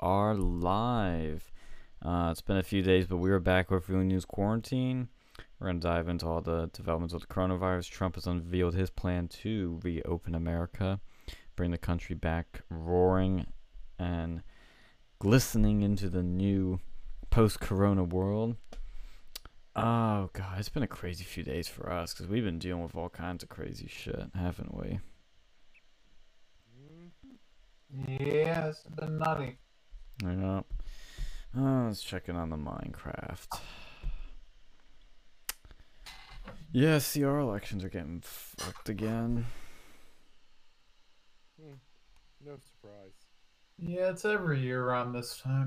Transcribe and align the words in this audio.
are 0.00 0.34
live. 0.34 1.52
Uh, 2.02 2.28
it's 2.30 2.40
been 2.40 2.56
a 2.56 2.62
few 2.62 2.82
days, 2.82 3.06
but 3.06 3.18
we 3.18 3.30
are 3.30 3.38
back 3.38 3.70
with 3.70 3.88
Real 3.88 4.00
News 4.00 4.24
Quarantine. 4.24 5.08
We're 5.58 5.66
going 5.66 5.80
to 5.80 5.86
dive 5.86 6.08
into 6.08 6.26
all 6.26 6.40
the 6.40 6.70
developments 6.72 7.12
with 7.12 7.28
the 7.28 7.34
coronavirus. 7.34 7.90
Trump 7.90 8.14
has 8.14 8.26
unveiled 8.26 8.74
his 8.74 8.88
plan 8.88 9.28
to 9.28 9.78
reopen 9.82 10.34
America, 10.34 11.00
bring 11.54 11.70
the 11.70 11.78
country 11.78 12.14
back 12.14 12.62
roaring 12.70 13.46
and 13.98 14.42
glistening 15.18 15.82
into 15.82 16.08
the 16.08 16.22
new 16.22 16.80
post 17.28 17.60
corona 17.60 18.02
world. 18.02 18.56
Oh, 19.76 20.30
God, 20.32 20.58
it's 20.58 20.70
been 20.70 20.82
a 20.82 20.88
crazy 20.88 21.24
few 21.24 21.42
days 21.42 21.68
for 21.68 21.92
us 21.92 22.14
because 22.14 22.26
we've 22.26 22.44
been 22.44 22.58
dealing 22.58 22.82
with 22.82 22.96
all 22.96 23.10
kinds 23.10 23.42
of 23.42 23.50
crazy 23.50 23.86
shit, 23.86 24.30
haven't 24.34 24.74
we? 24.74 25.00
Yeah, 28.08 28.68
it's 28.68 28.82
been 28.82 29.18
nutty. 29.18 29.58
Yeah. 30.22 30.60
Oh, 31.56 31.84
let's 31.86 32.02
check 32.02 32.28
in 32.28 32.36
on 32.36 32.50
the 32.50 32.56
Minecraft. 32.56 33.60
Yeah, 36.72 37.00
CR 37.00 37.38
elections 37.38 37.82
are 37.82 37.88
getting 37.88 38.20
fucked 38.22 38.88
again. 38.88 39.46
Hmm. 41.60 41.74
No 42.46 42.56
surprise. 42.56 43.12
Yeah, 43.78 44.10
it's 44.10 44.24
every 44.24 44.60
year 44.60 44.84
around 44.84 45.12
this 45.12 45.38
time. 45.38 45.66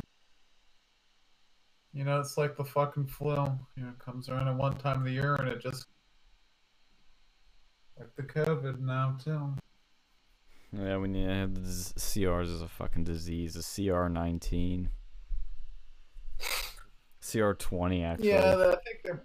You 1.93 2.03
know, 2.05 2.19
it's 2.19 2.37
like 2.37 2.55
the 2.55 2.63
fucking 2.63 3.07
flu. 3.07 3.35
You 3.75 3.83
know, 3.83 3.89
it 3.89 3.99
comes 3.99 4.29
around 4.29 4.47
at 4.47 4.55
one 4.55 4.77
time 4.77 4.99
of 4.99 5.03
the 5.03 5.11
year 5.11 5.35
and 5.35 5.49
it 5.49 5.61
just 5.61 5.85
like 7.99 8.15
the 8.15 8.23
COVID 8.23 8.79
now 8.79 9.17
too. 9.23 9.53
Yeah, 10.75 10.97
when 10.97 11.13
you 11.13 11.27
have 11.27 11.53
the 11.53 11.61
CRs 11.61 12.53
as 12.53 12.61
a 12.61 12.67
fucking 12.67 13.03
disease, 13.03 13.53
the 13.53 13.59
CR19. 13.59 14.87
CR20, 17.21 18.03
actually. 18.03 18.29
Yeah, 18.29 18.55
I 18.55 18.75
think 18.83 19.01
they're 19.03 19.23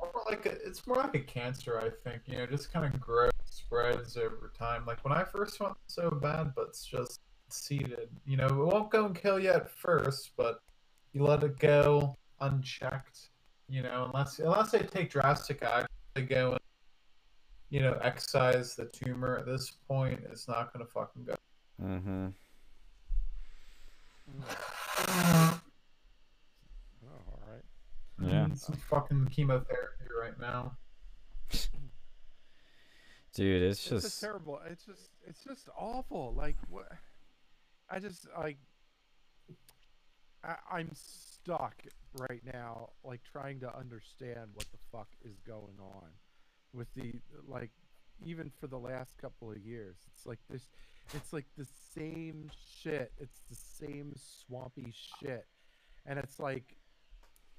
more 0.00 0.24
like 0.28 0.46
a, 0.46 0.52
it's 0.66 0.86
more 0.86 0.98
like 0.98 1.14
a 1.14 1.20
cancer. 1.20 1.78
I 1.78 1.90
think 2.08 2.22
you 2.26 2.38
know, 2.38 2.46
just 2.46 2.72
kind 2.72 2.86
of 2.86 3.00
grows, 3.00 3.32
spreads 3.44 4.16
over 4.16 4.52
time. 4.56 4.84
Like 4.86 5.04
when 5.04 5.12
I 5.12 5.24
first 5.24 5.60
went 5.60 5.74
so 5.86 6.10
bad, 6.10 6.52
but 6.54 6.68
it's 6.68 6.84
just 6.84 7.20
seeded. 7.48 8.08
You 8.24 8.36
know, 8.36 8.46
it 8.46 8.54
won't 8.54 8.90
go 8.90 9.06
and 9.06 9.14
kill 9.14 9.38
you 9.38 9.50
at 9.50 9.70
first, 9.70 10.30
but 10.36 10.60
you 11.12 11.24
let 11.24 11.42
it 11.42 11.58
go 11.58 12.16
unchecked. 12.40 13.30
You 13.68 13.82
know, 13.82 14.10
unless 14.12 14.38
unless 14.38 14.70
they 14.70 14.80
take 14.80 15.10
drastic 15.10 15.62
action, 15.62 15.88
they 16.14 16.22
go 16.22 16.52
and 16.52 16.60
you 17.74 17.80
know 17.80 17.98
excise 18.02 18.76
the 18.76 18.84
tumor. 18.84 19.36
At 19.36 19.46
this 19.46 19.72
point, 19.88 20.20
it's 20.30 20.46
not 20.46 20.72
gonna 20.72 20.84
fucking 20.84 21.24
go. 21.24 21.34
Mm-hmm. 21.82 22.28
Oh, 24.40 25.60
all 27.08 27.40
right. 27.50 27.64
Yeah. 28.22 28.46
It's 28.52 28.64
some 28.66 28.76
fucking 28.76 29.26
chemotherapy 29.26 30.04
right 30.16 30.38
now. 30.38 30.76
Dude, 33.34 33.62
it's 33.62 33.80
It's 33.80 33.88
just. 33.88 34.04
just 34.04 34.20
terrible. 34.20 34.60
It's 34.70 34.84
just 34.84 35.10
it's 35.26 35.42
just 35.42 35.68
awful. 35.76 36.32
Like 36.36 36.56
what? 36.70 36.92
I 37.90 37.98
just 37.98 38.28
like 38.38 38.58
I, 40.44 40.54
I'm 40.70 40.90
stuck 40.94 41.74
right 42.20 42.42
now, 42.44 42.90
like 43.02 43.22
trying 43.32 43.58
to 43.60 43.76
understand 43.76 44.50
what 44.54 44.66
the 44.70 44.78
fuck 44.92 45.08
is 45.24 45.40
going 45.44 45.80
on 45.80 46.10
with 46.74 46.92
the 46.94 47.14
like 47.48 47.70
even 48.24 48.50
for 48.60 48.66
the 48.66 48.78
last 48.78 49.16
couple 49.18 49.50
of 49.50 49.58
years. 49.58 49.96
It's 50.12 50.26
like 50.26 50.40
this. 50.50 50.66
It's 51.14 51.32
like 51.32 51.46
the 51.56 51.66
same 51.94 52.50
shit. 52.80 53.12
It's 53.18 53.40
the 53.50 53.56
same 53.56 54.14
swampy 54.16 54.92
shit, 55.20 55.46
and 56.06 56.18
it's 56.18 56.38
like 56.38 56.76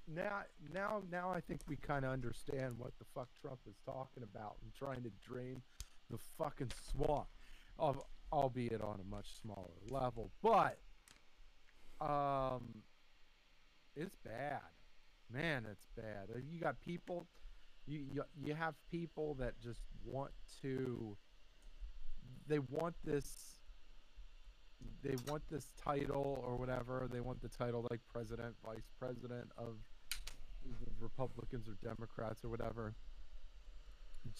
now 0.07 0.41
now 0.73 1.01
now 1.11 1.31
I 1.31 1.41
think 1.41 1.61
we 1.67 1.75
kind 1.75 2.05
of 2.05 2.11
understand 2.11 2.75
what 2.77 2.91
the 2.99 3.05
fuck 3.13 3.29
Trump 3.41 3.59
is 3.67 3.75
talking 3.85 4.23
about 4.23 4.57
and 4.63 4.73
trying 4.73 5.03
to 5.03 5.11
drain 5.27 5.61
the 6.09 6.17
fucking 6.37 6.71
swamp, 6.91 7.27
of 7.79 7.99
albeit 8.31 8.81
on 8.81 8.99
a 8.99 9.09
much 9.09 9.27
smaller 9.41 9.73
level. 9.89 10.31
But 10.41 10.79
um, 12.01 12.83
it's 13.95 14.15
bad, 14.15 14.61
man. 15.31 15.65
It's 15.71 15.87
bad. 15.95 16.29
You 16.51 16.59
got 16.59 16.81
people. 16.81 17.27
You, 17.87 17.99
you 18.11 18.23
you 18.43 18.55
have 18.55 18.75
people 18.91 19.35
that 19.35 19.59
just 19.61 19.81
want 20.03 20.31
to. 20.61 21.17
They 22.47 22.59
want 22.59 22.95
this. 23.03 23.59
They 25.03 25.15
want 25.27 25.43
this 25.49 25.71
title 25.83 26.41
or 26.43 26.55
whatever. 26.55 27.07
They 27.11 27.21
want 27.21 27.41
the 27.41 27.49
title 27.49 27.87
like 27.89 28.01
president, 28.11 28.55
vice 28.63 28.89
president 28.99 29.51
of 29.57 29.77
Republicans 30.99 31.67
or 31.67 31.75
Democrats 31.83 32.43
or 32.43 32.49
whatever, 32.49 32.95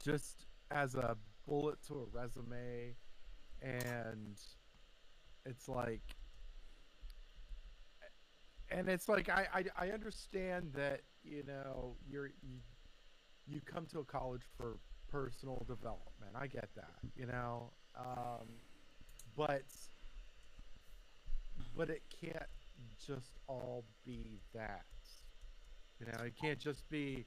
just 0.04 0.48
as 0.72 0.96
a 0.96 1.18
bullet 1.48 1.82
to 1.88 1.94
a 1.94 2.06
resume, 2.06 2.96
and 3.62 4.40
it's 5.46 5.70
like, 5.70 6.02
and 8.70 8.90
it's 8.90 9.08
like 9.08 9.30
I 9.30 9.48
I, 9.54 9.88
I 9.88 9.90
understand 9.92 10.74
that 10.74 11.02
you 11.24 11.44
know 11.44 11.98
you're 12.08 12.28
you, 12.42 12.60
you 13.48 13.62
come 13.62 13.86
to 13.88 14.00
a 14.00 14.04
college 14.04 14.42
for 14.58 14.78
personal 15.12 15.64
development. 15.68 16.32
I 16.36 16.48
get 16.48 16.70
that, 16.76 17.00
you 17.16 17.26
know, 17.26 17.72
um, 17.98 18.48
but 19.38 19.64
but 21.76 21.90
it 21.90 22.04
can't 22.22 22.38
just 23.06 23.38
all 23.48 23.86
be 24.06 24.40
that. 24.54 24.86
You 26.00 26.08
know, 26.08 26.26
it 26.26 26.34
can't 26.40 26.60
just 26.60 26.90
be 26.90 27.26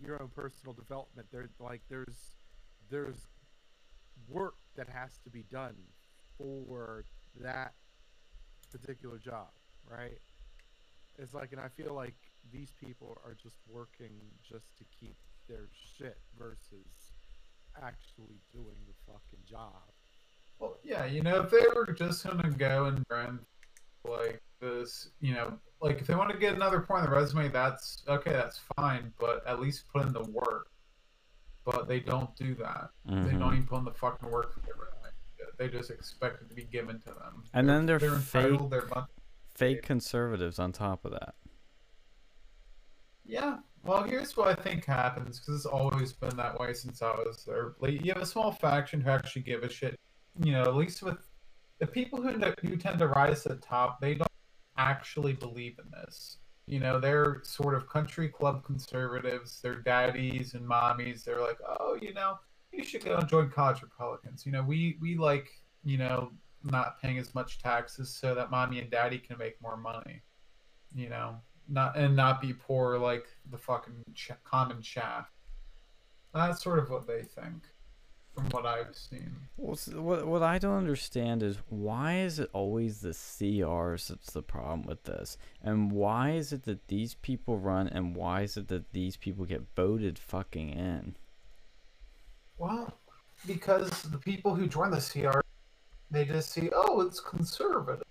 your 0.00 0.20
own 0.20 0.28
personal 0.28 0.72
development. 0.72 1.28
There, 1.30 1.48
like, 1.60 1.82
there's 1.88 2.36
there's 2.90 3.28
work 4.28 4.54
that 4.76 4.88
has 4.88 5.18
to 5.24 5.30
be 5.30 5.44
done 5.50 5.76
for 6.36 7.04
that 7.40 7.74
particular 8.72 9.18
job, 9.18 9.48
right? 9.88 10.18
It's 11.18 11.34
like, 11.34 11.52
and 11.52 11.60
I 11.60 11.68
feel 11.68 11.94
like 11.94 12.14
these 12.52 12.72
people 12.72 13.20
are 13.24 13.34
just 13.34 13.56
working 13.68 14.12
just 14.48 14.76
to 14.78 14.84
keep 14.98 15.16
their 15.48 15.68
shit 15.96 16.18
versus 16.38 17.12
actually 17.82 18.36
doing 18.52 18.76
the 18.86 18.94
fucking 19.06 19.44
job. 19.48 19.72
Well, 20.58 20.78
yeah, 20.82 21.04
you 21.06 21.22
know, 21.22 21.40
if 21.42 21.50
they 21.50 21.64
were 21.74 21.86
just 21.92 22.24
gonna 22.26 22.50
go 22.50 22.86
and 22.86 23.04
run 23.10 23.40
like 24.04 24.42
this, 24.60 25.10
you 25.20 25.34
know, 25.34 25.58
like 25.80 26.00
if 26.00 26.06
they 26.06 26.14
want 26.14 26.30
to 26.30 26.38
get 26.38 26.54
another 26.54 26.80
point 26.80 27.04
on 27.04 27.10
the 27.10 27.16
resume, 27.16 27.48
that's 27.48 28.02
okay, 28.08 28.32
that's 28.32 28.60
fine, 28.76 29.12
but 29.20 29.46
at 29.46 29.60
least 29.60 29.84
put 29.92 30.06
in 30.06 30.12
the 30.12 30.24
work. 30.24 30.68
But 31.64 31.86
they 31.86 32.00
don't 32.00 32.34
do 32.34 32.54
that. 32.56 32.90
They 33.04 33.12
Mhm. 33.12 33.38
don't 33.38 33.52
even 33.54 33.66
put 33.66 33.78
in 33.78 33.84
the 33.84 33.92
fucking 33.92 34.30
work 34.30 34.52
for 34.54 34.60
their 34.60 34.74
resume. 34.74 35.12
They 35.58 35.68
just 35.68 35.90
expect 35.90 36.42
it 36.42 36.48
to 36.48 36.54
be 36.54 36.64
given 36.64 36.98
to 37.00 37.10
them. 37.14 37.44
And 37.52 37.68
then 37.68 37.86
they're 37.86 37.98
they're 37.98 38.86
mon- 38.86 39.06
Fake 39.54 39.82
conservatives 39.82 40.58
on 40.58 40.72
top 40.72 41.04
of 41.04 41.10
that. 41.12 41.34
Yeah. 43.24 43.58
Well, 43.88 44.02
here's 44.02 44.36
what 44.36 44.48
I 44.48 44.62
think 44.62 44.84
happens 44.84 45.40
because 45.40 45.54
it's 45.54 45.64
always 45.64 46.12
been 46.12 46.36
that 46.36 46.60
way 46.60 46.74
since 46.74 47.00
I 47.00 47.08
was 47.12 47.42
there. 47.46 47.72
Like, 47.80 48.04
you 48.04 48.12
have 48.12 48.22
a 48.22 48.26
small 48.26 48.52
faction 48.52 49.00
who 49.00 49.08
actually 49.08 49.40
give 49.40 49.62
a 49.62 49.70
shit. 49.70 49.98
You 50.44 50.52
know, 50.52 50.64
at 50.64 50.76
least 50.76 51.02
with 51.02 51.16
the 51.78 51.86
people 51.86 52.20
who 52.20 52.32
who 52.60 52.76
tend 52.76 52.98
to 52.98 53.06
rise 53.08 53.44
to 53.44 53.48
the 53.48 53.56
top, 53.56 53.98
they 53.98 54.12
don't 54.12 54.28
actually 54.76 55.32
believe 55.32 55.78
in 55.82 55.90
this. 55.90 56.36
You 56.66 56.80
know, 56.80 57.00
they're 57.00 57.40
sort 57.44 57.74
of 57.74 57.88
country 57.88 58.28
club 58.28 58.62
conservatives. 58.62 59.58
They're 59.62 59.80
daddies 59.80 60.52
and 60.52 60.68
mommies. 60.68 61.24
They're 61.24 61.40
like, 61.40 61.58
oh, 61.66 61.96
you 61.98 62.12
know, 62.12 62.38
you 62.72 62.84
should 62.84 63.06
go 63.06 63.16
and 63.16 63.26
join 63.26 63.48
college 63.48 63.80
Republicans. 63.80 64.44
You 64.44 64.52
know, 64.52 64.62
we 64.62 64.98
we 65.00 65.16
like 65.16 65.48
you 65.82 65.96
know 65.96 66.32
not 66.62 67.00
paying 67.00 67.16
as 67.16 67.34
much 67.34 67.58
taxes 67.58 68.14
so 68.14 68.34
that 68.34 68.50
mommy 68.50 68.80
and 68.80 68.90
daddy 68.90 69.16
can 69.16 69.38
make 69.38 69.58
more 69.62 69.78
money. 69.78 70.20
You 70.94 71.08
know, 71.08 71.40
not 71.68 71.96
and 71.96 72.16
not 72.16 72.40
be 72.40 72.52
poor 72.52 72.98
like 72.98 73.26
the 73.50 73.58
fucking 73.58 74.04
ch- 74.14 74.32
common 74.44 74.82
shaft. 74.82 75.32
That's 76.34 76.62
sort 76.62 76.78
of 76.78 76.90
what 76.90 77.06
they 77.06 77.22
think, 77.22 77.64
from 78.34 78.44
what 78.50 78.66
I've 78.66 78.94
seen. 78.94 79.34
What 79.56 80.26
what 80.26 80.42
I 80.42 80.58
don't 80.58 80.76
understand 80.76 81.42
is 81.42 81.58
why 81.68 82.18
is 82.18 82.38
it 82.38 82.50
always 82.52 83.00
the 83.00 83.10
CRs 83.10 84.08
that's 84.08 84.30
the 84.30 84.42
problem 84.42 84.82
with 84.82 85.04
this, 85.04 85.36
and 85.62 85.90
why 85.92 86.30
is 86.30 86.52
it 86.52 86.64
that 86.64 86.88
these 86.88 87.14
people 87.14 87.58
run, 87.58 87.88
and 87.88 88.14
why 88.14 88.42
is 88.42 88.56
it 88.56 88.68
that 88.68 88.92
these 88.92 89.16
people 89.16 89.44
get 89.44 89.64
voted 89.74 90.18
fucking 90.18 90.70
in? 90.70 91.16
Well, 92.58 92.92
because 93.46 94.02
the 94.02 94.18
people 94.18 94.54
who 94.54 94.66
join 94.66 94.90
the 94.90 95.00
CR, 95.00 95.40
they 96.10 96.24
just 96.24 96.50
see, 96.50 96.70
oh, 96.74 97.00
it's 97.00 97.20
conservative, 97.20 98.02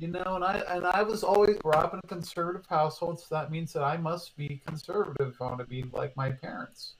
you 0.00 0.08
know. 0.08 0.36
And 0.36 0.44
I 0.44 0.62
and 0.68 0.86
I 0.86 1.02
was 1.02 1.22
always 1.22 1.56
brought 1.58 1.84
up 1.84 1.94
in 1.94 2.00
a 2.02 2.08
conservative 2.08 2.66
household, 2.68 3.20
so 3.20 3.26
that 3.34 3.50
means 3.50 3.72
that 3.72 3.82
I 3.82 3.96
must 3.96 4.36
be 4.36 4.60
conservative 4.66 5.28
if 5.34 5.40
I 5.40 5.46
want 5.46 5.60
to 5.60 5.66
be 5.66 5.84
like 5.92 6.16
my 6.16 6.30
parents. 6.30 6.94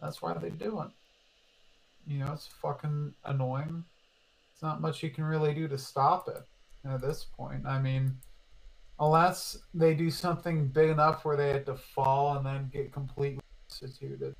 That's 0.00 0.22
why 0.22 0.34
they 0.34 0.50
do 0.50 0.80
it. 0.80 0.88
You 2.06 2.18
know, 2.18 2.32
it's 2.32 2.46
fucking 2.46 3.12
annoying. 3.24 3.84
It's 4.52 4.62
not 4.62 4.80
much 4.80 5.02
you 5.02 5.10
can 5.10 5.24
really 5.24 5.52
do 5.54 5.68
to 5.68 5.78
stop 5.78 6.28
it 6.28 6.42
at 6.88 7.00
this 7.00 7.24
point. 7.36 7.66
I 7.66 7.78
mean, 7.78 8.16
unless 8.98 9.58
they 9.74 9.94
do 9.94 10.10
something 10.10 10.68
big 10.68 10.90
enough 10.90 11.24
where 11.24 11.36
they 11.36 11.50
had 11.50 11.66
to 11.66 11.76
fall 11.76 12.36
and 12.36 12.46
then 12.46 12.70
get 12.72 12.92
completely 12.92 13.40
instituted. 13.70 14.34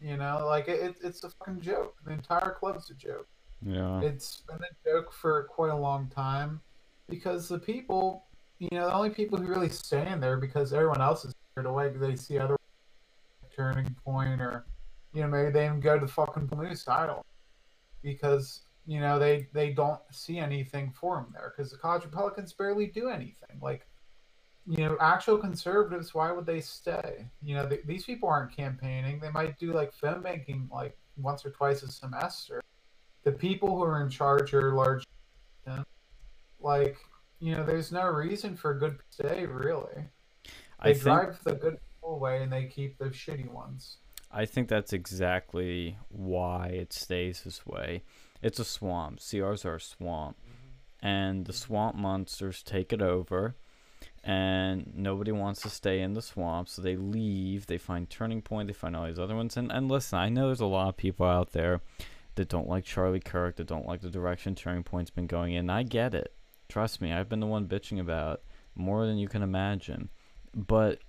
You 0.00 0.16
know, 0.16 0.44
like 0.46 0.68
it, 0.68 0.80
it, 0.80 0.96
it's 1.02 1.22
a 1.24 1.30
fucking 1.30 1.60
joke. 1.60 1.96
The 2.04 2.12
entire 2.12 2.56
club's 2.58 2.90
a 2.90 2.94
joke. 2.94 3.28
Yeah. 3.64 4.00
It's 4.00 4.42
been 4.48 4.58
a 4.58 4.88
joke 4.88 5.12
for 5.12 5.44
quite 5.44 5.70
a 5.70 5.76
long 5.76 6.08
time 6.08 6.60
because 7.08 7.48
the 7.48 7.58
people, 7.58 8.24
you 8.58 8.68
know, 8.72 8.86
the 8.86 8.94
only 8.94 9.10
people 9.10 9.38
who 9.38 9.46
really 9.46 9.68
stay 9.68 10.06
in 10.10 10.20
there 10.20 10.36
because 10.36 10.72
everyone 10.72 11.00
else 11.00 11.24
is 11.24 11.34
scared 11.52 11.66
away 11.66 11.88
because 11.88 12.00
they 12.00 12.16
see 12.16 12.38
other 12.38 12.56
turning 13.54 13.94
point 14.04 14.40
or, 14.40 14.66
you 15.12 15.22
know, 15.22 15.28
maybe 15.28 15.50
they 15.50 15.66
even 15.66 15.80
go 15.80 15.98
to 15.98 16.06
the 16.06 16.12
fucking 16.12 16.48
Moose. 16.56 16.88
I 16.88 17.06
because 18.02 18.62
you 18.86 19.00
know 19.00 19.18
they 19.18 19.48
they 19.52 19.70
don't 19.70 20.00
see 20.10 20.38
anything 20.38 20.92
for 20.92 21.16
them 21.16 21.26
there 21.32 21.52
because 21.56 21.70
the 21.70 21.78
college 21.78 22.04
Republicans 22.04 22.52
barely 22.52 22.86
do 22.86 23.08
anything. 23.08 23.58
Like, 23.60 23.86
you 24.66 24.84
know, 24.84 24.96
actual 25.00 25.38
conservatives, 25.38 26.14
why 26.14 26.32
would 26.32 26.46
they 26.46 26.60
stay? 26.60 27.28
You 27.42 27.56
know, 27.56 27.68
th- 27.68 27.86
these 27.86 28.04
people 28.04 28.28
aren't 28.28 28.54
campaigning. 28.54 29.20
They 29.20 29.30
might 29.30 29.58
do 29.58 29.72
like 29.72 29.92
filmmaking 29.96 30.70
like 30.70 30.96
once 31.16 31.46
or 31.46 31.50
twice 31.50 31.82
a 31.82 31.90
semester. 31.90 32.60
The 33.24 33.32
people 33.32 33.68
who 33.76 33.82
are 33.82 34.02
in 34.02 34.10
charge 34.10 34.52
are 34.54 34.72
large. 34.72 35.04
Like, 36.60 36.96
you 37.40 37.54
know, 37.54 37.64
there's 37.64 37.90
no 37.90 38.06
reason 38.06 38.56
for 38.56 38.70
a 38.70 38.78
good 38.78 38.98
stay 39.10 39.46
really. 39.46 40.04
They 40.82 40.90
I 40.90 40.92
think 40.92 41.02
drive 41.02 41.38
the 41.44 41.54
good 41.54 41.78
people 41.80 42.14
away 42.16 42.42
and 42.42 42.52
they 42.52 42.64
keep 42.64 42.98
the 42.98 43.06
shitty 43.06 43.50
ones. 43.50 43.98
I 44.30 44.46
think 44.46 44.68
that's 44.68 44.92
exactly 44.92 45.98
why 46.08 46.68
it 46.68 46.92
stays 46.92 47.42
this 47.42 47.66
way. 47.66 48.02
It's 48.40 48.58
a 48.58 48.64
swamp. 48.64 49.20
CRs 49.20 49.64
are 49.64 49.76
a 49.76 49.80
swamp. 49.80 50.36
And 51.00 51.44
the 51.44 51.52
swamp 51.52 51.96
monsters 51.96 52.62
take 52.62 52.92
it 52.92 53.02
over. 53.02 53.56
And 54.24 54.92
nobody 54.94 55.32
wants 55.32 55.62
to 55.62 55.68
stay 55.68 56.00
in 56.00 56.14
the 56.14 56.22
swamp, 56.22 56.68
so 56.68 56.80
they 56.80 56.96
leave. 56.96 57.66
They 57.66 57.78
find 57.78 58.08
Turning 58.08 58.40
Point. 58.40 58.68
They 58.68 58.72
find 58.72 58.96
all 58.96 59.06
these 59.06 59.18
other 59.18 59.34
ones. 59.34 59.56
And, 59.56 59.70
and 59.70 59.88
listen, 59.90 60.18
I 60.18 60.28
know 60.28 60.46
there's 60.46 60.60
a 60.60 60.66
lot 60.66 60.88
of 60.88 60.96
people 60.96 61.26
out 61.26 61.52
there 61.52 61.80
that 62.34 62.48
don't 62.48 62.68
like 62.68 62.84
Charlie 62.84 63.20
Kirk, 63.20 63.56
that 63.56 63.66
don't 63.66 63.86
like 63.86 64.00
the 64.00 64.10
direction 64.10 64.54
Turning 64.54 64.82
Point's 64.82 65.10
been 65.10 65.26
going 65.26 65.54
in. 65.54 65.70
I 65.70 65.82
get 65.82 66.14
it. 66.14 66.34
Trust 66.68 67.00
me, 67.00 67.12
I've 67.12 67.28
been 67.28 67.40
the 67.40 67.46
one 67.46 67.66
bitching 67.66 68.00
about 68.00 68.42
more 68.74 69.06
than 69.06 69.18
you 69.18 69.28
can 69.28 69.42
imagine. 69.42 70.08
But 70.54 71.00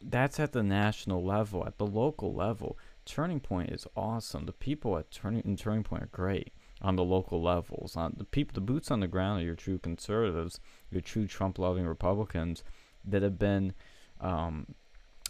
that's 0.00 0.40
at 0.40 0.52
the 0.52 0.62
national 0.62 1.24
level. 1.24 1.66
At 1.66 1.78
the 1.78 1.86
local 1.86 2.34
level, 2.34 2.78
Turning 3.04 3.40
Point 3.40 3.70
is 3.70 3.86
awesome. 3.96 4.46
The 4.46 4.52
people 4.52 4.96
at 4.96 5.10
Turning 5.10 5.42
in 5.44 5.56
Turning 5.56 5.82
Point 5.82 6.04
are 6.04 6.10
great 6.12 6.52
on 6.80 6.96
the 6.96 7.04
local 7.04 7.42
levels. 7.42 7.96
On 7.96 8.14
the 8.16 8.24
people, 8.24 8.54
the 8.54 8.60
boots 8.60 8.90
on 8.90 9.00
the 9.00 9.06
ground 9.06 9.42
are 9.42 9.44
your 9.44 9.54
true 9.54 9.78
conservatives, 9.78 10.60
your 10.90 11.00
true 11.00 11.26
Trump-loving 11.26 11.86
Republicans 11.86 12.64
that 13.04 13.22
have 13.22 13.38
been 13.38 13.72
um, 14.20 14.74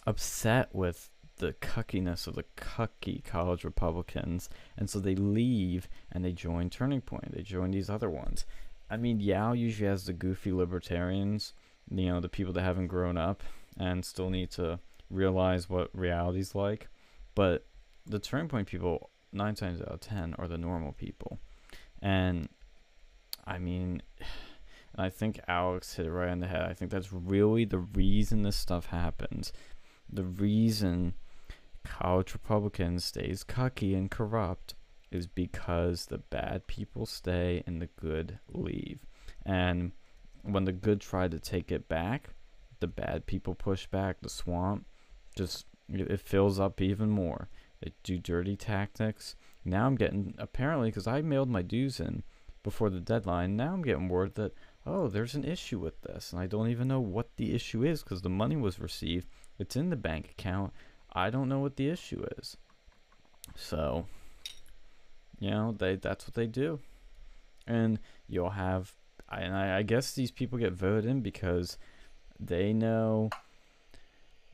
upset 0.06 0.74
with 0.74 1.10
the 1.42 1.52
cuckiness 1.54 2.28
of 2.28 2.36
the 2.36 2.44
cucky 2.56 3.22
college 3.24 3.64
Republicans, 3.64 4.48
and 4.78 4.88
so 4.88 5.00
they 5.00 5.16
leave 5.16 5.88
and 6.12 6.24
they 6.24 6.32
join 6.32 6.70
Turning 6.70 7.00
Point. 7.00 7.34
They 7.34 7.42
join 7.42 7.72
these 7.72 7.90
other 7.90 8.08
ones. 8.08 8.46
I 8.88 8.96
mean, 8.96 9.18
YAL 9.18 9.56
usually 9.56 9.88
has 9.88 10.06
the 10.06 10.12
goofy 10.12 10.52
libertarians, 10.52 11.52
you 11.90 12.06
know, 12.06 12.20
the 12.20 12.28
people 12.28 12.52
that 12.52 12.62
haven't 12.62 12.86
grown 12.86 13.18
up 13.18 13.42
and 13.76 14.04
still 14.04 14.30
need 14.30 14.52
to 14.52 14.78
realize 15.10 15.68
what 15.68 15.90
reality's 15.92 16.54
like. 16.54 16.88
But 17.34 17.66
the 18.06 18.20
turning 18.20 18.48
point 18.48 18.68
people, 18.68 19.10
nine 19.32 19.56
times 19.56 19.80
out 19.80 19.88
of 19.88 20.00
ten, 20.00 20.36
are 20.38 20.46
the 20.46 20.58
normal 20.58 20.92
people. 20.92 21.40
And 22.00 22.50
I 23.44 23.58
mean, 23.58 24.00
I 24.94 25.08
think 25.08 25.40
Alex 25.48 25.94
hit 25.94 26.06
it 26.06 26.12
right 26.12 26.28
on 26.28 26.38
the 26.38 26.46
head. 26.46 26.62
I 26.62 26.74
think 26.74 26.92
that's 26.92 27.12
really 27.12 27.64
the 27.64 27.78
reason 27.78 28.42
this 28.42 28.56
stuff 28.56 28.86
happens. 28.86 29.52
The 30.08 30.22
reason 30.24 31.14
college 31.84 32.32
Republicans 32.32 33.04
stays 33.04 33.44
cucky 33.44 33.96
and 33.96 34.10
corrupt 34.10 34.74
is 35.10 35.26
because 35.26 36.06
the 36.06 36.18
bad 36.18 36.66
people 36.66 37.06
stay 37.06 37.62
and 37.66 37.80
the 37.80 37.88
good 38.00 38.38
leave. 38.48 39.00
And 39.44 39.92
when 40.42 40.64
the 40.64 40.72
good 40.72 41.00
try 41.00 41.28
to 41.28 41.38
take 41.38 41.70
it 41.70 41.88
back, 41.88 42.30
the 42.80 42.86
bad 42.86 43.26
people 43.26 43.54
push 43.54 43.86
back. 43.86 44.20
The 44.20 44.28
swamp 44.28 44.86
just 45.36 45.66
it 45.88 46.20
fills 46.20 46.58
up 46.58 46.80
even 46.80 47.10
more. 47.10 47.48
They 47.80 47.92
do 48.02 48.18
dirty 48.18 48.56
tactics. 48.56 49.36
Now 49.64 49.86
I'm 49.86 49.96
getting 49.96 50.34
apparently 50.38 50.88
because 50.88 51.06
I 51.06 51.20
mailed 51.22 51.48
my 51.48 51.62
dues 51.62 52.00
in 52.00 52.22
before 52.62 52.90
the 52.90 53.00
deadline. 53.00 53.56
Now 53.56 53.72
I'm 53.72 53.82
getting 53.82 54.08
word 54.08 54.34
that 54.36 54.52
oh, 54.84 55.08
there's 55.08 55.34
an 55.34 55.44
issue 55.44 55.78
with 55.78 56.00
this, 56.02 56.32
and 56.32 56.40
I 56.40 56.46
don't 56.46 56.68
even 56.68 56.88
know 56.88 57.00
what 57.00 57.36
the 57.36 57.54
issue 57.54 57.84
is 57.84 58.02
because 58.02 58.22
the 58.22 58.28
money 58.28 58.56
was 58.56 58.80
received. 58.80 59.28
It's 59.58 59.76
in 59.76 59.90
the 59.90 59.96
bank 59.96 60.30
account. 60.30 60.72
I 61.12 61.30
don't 61.30 61.48
know 61.48 61.58
what 61.58 61.76
the 61.76 61.88
issue 61.88 62.24
is. 62.38 62.56
So, 63.56 64.06
you 65.38 65.50
know, 65.50 65.72
they 65.72 65.96
that's 65.96 66.26
what 66.26 66.34
they 66.34 66.46
do, 66.46 66.80
and 67.66 67.98
you'll 68.28 68.50
have. 68.50 68.92
And 69.30 69.54
I, 69.54 69.78
I 69.78 69.82
guess 69.82 70.12
these 70.12 70.30
people 70.30 70.58
get 70.58 70.74
voted 70.74 71.06
in 71.06 71.20
because 71.20 71.78
they 72.38 72.72
know 72.72 73.30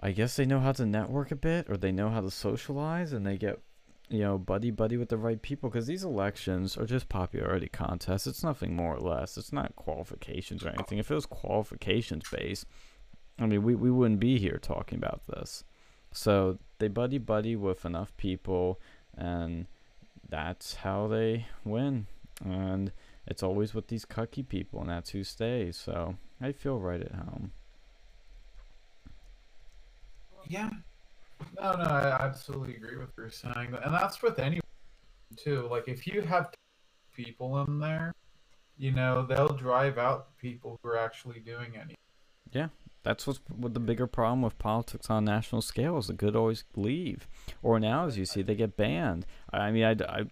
I 0.00 0.12
guess 0.12 0.36
they 0.36 0.46
know 0.46 0.60
how 0.60 0.72
to 0.72 0.86
network 0.86 1.30
a 1.30 1.36
bit 1.36 1.68
or 1.68 1.76
they 1.76 1.92
know 1.92 2.10
how 2.10 2.20
to 2.20 2.30
socialize 2.30 3.12
and 3.12 3.26
they 3.26 3.36
get 3.36 3.60
you 4.08 4.20
know 4.20 4.38
buddy 4.38 4.70
buddy 4.70 4.96
with 4.96 5.08
the 5.08 5.16
right 5.16 5.42
people 5.42 5.68
because 5.68 5.86
these 5.86 6.04
elections 6.04 6.76
are 6.76 6.86
just 6.86 7.08
popularity 7.08 7.68
contests 7.68 8.26
it's 8.26 8.42
nothing 8.42 8.74
more 8.74 8.94
or 8.94 9.00
less 9.00 9.36
it's 9.36 9.52
not 9.52 9.76
qualifications 9.76 10.64
or 10.64 10.70
anything 10.70 10.98
if 10.98 11.10
it 11.10 11.14
was 11.14 11.26
qualifications 11.26 12.24
based 12.30 12.64
i 13.38 13.44
mean 13.44 13.62
we, 13.62 13.74
we 13.74 13.90
wouldn't 13.90 14.20
be 14.20 14.38
here 14.38 14.58
talking 14.62 14.96
about 14.96 15.20
this 15.26 15.62
so 16.18 16.58
they 16.78 16.88
buddy 16.88 17.18
buddy 17.18 17.56
with 17.56 17.84
enough 17.84 18.16
people 18.16 18.80
and 19.16 19.66
that's 20.28 20.76
how 20.76 21.06
they 21.06 21.46
win 21.64 22.06
and 22.44 22.92
it's 23.26 23.42
always 23.42 23.74
with 23.74 23.88
these 23.88 24.04
cucky 24.04 24.46
people 24.46 24.80
and 24.80 24.90
that's 24.90 25.10
who 25.10 25.22
stays 25.22 25.76
so 25.76 26.16
i 26.40 26.52
feel 26.52 26.78
right 26.78 27.02
at 27.02 27.12
home 27.12 27.52
Yeah. 30.48 30.70
No, 31.60 31.72
no, 31.72 31.84
I 31.84 32.16
absolutely 32.20 32.74
agree 32.76 32.96
with 32.96 33.08
what 33.08 33.16
you're 33.16 33.30
saying, 33.30 33.74
and 33.84 33.94
that's 33.94 34.22
with 34.22 34.38
anyone 34.38 34.62
too. 35.36 35.68
Like 35.70 35.86
if 35.86 36.06
you 36.06 36.22
have 36.22 36.50
people 37.14 37.62
in 37.62 37.78
there, 37.78 38.12
you 38.76 38.92
know 38.92 39.24
they'll 39.24 39.52
drive 39.52 39.98
out 39.98 40.28
the 40.28 40.48
people 40.48 40.78
who 40.82 40.88
are 40.88 40.98
actually 40.98 41.40
doing 41.40 41.76
anything. 41.76 41.96
That's 43.02 43.26
what's 43.26 43.40
what 43.48 43.74
the 43.74 43.80
bigger 43.80 44.06
problem 44.06 44.42
with 44.42 44.58
politics 44.58 45.08
on 45.08 45.24
national 45.24 45.62
scale 45.62 45.98
is 45.98 46.08
the 46.08 46.12
good 46.12 46.36
always 46.36 46.64
leave, 46.76 47.28
or 47.62 47.78
now 47.78 48.06
as 48.06 48.18
you 48.18 48.24
see 48.24 48.42
they 48.42 48.54
get 48.54 48.76
banned. 48.76 49.24
I 49.52 49.70
mean, 49.70 49.84
I, 49.84 50.18
I, 50.18 50.24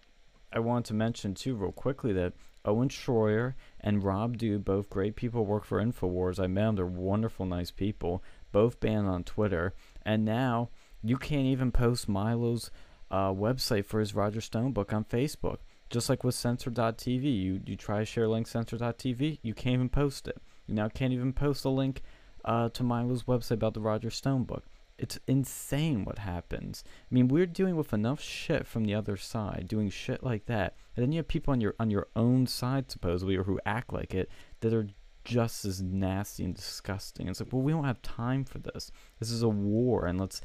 I 0.52 0.58
want 0.58 0.86
to 0.86 0.94
mention 0.94 1.34
too 1.34 1.54
real 1.54 1.72
quickly 1.72 2.12
that 2.14 2.34
Owen 2.64 2.88
Schroyer 2.88 3.54
and 3.80 4.02
Rob 4.02 4.36
Dew, 4.36 4.58
both 4.58 4.90
great 4.90 5.14
people, 5.14 5.46
work 5.46 5.64
for 5.64 5.80
Infowars. 5.80 6.40
I 6.40 6.48
met 6.48 6.66
them; 6.66 6.76
they're 6.76 6.86
wonderful, 6.86 7.46
nice 7.46 7.70
people. 7.70 8.22
Both 8.52 8.80
banned 8.80 9.06
on 9.06 9.22
Twitter, 9.24 9.74
and 10.04 10.24
now 10.24 10.70
you 11.02 11.16
can't 11.16 11.46
even 11.46 11.70
post 11.70 12.08
Milo's 12.08 12.70
uh, 13.10 13.30
website 13.30 13.86
for 13.86 14.00
his 14.00 14.14
Roger 14.14 14.40
Stone 14.40 14.72
book 14.72 14.92
on 14.92 15.04
Facebook. 15.04 15.58
Just 15.88 16.08
like 16.08 16.24
with 16.24 16.34
Censor.tv, 16.34 17.22
you 17.22 17.60
you 17.64 17.76
try 17.76 18.00
to 18.00 18.04
share 18.04 18.26
link 18.26 18.48
Censor.tv, 18.48 19.38
you 19.42 19.54
can't 19.54 19.74
even 19.74 19.88
post 19.88 20.26
it. 20.26 20.38
You 20.66 20.74
now 20.74 20.88
can't 20.88 21.12
even 21.12 21.32
post 21.32 21.64
a 21.64 21.68
link 21.68 22.02
uh, 22.46 22.68
to 22.70 22.82
Milo's 22.82 23.24
website 23.24 23.52
about 23.52 23.74
the 23.74 23.80
Roger 23.80 24.10
Stone 24.10 24.44
book. 24.44 24.64
It's 24.98 25.18
insane 25.26 26.04
what 26.04 26.18
happens. 26.18 26.82
I 26.86 27.14
mean, 27.14 27.28
we're 27.28 27.44
dealing 27.44 27.76
with 27.76 27.92
enough 27.92 28.22
shit 28.22 28.66
from 28.66 28.84
the 28.84 28.94
other 28.94 29.16
side, 29.16 29.66
doing 29.68 29.90
shit 29.90 30.22
like 30.22 30.46
that, 30.46 30.74
and 30.94 31.02
then 31.02 31.12
you 31.12 31.18
have 31.18 31.28
people 31.28 31.52
on 31.52 31.60
your 31.60 31.74
on 31.78 31.90
your 31.90 32.06
own 32.16 32.46
side 32.46 32.90
supposedly, 32.90 33.36
or 33.36 33.42
who 33.42 33.60
act 33.66 33.92
like 33.92 34.14
it, 34.14 34.30
that 34.60 34.72
are 34.72 34.88
just 35.24 35.66
as 35.66 35.82
nasty 35.82 36.44
and 36.44 36.54
disgusting. 36.54 37.28
It's 37.28 37.40
like, 37.40 37.52
well, 37.52 37.60
we 37.60 37.72
don't 37.72 37.84
have 37.84 38.00
time 38.00 38.44
for 38.44 38.58
this. 38.58 38.90
This 39.18 39.30
is 39.30 39.42
a 39.42 39.48
war, 39.48 40.06
and 40.06 40.18
let's 40.18 40.40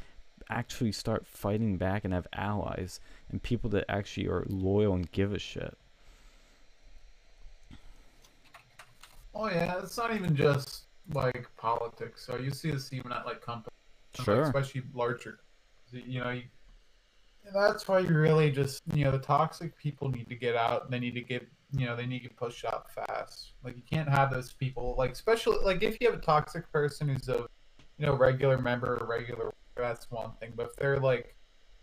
actually 0.49 0.91
start 0.91 1.25
fighting 1.25 1.77
back 1.77 2.03
and 2.03 2.13
have 2.13 2.27
allies 2.33 2.99
and 3.29 3.41
people 3.41 3.69
that 3.69 3.85
actually 3.87 4.27
are 4.27 4.45
loyal 4.49 4.93
and 4.93 5.09
give 5.11 5.33
a 5.33 5.39
shit. 5.39 5.77
Oh 9.33 9.49
yeah, 9.49 9.79
it's 9.79 9.97
not 9.97 10.13
even 10.13 10.35
just 10.35 10.83
like 11.13 11.47
politics. 11.57 12.25
So 12.25 12.37
you 12.37 12.51
see 12.51 12.71
this 12.71 12.91
even 12.93 13.11
at 13.11 13.25
like 13.25 13.41
companies, 13.41 13.71
like, 14.17 14.25
Sure. 14.25 14.41
especially 14.43 14.83
larger. 14.93 15.39
You 15.91 16.23
know, 16.23 16.29
you, 16.29 16.43
that's 17.53 17.87
why 17.87 17.99
you 17.99 18.15
really 18.15 18.51
just 18.51 18.81
you 18.93 19.03
know 19.03 19.11
the 19.11 19.19
toxic 19.19 19.77
people 19.77 20.09
need 20.09 20.29
to 20.29 20.35
get 20.35 20.55
out. 20.55 20.89
They 20.89 20.99
need 20.99 21.15
to 21.15 21.21
get 21.21 21.47
you 21.73 21.85
know 21.85 21.95
they 21.95 22.05
need 22.05 22.19
to 22.19 22.29
get 22.29 22.37
pushed 22.37 22.65
out 22.65 22.91
fast. 22.91 23.53
Like 23.63 23.75
you 23.75 23.83
can't 23.89 24.09
have 24.09 24.31
those 24.31 24.53
people 24.53 24.95
like 24.97 25.11
especially 25.11 25.57
like 25.63 25.83
if 25.83 25.97
you 25.99 26.09
have 26.09 26.19
a 26.19 26.21
toxic 26.21 26.71
person 26.71 27.09
who's 27.09 27.27
a 27.29 27.45
you 27.97 28.05
know 28.05 28.15
regular 28.15 28.57
member 28.57 28.97
or 28.97 29.07
regular 29.07 29.53
that's 29.75 30.09
one 30.11 30.31
thing. 30.39 30.53
But 30.55 30.67
if 30.67 30.75
they're 30.75 30.99
like 30.99 31.35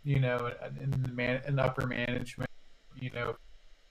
you 0.04 0.20
know 0.20 0.52
in 0.80 0.90
the 0.90 1.12
man 1.12 1.42
in 1.46 1.58
upper 1.58 1.86
management, 1.86 2.50
you 2.98 3.10
know 3.10 3.36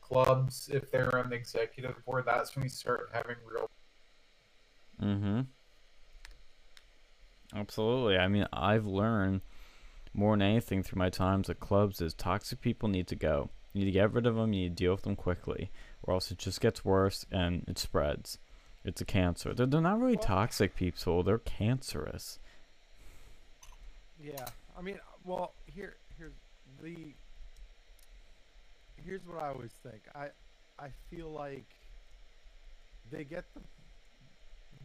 clubs 0.01 0.70
if 0.72 0.89
they're 0.89 1.17
on 1.20 1.29
the 1.29 1.36
executive 1.36 2.03
board, 2.06 2.24
that's 2.25 2.56
when 2.56 2.63
you 2.63 2.70
start 2.70 3.10
having 3.13 3.36
real 3.46 3.70
Mm-hmm. 5.01 5.42
Absolutely. 7.56 8.18
I 8.18 8.27
mean, 8.27 8.46
I've 8.51 8.86
learned 8.86 9.42
more 10.13 10.34
than 10.34 10.42
anything 10.42 10.84
through 10.84 11.00
my 11.00 11.10
times 11.10 11.50
at 11.50 11.60
clubs 11.60 12.01
is 12.01 12.13
toxic 12.13 12.62
people 12.62 12.89
need 12.89 13.08
to 13.08 13.16
go. 13.16 13.50
You 13.74 13.82
need 13.86 13.92
to 13.92 14.00
get 14.00 14.12
rid 14.12 14.25
of 14.25 14.36
them. 14.36 14.54
You 14.54 14.63
need 14.63 14.77
to 14.77 14.84
deal 14.84 14.92
with 14.94 15.04
them 15.04 15.16
quickly, 15.16 15.70
or 16.04 16.13
else 16.13 16.32
it 16.32 16.39
just 16.39 16.60
gets 16.62 16.84
worse 16.84 17.25
and 17.32 17.63
it 17.68 17.77
spreads. 17.77 18.39
It's 18.84 19.01
a 19.01 19.06
cancer. 19.06 19.54
They're, 19.54 19.66
they're 19.66 19.82
not 19.82 20.00
really 20.00 20.16
Well- 20.16 20.24
toxic 20.25 20.75
people. 20.75 21.24
They're 21.24 21.38
cancerous. 21.39 22.39
Yeah, 24.20 24.46
I 24.77 24.82
mean, 24.82 24.98
well, 25.24 25.54
here, 25.68 25.98
here's 26.18 26.34
the. 26.82 27.13
Here's 29.06 29.22
what 29.27 29.42
I 29.44 29.50
always 29.50 29.72
think. 29.84 30.01
I, 30.16 30.30
I 30.80 30.88
feel 31.12 31.30
like. 31.30 31.66
They 33.12 33.24
get 33.24 33.46
the. 33.54 33.62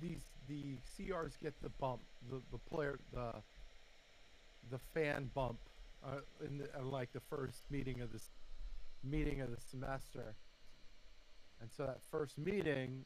These 0.03 0.21
the 0.49 0.77
CRs 0.99 1.39
get 1.41 1.55
the 1.63 1.71
bump, 1.71 2.03
the 2.29 2.43
the 2.51 2.59
player 2.59 2.99
the. 3.15 3.33
The 4.71 4.79
fan 4.95 5.29
bump, 5.35 5.59
uh, 6.07 6.21
in, 6.47 6.59
the, 6.59 6.65
uh, 6.79 6.85
like 6.85 7.13
the 7.13 7.21
first 7.21 7.65
meeting 7.69 8.01
of 8.01 8.13
this, 8.13 8.31
meeting 9.03 9.41
of 9.41 9.51
the 9.51 9.61
semester. 9.61 10.37
And 11.61 11.69
so 11.77 11.85
that 11.87 11.99
first 12.11 12.39
meeting, 12.39 13.05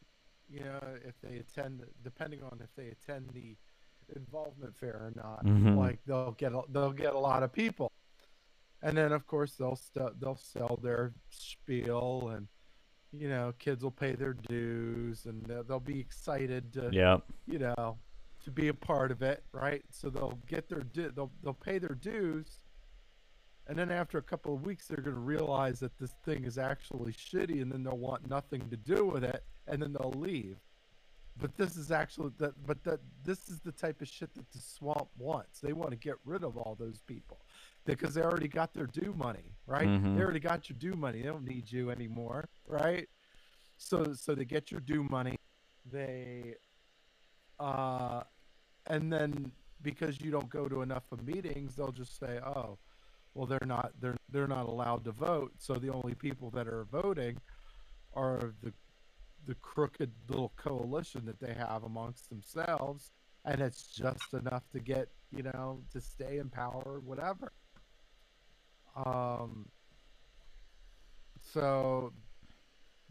you 0.50 0.60
know, 0.60 0.78
if 1.02 1.14
they 1.22 1.38
attend, 1.38 1.82
depending 2.04 2.42
on 2.42 2.60
if 2.62 2.68
they 2.76 2.88
attend 2.88 3.30
the 3.32 3.56
involvement 4.14 4.76
fair 4.76 4.96
or 4.96 5.12
not. 5.16 5.46
Mhm. 5.46 5.78
Like 5.78 5.98
they'll 6.06 6.32
get 6.32 6.52
a, 6.52 6.60
they'll 6.68 6.92
get 6.92 7.14
a 7.14 7.18
lot 7.18 7.42
of 7.42 7.52
people, 7.54 7.90
and 8.82 8.96
then 8.96 9.10
of 9.12 9.26
course 9.26 9.54
they'll 9.56 9.76
st- 9.76 10.20
they'll 10.20 10.36
sell 10.36 10.78
their 10.82 11.14
spiel, 11.30 12.28
and 12.28 12.48
you 13.20 13.28
know 13.28 13.52
kids 13.58 13.82
will 13.82 13.90
pay 13.90 14.12
their 14.14 14.34
dues, 14.34 15.26
and 15.26 15.42
they'll, 15.46 15.62
they'll 15.64 15.80
be 15.80 15.98
excited 16.00 16.72
to 16.74 16.90
Yep. 16.92 17.22
you 17.46 17.58
know 17.58 17.98
to 18.44 18.50
be 18.50 18.68
a 18.68 18.74
part 18.74 19.10
of 19.10 19.22
it, 19.22 19.42
right? 19.52 19.82
So 19.90 20.08
they'll 20.10 20.38
get 20.46 20.68
their 20.68 20.80
du- 20.80 21.10
they'll 21.10 21.32
they'll 21.42 21.54
pay 21.54 21.78
their 21.78 21.94
dues. 21.96 22.60
And 23.68 23.76
then 23.76 23.90
after 23.90 24.18
a 24.18 24.22
couple 24.22 24.54
of 24.54 24.64
weeks, 24.64 24.86
they're 24.86 25.02
going 25.02 25.16
to 25.16 25.20
realize 25.20 25.80
that 25.80 25.98
this 25.98 26.14
thing 26.24 26.44
is 26.44 26.56
actually 26.56 27.12
shitty, 27.12 27.60
and 27.60 27.72
then 27.72 27.82
they'll 27.82 27.96
want 27.98 28.30
nothing 28.30 28.62
to 28.70 28.76
do 28.76 29.04
with 29.04 29.24
it, 29.24 29.42
and 29.66 29.82
then 29.82 29.92
they'll 29.92 30.14
leave 30.16 30.56
but 31.38 31.56
this 31.56 31.76
is 31.76 31.90
actually 31.90 32.30
that 32.38 32.52
but 32.66 32.82
that 32.84 33.00
this 33.24 33.48
is 33.48 33.60
the 33.60 33.72
type 33.72 34.00
of 34.00 34.08
shit 34.08 34.32
that 34.34 34.50
the 34.52 34.58
swamp 34.58 35.08
wants 35.18 35.60
they 35.60 35.72
want 35.72 35.90
to 35.90 35.96
get 35.96 36.14
rid 36.24 36.42
of 36.42 36.56
all 36.56 36.76
those 36.78 37.00
people 37.06 37.38
because 37.94 38.14
they 38.14 38.22
already 38.22 38.48
got 38.48 38.72
their 38.74 38.86
due 38.86 39.14
money 39.16 39.52
right? 39.68 39.88
Mhm. 39.88 40.16
they 40.16 40.22
already 40.22 40.38
got 40.40 40.68
your 40.68 40.78
due 40.78 40.94
money. 40.94 41.22
They 41.22 41.28
don't 41.28 41.44
need 41.44 41.70
you 41.72 41.90
anymore 41.90 42.48
right? 42.66 43.08
So 43.78 44.12
so 44.14 44.34
they 44.34 44.44
get 44.44 44.70
your 44.70 44.80
due 44.80 45.02
money. 45.04 45.36
They 45.90 46.54
uh 47.58 48.22
and 48.86 49.12
then 49.12 49.50
because 49.82 50.20
you 50.20 50.30
don't 50.30 50.48
go 50.48 50.68
to 50.68 50.82
enough 50.82 51.04
of 51.12 51.24
meetings 51.26 51.74
they'll 51.76 51.92
just 51.92 52.18
say 52.18 52.38
oh 52.44 52.78
well 53.34 53.46
they're 53.46 53.58
not 53.66 53.92
they're 54.00 54.16
they're 54.30 54.46
not 54.48 54.66
allowed 54.66 55.04
to 55.04 55.12
vote. 55.12 55.52
So 55.58 55.74
the 55.74 55.90
only 55.92 56.14
people 56.14 56.50
that 56.50 56.68
are 56.68 56.84
voting 56.84 57.38
are 58.14 58.54
the 58.62 58.72
the 59.46 59.54
crooked 59.56 60.10
little 60.28 60.52
coalition 60.56 61.24
that 61.26 61.38
they 61.40 61.54
have 61.54 61.84
amongst 61.84 62.28
themselves 62.30 63.12
and 63.44 63.60
it's 63.60 63.86
just 63.94 64.32
enough 64.34 64.64
to 64.72 64.80
get 64.80 65.08
you 65.30 65.42
know 65.42 65.82
to 65.92 66.00
stay 66.00 66.38
in 66.38 66.48
power 66.50 67.00
whatever 67.04 67.52
um 69.04 69.68
so 71.40 72.12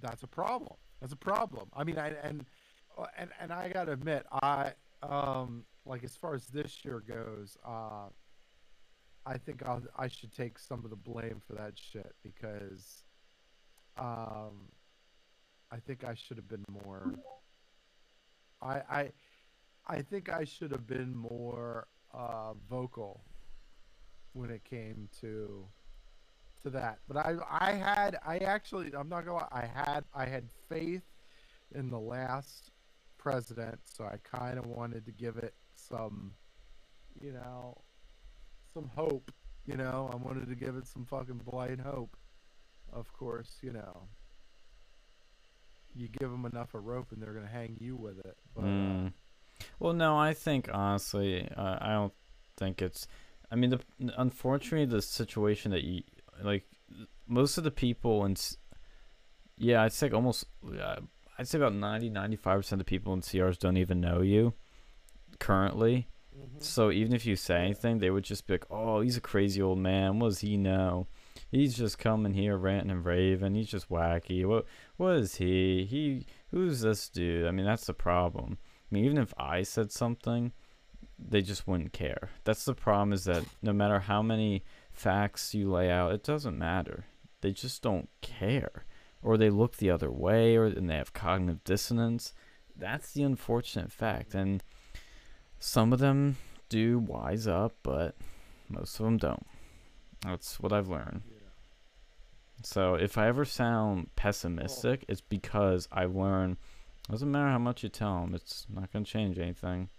that's 0.01 0.23
a 0.23 0.27
problem 0.27 0.75
that's 0.99 1.13
a 1.13 1.17
problem 1.17 1.67
i 1.73 1.83
mean 1.83 1.97
I, 1.97 2.09
and 2.23 2.45
uh, 2.97 3.05
and 3.17 3.29
and 3.39 3.51
i 3.53 3.69
gotta 3.69 3.91
admit 3.93 4.25
i 4.31 4.73
um 5.03 5.63
like 5.85 6.03
as 6.03 6.15
far 6.15 6.33
as 6.33 6.47
this 6.47 6.83
year 6.83 7.03
goes 7.07 7.57
uh 7.65 8.07
i 9.25 9.37
think 9.37 9.63
I'll, 9.65 9.83
i 9.97 10.07
should 10.07 10.33
take 10.35 10.57
some 10.57 10.83
of 10.83 10.89
the 10.89 10.95
blame 10.95 11.41
for 11.45 11.53
that 11.53 11.73
shit 11.75 12.15
because 12.23 13.03
um 13.97 14.69
I 15.71 15.77
think 15.79 16.03
I 16.03 16.13
should 16.13 16.37
have 16.37 16.47
been 16.47 16.63
more. 16.69 17.15
I 18.61 18.81
I 18.89 19.11
I 19.87 20.01
think 20.01 20.29
I 20.29 20.43
should 20.43 20.71
have 20.71 20.87
been 20.87 21.15
more 21.15 21.87
uh, 22.13 22.53
vocal 22.69 23.23
when 24.35 24.49
it 24.49 24.63
came 24.63 25.09
to 25.21 25.65
to 26.63 26.69
that. 26.71 26.99
But 27.07 27.17
I 27.17 27.35
I 27.49 27.71
had 27.73 28.17
I 28.25 28.37
actually 28.37 28.91
I'm 28.97 29.09
not 29.09 29.25
gonna 29.25 29.37
lie, 29.37 29.47
I 29.51 29.65
had 29.65 30.03
I 30.13 30.25
had 30.25 30.49
faith 30.69 31.03
in 31.73 31.89
the 31.89 31.99
last 31.99 32.71
president, 33.17 33.79
so 33.85 34.03
I 34.05 34.17
kind 34.23 34.59
of 34.59 34.65
wanted 34.67 35.05
to 35.05 35.11
give 35.11 35.37
it 35.37 35.53
some, 35.75 36.33
you 37.19 37.31
know, 37.31 37.75
some 38.73 38.89
hope. 38.95 39.31
You 39.65 39.77
know, 39.77 40.09
I 40.13 40.15
wanted 40.15 40.47
to 40.49 40.55
give 40.55 40.75
it 40.75 40.85
some 40.85 41.05
fucking 41.05 41.41
blind 41.49 41.81
hope. 41.81 42.15
Of 42.93 43.11
course, 43.13 43.57
you 43.61 43.73
know 43.73 44.07
you 45.95 46.09
give 46.09 46.29
them 46.29 46.45
enough 46.45 46.73
a 46.73 46.79
rope 46.79 47.11
and 47.11 47.21
they're 47.21 47.33
gonna 47.33 47.47
hang 47.47 47.77
you 47.79 47.95
with 47.95 48.19
it. 48.19 48.37
But, 48.53 48.65
Mm. 48.65 49.13
Well, 49.79 49.93
no, 49.93 50.17
I 50.17 50.33
think 50.33 50.69
honestly, 50.71 51.49
uh, 51.55 51.77
I 51.79 51.93
don't 51.93 52.13
think 52.57 52.81
it's. 52.81 53.07
I 53.55 53.57
mean, 53.57 53.69
the 53.69 53.79
unfortunately, 54.17 54.85
the 54.85 55.01
situation 55.01 55.71
that 55.71 55.83
you 55.85 56.03
like, 56.43 56.65
most 57.25 57.57
of 57.57 57.63
the 57.63 57.71
people 57.71 58.25
and 58.25 58.37
yeah, 59.57 59.81
I'd 59.83 59.93
say 59.93 60.09
almost, 60.09 60.47
uh, 60.77 60.97
I'd 61.39 61.47
say 61.47 61.57
about 61.57 61.73
90, 61.73 62.09
95 62.09 62.57
percent 62.59 62.81
of 62.81 62.85
the 62.85 62.89
people 62.89 63.13
in 63.13 63.21
CRs 63.21 63.57
don't 63.57 63.77
even 63.77 64.01
know 64.01 64.21
you 64.21 64.53
currently. 65.39 66.09
mhm. 66.37 66.61
So 66.61 66.91
even 66.91 67.13
if 67.13 67.25
you 67.25 67.37
say 67.37 67.61
anything, 67.63 67.99
they 67.99 68.09
would 68.09 68.25
just 68.25 68.45
be 68.45 68.55
like, 68.55 68.65
"Oh, 68.69 68.99
he's 68.99 69.15
a 69.15 69.21
crazy 69.21 69.61
old 69.61 69.79
man. 69.79 70.19
What 70.19 70.29
does 70.29 70.39
he 70.39 70.57
know? 70.57 71.07
He's 71.49 71.77
just 71.77 71.97
coming 71.97 72.33
here 72.33 72.57
ranting 72.57 72.91
and 72.91 73.05
raving. 73.05 73.55
He's 73.55 73.69
just 73.69 73.89
wacky. 73.89 74.45
What 74.45 74.65
what 74.97 75.15
is 75.15 75.35
he? 75.35 75.85
He 75.85 76.25
who's 76.51 76.81
this 76.81 77.07
dude? 77.07 77.47
I 77.47 77.51
mean, 77.51 77.65
that's 77.65 77.85
the 77.85 77.93
problem. 77.93 78.57
I 78.61 78.95
mean, 78.95 79.05
even 79.05 79.17
if 79.17 79.33
I 79.37 79.63
said 79.63 79.91
something, 79.93 80.51
they 81.17 81.41
just 81.41 81.67
wouldn't 81.67 81.93
care. 81.93 82.29
That's 82.43 82.65
the 82.65 82.73
problem. 82.73 83.13
Is 83.13 83.25
that 83.25 83.43
no 83.61 83.73
matter 83.73 83.99
how 83.99 84.21
many 84.21 84.63
facts 84.91 85.53
you 85.53 85.71
lay 85.71 85.89
out, 85.89 86.13
it 86.13 86.23
doesn't 86.23 86.57
matter. 86.57 87.05
They 87.41 87.51
just 87.51 87.81
don't 87.81 88.09
care, 88.21 88.85
or 89.21 89.37
they 89.37 89.49
look 89.49 89.77
the 89.77 89.91
other 89.91 90.11
way, 90.11 90.55
or 90.55 90.65
and 90.65 90.89
they 90.89 90.95
have 90.95 91.13
cognitive 91.13 91.63
dissonance. 91.63 92.33
That's 92.77 93.11
the 93.13 93.23
unfortunate 93.23 93.91
fact, 93.91 94.33
and 94.33 94.63
some 95.59 95.93
of 95.93 95.99
them 95.99 96.37
do 96.69 96.99
wise 96.99 97.47
up, 97.47 97.75
but 97.83 98.15
most 98.67 98.99
of 98.99 99.05
them 99.05 99.17
don't. 99.17 99.45
That's 100.21 100.59
what 100.59 100.73
I've 100.73 100.89
learned. 100.89 101.21
So 102.63 102.95
if 102.95 103.17
I 103.17 103.27
ever 103.27 103.45
sound 103.45 104.09
pessimistic, 104.15 105.05
it's 105.07 105.21
because 105.21 105.87
I 105.91 106.05
learned. 106.05 106.57
Doesn't 107.09 107.29
matter 107.31 107.49
how 107.49 107.59
much 107.59 107.83
you 107.83 107.89
tell 107.89 108.21
them, 108.21 108.33
it's 108.33 108.65
not 108.73 108.91
gonna 108.91 109.05
change 109.05 109.37
anything. 109.37 109.89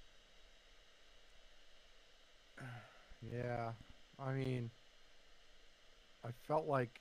Yeah, 3.33 3.73
I 4.19 4.33
mean, 4.33 4.71
I 6.25 6.29
felt 6.47 6.67
like, 6.67 7.01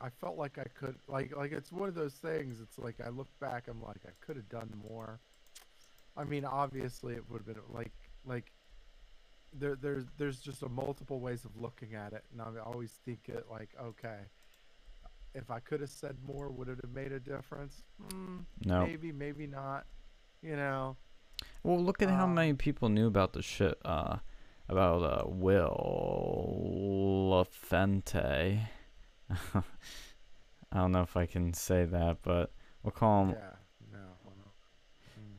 I 0.00 0.08
felt 0.20 0.36
like 0.36 0.58
I 0.58 0.64
could 0.74 0.96
like 1.06 1.36
like 1.36 1.52
it's 1.52 1.70
one 1.72 1.88
of 1.88 1.94
those 1.94 2.14
things. 2.14 2.60
It's 2.60 2.78
like 2.78 2.96
I 3.04 3.08
look 3.10 3.28
back, 3.40 3.68
I'm 3.68 3.80
like 3.82 4.00
I 4.06 4.10
could 4.24 4.36
have 4.36 4.48
done 4.48 4.70
more. 4.88 5.20
I 6.16 6.24
mean, 6.24 6.44
obviously 6.44 7.14
it 7.14 7.24
would 7.30 7.38
have 7.38 7.46
been 7.46 7.62
like 7.72 7.92
like 8.24 8.52
there 9.52 9.76
there's 9.76 10.06
there's 10.18 10.40
just 10.40 10.62
a 10.62 10.68
multiple 10.68 11.20
ways 11.20 11.44
of 11.44 11.56
looking 11.56 11.94
at 11.94 12.12
it, 12.12 12.24
and 12.32 12.42
I 12.42 12.60
always 12.64 12.92
think 13.04 13.28
it 13.28 13.46
like 13.50 13.70
okay, 13.80 14.18
if 15.34 15.50
I 15.50 15.60
could 15.60 15.80
have 15.80 15.90
said 15.90 16.16
more, 16.26 16.48
would 16.50 16.68
it 16.68 16.78
have 16.82 16.92
made 16.92 17.12
a 17.12 17.20
difference? 17.20 17.82
Mm, 18.08 18.44
No. 18.64 18.84
Maybe, 18.84 19.12
maybe 19.12 19.46
not. 19.46 19.86
You 20.42 20.56
know. 20.56 20.96
Well, 21.62 21.78
look 21.82 22.02
at 22.02 22.10
how 22.10 22.24
Um, 22.24 22.34
many 22.34 22.54
people 22.54 22.88
knew 22.88 23.06
about 23.06 23.32
the 23.32 23.42
shit. 23.42 23.78
Uh, 23.84 24.18
about 24.72 25.02
uh 25.02 25.22
Will 25.28 25.76
Lafente. 27.30 28.58
I 29.54 29.62
don't 30.78 30.92
know 30.92 31.02
if 31.02 31.16
I 31.16 31.26
can 31.26 31.52
say 31.54 31.84
that, 31.84 32.18
but 32.22 32.50
we'll 32.82 32.90
call 32.92 33.26
him. 33.26 33.30
Yeah. 33.30 33.50
No. 33.92 33.98
no. 33.98 34.50
Mm. 35.20 35.34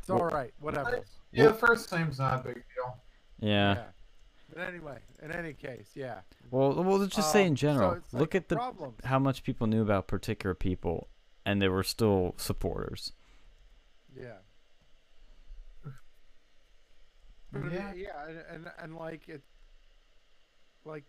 It's 0.00 0.08
Well- 0.08 0.18
all 0.20 0.26
right. 0.28 0.52
Whatever. 0.60 1.04
Yeah, 1.32 1.48
the 1.48 1.54
first 1.54 1.92
name's 1.92 2.18
not 2.18 2.40
a 2.40 2.42
big 2.44 2.54
deal. 2.74 2.96
Yeah. 3.40 3.84
But 4.54 4.62
anyway, 4.62 4.98
in 5.22 5.32
any 5.32 5.52
case, 5.52 5.90
yeah. 5.94 6.20
Well, 6.50 6.72
well, 6.82 6.98
let's 6.98 7.14
just 7.14 7.30
say 7.32 7.42
Um, 7.42 7.48
in 7.48 7.56
general. 7.56 7.92
it's 7.94 8.12
look 8.14 8.32
like 8.32 8.34
at 8.36 8.48
the 8.48 8.56
problems. 8.56 9.00
how 9.04 9.18
much 9.18 9.42
people 9.42 9.66
knew 9.66 9.82
about 9.82 10.06
particular 10.06 10.54
people, 10.54 11.08
and 11.44 11.60
they 11.60 11.68
were 11.68 11.82
still 11.82 12.32
supporters. 12.38 13.12
Yeah. 14.18 14.38
But 17.52 17.72
Yeah. 17.72 17.92
yeah, 17.92 17.94
yeah, 17.94 18.26
and, 18.28 18.38
and 18.66 18.72
and 18.78 18.96
like 18.96 19.28
it, 19.28 19.42
like, 20.84 21.04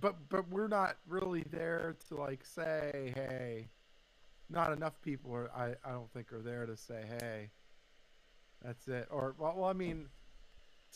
but 0.00 0.28
but 0.28 0.48
we're 0.48 0.68
not 0.68 0.98
really 1.06 1.42
there 1.50 1.96
to 2.08 2.16
like 2.16 2.44
say, 2.44 3.12
hey, 3.14 3.70
not 4.50 4.72
enough 4.72 5.00
people 5.02 5.34
are. 5.34 5.50
I 5.52 5.76
I 5.84 5.92
don't 5.92 6.12
think 6.12 6.32
are 6.32 6.42
there 6.42 6.66
to 6.66 6.76
say, 6.76 7.04
hey, 7.06 7.52
That's 8.62 8.88
it. 8.88 9.08
Or 9.10 9.34
well, 9.38 9.54
well 9.56 9.70
I 9.70 9.74
mean, 9.74 10.10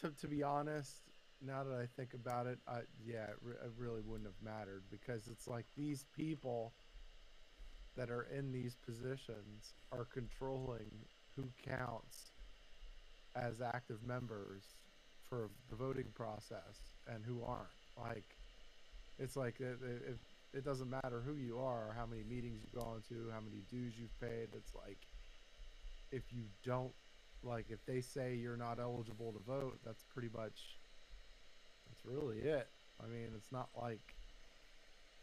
to 0.01 0.11
to 0.13 0.29
be 0.29 0.43
honest, 0.45 1.03
now 1.43 1.65
that 1.65 1.77
I 1.77 1.87
think 1.87 2.15
about 2.15 2.47
it, 2.49 2.61
I 2.69 2.83
yeah, 3.05 3.25
it, 3.31 3.39
re- 3.43 3.55
it 3.65 3.73
really 3.77 4.03
wouldn't 4.03 4.29
have 4.29 4.43
mattered 4.43 4.85
because 4.91 5.29
it's 5.29 5.49
like 5.49 5.67
these 5.77 6.05
people 6.17 6.75
that 7.97 8.11
are 8.11 8.25
in 8.25 8.53
these 8.53 8.77
positions 8.77 9.75
are 9.93 10.07
controlling 10.07 11.07
who 11.37 11.53
counts 11.63 12.34
as 13.37 13.61
active 13.61 13.99
members 14.07 14.63
for 15.29 15.51
the 15.71 15.77
voting 15.77 16.07
process 16.15 16.95
and 17.07 17.25
who 17.25 17.43
aren't. 17.43 17.69
Like, 17.99 18.37
it's 19.19 19.37
like 19.37 19.61
it, 19.61 19.79
it, 19.83 20.19
it, 20.53 20.65
doesn't 20.65 20.91
matter 20.91 21.23
who 21.25 21.35
you 21.35 21.59
are, 21.59 21.95
how 21.97 22.07
many 22.07 22.25
meetings 22.25 22.61
you've 22.63 22.83
gone 22.83 23.03
to, 23.09 23.31
how 23.33 23.41
many 23.41 23.63
dues 23.71 23.95
you've 23.99 24.19
paid. 24.21 24.49
It's 24.55 24.75
like 24.75 24.99
if 26.11 26.33
you 26.33 26.45
don't 26.65 26.93
like 27.43 27.67
if 27.69 27.85
they 27.87 28.01
say 28.01 28.35
you're 28.35 28.57
not 28.57 28.81
eligible 28.81 29.33
to 29.33 29.39
vote, 29.41 29.79
that's 29.85 30.05
pretty 30.05 30.31
much 30.37 30.79
that's 31.89 32.05
really 32.05 32.39
it. 32.39 32.69
I 33.03 33.07
mean, 33.07 33.29
it's 33.37 33.53
not 33.53 33.69
like 33.81 34.15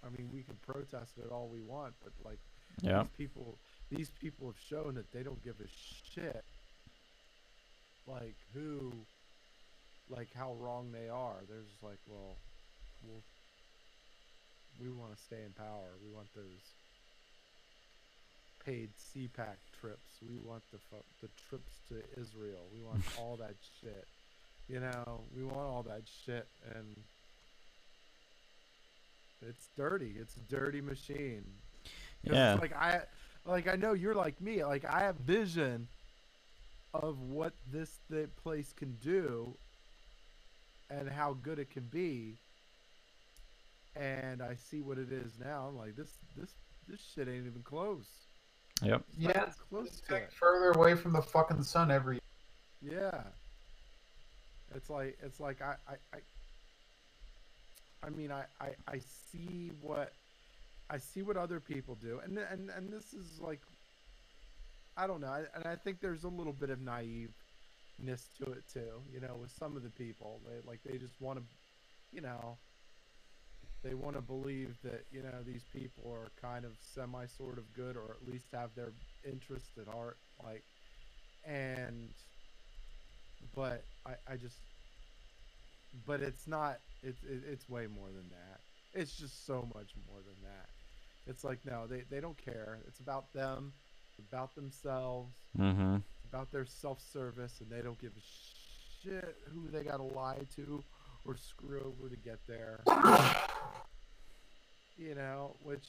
I 0.03 0.09
mean, 0.09 0.29
we 0.33 0.43
can 0.43 0.55
protest 0.65 1.17
it 1.17 1.31
all 1.31 1.47
we 1.47 1.61
want, 1.61 1.93
but 2.03 2.13
like 2.23 2.39
Yeah. 2.81 3.03
these 3.03 3.11
people 3.17 3.57
these 3.89 4.09
people 4.11 4.47
have 4.47 4.59
shown 4.59 4.95
that 4.95 5.11
they 5.11 5.23
don't 5.23 5.43
give 5.43 5.59
a 5.59 5.67
shit 5.67 6.45
like 8.11 8.35
who 8.53 8.91
like 10.09 10.29
how 10.35 10.53
wrong 10.59 10.91
they 10.91 11.09
are. 11.09 11.37
They're 11.47 11.61
just 11.61 11.83
like, 11.83 11.99
well, 12.07 12.35
we'll 13.03 13.23
we 14.79 14.89
want 14.89 15.15
to 15.15 15.21
stay 15.21 15.43
in 15.45 15.51
power. 15.53 15.97
We 16.03 16.13
want 16.13 16.27
those 16.35 16.75
paid 18.65 18.89
CPAC 18.97 19.57
trips. 19.79 20.19
We 20.27 20.37
want 20.37 20.63
the 20.71 20.79
the 21.21 21.29
trips 21.49 21.79
to 21.89 21.95
Israel. 22.19 22.65
We 22.73 22.83
want 22.83 23.01
all 23.19 23.37
that 23.37 23.55
shit. 23.81 24.07
You 24.67 24.79
know, 24.79 25.21
we 25.35 25.43
want 25.43 25.57
all 25.57 25.83
that 25.83 26.03
shit, 26.25 26.47
and 26.75 26.95
it's 29.47 29.67
dirty. 29.75 30.15
It's 30.19 30.35
a 30.37 30.55
dirty 30.55 30.81
machine. 30.81 31.43
Yeah. 32.23 32.57
Like 32.61 32.75
I, 32.75 33.01
like 33.45 33.67
I 33.67 33.75
know 33.75 33.93
you're 33.93 34.15
like 34.15 34.39
me. 34.39 34.63
Like 34.63 34.85
I 34.85 35.01
have 35.01 35.15
vision 35.15 35.87
of 36.93 37.19
what 37.19 37.53
this 37.65 37.99
the 38.09 38.29
place 38.35 38.73
can 38.73 38.95
do, 38.97 39.57
and 40.89 41.09
how 41.09 41.33
good 41.33 41.59
it 41.59 41.69
can 41.69 41.83
be. 41.87 42.39
And 43.95 44.41
I 44.41 44.55
see 44.55 44.81
what 44.81 44.97
it 44.97 45.11
is 45.11 45.37
now. 45.37 45.67
I'm 45.67 45.77
like, 45.77 45.97
this, 45.97 46.19
this, 46.37 46.53
this 46.87 47.01
shit 47.13 47.27
ain't 47.27 47.45
even 47.45 47.61
close. 47.61 48.07
Yep. 48.83 49.03
It's 49.09 49.17
Yeah, 49.17 49.29
even 49.31 49.53
close 49.69 49.87
It's 49.87 50.01
to 50.01 50.15
it. 50.15 50.31
further 50.33 50.71
away 50.71 50.95
from 50.95 51.11
the 51.13 51.21
fucking 51.21 51.63
sun 51.63 51.91
every 51.91 52.19
Yeah. 52.81 53.23
It's 54.73 54.89
like 54.89 55.17
it's 55.21 55.39
like 55.39 55.61
I 55.61 55.75
I 55.87 55.93
I, 56.13 56.19
I 58.07 58.09
mean 58.09 58.31
I, 58.31 58.45
I 58.59 58.69
I 58.87 58.99
see 58.99 59.71
what 59.81 60.13
I 60.89 60.97
see 60.97 61.21
what 61.21 61.35
other 61.37 61.59
people 61.59 61.95
do 61.95 62.19
and 62.23 62.37
and 62.37 62.69
and 62.69 62.91
this 62.91 63.13
is 63.13 63.39
like 63.39 63.61
I 65.01 65.07
don't 65.07 65.21
know 65.21 65.45
and 65.55 65.65
I 65.65 65.75
think 65.75 65.99
there's 65.99 66.25
a 66.25 66.29
little 66.29 66.53
bit 66.53 66.69
of 66.69 66.79
naiveness 66.79 67.33
to 68.37 68.51
it 68.51 68.67
too 68.71 69.01
you 69.11 69.19
know 69.19 69.35
with 69.41 69.49
some 69.49 69.75
of 69.75 69.81
the 69.81 69.89
people 69.89 70.39
they 70.45 70.61
like 70.69 70.83
they 70.83 70.99
just 70.99 71.19
want 71.19 71.39
to 71.39 71.45
you 72.11 72.21
know 72.21 72.59
they 73.83 73.95
want 73.95 74.15
to 74.15 74.21
believe 74.21 74.77
that 74.83 75.05
you 75.11 75.23
know 75.23 75.41
these 75.43 75.63
people 75.73 76.11
are 76.11 76.31
kind 76.39 76.65
of 76.65 76.73
semi 76.79 77.25
sort 77.25 77.57
of 77.57 77.73
good 77.73 77.97
or 77.97 78.11
at 78.11 78.31
least 78.31 78.45
have 78.53 78.75
their 78.75 78.93
interest 79.25 79.71
at 79.79 79.87
heart 79.87 80.17
like 80.43 80.63
and 81.43 82.13
but 83.55 83.81
I, 84.05 84.11
I 84.27 84.37
just 84.37 84.59
but 86.05 86.21
it's 86.21 86.47
not 86.47 86.77
it's 87.01 87.23
it, 87.23 87.41
it's 87.51 87.67
way 87.67 87.87
more 87.87 88.09
than 88.09 88.29
that. 88.29 88.61
It's 88.93 89.17
just 89.17 89.45
so 89.45 89.67
much 89.73 89.93
more 90.07 90.19
than 90.21 90.43
that. 90.43 90.69
It's 91.25 91.43
like 91.43 91.65
no 91.65 91.87
they, 91.87 92.01
they 92.01 92.19
don't 92.19 92.37
care. 92.37 92.79
It's 92.87 92.99
about 92.99 93.33
them 93.33 93.73
about 94.29 94.55
themselves. 94.55 95.33
Mm-hmm. 95.57 95.97
about 96.31 96.49
their 96.51 96.65
self-service 96.65 97.59
and 97.59 97.69
they 97.69 97.81
don't 97.81 97.99
give 97.99 98.11
a 98.17 99.03
shit 99.03 99.35
who 99.53 99.67
they 99.69 99.83
gotta 99.83 100.03
lie 100.03 100.39
to 100.55 100.81
or 101.25 101.35
screw 101.35 101.93
over 101.99 102.09
to 102.09 102.15
get 102.15 102.39
there. 102.47 102.79
You 104.97 105.15
know 105.15 105.55
which 105.63 105.87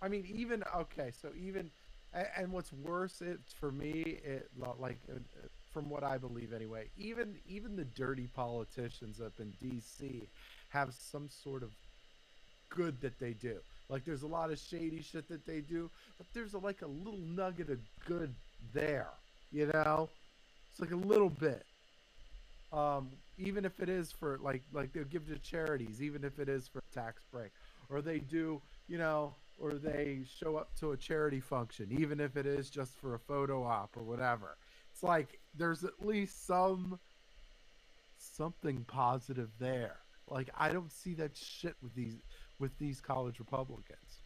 i 0.00 0.08
mean 0.08 0.24
even 0.32 0.62
okay 0.76 1.10
so 1.20 1.30
even 1.36 1.70
and, 2.14 2.26
and 2.36 2.52
what's 2.52 2.72
worse 2.72 3.20
it 3.20 3.40
for 3.58 3.72
me 3.72 4.20
it 4.24 4.48
like 4.78 4.98
uh, 5.10 5.14
uh, 5.16 5.48
from 5.72 5.88
what 5.88 6.04
i 6.04 6.18
believe 6.18 6.52
anyway 6.52 6.84
even 6.96 7.36
even 7.48 7.74
the 7.74 7.84
dirty 7.84 8.28
politicians 8.28 9.20
up 9.20 9.32
in 9.40 9.52
dc 9.62 10.26
have 10.68 10.92
some 10.94 11.28
sort 11.28 11.62
of 11.62 11.70
good 12.68 13.00
that 13.00 13.18
they 13.18 13.32
do 13.32 13.58
like 13.92 14.04
there's 14.04 14.22
a 14.22 14.26
lot 14.26 14.50
of 14.50 14.58
shady 14.58 15.02
shit 15.02 15.28
that 15.28 15.46
they 15.46 15.60
do 15.60 15.90
but 16.18 16.26
there's 16.32 16.54
a, 16.54 16.58
like 16.58 16.82
a 16.82 16.86
little 16.86 17.20
nugget 17.20 17.70
of 17.70 17.78
good 18.06 18.34
there 18.72 19.10
you 19.52 19.70
know? 19.72 20.08
It's 20.70 20.80
like 20.80 20.90
a 20.90 20.96
little 20.96 21.30
bit. 21.30 21.64
Um 22.72 23.10
even 23.38 23.64
if 23.64 23.80
it 23.80 23.88
is 23.88 24.10
for 24.10 24.38
like 24.42 24.62
like 24.72 24.92
they'll 24.92 25.04
give 25.04 25.28
to 25.28 25.38
charities 25.38 26.02
even 26.02 26.24
if 26.24 26.38
it 26.38 26.48
is 26.48 26.66
for 26.66 26.82
tax 26.92 27.22
break. 27.30 27.52
Or 27.90 28.00
they 28.00 28.18
do 28.18 28.60
you 28.88 28.98
know 28.98 29.34
or 29.58 29.74
they 29.74 30.20
show 30.40 30.56
up 30.56 30.74
to 30.80 30.92
a 30.92 30.96
charity 30.96 31.40
function 31.40 31.88
even 31.92 32.18
if 32.18 32.36
it 32.36 32.46
is 32.46 32.70
just 32.70 32.96
for 32.96 33.14
a 33.14 33.18
photo 33.18 33.62
op 33.62 33.90
or 33.96 34.02
whatever. 34.02 34.56
It's 34.90 35.02
like 35.02 35.38
there's 35.54 35.84
at 35.84 36.04
least 36.04 36.46
some 36.46 36.98
something 38.16 38.84
positive 38.88 39.50
there. 39.58 39.96
Like 40.28 40.48
i 40.58 40.72
don't 40.72 40.90
see 40.90 41.12
that 41.14 41.36
shit 41.36 41.76
with 41.82 41.94
these 41.94 42.16
with 42.62 42.78
these 42.78 43.00
college 43.00 43.38
republicans 43.38 44.22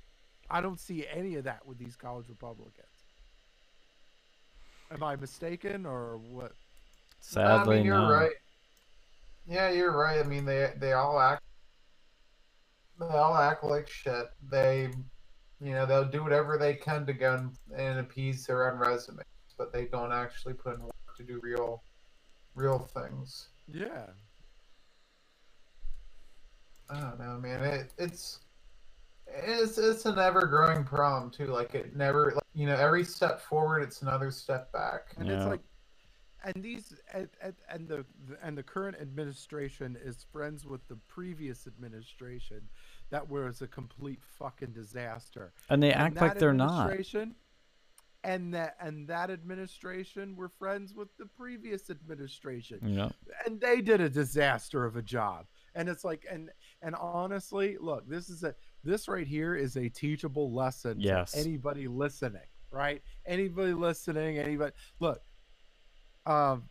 i 0.50 0.60
don't 0.60 0.78
see 0.78 1.04
any 1.12 1.34
of 1.34 1.44
that 1.44 1.66
with 1.66 1.78
these 1.78 1.96
college 1.96 2.28
republicans 2.28 2.86
am 4.92 5.02
i 5.02 5.16
mistaken 5.16 5.84
or 5.84 6.18
what 6.18 6.52
Sadly, 7.20 7.74
I 7.74 7.78
mean, 7.78 7.86
you're 7.86 7.98
no. 7.98 8.08
right. 8.08 8.30
Yeah, 9.48 9.70
you're 9.70 9.96
right. 9.96 10.20
I 10.20 10.22
mean, 10.22 10.44
they 10.44 10.72
they 10.78 10.92
all 10.92 11.18
act 11.18 11.42
they 13.00 13.06
all 13.06 13.34
act 13.36 13.64
like 13.64 13.88
shit. 13.88 14.26
They, 14.48 14.90
you 15.60 15.72
know, 15.72 15.86
they'll 15.86 16.04
do 16.04 16.22
whatever 16.22 16.56
they 16.56 16.74
can 16.74 17.04
to 17.06 17.12
go 17.12 17.34
and, 17.34 17.50
and 17.76 17.98
appease 17.98 18.46
their 18.46 18.70
own 18.70 18.78
resumes, 18.78 19.24
but 19.58 19.72
they 19.72 19.86
don't 19.86 20.12
actually 20.12 20.54
put 20.54 20.76
in 20.76 20.82
work 20.82 20.94
to 21.16 21.24
do 21.24 21.40
real, 21.42 21.82
real 22.54 22.78
things. 22.78 23.48
yeah 23.66 24.06
I 26.90 27.00
don't 27.00 27.18
know, 27.18 27.38
man. 27.38 27.62
It, 27.64 27.92
it's 27.98 28.40
it's 29.26 29.78
it's 29.78 30.06
an 30.06 30.18
ever 30.18 30.46
growing 30.46 30.84
problem 30.84 31.30
too. 31.30 31.46
Like 31.46 31.74
it 31.74 31.96
never, 31.96 32.32
like, 32.34 32.44
you 32.54 32.66
know, 32.66 32.76
every 32.76 33.04
step 33.04 33.40
forward, 33.40 33.82
it's 33.82 34.02
another 34.02 34.30
step 34.30 34.72
back. 34.72 35.14
and 35.18 35.28
it's 35.28 35.44
like 35.44 35.60
and 36.44 36.62
these 36.62 36.94
and, 37.12 37.28
and, 37.42 37.54
and 37.68 37.88
the 37.88 38.04
and 38.42 38.56
the 38.56 38.62
current 38.62 38.96
administration 39.00 39.96
is 40.04 40.24
friends 40.32 40.64
with 40.64 40.86
the 40.88 40.96
previous 41.08 41.66
administration 41.66 42.60
that 43.10 43.28
was 43.28 43.62
a 43.62 43.66
complete 43.66 44.20
fucking 44.38 44.70
disaster 44.72 45.52
And 45.70 45.82
they 45.82 45.92
And 45.92 46.02
act 46.02 46.16
like 46.20 46.38
they're 46.38 46.52
not. 46.52 46.82
administration- 46.82 47.34
and 48.24 48.52
that 48.54 48.76
and 48.80 49.06
that 49.06 49.30
administration 49.30 50.34
were 50.34 50.48
friends 50.48 50.94
with 50.94 51.08
the 51.16 51.26
previous 51.26 51.90
administration 51.90 52.80
Yep. 52.82 53.12
and 53.44 53.60
they 53.60 53.80
did 53.80 54.00
a 54.00 54.08
disaster 54.08 54.84
of 54.84 54.96
a 54.96 55.02
job 55.02 55.46
and 55.76 55.88
it's 55.88 56.02
like 56.04 56.26
and 56.30 56.50
and 56.82 56.94
honestly 56.94 57.76
look 57.80 58.08
this 58.08 58.28
is 58.28 58.42
a 58.44 58.54
this 58.84 59.08
right 59.08 59.26
here 59.26 59.54
is 59.54 59.76
a 59.76 59.88
teachable 59.88 60.52
lesson 60.52 61.00
Yes. 61.00 61.32
to 61.32 61.38
anybody 61.40 61.88
listening 61.88 62.42
right 62.70 63.02
anybody 63.26 63.72
listening 63.72 64.38
anybody 64.38 64.72
look 65.00 65.20
um 66.26 66.64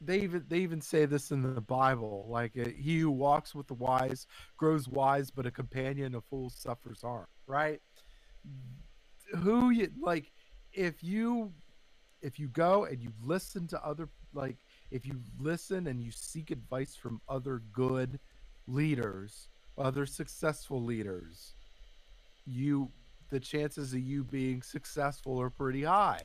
they 0.00 0.20
even 0.20 0.44
they 0.48 0.58
even 0.60 0.80
say 0.80 1.04
this 1.06 1.30
in 1.30 1.42
the 1.54 1.60
bible 1.60 2.26
like 2.28 2.56
uh, 2.58 2.68
he 2.76 3.00
who 3.00 3.10
walks 3.10 3.54
with 3.54 3.66
the 3.66 3.74
wise 3.74 4.26
grows 4.56 4.88
wise 4.88 5.30
but 5.30 5.46
a 5.46 5.50
companion 5.50 6.14
of 6.14 6.24
fools 6.24 6.54
suffers 6.56 7.02
harm 7.02 7.26
right 7.46 7.80
who 9.38 9.70
you 9.70 9.90
like 10.00 10.32
if 10.72 11.02
you 11.02 11.52
if 12.22 12.38
you 12.38 12.48
go 12.48 12.84
and 12.84 13.02
you 13.02 13.12
listen 13.22 13.66
to 13.66 13.84
other 13.84 14.08
like 14.32 14.56
if 14.90 15.06
you 15.06 15.14
listen 15.38 15.86
and 15.88 16.00
you 16.02 16.10
seek 16.12 16.50
advice 16.50 16.94
from 16.94 17.20
other 17.28 17.62
good 17.72 18.18
leaders 18.72 19.48
other 19.78 20.06
successful 20.06 20.82
leaders 20.82 21.54
you 22.46 22.90
the 23.30 23.40
chances 23.40 23.92
of 23.92 24.00
you 24.00 24.24
being 24.24 24.62
successful 24.62 25.40
are 25.40 25.50
pretty 25.50 25.84
high 25.84 26.20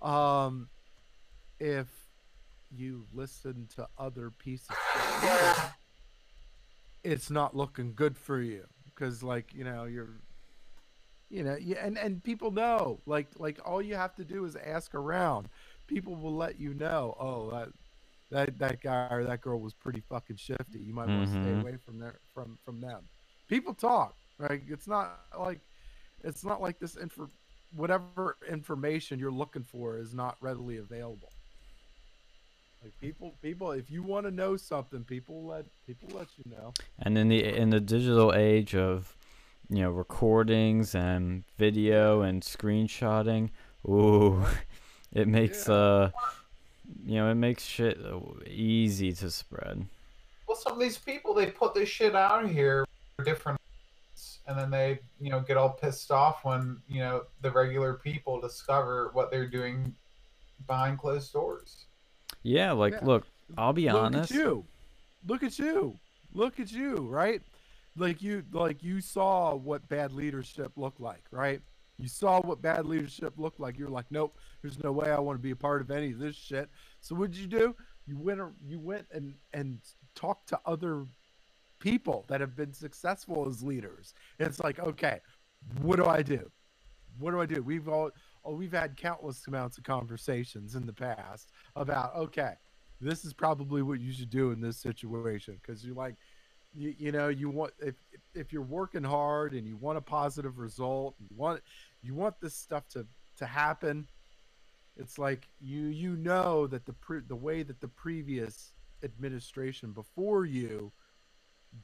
um 0.00 0.68
if 1.58 1.88
you 2.70 3.06
listen 3.12 3.68
to 3.74 3.86
other 3.98 4.30
pieces 4.30 4.76
it's 7.04 7.30
not 7.30 7.56
looking 7.56 7.92
good 7.94 8.16
for 8.16 8.40
you 8.40 8.64
because 8.84 9.22
like 9.22 9.52
you 9.54 9.64
know 9.64 9.84
you're 9.84 10.20
you 11.28 11.42
know 11.42 11.56
yeah 11.60 11.84
and 11.84 11.98
and 11.98 12.22
people 12.22 12.50
know 12.50 13.00
like 13.06 13.28
like 13.38 13.58
all 13.64 13.82
you 13.82 13.94
have 13.94 14.14
to 14.14 14.24
do 14.24 14.44
is 14.44 14.56
ask 14.56 14.94
around 14.94 15.48
people 15.92 16.14
will 16.14 16.34
let 16.34 16.58
you 16.58 16.74
know. 16.74 17.16
Oh, 17.18 17.50
that 17.50 17.68
that 18.32 18.58
that 18.58 18.82
guy 18.82 19.08
or 19.10 19.24
that 19.24 19.42
girl 19.42 19.60
was 19.60 19.74
pretty 19.74 20.00
fucking 20.00 20.36
shifty. 20.36 20.80
You 20.80 20.94
might 20.94 21.10
want 21.10 21.26
to 21.28 21.32
stay 21.32 21.52
Mhm. 21.52 21.62
away 21.62 21.76
from 21.76 21.98
there 22.00 22.20
from 22.34 22.58
from 22.64 22.80
them. 22.80 23.08
People 23.48 23.74
talk, 23.74 24.16
right? 24.38 24.62
It's 24.68 24.88
not 24.88 25.20
like 25.38 25.60
it's 26.24 26.44
not 26.44 26.60
like 26.62 26.80
this 26.80 26.96
info 26.96 27.30
whatever 27.74 28.38
information 28.50 29.18
you're 29.20 29.32
looking 29.32 29.64
for 29.64 29.98
is 29.98 30.14
not 30.14 30.36
readily 30.40 30.78
available. 30.78 31.32
Like 32.82 32.98
people 33.00 33.38
people 33.42 33.72
if 33.72 33.90
you 33.90 34.02
want 34.02 34.26
to 34.26 34.32
know 34.32 34.56
something, 34.56 35.04
people 35.04 35.46
let 35.46 35.66
people 35.86 36.10
let 36.14 36.38
you 36.38 36.44
know. 36.50 36.76
And 36.98 37.16
in 37.18 37.28
the 37.28 37.44
in 37.44 37.70
the 37.70 37.80
digital 37.80 38.32
age 38.34 38.74
of, 38.74 39.16
you 39.68 39.82
know, 39.82 39.90
recordings 39.90 40.94
and 40.94 41.44
video 41.56 42.22
and 42.22 42.42
screenshotting, 42.42 43.50
ooh, 43.88 44.44
it 45.12 45.28
makes 45.28 45.68
Yeah. 45.68 45.72
uh, 45.72 46.12
you 47.04 47.16
know, 47.16 47.30
it 47.30 47.34
makes 47.34 47.64
shit 47.64 47.98
uh, 48.04 48.20
easy 48.46 49.12
to 49.12 49.30
spread. 49.30 49.86
Well, 50.46 50.56
some 50.56 50.72
of 50.74 50.80
these 50.80 50.98
people 50.98 51.34
they 51.34 51.46
put 51.46 51.74
this 51.74 51.88
shit 51.88 52.14
out 52.14 52.48
here 52.48 52.84
for 53.16 53.24
different, 53.24 53.58
and 54.46 54.58
then 54.58 54.70
they 54.70 54.98
you 55.20 55.30
know 55.30 55.40
get 55.40 55.56
all 55.56 55.70
pissed 55.70 56.10
off 56.10 56.44
when 56.44 56.78
you 56.88 57.00
know 57.00 57.24
the 57.40 57.50
regular 57.50 57.94
people 57.94 58.40
discover 58.40 59.10
what 59.12 59.30
they're 59.30 59.48
doing 59.48 59.94
behind 60.66 60.98
closed 60.98 61.32
doors. 61.32 61.86
Yeah, 62.42 62.72
like 62.72 62.94
Yeah. 62.94 63.04
look, 63.04 63.26
I'll 63.56 63.72
be 63.72 63.86
Look 63.90 64.02
honest. 64.02 64.32
at 64.32 64.36
you. 64.38 64.64
Look 65.26 65.42
at 65.42 65.58
you. 65.58 65.98
Look 66.32 66.58
at 66.60 66.72
you, 66.72 66.96
right? 67.08 67.42
Like 67.96 68.22
you 68.22 68.44
like 68.52 68.82
you 68.82 69.00
saw 69.00 69.54
what 69.54 69.88
bad 69.88 70.12
leadership 70.12 70.72
looked 70.76 71.00
like, 71.00 71.24
right? 71.30 71.60
You 71.98 72.08
saw 72.08 72.40
what 72.40 72.62
bad 72.62 72.86
leadership 72.86 73.34
looked 73.36 73.60
like. 73.60 73.78
You're 73.78 73.88
like, 73.90 74.06
nope, 74.10 74.36
there's 74.62 74.82
no 74.82 74.92
way 74.92 75.10
I 75.10 75.18
want 75.18 75.38
to 75.38 75.42
be 75.42 75.50
a 75.50 75.56
part 75.56 75.80
of 75.80 75.90
any 75.90 76.12
of 76.12 76.18
this 76.18 76.36
shit. 76.36 76.70
So 77.00 77.14
what'd 77.14 77.36
you 77.36 77.46
do? 77.46 77.74
You 78.06 78.18
went 78.18 78.40
you 78.64 78.78
went 78.78 79.06
and 79.12 79.34
and 79.52 79.78
talked 80.14 80.48
to 80.50 80.60
other 80.66 81.06
people 81.78 82.24
that 82.28 82.40
have 82.40 82.56
been 82.56 82.72
successful 82.72 83.46
as 83.48 83.62
leaders. 83.62 84.14
It's 84.38 84.60
like, 84.60 84.78
okay, 84.78 85.18
what 85.80 85.96
do 85.96 86.06
I 86.06 86.22
do? 86.22 86.50
What 87.18 87.32
do 87.32 87.40
I 87.40 87.46
do? 87.46 87.62
We've 87.62 87.88
all 87.88 88.10
oh, 88.44 88.54
we've 88.54 88.72
had 88.72 88.96
countless 88.96 89.46
amounts 89.46 89.78
of 89.78 89.84
conversations 89.84 90.74
in 90.76 90.86
the 90.86 90.92
past 90.92 91.50
about 91.76 92.14
okay, 92.14 92.54
this 93.00 93.24
is 93.24 93.32
probably 93.32 93.82
what 93.82 94.00
you 94.00 94.12
should 94.12 94.30
do 94.30 94.52
in 94.52 94.60
this 94.60 94.76
situation 94.76 95.58
because 95.60 95.84
you're 95.84 95.94
like 95.94 96.14
you, 96.74 96.94
you 96.98 97.12
know 97.12 97.28
you 97.28 97.50
want 97.50 97.72
if 97.80 97.96
if 98.34 98.52
you're 98.52 98.62
working 98.62 99.02
hard 99.02 99.52
and 99.52 99.66
you 99.66 99.76
want 99.76 99.98
a 99.98 100.00
positive 100.00 100.58
result 100.58 101.14
you 101.18 101.28
want 101.36 101.60
you 102.02 102.14
want 102.14 102.34
this 102.40 102.54
stuff 102.54 102.88
to 102.88 103.06
to 103.36 103.44
happen 103.44 104.06
it's 104.96 105.18
like 105.18 105.48
you 105.60 105.82
you 105.82 106.16
know 106.16 106.66
that 106.66 106.86
the 106.86 106.92
pre- 106.92 107.20
the 107.26 107.36
way 107.36 107.62
that 107.62 107.80
the 107.80 107.88
previous 107.88 108.72
administration 109.02 109.92
before 109.92 110.44
you 110.44 110.92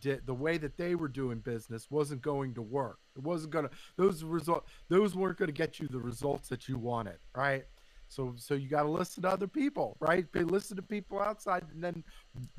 did 0.01 0.27
the 0.27 0.35
way 0.35 0.59
that 0.59 0.77
they 0.77 0.95
were 0.95 1.09
doing 1.09 1.39
business 1.39 1.91
wasn't 1.91 2.21
going 2.21 2.55
to 2.55 2.63
work 2.63 2.99
it 3.17 3.23
wasn't 3.23 3.53
to 3.53 3.71
those 3.97 4.23
result 4.23 4.67
those 4.89 5.15
weren't 5.15 5.39
to 5.39 5.53
get 5.53 5.81
you 5.81 5.89
the 5.89 5.99
results 5.99 6.49
that 6.49 6.69
you 6.69 6.79
wanted 6.79 7.17
right 7.35 7.65
so 8.09 8.35
so 8.37 8.55
you 8.55 8.69
got 8.69 8.83
to 8.83 8.91
listen 8.91 9.23
to 9.23 9.29
other 9.29 9.47
people, 9.47 9.97
right? 10.01 10.27
Listen 10.35 10.77
to 10.77 10.83
people 10.83 11.21
outside, 11.21 11.65
and 11.73 11.85
then 11.85 12.03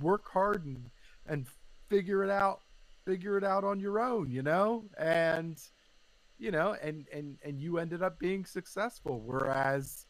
work 0.02 0.30
hard 0.32 0.64
and 0.66 0.90
and 1.26 1.48
figure 1.90 2.24
it 2.24 2.30
out, 2.30 2.62
figure 3.06 3.38
it 3.38 3.44
out 3.44 3.64
on 3.64 3.80
your 3.80 4.00
own, 4.00 4.30
you 4.30 4.44
know. 4.44 4.86
And 4.98 5.60
you 6.38 6.52
know, 6.52 6.76
and 6.82 7.08
and 7.12 7.38
and 7.44 7.60
you 7.60 7.80
ended 7.80 8.04
up 8.04 8.20
being 8.20 8.46
successful, 8.46 9.22
whereas 9.26 10.06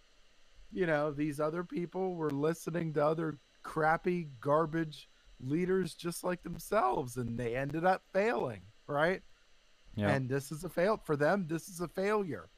you 0.72 0.86
know 0.86 1.12
these 1.12 1.40
other 1.40 1.64
people 1.64 2.16
were 2.16 2.32
listening 2.32 2.94
to 2.94 3.06
other 3.06 3.40
crappy 3.64 4.30
garbage 4.40 5.10
leaders 5.40 5.94
just 5.94 6.24
like 6.24 6.44
themselves, 6.44 7.18
and 7.18 7.38
they 7.38 7.56
ended 7.56 7.86
up 7.86 8.04
failing, 8.14 8.62
right? 8.88 9.22
Yeah. 9.96 10.10
And 10.10 10.30
this 10.30 10.52
is 10.52 10.64
a 10.64 10.70
fail 10.70 11.02
for 11.04 11.16
them. 11.16 11.46
This 11.48 11.68
is 11.68 11.82
a 11.82 11.88
failure. 11.88 12.50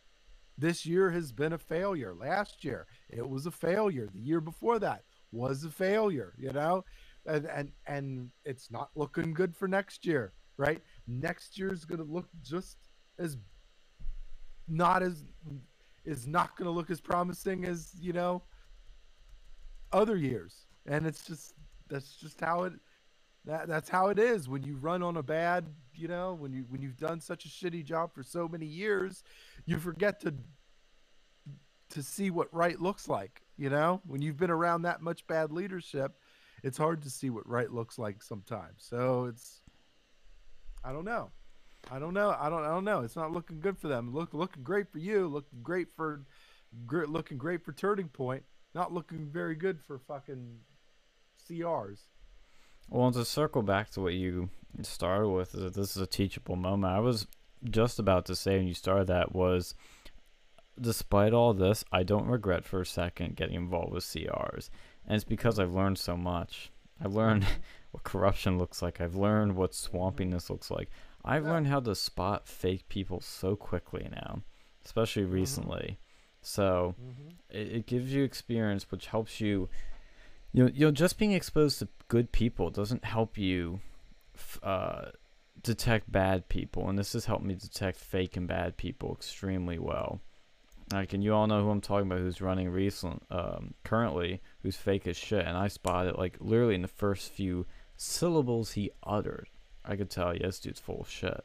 This 0.58 0.86
year 0.86 1.10
has 1.12 1.32
been 1.32 1.54
a 1.54 1.58
failure. 1.58 2.14
Last 2.14 2.64
year, 2.64 2.86
it 3.10 3.28
was 3.28 3.46
a 3.46 3.52
failure. 3.52 4.08
The 4.14 4.20
year 4.20 4.42
before 4.42 4.80
that 4.80 5.04
was 5.32 5.64
a 5.64 5.70
failure, 5.70 6.34
you 6.38 6.52
know? 6.52 6.84
And 7.26 7.46
and 7.46 7.72
and 7.88 8.30
it's 8.46 8.72
not 8.72 8.90
looking 8.96 9.34
good 9.34 9.56
for 9.56 9.68
next 9.68 10.06
year, 10.06 10.34
right? 10.58 10.82
Next 11.08 11.58
year 11.58 11.72
is 11.72 11.86
going 11.86 12.00
to 12.00 12.12
look 12.12 12.28
just 12.42 12.78
as 13.18 13.38
not 14.68 15.04
as 15.04 15.24
is 16.06 16.28
not 16.28 16.56
going 16.56 16.66
to 16.66 16.72
look 16.72 16.90
as 16.90 17.00
promising 17.00 17.66
as, 17.66 17.94
you 18.00 18.14
know, 18.14 18.42
other 19.92 20.16
years. 20.16 20.66
And 20.86 21.06
it's 21.06 21.26
just 21.26 21.54
that's 21.90 22.16
just 22.16 22.40
how 22.40 22.64
it 22.64 22.74
that 23.46 23.68
that's 23.68 23.90
how 23.90 24.08
it 24.08 24.20
is. 24.20 24.48
When 24.48 24.64
you 24.64 24.76
run 24.76 25.04
on 25.04 25.18
a 25.18 25.24
bad 25.24 25.66
you 25.96 26.08
know 26.08 26.34
when 26.34 26.52
you 26.52 26.66
when 26.70 26.82
you've 26.82 26.98
done 26.98 27.20
such 27.20 27.46
a 27.46 27.48
shitty 27.48 27.84
job 27.84 28.14
for 28.14 28.24
so 28.24 28.48
many 28.48 28.66
years 28.66 29.24
you 29.66 29.78
forget 29.78 30.20
to 30.22 30.34
to 31.90 32.02
see 32.02 32.30
what 32.30 32.54
right 32.54 32.82
looks 32.82 33.08
like 33.08 33.42
you 33.58 33.70
know? 33.70 34.02
When 34.08 34.24
you've 34.24 34.38
been 34.38 34.50
around 34.50 34.84
that 34.84 35.02
much 35.02 35.28
bad 35.28 35.52
leadership 35.52 36.18
it's 36.64 36.78
hard 36.78 37.02
to 37.04 37.10
see 37.10 37.30
what 37.30 37.48
right 37.48 37.72
looks 37.72 37.98
like 37.98 38.22
sometimes. 38.24 38.78
So 38.78 39.26
it's 39.26 39.62
i 40.84 40.92
don't 40.92 41.06
know 41.06 41.30
i 41.90 41.98
don't 41.98 42.14
know 42.14 42.36
i 42.40 42.50
don't 42.50 42.64
i 42.64 42.68
don't 42.68 42.84
know 42.86 43.02
it's 43.02 43.16
not 43.16 43.32
looking 43.32 43.60
good 43.60 43.78
for 43.78 43.88
them 43.88 44.14
look 44.14 44.34
looking 44.34 44.64
great 44.64 44.92
for 44.92 45.00
you 45.00 45.28
looking 45.28 45.60
great 45.64 45.88
for 45.96 46.24
great 46.86 47.10
looking 47.10 47.38
great 47.38 47.64
for 47.64 47.72
turning 47.74 48.08
point 48.08 48.44
not 48.74 48.94
looking 48.94 49.28
very 49.28 49.56
good 49.56 49.80
for 49.80 49.98
fucking 50.00 50.60
crs 51.50 52.00
Well, 52.90 53.12
to 53.12 53.26
circle 53.26 53.62
back 53.62 53.90
to 53.92 54.02
what 54.02 54.14
you 54.14 54.50
started 54.82 55.30
with, 55.30 55.52
this 55.52 55.96
is 55.96 56.02
a 56.02 56.08
teachable 56.08 56.56
moment. 56.56 56.94
I 56.94 57.00
was 57.00 57.28
just 57.64 58.00
about 58.00 58.26
to 58.26 58.36
say 58.36 58.58
when 58.58 58.68
you 58.68 58.74
started 58.74 59.08
that 59.08 59.34
was, 59.34 59.76
despite 60.80 61.34
all 61.34 61.54
this, 61.54 61.84
I 61.92 62.04
don't 62.04 62.28
regret 62.28 62.66
for 62.66 62.82
a 62.82 62.86
second 62.86 63.36
getting 63.36 63.56
involved 63.56 63.94
with 63.94 64.04
CRs, 64.04 64.70
and 65.06 65.16
it's 65.16 65.24
because 65.24 65.60
I've 65.60 65.74
learned 65.74 65.98
so 66.00 66.18
much. 66.18 66.72
I've 67.04 67.14
learned 67.14 67.46
what 67.92 68.04
corruption 68.04 68.58
looks 68.58 68.82
like. 68.82 69.00
I've 69.02 69.16
learned 69.16 69.56
what 69.56 69.72
swampiness 69.72 70.50
looks 70.50 70.72
like. 70.72 70.90
I've 71.24 71.46
learned 71.46 71.68
how 71.68 71.80
to 71.82 71.96
spot 71.96 72.48
fake 72.48 72.90
people 72.90 73.22
so 73.22 73.56
quickly 73.56 74.08
now, 74.12 74.42
especially 74.86 75.24
Mhm. 75.24 75.32
recently. 75.32 76.00
So 76.42 76.96
mm-hmm. 77.00 77.30
it, 77.50 77.68
it 77.78 77.86
gives 77.86 78.14
you 78.14 78.24
experience 78.24 78.90
which 78.92 79.08
helps 79.08 79.40
you 79.40 79.70
you 80.54 80.64
know, 80.66 80.72
you 80.74 80.86
know 80.88 80.92
just 80.92 81.18
being 81.18 81.32
exposed 81.34 81.80
to 81.80 81.88
good 82.08 82.32
people 82.32 82.70
doesn't 82.72 83.06
help 83.06 83.38
you 83.38 83.80
f- 84.36 84.60
uh, 84.64 85.06
detect 85.64 86.12
bad 86.12 86.50
people 86.50 86.90
and 86.90 86.98
this 86.98 87.14
has 87.14 87.26
helped 87.26 87.46
me 87.46 87.54
detect 87.54 87.98
fake 88.00 88.36
and 88.36 88.48
bad 88.48 88.76
people 88.76 89.14
extremely 89.14 89.78
well 89.78 90.20
like 90.92 91.14
and 91.14 91.24
you 91.24 91.34
all 91.34 91.46
know 91.48 91.64
who 91.64 91.70
i'm 91.70 91.80
talking 91.80 92.08
about 92.08 92.20
who's 92.20 92.42
running 92.42 92.70
recent 92.70 93.22
um, 93.30 93.74
currently 93.84 94.42
who's 94.64 94.76
fake 94.76 95.06
as 95.08 95.16
shit 95.16 95.46
and 95.46 95.56
i 95.56 95.68
spotted 95.68 96.16
like 96.18 96.36
literally 96.42 96.76
in 96.76 96.82
the 96.82 96.88
first 96.88 97.32
few 97.32 97.66
syllables 97.96 98.72
he 98.72 98.90
uttered 99.04 99.48
i 99.86 99.96
could 99.96 100.10
tell 100.10 100.36
Yes, 100.36 100.60
dude's 100.60 100.80
full 100.80 101.02
of 101.02 101.10
shit 101.10 101.44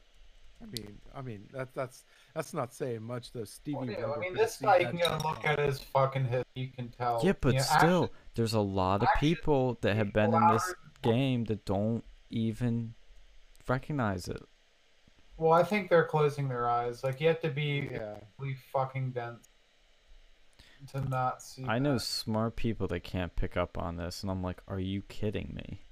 I 0.63 0.65
mean, 0.67 0.99
I 1.15 1.21
mean 1.21 1.49
that 1.53 1.75
that's 1.75 2.05
that's 2.35 2.55
not 2.55 2.73
saying 2.73 3.03
much 3.03 3.31
though. 3.33 3.45
Stevie 3.45 3.77
Well, 3.77 3.87
yeah, 3.91 4.11
I 4.11 4.19
mean, 4.19 4.33
this 4.35 4.57
guy, 4.57 4.79
you 4.79 4.87
can 4.87 4.97
go 4.97 5.03
shit 5.11 5.25
look 5.25 5.45
at 5.45 5.59
his 5.59 5.81
fucking 5.81 6.25
hit. 6.25 6.47
You 6.55 6.69
can 6.69 6.89
tell. 6.89 7.21
yeah 7.23 7.35
but 7.39 7.53
You 7.53 7.59
know, 7.59 7.65
still 7.79 8.03
action- 8.05 8.17
there's 8.37 8.55
a 8.55 8.61
lot 8.61 9.03
of 9.03 9.09
action 9.09 9.21
people 9.29 9.77
that 9.83 9.95
have 9.97 10.15
been 10.15 10.33
in 10.33 10.47
this 10.49 10.67
louder- 10.67 10.79
game 11.03 11.45
that 11.45 11.67
don't 11.67 12.03
even 12.31 12.95
recognize 13.69 14.29
it. 14.29 14.43
Well, 15.37 15.53
I 15.53 15.63
think 15.63 15.91
they're 15.91 16.07
closing 16.07 16.49
their 16.49 16.67
eyes. 16.71 17.05
Like 17.05 17.21
you 17.21 17.29
have 17.29 17.41
to 17.43 17.51
be 17.51 17.91
Yeah. 17.93 18.15
really 18.39 18.55
fucking 18.73 19.11
dense 19.11 19.51
to 20.93 21.01
not 21.07 21.43
see. 21.43 21.67
I 21.67 21.79
know 21.79 21.99
smart 21.99 22.57
people 22.57 22.87
that 22.89 23.01
can't 23.01 23.37
pick 23.37 23.59
up 23.59 23.77
on 23.77 23.97
this, 23.97 24.23
and 24.23 24.31
I'm 24.31 24.43
like, 24.43 24.63
are 24.69 24.81
you 24.81 25.03
kidding 25.03 25.53
me? 25.55 25.83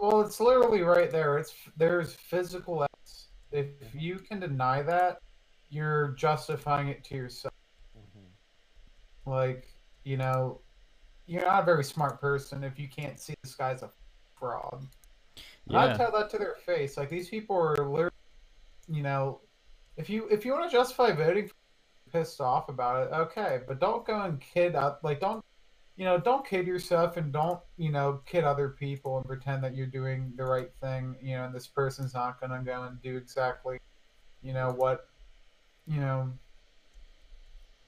Well, 0.00 0.20
it's 0.20 0.40
literally 0.40 0.82
right 0.82 1.10
there. 1.10 1.38
It's 1.38 1.54
there's 1.76 2.14
physical 2.14 2.82
evidence. 2.82 3.28
If 3.52 3.94
you 3.94 4.18
can 4.18 4.40
deny 4.40 4.82
that, 4.82 5.20
you're 5.70 6.08
justifying 6.08 6.88
it 6.88 7.04
to 7.04 7.14
yourself. 7.14 7.54
Mm-hmm. 7.96 9.30
Like 9.30 9.68
you 10.04 10.16
know, 10.16 10.60
you're 11.26 11.42
not 11.42 11.62
a 11.62 11.66
very 11.66 11.84
smart 11.84 12.20
person 12.20 12.62
if 12.64 12.78
you 12.78 12.88
can't 12.88 13.18
see 13.18 13.34
this 13.42 13.54
guy's 13.54 13.82
a 13.82 13.90
fraud. 14.38 14.86
And 15.68 15.76
I 15.76 15.86
Yeah, 15.86 15.96
tell 15.96 16.12
that 16.12 16.30
to 16.30 16.38
their 16.38 16.56
face. 16.64 16.96
Like 16.96 17.10
these 17.10 17.28
people 17.28 17.56
are 17.56 17.76
literally, 17.76 18.12
you 18.88 19.02
know, 19.02 19.40
if 19.96 20.08
you 20.08 20.28
if 20.30 20.44
you 20.44 20.52
want 20.52 20.70
to 20.70 20.76
justify 20.76 21.12
voting, 21.12 21.50
pissed 22.12 22.40
off 22.40 22.68
about 22.68 23.06
it, 23.06 23.12
okay, 23.12 23.60
but 23.66 23.80
don't 23.80 24.06
go 24.06 24.20
and 24.22 24.40
kid 24.40 24.74
up. 24.74 25.00
Like 25.02 25.20
don't, 25.20 25.44
you 25.96 26.04
know, 26.04 26.18
don't 26.18 26.46
kid 26.46 26.66
yourself 26.66 27.16
and 27.16 27.32
don't 27.32 27.60
you 27.76 27.90
know 27.90 28.20
kid 28.26 28.44
other 28.44 28.68
people 28.68 29.16
and 29.16 29.26
pretend 29.26 29.64
that 29.64 29.74
you're 29.74 29.86
doing 29.86 30.32
the 30.36 30.44
right 30.44 30.70
thing. 30.80 31.16
You 31.20 31.36
know, 31.36 31.44
and 31.44 31.54
this 31.54 31.66
person's 31.66 32.14
not 32.14 32.40
gonna 32.40 32.62
go 32.64 32.84
and 32.84 33.00
do 33.02 33.16
exactly, 33.16 33.78
you 34.42 34.52
know 34.52 34.72
what, 34.72 35.08
you 35.86 36.00
know, 36.00 36.30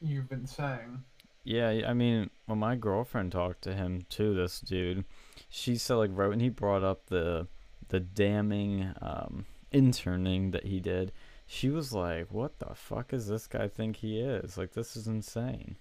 you've 0.00 0.28
been 0.28 0.46
saying. 0.46 1.02
Yeah, 1.44 1.82
I 1.86 1.94
mean, 1.94 2.30
when 2.46 2.58
my 2.58 2.76
girlfriend 2.76 3.32
talked 3.32 3.62
to 3.62 3.74
him 3.74 4.04
too, 4.08 4.34
this 4.34 4.60
dude, 4.60 5.04
she 5.48 5.76
said 5.76 5.94
like 5.94 6.10
right 6.12 6.28
when 6.28 6.40
he 6.40 6.48
brought 6.48 6.82
up 6.82 7.06
the 7.06 7.46
the 7.88 8.00
damning 8.00 8.92
um, 9.00 9.46
interning 9.72 10.50
that 10.50 10.66
he 10.66 10.80
did, 10.80 11.12
she 11.46 11.70
was 11.70 11.92
like, 11.92 12.32
"What 12.32 12.58
the 12.58 12.74
fuck 12.74 13.12
is 13.12 13.28
this 13.28 13.46
guy 13.46 13.68
think 13.68 13.96
he 13.96 14.20
is? 14.20 14.58
Like 14.58 14.72
this 14.72 14.96
is 14.96 15.06
insane." 15.06 15.76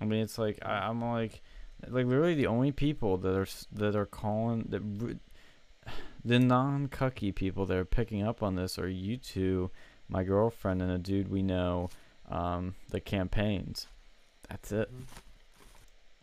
I 0.00 0.04
mean, 0.04 0.20
it's 0.22 0.38
like 0.38 0.58
I, 0.62 0.88
I'm 0.88 1.00
like, 1.02 1.40
like 1.88 2.06
literally 2.06 2.34
the 2.34 2.46
only 2.46 2.72
people 2.72 3.16
that 3.18 3.34
are 3.36 3.46
that 3.72 3.96
are 3.96 4.06
calling 4.06 4.66
that 4.68 5.18
the 6.24 6.38
non 6.38 6.88
cucky 6.88 7.34
people 7.34 7.66
that 7.66 7.76
are 7.76 7.84
picking 7.84 8.22
up 8.22 8.42
on 8.42 8.54
this 8.56 8.78
are 8.78 8.88
you 8.88 9.16
two, 9.16 9.70
my 10.08 10.22
girlfriend, 10.22 10.82
and 10.82 10.90
a 10.90 10.98
dude 10.98 11.28
we 11.28 11.42
know, 11.42 11.88
um, 12.28 12.74
the 12.90 13.00
campaigns. 13.00 13.86
That's 14.48 14.72
it. 14.72 14.90
Mhm. 14.92 15.04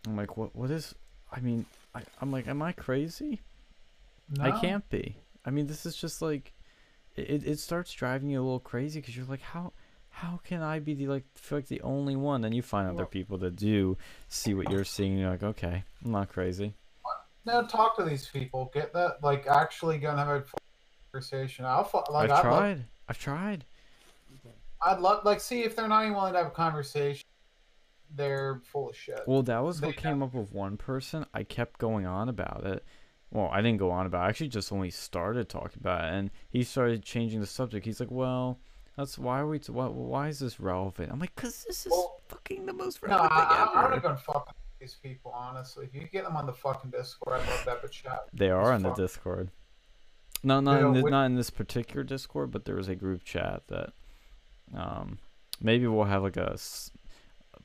I'm 0.08 0.16
like, 0.18 0.38
what? 0.38 0.56
What 0.56 0.72
is? 0.72 0.96
I 1.32 1.40
mean, 1.40 1.66
I, 1.94 2.02
I'm 2.22 2.32
like, 2.32 2.48
am 2.48 2.62
I 2.62 2.72
crazy? 2.72 3.42
No. 4.38 4.44
I 4.44 4.52
can't 4.60 4.88
be. 4.90 5.18
I 5.46 5.50
mean, 5.50 5.68
this 5.68 5.86
is 5.86 5.96
just 5.96 6.22
like, 6.22 6.54
it, 7.16 7.46
it 7.46 7.60
starts 7.60 7.92
driving 7.94 8.30
you 8.30 8.40
a 8.40 8.44
little 8.44 8.60
crazy 8.60 9.00
because 9.00 9.16
you're 9.16 9.26
like, 9.26 9.42
how, 9.42 9.74
how 10.22 10.40
can 10.44 10.64
I 10.64 10.80
be 10.80 10.96
the 10.96 11.06
like, 11.08 11.26
feel 11.36 11.60
like 11.60 11.68
the 11.68 11.82
only 11.82 12.16
one? 12.16 12.42
Then 12.42 12.52
you 12.52 12.64
find 12.64 12.90
other 12.90 13.06
people 13.06 13.38
that 13.38 13.56
do 13.56 13.98
see 14.28 14.56
what 14.56 14.72
you're 14.72 14.84
seeing. 14.84 15.12
And 15.12 15.22
you're 15.22 15.30
like, 15.30 15.44
okay, 15.44 15.84
I'm 16.04 16.12
not 16.12 16.30
crazy. 16.30 16.74
No, 17.46 17.64
talk 17.68 17.96
to 17.98 18.04
these 18.04 18.28
people. 18.28 18.72
Get 18.74 18.94
that, 18.94 19.24
like, 19.24 19.46
actually 19.46 20.00
gonna 20.00 20.26
have 20.26 20.42
a 20.42 20.44
conversation. 21.12 21.66
I'll 21.66 21.90
like. 22.10 22.32
I've 22.32 22.40
I'd 22.40 22.42
tried. 22.42 22.70
Love, 22.70 22.86
I've 23.08 23.20
tried. 23.20 23.66
I'd 24.82 25.00
love, 25.00 25.24
like, 25.24 25.40
see 25.40 25.62
if 25.64 25.76
they're 25.76 25.88
not 25.88 26.04
even 26.04 26.16
willing 26.16 26.34
to 26.34 26.40
have 26.40 26.48
a 26.48 26.52
conversation. 26.52 27.24
They're 28.16 28.60
full 28.64 28.90
of 28.90 28.96
shit. 28.96 29.22
Well, 29.28 29.44
that 29.44 29.64
was 29.64 29.82
They 29.82 29.88
what 29.88 29.98
came 29.98 30.24
up 30.24 30.34
with 30.34 30.52
one 30.52 30.78
person. 30.78 31.28
I 31.34 31.44
kept 31.44 31.80
going 31.80 32.08
on 32.08 32.28
about 32.28 32.66
it. 32.66 32.84
Well, 33.30 33.50
I 33.52 33.62
didn't 33.62 33.78
go 33.78 33.92
on 33.92 34.08
about. 34.08 34.24
it. 34.24 34.26
I 34.26 34.30
actually 34.30 34.50
just 34.50 34.72
only 34.72 34.90
started 34.90 35.48
talking 35.48 35.80
about 35.80 36.06
it, 36.06 36.14
and 36.16 36.32
he 36.50 36.64
started 36.64 37.04
changing 37.04 37.40
the 37.40 37.46
subject. 37.46 37.86
He's 37.86 38.00
like, 38.00 38.12
"Well, 38.12 38.60
that's 38.98 39.18
why 39.18 39.40
are 39.40 39.48
we? 39.48 39.60
T- 39.60 39.72
why, 39.72 39.88
why 39.88 40.28
is 40.28 40.40
this 40.40 40.60
relevant?" 40.60 41.12
I'm 41.12 41.20
like, 41.20 41.36
"Cause 41.36 41.64
this 41.68 41.86
is 41.86 41.92
Well, 41.92 42.22
fucking 42.28 42.66
the 42.66 42.74
most 42.74 43.02
no, 43.04 43.10
relevant 43.10 43.32
I, 43.34 43.40
thing 43.40 43.58
I, 43.78 43.82
I'm 43.84 43.92
not 43.92 44.02
gonna 44.04 44.18
fuck 44.18 44.54
these 44.82 44.96
people. 45.02 45.32
Honestly, 45.34 45.86
if 45.86 45.96
you 45.96 46.08
get 46.12 46.24
them 46.26 46.36
on 46.36 46.46
the 46.46 46.54
fucking 46.54 46.92
Discord, 46.92 47.40
I'd 47.40 47.48
love 47.48 47.60
have 47.66 47.84
a 47.84 47.88
chat. 47.88 48.26
They 48.34 48.50
are 48.50 48.74
on 48.74 48.82
the. 48.84 48.94
Discord. 48.94 49.52
No, 50.44 50.60
not 50.60 50.82
in 50.82 50.94
this, 50.94 51.04
what- 51.04 51.12
not 51.12 51.26
in 51.26 51.36
this 51.36 51.50
particular 51.50 52.04
Discord, 52.04 52.52
but 52.52 52.66
there 52.66 52.76
was 52.76 52.88
a 52.90 52.96
group 52.96 53.24
chat 53.24 53.64
that, 53.70 53.94
um, 54.76 55.18
maybe 55.62 55.88
we'll 55.88 56.04
have 56.06 56.22
like 56.24 56.38
a 56.38 56.52
s- 56.54 56.92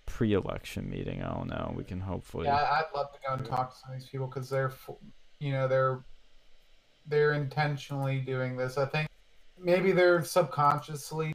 pre-election 0.06 0.88
meeting. 0.88 1.22
I 1.22 1.34
don't 1.34 1.48
know. 1.48 1.74
We 1.76 1.84
can 1.84 2.00
hopefully. 2.00 2.46
Yeah, 2.46 2.56
I- 2.56 2.78
I'd 2.80 2.84
love 2.94 3.12
to 3.12 3.18
go 3.26 3.34
and 3.34 3.44
talk 3.44 3.72
to 3.72 3.78
some 3.78 3.92
of 3.94 4.00
these 4.00 4.08
people 4.08 4.26
because 4.26 4.48
they're, 4.48 4.72
you 5.38 5.52
know, 5.52 5.68
they're 5.68 6.00
they're 7.06 7.32
intentionally 7.34 8.20
doing 8.20 8.56
this. 8.56 8.78
I 8.78 8.86
think 8.86 9.08
maybe 9.62 9.92
they're 9.92 10.22
subconsciously. 10.24 11.32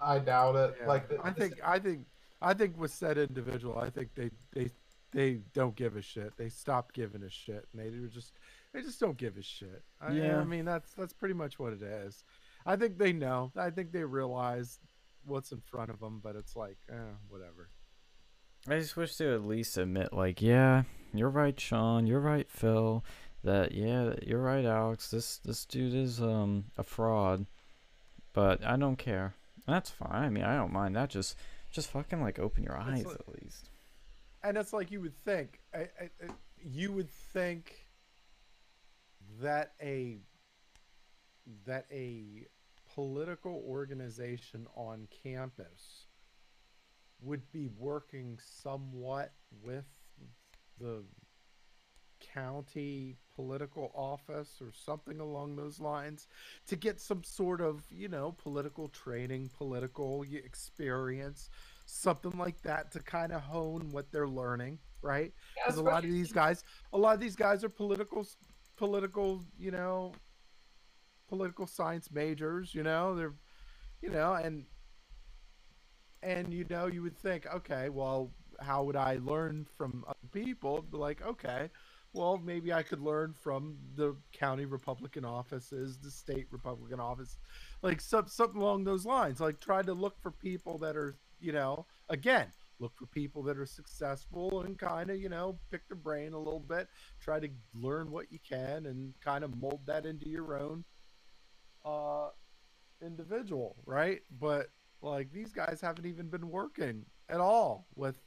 I 0.00 0.18
doubt 0.18 0.56
it. 0.56 0.76
Yeah. 0.80 0.86
Like 0.86 1.08
the, 1.08 1.18
I 1.22 1.30
think 1.30 1.54
I 1.64 1.78
think 1.78 2.06
I 2.42 2.54
think 2.54 2.78
with 2.78 2.92
said 2.92 3.18
individual, 3.18 3.78
I 3.78 3.90
think 3.90 4.14
they 4.14 4.30
they 4.52 4.70
they 5.12 5.40
don't 5.54 5.74
give 5.74 5.96
a 5.96 6.02
shit. 6.02 6.36
They 6.36 6.48
stopped 6.48 6.94
giving 6.94 7.22
a 7.22 7.30
shit, 7.30 7.66
and 7.72 7.80
they 7.80 7.98
were 7.98 8.08
just 8.08 8.32
they 8.72 8.82
just 8.82 9.00
don't 9.00 9.16
give 9.16 9.36
a 9.36 9.42
shit. 9.42 9.82
I, 10.00 10.12
Yeah. 10.12 10.38
I 10.38 10.44
mean 10.44 10.64
that's 10.64 10.92
that's 10.92 11.14
pretty 11.14 11.34
much 11.34 11.58
what 11.58 11.72
it 11.72 11.82
is. 11.82 12.24
I 12.66 12.76
think 12.76 12.98
they 12.98 13.12
know. 13.12 13.52
I 13.56 13.70
think 13.70 13.92
they 13.92 14.04
realize 14.04 14.80
what's 15.24 15.52
in 15.52 15.60
front 15.60 15.90
of 15.90 16.00
them, 16.00 16.20
but 16.22 16.36
it's 16.36 16.56
like, 16.56 16.76
eh, 16.90 17.14
whatever. 17.28 17.68
I 18.68 18.78
just 18.78 18.96
wish 18.96 19.14
they 19.16 19.26
would 19.26 19.34
at 19.34 19.44
least 19.44 19.78
admit, 19.78 20.12
like, 20.12 20.42
yeah, 20.42 20.82
you're 21.14 21.30
right, 21.30 21.58
Sean. 21.58 22.06
You're 22.06 22.20
right, 22.20 22.50
Phil. 22.50 23.04
That 23.46 23.70
yeah, 23.70 24.14
you're 24.26 24.42
right, 24.42 24.64
Alex. 24.64 25.08
This 25.08 25.38
this 25.38 25.64
dude 25.64 25.94
is 25.94 26.20
um 26.20 26.64
a 26.76 26.82
fraud, 26.82 27.46
but 28.32 28.64
I 28.64 28.76
don't 28.76 28.96
care. 28.96 29.34
That's 29.68 29.88
fine. 29.88 30.10
I 30.10 30.28
mean, 30.30 30.42
I 30.42 30.56
don't 30.56 30.72
mind 30.72 30.96
that. 30.96 31.10
Just 31.10 31.36
just 31.70 31.88
fucking 31.92 32.20
like 32.20 32.40
open 32.40 32.64
your 32.64 32.76
eyes 32.76 33.04
like- 33.06 33.14
at 33.14 33.28
least. 33.40 33.70
And 34.42 34.56
it's 34.56 34.72
like 34.72 34.90
you 34.90 35.00
would 35.00 35.16
think, 35.24 35.60
I, 35.72 35.78
I, 35.78 36.10
I- 36.24 36.30
you 36.64 36.90
would 36.90 37.08
think 37.10 37.72
that 39.40 39.74
a 39.80 40.18
that 41.66 41.86
a 41.92 42.46
political 42.96 43.62
organization 43.64 44.66
on 44.74 45.06
campus 45.22 46.06
would 47.22 47.48
be 47.52 47.68
working 47.78 48.40
somewhat 48.42 49.32
with 49.62 49.84
the 50.80 51.04
county 52.36 53.16
political 53.34 53.90
office 53.94 54.60
or 54.60 54.72
something 54.72 55.20
along 55.20 55.56
those 55.56 55.80
lines 55.80 56.26
to 56.66 56.76
get 56.76 57.00
some 57.00 57.22
sort 57.22 57.60
of 57.60 57.82
you 57.90 58.08
know 58.08 58.34
political 58.42 58.88
training 58.88 59.50
political 59.56 60.24
experience 60.44 61.50
something 61.86 62.36
like 62.38 62.60
that 62.62 62.90
to 62.90 62.98
kind 63.00 63.32
of 63.32 63.40
hone 63.40 63.88
what 63.90 64.10
they're 64.10 64.28
learning 64.28 64.78
right? 65.02 65.32
Because 65.54 65.78
a 65.78 65.82
lot 65.82 66.04
of 66.04 66.10
these 66.10 66.32
guys 66.32 66.64
a 66.92 66.98
lot 66.98 67.14
of 67.14 67.20
these 67.20 67.36
guys 67.36 67.64
are 67.64 67.68
political 67.68 68.26
political 68.76 69.42
you 69.58 69.70
know 69.70 70.12
political 71.28 71.66
science 71.66 72.10
majors 72.12 72.74
you 72.74 72.82
know 72.82 73.14
they're 73.14 73.34
you 74.02 74.10
know 74.10 74.34
and 74.34 74.64
and 76.22 76.52
you 76.52 76.66
know 76.68 76.86
you 76.86 77.02
would 77.02 77.16
think 77.16 77.46
okay 77.54 77.88
well 77.88 78.30
how 78.60 78.82
would 78.84 78.96
i 78.96 79.18
learn 79.22 79.66
from 79.76 80.04
other 80.08 80.28
people? 80.32 80.84
Like 80.90 81.24
okay 81.24 81.70
well 82.16 82.40
maybe 82.44 82.72
i 82.72 82.82
could 82.82 83.00
learn 83.00 83.34
from 83.34 83.76
the 83.96 84.16
county 84.32 84.64
republican 84.64 85.24
offices 85.24 85.98
the 85.98 86.10
state 86.10 86.46
republican 86.50 87.00
office 87.00 87.38
like 87.82 88.00
some, 88.00 88.26
something 88.26 88.60
along 88.60 88.84
those 88.84 89.06
lines 89.06 89.40
like 89.40 89.60
try 89.60 89.82
to 89.82 89.94
look 89.94 90.20
for 90.20 90.30
people 90.30 90.78
that 90.78 90.96
are 90.96 91.16
you 91.40 91.52
know 91.52 91.86
again 92.08 92.46
look 92.80 92.92
for 92.96 93.06
people 93.06 93.42
that 93.42 93.58
are 93.58 93.66
successful 93.66 94.62
and 94.62 94.78
kind 94.78 95.10
of 95.10 95.18
you 95.20 95.28
know 95.28 95.58
pick 95.70 95.86
their 95.88 95.96
brain 95.96 96.32
a 96.32 96.38
little 96.38 96.60
bit 96.60 96.88
try 97.20 97.38
to 97.38 97.48
learn 97.74 98.10
what 98.10 98.32
you 98.32 98.38
can 98.48 98.86
and 98.86 99.14
kind 99.22 99.44
of 99.44 99.60
mold 99.60 99.80
that 99.86 100.06
into 100.06 100.28
your 100.28 100.58
own 100.58 100.84
uh 101.84 102.28
individual 103.02 103.76
right? 103.86 104.22
But 104.40 104.68
like 105.02 105.32
these 105.32 105.52
guys 105.52 105.80
haven't 105.82 106.06
even 106.06 106.28
been 106.28 106.48
working 106.50 107.04
at 107.28 107.40
all 107.40 107.86
with 107.94 108.18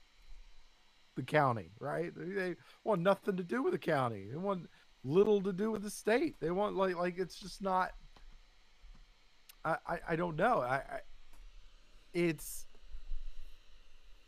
the 1.19 1.25
county 1.25 1.69
right? 1.79 2.11
They, 2.15 2.55
want 2.83 3.01
nothing 3.01 3.35
to 3.37 3.43
do 3.43 3.61
with 3.61 3.73
the 3.73 3.79
county. 3.79 4.27
They 4.31 4.37
want 4.37 4.69
little 5.03 5.41
to 5.41 5.51
do 5.51 5.69
with 5.69 5.83
the 5.83 5.89
state. 5.89 6.35
They 6.39 6.51
want 6.51 6.75
like 6.75 6.95
like 6.95 7.19
it's 7.19 7.35
just 7.35 7.61
not 7.61 7.91
i 9.65 9.75
i, 9.85 9.99
I 10.09 10.15
don't 10.15 10.37
know. 10.37 10.61
I, 10.61 10.75
I 10.75 10.99
it's 12.13 12.65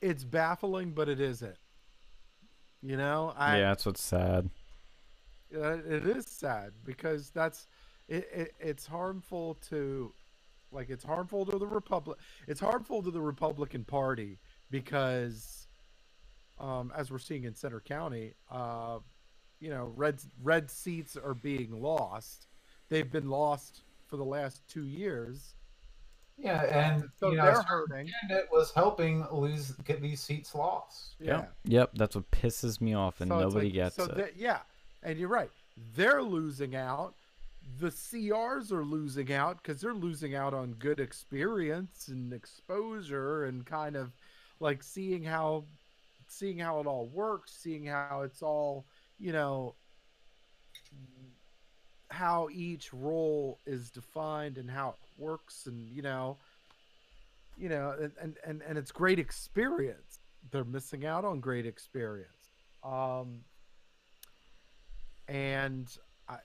it's 0.01 0.23
baffling 0.23 0.91
but 0.91 1.08
it 1.08 1.21
isn't. 1.21 1.58
You 2.82 2.97
know 2.97 3.34
i 3.38 3.58
yeah, 3.58 3.69
that's 3.69 3.86
what's 3.86 4.01
sad. 4.01 4.49
it 5.51 6.06
is 6.06 6.25
sad 6.27 6.73
because 6.84 7.30
that's 7.30 7.67
it, 8.10 8.27
it 8.34 8.56
it's 8.60 8.86
harmful 8.86 9.58
to 9.69 10.12
like 10.71 10.89
it's 10.89 11.04
harmful 11.04 11.45
to 11.45 11.58
the 11.58 11.67
republic 11.67 12.17
it's 12.47 12.60
harmful 12.60 13.04
to 13.04 13.12
the 13.12 13.21
republican 13.21 13.84
party 13.84 14.39
because 14.71 15.61
um 16.62 16.91
as 16.95 17.12
we're 17.12 17.19
seeing 17.19 17.43
in 17.43 17.56
Centre 17.56 17.82
County 17.82 18.34
uh 18.50 19.00
you 19.60 19.69
know 19.69 19.91
red 19.95 20.19
red 20.41 20.69
seats 20.71 21.17
are 21.17 21.34
being 21.34 21.71
lost 21.82 22.47
they've 22.89 23.12
been 23.12 23.30
lost 23.30 23.82
for 24.08 24.17
the 24.17 24.24
last 24.26 24.62
two 24.67 24.86
years 24.86 25.56
Yeah, 26.38 26.63
and 26.63 27.04
so 27.19 27.32
you 27.32 27.38
know, 27.38 27.43
they're 27.45 27.54
Sarah 27.56 27.65
hurting 27.65 28.10
Candidate 28.21 28.50
was 28.52 28.71
helping 28.71 29.26
lose 29.32 29.71
get 29.86 30.02
these 30.02 30.19
seats 30.21 30.56
lost. 30.56 31.15
yeah 31.19 31.28
Yep. 31.38 31.54
Yep. 31.65 31.89
That's 31.95 32.15
what 32.15 32.32
pisses 32.32 32.80
me 32.82 32.93
off, 32.93 33.21
and 33.21 33.30
So 33.30 33.39
nobody 33.39 33.67
like- 33.67 33.74
gets 33.74 33.95
so 33.95 34.06
it. 34.06 34.15
that- 34.15 34.38
yeah, 34.38 34.60
and 35.04 35.17
you're 35.19 35.30
right. 35.30 35.52
They're 35.95 36.24
losing 36.24 36.76
out. 36.76 37.13
The 37.80 37.89
CRs 37.91 38.71
are 38.71 38.84
losing 38.84 39.32
out 39.32 39.58
because 39.62 39.80
they're 39.82 39.93
losing 39.93 40.34
out 40.36 40.54
on 40.54 40.74
good 40.74 41.00
experience 41.00 42.08
and 42.08 42.34
exposure 42.34 43.45
and 43.45 43.65
kind 43.65 43.95
of 43.95 44.12
like 44.60 44.82
seeing 44.84 45.24
how 45.24 45.65
seeing 46.32 46.58
how 46.58 46.80
it 46.80 46.88
all 46.88 47.08
works, 47.08 47.54
seeing 47.60 47.86
how 47.86 48.22
it's 48.24 48.41
all, 48.41 48.86
you 49.20 49.32
know, 49.32 49.76
how 52.10 52.50
each 52.52 52.94
role 52.94 53.60
is 53.65 53.89
defined 53.89 54.58
and 54.58 54.70
how 54.70 54.89
it 54.89 54.96
works 55.22 55.65
and 55.67 55.88
you 55.89 56.02
know 56.02 56.36
you 57.58 57.70
know 57.70 57.96
and 58.22 58.36
and 58.44 58.62
and, 58.67 58.78
it's 58.78 58.91
great 58.91 59.17
experience 59.17 60.20
they're 60.52 60.65
missing 60.65 61.06
out 61.06 61.24
on 61.24 61.39
great 61.39 61.65
experience 61.65 62.50
um 62.84 63.39
and 65.30 65.98
i 66.28 66.36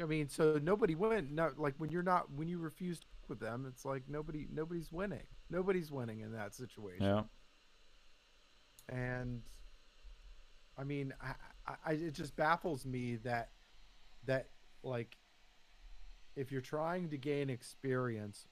I 0.00 0.06
mean, 0.06 0.28
so 0.28 0.58
nobody 0.60 0.96
win. 0.96 1.34
No, 1.36 1.50
like 1.56 1.74
when 1.78 1.90
you're 1.90 2.02
not 2.02 2.28
when 2.32 2.48
you 2.48 2.58
refuse 2.58 2.98
to 2.98 3.06
with 3.28 3.40
them, 3.40 3.66
it's 3.68 3.84
like 3.84 4.02
nobody 4.08 4.46
nobody's 4.52 4.92
winning. 4.92 5.26
Nobody's 5.50 5.90
winning 5.90 6.20
in 6.20 6.32
that 6.32 6.54
situation. 6.54 7.04
Yeah. 7.04 7.22
And 8.88 9.42
I 10.78 10.84
mean, 10.84 11.14
I, 11.22 11.74
I, 11.86 11.92
it 11.92 12.14
just 12.14 12.36
baffles 12.36 12.84
me 12.84 13.16
that 13.16 13.50
that 14.26 14.48
like 14.82 15.16
if 16.36 16.50
you're 16.50 16.60
trying 16.60 17.08
to 17.10 17.16
gain 17.16 17.48
experience, 17.48 18.46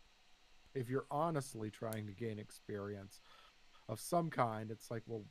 if 0.75 0.89
you're 0.89 1.07
honestly 1.11 1.71
trying 1.71 2.07
to 2.07 2.13
gain 2.13 2.39
experience 2.39 3.21
of 3.89 4.01
some 4.01 4.31
kind, 4.31 4.71
it's 4.71 4.91
like, 4.91 5.03
well, 5.07 5.25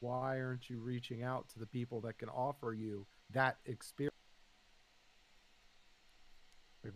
why 0.00 0.40
aren't 0.40 0.70
you 0.70 0.78
reaching 0.78 1.22
out 1.22 1.48
to 1.50 1.58
the 1.58 1.66
people 1.66 2.00
that 2.00 2.18
can 2.18 2.28
offer 2.28 2.72
you 2.72 3.06
that 3.32 3.58
experience? 3.66 4.17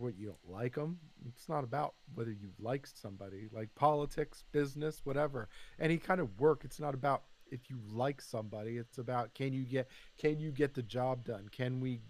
What 0.02 0.18
you 0.18 0.26
don't 0.26 0.52
like 0.52 0.74
them? 0.74 0.98
It's 1.28 1.48
not 1.48 1.62
about 1.62 1.94
whether 2.14 2.32
you 2.32 2.48
like 2.58 2.88
somebody, 2.88 3.48
like 3.52 3.72
politics, 3.76 4.42
business, 4.50 5.00
whatever, 5.04 5.48
any 5.80 5.96
kind 5.96 6.20
of 6.20 6.40
work. 6.40 6.62
It's 6.64 6.80
not 6.80 6.92
about 6.92 7.22
if 7.52 7.70
you 7.70 7.78
like 7.88 8.20
somebody. 8.20 8.78
It's 8.78 8.98
about 8.98 9.32
can 9.34 9.52
you 9.52 9.64
get 9.64 9.88
can 10.18 10.40
you 10.40 10.50
get 10.50 10.74
the 10.74 10.82
job 10.82 11.24
done? 11.24 11.48
Can 11.52 11.80
we, 11.80 12.00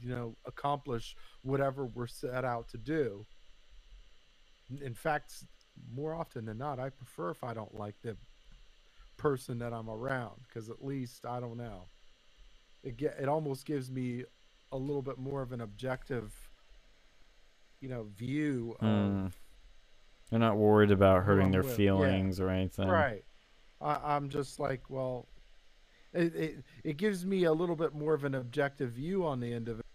you 0.00 0.08
know, 0.08 0.36
accomplish 0.44 1.14
whatever 1.42 1.86
we're 1.86 2.08
set 2.08 2.44
out 2.44 2.68
to 2.70 2.78
do? 2.78 3.24
In 4.82 4.94
fact, 4.94 5.32
more 5.94 6.14
often 6.14 6.46
than 6.46 6.58
not, 6.58 6.80
I 6.80 6.90
prefer 6.90 7.30
if 7.30 7.44
I 7.44 7.54
don't 7.54 7.74
like 7.76 7.94
the 8.02 8.16
person 9.16 9.60
that 9.60 9.72
I'm 9.72 9.88
around 9.88 10.40
because 10.48 10.68
at 10.68 10.84
least 10.84 11.24
I 11.24 11.38
don't 11.38 11.56
know. 11.56 11.84
It 12.82 12.96
get 12.96 13.16
it 13.20 13.28
almost 13.28 13.66
gives 13.66 13.88
me 13.88 14.24
a 14.72 14.76
little 14.76 15.02
bit 15.02 15.18
more 15.18 15.42
of 15.42 15.52
an 15.52 15.60
objective, 15.60 16.45
you 17.80 17.88
know, 17.88 18.04
view 18.16 18.76
of 18.80 18.86
Mm. 18.86 19.32
They're 20.30 20.40
not 20.40 20.56
worried 20.56 20.90
about 20.90 21.22
hurting 21.22 21.52
their 21.52 21.62
with, 21.62 21.70
yeah. 21.70 21.76
feelings 21.76 22.40
or 22.40 22.50
anything. 22.50 22.88
right. 22.88 23.24
I, 23.80 24.16
I'm 24.16 24.28
just 24.28 24.58
like, 24.58 24.90
well, 24.90 25.28
it, 26.12 26.34
it 26.34 26.64
it 26.82 26.96
gives 26.96 27.24
me 27.24 27.44
a 27.44 27.52
little 27.52 27.76
bit 27.76 27.94
more 27.94 28.14
of 28.14 28.24
an 28.24 28.34
objective 28.34 28.92
view 28.92 29.24
on 29.24 29.38
the 29.40 29.52
end 29.52 29.68
of 29.68 29.80
it. 29.80 29.86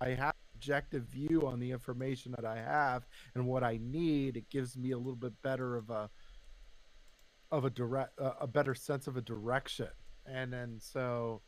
I 0.00 0.10
have 0.10 0.34
objective 0.54 1.04
view 1.04 1.46
on 1.46 1.60
the 1.60 1.70
information 1.70 2.32
that 2.32 2.44
I 2.44 2.56
have 2.56 3.06
and 3.34 3.46
what 3.46 3.62
I 3.62 3.78
need. 3.80 4.36
It 4.36 4.48
gives 4.50 4.76
me 4.76 4.90
a 4.90 4.98
little 4.98 5.16
bit 5.16 5.32
better 5.42 5.76
of 5.76 5.90
a 5.90 6.10
of 7.52 7.64
a 7.64 7.70
direct 7.70 8.18
a 8.18 8.42
a 8.42 8.46
better 8.46 8.74
sense 8.74 9.06
of 9.06 9.16
a 9.16 9.22
direction, 9.22 9.88
and 10.26 10.52
then 10.52 10.78
so 10.80 11.42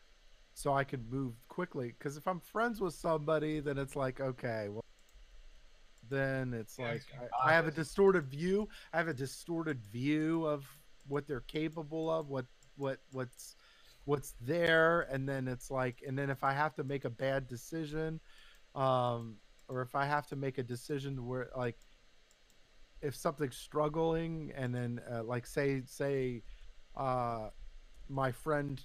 so 0.54 0.74
I 0.74 0.84
can 0.84 1.04
move 1.10 1.34
quickly. 1.48 1.94
Because 1.98 2.16
if 2.16 2.28
I'm 2.28 2.40
friends 2.40 2.80
with 2.80 2.94
somebody, 2.94 3.60
then 3.60 3.78
it's 3.78 3.96
like 3.96 4.20
okay, 4.20 4.68
well. 4.70 4.84
Then 6.12 6.52
it's 6.52 6.78
Yeah, 6.78 6.90
like 6.90 7.02
I, 7.42 7.50
I 7.50 7.52
have 7.54 7.66
a 7.66 7.70
distorted 7.70 8.26
view. 8.28 8.68
I 8.92 8.98
have 8.98 9.08
a 9.08 9.14
distorted 9.14 9.82
view 9.86 10.44
of 10.46 10.66
what 11.08 11.26
they're 11.26 11.40
capable 11.40 12.10
of, 12.10 12.28
what 12.28 12.46
what 12.76 12.98
what's 13.12 13.56
what's 14.04 14.34
there, 14.40 15.02
and 15.10 15.28
then 15.28 15.48
it's 15.48 15.70
like, 15.70 16.02
and 16.06 16.18
then 16.18 16.28
if 16.30 16.44
I 16.44 16.52
have 16.52 16.74
to 16.74 16.84
make 16.84 17.04
a 17.06 17.10
bad 17.10 17.48
decision, 17.48 18.20
um, 18.74 19.36
or 19.68 19.80
if 19.82 19.94
I 19.94 20.04
have 20.04 20.26
to 20.28 20.36
make 20.36 20.58
a 20.58 20.62
decision 20.62 21.26
where 21.26 21.48
like 21.56 21.78
if 23.00 23.14
something's 23.16 23.56
struggling, 23.56 24.52
and 24.54 24.74
then 24.74 25.00
uh, 25.10 25.24
like 25.24 25.46
say 25.46 25.82
say, 25.86 26.42
uh, 26.96 27.48
my 28.08 28.32
friend 28.32 28.82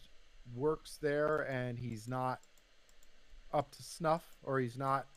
works 0.55 0.97
there 1.01 1.41
and 1.41 1.77
he's 1.77 2.07
not 2.07 2.39
up 3.51 3.71
to 3.71 3.83
snuff, 3.83 4.23
or 4.43 4.59
he's 4.59 4.77
not 4.77 5.07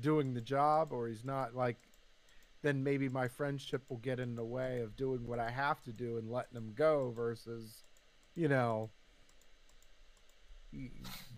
doing 0.00 0.34
the 0.34 0.40
job, 0.40 0.92
or 0.92 1.08
he's 1.08 1.24
not 1.24 1.54
like 1.54 1.76
then 2.62 2.82
maybe 2.82 3.08
my 3.08 3.28
friendship 3.28 3.82
will 3.88 3.98
get 3.98 4.18
in 4.18 4.34
the 4.34 4.44
way 4.44 4.80
of 4.80 4.96
doing 4.96 5.26
what 5.26 5.38
I 5.38 5.50
have 5.50 5.82
to 5.84 5.92
do 5.92 6.16
and 6.16 6.28
letting 6.28 6.54
them 6.54 6.72
go 6.74 7.12
versus, 7.14 7.84
you 8.34 8.48
know, 8.48 8.90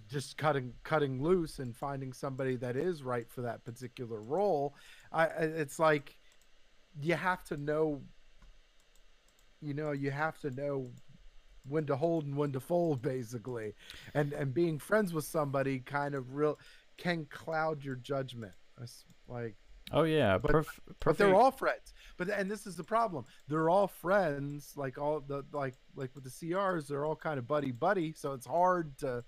just 0.09 0.37
cutting 0.37 0.73
cutting 0.83 1.23
loose 1.23 1.59
and 1.59 1.77
finding 1.77 2.13
somebody 2.13 2.57
that 2.57 2.77
is 2.77 3.03
right 3.03 3.31
for 3.31 3.43
that 3.43 3.65
particular 3.65 4.21
role. 4.21 4.75
I- 5.13 5.27
it's 5.27 5.79
like 5.79 6.17
you 7.01 7.15
have 7.15 7.45
to 7.45 7.57
know 7.57 8.03
you 9.63 9.75
know, 9.75 9.93
you 9.93 10.11
have 10.11 10.39
to 10.41 10.51
know 10.51 10.91
when 11.69 11.85
to 11.85 11.95
hold 11.95 12.25
and 12.25 12.35
when 12.37 12.53
to 12.53 12.61
fold 12.61 13.03
basically. 13.15 13.75
And 14.15 14.33
and 14.33 14.53
being 14.55 14.79
friends 14.79 15.13
with 15.13 15.25
somebody 15.25 15.81
kind 15.81 16.15
of 16.15 16.35
real 16.35 16.59
can 17.01 17.25
cloud 17.27 17.83
your 17.83 17.97
judgment. 17.97 18.53
Like 19.27 19.57
Oh 19.93 20.05
yeah, 20.05 20.39
But- 20.39 20.53
perf- 20.53 20.79
but 21.01 21.19
they're 21.19 21.35
all 21.35 21.51
friends. 21.51 21.93
But 22.17 22.29
and 22.31 22.49
this 22.49 22.65
is 22.67 22.77
the 22.77 22.85
problem. 22.85 23.25
They're 23.49 23.69
all 23.69 23.89
friends. 23.89 24.73
Like 24.77 24.99
all 24.99 25.21
the 25.21 25.45
like 25.53 25.75
like 25.97 26.15
with 26.15 26.23
the 26.23 26.31
CRs, 26.31 26.87
they're 26.87 27.05
all 27.05 27.17
kind 27.17 27.39
of 27.39 27.49
buddy 27.49 27.73
buddy. 27.73 28.13
So 28.13 28.33
it's 28.33 28.47
hard 28.47 28.97
to 28.99 29.25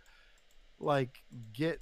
like 0.79 1.23
get 1.53 1.81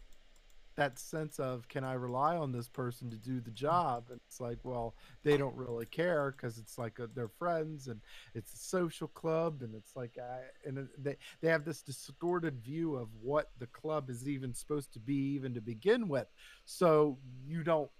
that 0.80 0.98
sense 0.98 1.38
of 1.38 1.68
can 1.68 1.84
I 1.84 1.92
rely 1.92 2.38
on 2.38 2.52
this 2.52 2.66
person 2.66 3.10
to 3.10 3.16
do 3.16 3.38
the 3.38 3.50
job? 3.50 4.04
And 4.08 4.18
it's 4.26 4.40
like, 4.40 4.56
well, 4.62 4.94
they 5.22 5.36
don't 5.36 5.54
really 5.54 5.84
care 5.84 6.34
because 6.34 6.56
it's 6.56 6.78
like 6.78 6.98
uh 6.98 7.06
they're 7.14 7.28
friends 7.28 7.88
and 7.88 8.00
it's 8.34 8.54
a 8.54 8.56
social 8.56 9.08
club 9.08 9.60
and 9.60 9.74
it's 9.74 9.94
like 9.94 10.16
I 10.18 10.38
and 10.66 10.88
they 10.96 11.18
they 11.42 11.48
have 11.48 11.66
this 11.66 11.82
distorted 11.82 12.62
view 12.64 12.96
of 12.96 13.08
what 13.20 13.50
the 13.58 13.66
club 13.66 14.08
is 14.08 14.26
even 14.26 14.54
supposed 14.54 14.90
to 14.94 14.98
be 14.98 15.34
even 15.34 15.52
to 15.52 15.60
begin 15.60 16.08
with. 16.08 16.28
So 16.64 17.18
you 17.46 17.62
don't 17.62 17.90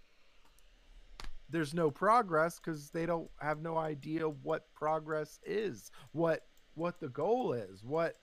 there's 1.50 1.74
no 1.74 1.90
progress 1.90 2.58
because 2.58 2.88
they 2.88 3.04
don't 3.04 3.28
have 3.40 3.60
no 3.60 3.76
idea 3.76 4.26
what 4.26 4.72
progress 4.74 5.38
is 5.44 5.90
what 6.12 6.46
what 6.76 6.98
the 6.98 7.08
goal 7.08 7.52
is 7.52 7.84
what 7.84 8.16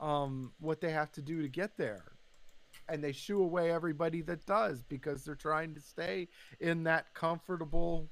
um 0.00 0.52
what 0.60 0.80
they 0.80 0.90
have 0.90 1.10
to 1.12 1.20
do 1.20 1.42
to 1.42 1.48
get 1.48 1.76
there 1.76 2.13
and 2.88 3.02
they 3.02 3.12
shoo 3.12 3.42
away 3.42 3.70
everybody 3.70 4.20
that 4.22 4.44
does 4.46 4.82
because 4.82 5.24
they're 5.24 5.34
trying 5.34 5.74
to 5.74 5.80
stay 5.80 6.28
in 6.60 6.84
that 6.84 7.14
comfortable 7.14 8.10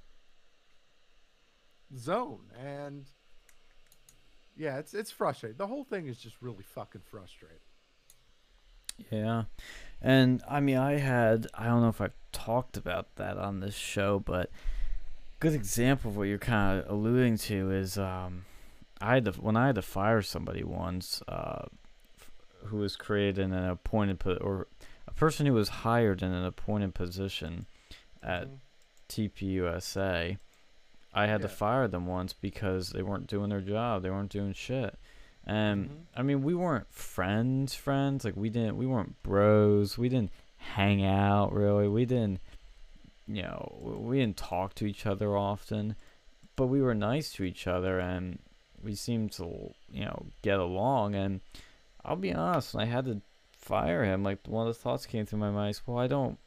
zone. 1.97 2.51
And 2.59 3.07
yeah 4.57 4.79
it's 4.79 4.95
it's 4.95 5.11
frustrating. 5.11 5.57
The 5.57 5.67
whole 5.67 5.85
thing 5.85 6.07
is 6.07 6.19
just 6.19 6.37
really 6.41 6.63
fucking 6.63 7.03
frustrating. 7.05 7.59
Yeah. 9.11 9.45
And 10.01 10.43
I 10.49 10.61
mean, 10.61 10.77
I 10.77 10.99
had, 10.99 11.47
I 11.55 11.67
don't 11.67 11.83
know 11.83 11.89
if 11.89 12.01
I've 12.01 12.15
talked 12.33 12.77
about 12.77 13.15
that 13.17 13.39
on 13.39 13.61
this 13.61 13.75
show, 13.75 14.19
but 14.19 14.51
good 15.41 15.55
example 15.55 16.11
of 16.11 16.17
what 16.17 16.25
you're 16.25 16.39
kind 16.39 16.81
of 16.81 16.91
alluding 16.91 17.39
to 17.39 17.71
is 17.71 17.99
um, 17.99 18.45
I 19.01 19.15
had 19.15 19.25
to, 19.27 19.33
when 19.33 19.57
I 19.57 19.67
had 19.67 19.77
to 19.77 19.83
fire 19.83 20.23
somebody 20.23 20.65
once 20.65 21.23
uh, 21.29 21.67
who 22.64 22.79
was 22.79 22.96
created 22.96 23.38
in 23.38 23.53
an 23.53 23.68
appointed, 23.68 24.20
po- 24.20 24.35
or 24.40 24.66
a 25.07 25.12
person 25.12 25.46
who 25.46 25.53
was 25.53 25.68
hired 25.68 26.22
in 26.22 26.33
an 26.33 26.44
appointed 26.44 26.94
position 26.94 27.66
at 28.22 28.48
Mhm. 28.48 28.59
TPUSA. 29.09 30.38
I 31.14 31.27
had 31.27 31.42
to 31.42 31.48
fire 31.48 31.88
them 31.88 32.07
once 32.07 32.33
because 32.33 32.90
they 32.90 33.03
weren't 33.03 33.27
doing 33.27 33.51
their 33.51 33.61
job. 33.61 34.03
They 34.03 34.11
weren't 34.11 34.33
doing 34.33 34.53
shit. 34.55 34.98
And 35.44 35.90
Mhm. 35.90 35.96
I 36.16 36.22
mean, 36.22 36.42
we 36.42 36.55
weren't 36.55 36.90
friends, 36.92 37.75
friends. 37.75 38.25
Like 38.25 38.37
we 38.37 38.48
didn't, 38.48 38.77
we 38.77 38.87
weren't 38.87 39.22
bros. 39.22 39.98
We 39.98 40.09
didn't 40.09 40.31
hang 40.57 41.05
out 41.05 41.53
really. 41.53 41.88
We 41.88 42.07
didn't, 42.07 42.40
you 43.27 43.42
know, 43.42 43.79
we 43.83 44.20
didn't 44.20 44.37
talk 44.38 44.75
to 44.77 44.87
each 44.87 45.05
other 45.05 45.37
often. 45.37 45.96
But 46.55 46.66
we 46.66 46.81
were 46.81 46.94
nice 46.94 47.33
to 47.35 47.44
each 47.44 47.66
other, 47.66 47.98
and 47.98 48.38
we 48.83 48.94
seemed 48.94 49.33
to, 49.33 49.72
you 49.90 50.05
know, 50.05 50.27
get 50.42 50.59
along. 50.61 51.14
And 51.14 51.41
I'll 52.05 52.16
be 52.16 52.32
honest, 52.32 52.74
I 52.74 52.84
had 52.84 53.05
to 53.07 53.20
fire 53.57 54.05
him, 54.05 54.22
like 54.22 54.40
one 54.46 54.66
of 54.66 54.74
the 54.74 54.80
thoughts 54.80 55.07
came 55.07 55.24
through 55.24 55.38
my 55.38 55.50
mind 55.50 55.70
is, 55.70 55.82
well, 55.86 55.98
I 55.98 56.07
don't, 56.07 56.38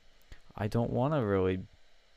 I 0.56 0.68
don't 0.68 0.92
want 0.92 1.14
to 1.14 1.20
really 1.24 1.60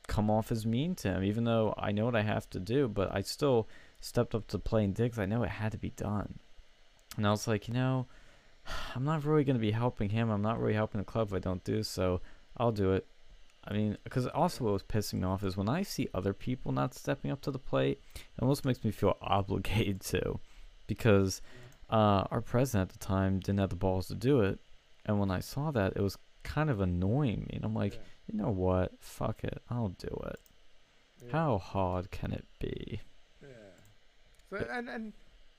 come 0.07 0.29
off 0.29 0.51
as 0.51 0.65
mean 0.65 0.95
to 0.95 1.09
him, 1.09 1.23
even 1.23 1.45
though 1.45 1.73
I 1.77 1.91
know 1.91 2.05
what 2.05 2.15
I 2.15 2.23
have 2.23 2.49
to 2.49 2.59
do. 2.59 2.87
But 2.87 3.13
I 3.13 3.21
still 3.21 3.69
stepped 4.01 4.35
up 4.35 4.47
to 4.47 4.59
playing 4.59 4.93
digs. 4.93 5.17
I 5.17 5.25
know 5.25 5.43
it 5.43 5.49
had 5.49 5.71
to 5.71 5.77
be 5.77 5.91
done. 5.91 6.39
And 7.15 7.25
I 7.25 7.31
was 7.31 7.47
like, 7.47 7.67
you 7.67 7.73
know, 7.73 8.07
I'm 8.95 9.05
not 9.05 9.23
really 9.23 9.45
going 9.45 9.55
to 9.55 9.61
be 9.61 9.71
helping 9.71 10.09
him. 10.09 10.29
I'm 10.29 10.41
not 10.41 10.59
really 10.59 10.73
helping 10.73 10.99
the 10.99 11.05
club 11.05 11.29
if 11.29 11.33
I 11.33 11.39
don't 11.39 11.63
do 11.63 11.83
so. 11.83 12.21
I'll 12.57 12.71
do 12.73 12.91
it. 12.93 13.05
I 13.65 13.73
mean, 13.73 13.97
because 14.03 14.25
also 14.27 14.63
what 14.63 14.73
was 14.73 14.83
pissing 14.83 15.19
me 15.19 15.25
off 15.25 15.43
is 15.43 15.57
when 15.57 15.69
I 15.69 15.83
see 15.83 16.09
other 16.13 16.33
people 16.33 16.71
not 16.71 16.93
stepping 16.93 17.29
up 17.29 17.41
to 17.41 17.51
the 17.51 17.59
plate, 17.59 18.01
it 18.15 18.41
almost 18.41 18.65
makes 18.65 18.83
me 18.83 18.91
feel 18.91 19.17
obligated 19.21 20.01
to. 20.01 20.39
Because 20.87 21.41
uh, 21.89 22.23
our 22.31 22.41
president 22.41 22.89
at 22.91 22.99
the 22.99 23.05
time 23.05 23.39
didn't 23.39 23.59
have 23.59 23.69
the 23.69 23.75
balls 23.75 24.07
to 24.07 24.15
do 24.15 24.41
it. 24.41 24.59
And 25.05 25.19
when 25.19 25.31
I 25.31 25.39
saw 25.39 25.71
that, 25.71 25.93
it 25.95 26.01
was 26.01 26.17
kind 26.43 26.69
of 26.69 26.81
annoying 26.81 27.47
me. 27.49 27.55
And 27.55 27.65
I'm 27.65 27.73
like, 27.73 27.93
Yeah. 27.95 27.99
you 28.31 28.37
know 28.37 28.51
what? 28.51 28.91
Fuck 28.99 29.43
it. 29.43 29.61
I'll 29.69 29.89
do 29.89 30.21
it. 30.27 30.39
Yeah. 31.25 31.31
How 31.31 31.57
hard 31.57 32.11
can 32.11 32.31
it 32.31 32.45
be? 32.59 33.01
Yeah. 33.41 33.47
So 34.49 34.57
and 34.71 34.87
and 34.89 35.13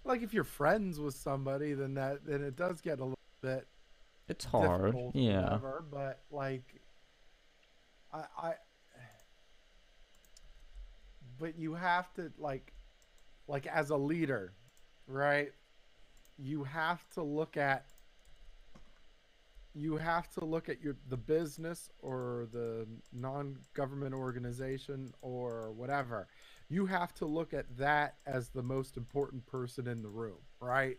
like 0.05 0.23
if 0.23 0.33
you're 0.33 0.45
friends 0.45 0.99
with 0.99 1.15
somebody, 1.15 1.75
then 1.75 1.95
that 1.95 2.25
then 2.25 2.43
it 2.43 2.57
does 2.57 2.81
get 2.81 2.99
a 3.01 3.05
little 3.05 3.19
bit 3.43 3.67
It's 4.29 4.45
hard. 4.45 4.97
Yeah. 5.15 5.43
Whatever, 5.43 5.85
but 5.91 6.21
like, 6.31 6.65
I, 8.13 8.25
I 8.39 8.55
but 11.39 11.59
you 11.59 11.75
have 11.75 12.13
to 12.15 12.33
like 12.39 12.73
like 13.49 13.67
as 13.67 13.91
a 13.91 13.97
leader, 13.97 14.53
right? 15.07 15.53
You 16.43 16.65
have 16.65 17.09
to 17.11 17.23
look 17.23 17.57
at 17.57 17.87
you 19.75 19.97
have 19.97 20.29
to 20.35 20.45
look 20.45 20.69
at 20.69 20.81
your 20.81 20.97
the 21.09 21.17
business 21.17 21.91
or 22.01 22.49
the 22.53 22.87
non-government 23.13 24.15
organization 24.15 25.13
or 25.23 25.73
whatever. 25.73 26.27
You 26.69 26.87
have 26.87 27.15
to 27.15 27.27
look 27.27 27.55
at 27.55 27.67
that 27.79 28.17
as 28.27 28.49
the 28.49 28.63
most 28.63 28.97
important 28.97 29.47
person 29.47 29.87
in 29.87 30.03
the 30.03 30.09
room, 30.09 30.39
right? 30.61 30.99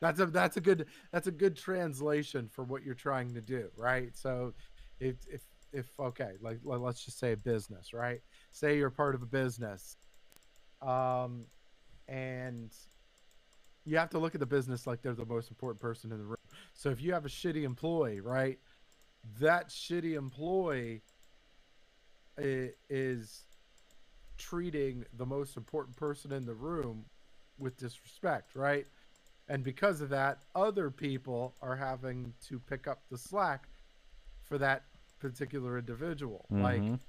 That's 0.00 0.20
a 0.20 0.26
that's 0.26 0.56
a 0.56 0.60
good 0.60 0.86
that's 1.10 1.26
a 1.26 1.32
good 1.32 1.56
translation 1.56 2.48
for 2.48 2.64
what 2.64 2.84
you're 2.84 2.94
trying 2.94 3.34
to 3.34 3.40
do, 3.40 3.70
right? 3.76 4.14
So 4.16 4.54
if 5.00 5.16
if 5.28 5.42
if 5.72 5.86
okay, 5.98 6.32
like 6.40 6.60
let- 6.62 6.80
let's 6.80 7.04
just 7.04 7.18
say 7.18 7.32
a 7.32 7.36
business, 7.36 7.92
right? 7.92 8.20
Say 8.52 8.78
you're 8.78 8.90
part 8.90 9.14
of 9.14 9.22
a 9.22 9.26
business. 9.26 9.96
Um 10.82 11.46
and 12.08 12.70
you 13.86 13.96
have 13.96 14.10
to 14.10 14.18
look 14.18 14.34
at 14.34 14.40
the 14.40 14.46
business 14.46 14.86
like 14.86 15.00
they're 15.00 15.14
the 15.14 15.24
most 15.24 15.48
important 15.48 15.80
person 15.80 16.10
in 16.12 16.18
the 16.18 16.24
room. 16.24 16.36
So 16.74 16.90
if 16.90 17.00
you 17.00 17.12
have 17.14 17.24
a 17.24 17.28
shitty 17.28 17.62
employee, 17.62 18.20
right? 18.20 18.58
That 19.38 19.68
shitty 19.68 20.14
employee 20.16 21.02
is 22.38 23.44
treating 24.36 25.04
the 25.16 25.24
most 25.24 25.56
important 25.56 25.96
person 25.96 26.32
in 26.32 26.44
the 26.44 26.54
room 26.54 27.06
with 27.58 27.76
disrespect, 27.78 28.54
right? 28.54 28.86
And 29.48 29.62
because 29.62 30.00
of 30.00 30.08
that, 30.10 30.42
other 30.54 30.90
people 30.90 31.54
are 31.62 31.76
having 31.76 32.34
to 32.48 32.58
pick 32.58 32.86
up 32.86 33.02
the 33.10 33.16
slack 33.16 33.68
for 34.42 34.58
that 34.58 34.82
particular 35.20 35.78
individual. 35.78 36.44
Like 36.50 36.82
Mhm. 36.82 37.00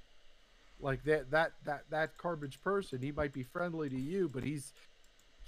like 0.80 1.02
that 1.02 1.30
that 1.32 1.52
that 1.64 1.90
that 1.90 2.16
garbage 2.16 2.60
person, 2.60 3.02
he 3.02 3.10
might 3.12 3.32
be 3.32 3.42
friendly 3.42 3.88
to 3.90 4.00
you, 4.00 4.28
but 4.28 4.44
he's 4.44 4.72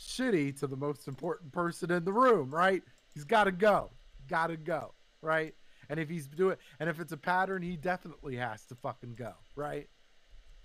shitty 0.00 0.58
to 0.60 0.66
the 0.66 0.76
most 0.76 1.06
important 1.08 1.52
person 1.52 1.90
in 1.90 2.04
the 2.04 2.12
room, 2.12 2.50
right? 2.54 2.82
He's 3.14 3.24
got 3.24 3.44
to 3.44 3.52
go. 3.52 3.90
Got 4.28 4.48
to 4.48 4.56
go, 4.56 4.94
right? 5.20 5.54
And 5.88 5.98
if 6.00 6.08
he's 6.08 6.26
doing 6.26 6.56
and 6.78 6.88
if 6.88 7.00
it's 7.00 7.12
a 7.12 7.16
pattern, 7.16 7.62
he 7.62 7.76
definitely 7.76 8.36
has 8.36 8.64
to 8.66 8.74
fucking 8.76 9.14
go, 9.16 9.32
right? 9.56 9.88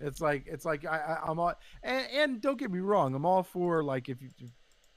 It's 0.00 0.20
like 0.20 0.44
it's 0.46 0.64
like 0.64 0.84
I, 0.86 0.98
I 0.98 1.30
I'm 1.30 1.38
all 1.40 1.54
and, 1.82 2.06
and 2.12 2.40
don't 2.40 2.58
get 2.58 2.70
me 2.70 2.78
wrong, 2.80 3.14
I'm 3.14 3.26
all 3.26 3.42
for 3.42 3.82
like 3.82 4.08
if 4.08 4.22
you 4.22 4.28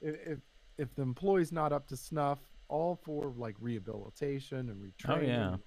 if 0.00 0.14
if, 0.26 0.38
if 0.78 0.94
the 0.94 1.02
employee's 1.02 1.52
not 1.52 1.72
up 1.72 1.88
to 1.88 1.96
snuff, 1.96 2.38
all 2.68 2.98
for 3.04 3.32
like 3.36 3.56
rehabilitation 3.60 4.68
and 4.70 4.80
Oh, 5.08 5.08
retraining 5.08 5.26
yeah. 5.28 5.52
and 5.54 5.58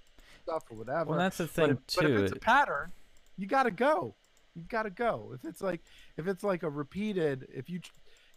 stuff 0.43 0.63
or 0.71 0.77
whatever. 0.77 1.09
Well, 1.09 1.19
that's 1.19 1.37
the 1.37 1.43
But 1.43 1.51
thing 1.53 1.69
if, 1.71 1.77
but 1.95 2.05
if 2.05 2.17
it's 2.21 2.31
a 2.31 2.35
pattern, 2.39 2.91
you 3.37 3.47
gotta 3.47 3.71
go. 3.71 4.15
You 4.55 4.63
gotta 4.69 4.91
go. 4.91 5.31
If 5.33 5.43
it's 5.45 5.61
like 5.61 5.81
if 6.15 6.27
it's 6.27 6.43
like 6.43 6.63
a 6.63 6.69
repeated, 6.69 7.47
if 7.53 7.69
you 7.69 7.81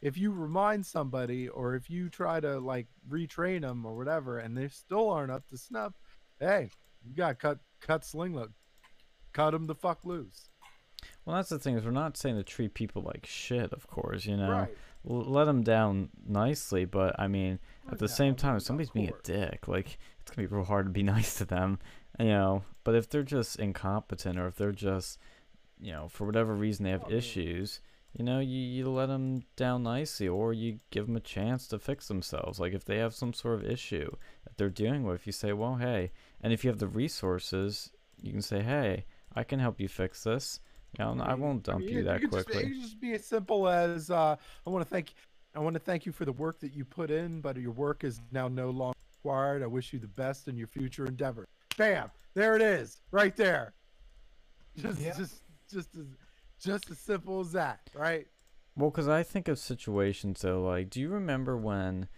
if 0.01 0.16
you 0.18 0.30
remind 0.30 0.84
somebody 0.86 1.49
or 1.49 1.74
if 1.74 1.88
you 1.90 2.09
try 2.09 2.40
to 2.40 2.59
like 2.59 2.86
retrain 3.09 3.62
them 3.62 3.84
or 3.86 3.97
whatever, 3.97 4.38
and 4.38 4.57
they 4.57 4.68
still 4.68 5.11
aren't 5.11 5.32
up 5.32 5.47
to 5.49 5.57
snuff, 5.59 5.94
hey, 6.40 6.70
you 7.05 7.14
gotta 7.14 7.34
cut 7.34 7.59
cut 7.80 8.05
sling 8.05 8.34
load, 8.34 8.53
cut 9.32 9.51
them 9.53 9.66
the 9.66 9.74
fuck 9.74 10.05
loose. 10.05 10.49
Well, 11.24 11.36
that's 11.36 11.49
the 11.51 11.59
thing 11.59 11.76
is 11.76 11.84
we're 11.84 11.90
not 11.90 12.16
saying 12.16 12.36
to 12.36 12.42
treat 12.42 12.74
people 12.74 13.03
like 13.03 13.26
shit, 13.26 13.72
of 13.72 13.86
course. 13.86 14.26
You 14.26 14.36
know, 14.36 14.51
Right. 14.51 14.76
L- 15.09 15.24
let 15.24 15.44
them 15.44 15.62
down 15.62 16.11
nicely, 16.26 16.84
but 16.84 17.14
I 17.18 17.28
mean, 17.28 17.59
oh, 17.88 17.92
at 17.92 17.99
the 17.99 18.09
same 18.09 18.34
time, 18.34 18.57
if 18.57 18.62
somebody's 18.62 18.90
being 18.90 19.09
a 19.09 19.22
dick, 19.22 19.68
like 19.68 19.99
it's 20.20 20.30
gonna 20.30 20.49
be 20.49 20.55
real 20.55 20.64
hard 20.64 20.86
to 20.86 20.90
be 20.90 21.03
nice 21.14 21.36
to 21.38 21.44
them, 21.44 21.78
you 22.18 22.26
know. 22.26 22.64
But 22.84 22.94
if 22.94 23.09
they're 23.09 23.22
just 23.22 23.57
incompetent, 23.59 24.38
or 24.38 24.47
if 24.49 24.57
they're 24.57 24.72
just, 24.72 25.18
you 25.80 25.92
know, 25.92 26.09
for 26.09 26.24
whatever 26.24 26.55
reason 26.55 26.84
they 26.84 26.90
have 26.90 27.05
Oh, 27.07 27.11
issues, 27.12 27.80
you 28.17 28.25
know, 28.25 28.39
you 28.41 28.59
you 28.59 28.89
let 28.91 29.07
them 29.07 29.43
down 29.57 29.83
nicely, 29.83 30.27
or 30.29 30.53
you 30.53 30.79
give 30.91 31.07
them 31.07 31.17
a 31.17 31.21
chance 31.21 31.67
to 31.69 31.79
fix 31.79 32.09
themselves. 32.09 32.59
Like 32.59 32.73
if 32.73 32.85
they 32.85 32.99
have 32.99 33.14
some 33.14 33.33
sort 33.33 33.57
of 33.57 33.64
issue 33.71 34.11
that 34.45 34.57
they're 34.57 34.71
dealing 34.71 35.05
with, 35.05 35.27
you 35.27 35.33
say, 35.33 35.53
well, 35.53 35.77
hey, 35.77 36.12
and 36.41 36.53
if 36.53 36.64
you 36.64 36.71
have 36.71 36.79
the 36.79 36.89
resources, 36.89 37.91
you 38.23 38.33
can 38.33 38.43
say, 38.43 38.62
hey, 38.62 39.05
I 39.35 39.45
can 39.45 39.59
help 39.59 39.79
you 39.81 39.89
fix 39.89 40.25
this. 40.25 40.61
You 40.99 41.05
know, 41.05 41.23
I 41.23 41.35
won't 41.35 41.69
I 41.69 41.73
dump 41.73 41.85
mean, 41.85 41.95
you 41.95 42.01
it- 42.01 42.05
that 42.05 42.21
could 42.23 42.33
just- 42.33 42.47
quickly. 42.47 42.62
it 42.64 42.69
could 42.73 42.81
just 42.83 43.01
be 43.01 43.12
as 43.12 43.25
simple 43.27 43.69
as 43.69 44.11
uh, 44.11 44.37
I 44.67 44.71
want 44.71 44.85
to 44.85 44.89
thank 44.91 45.12
I 45.55 45.59
want 45.61 45.75
to 45.75 45.81
thank 45.81 46.05
you 46.07 46.12
for 46.12 46.25
the 46.27 46.33
work 46.33 46.61
that 46.61 46.75
you 46.75 46.85
put 46.85 47.11
in, 47.11 47.41
but 47.41 47.57
your 47.57 47.71
work 47.73 48.05
is 48.05 48.21
now 48.31 48.47
no 48.49 48.69
longer 48.71 48.99
required. 49.19 49.62
I 49.62 49.67
wish 49.67 49.93
you 49.93 49.99
the 49.99 50.07
best 50.07 50.49
in 50.49 50.57
your 50.57 50.67
future 50.67 51.07
endeavors. 51.07 51.47
Bam! 51.79 52.11
There 52.35 52.57
it 52.57 52.62
is, 52.62 53.01
right 53.11 53.35
there. 53.37 53.73
Just 54.77 55.01
Yeah. 55.01 55.14
just 55.17 55.43
just 55.71 55.97
as 55.97 56.07
just 56.61 56.90
as 56.90 56.98
simple 56.98 57.40
as 57.40 57.52
that, 57.52 57.80
right? 57.94 58.26
Well, 58.76 58.90
because 58.90 59.09
I 59.09 59.22
think 59.22 59.48
of 59.48 59.59
situations 59.59 60.42
though, 60.42 60.62
like, 60.62 60.90
do 60.90 61.00
you 61.00 61.09
remember 61.09 61.57
when? 61.57 62.09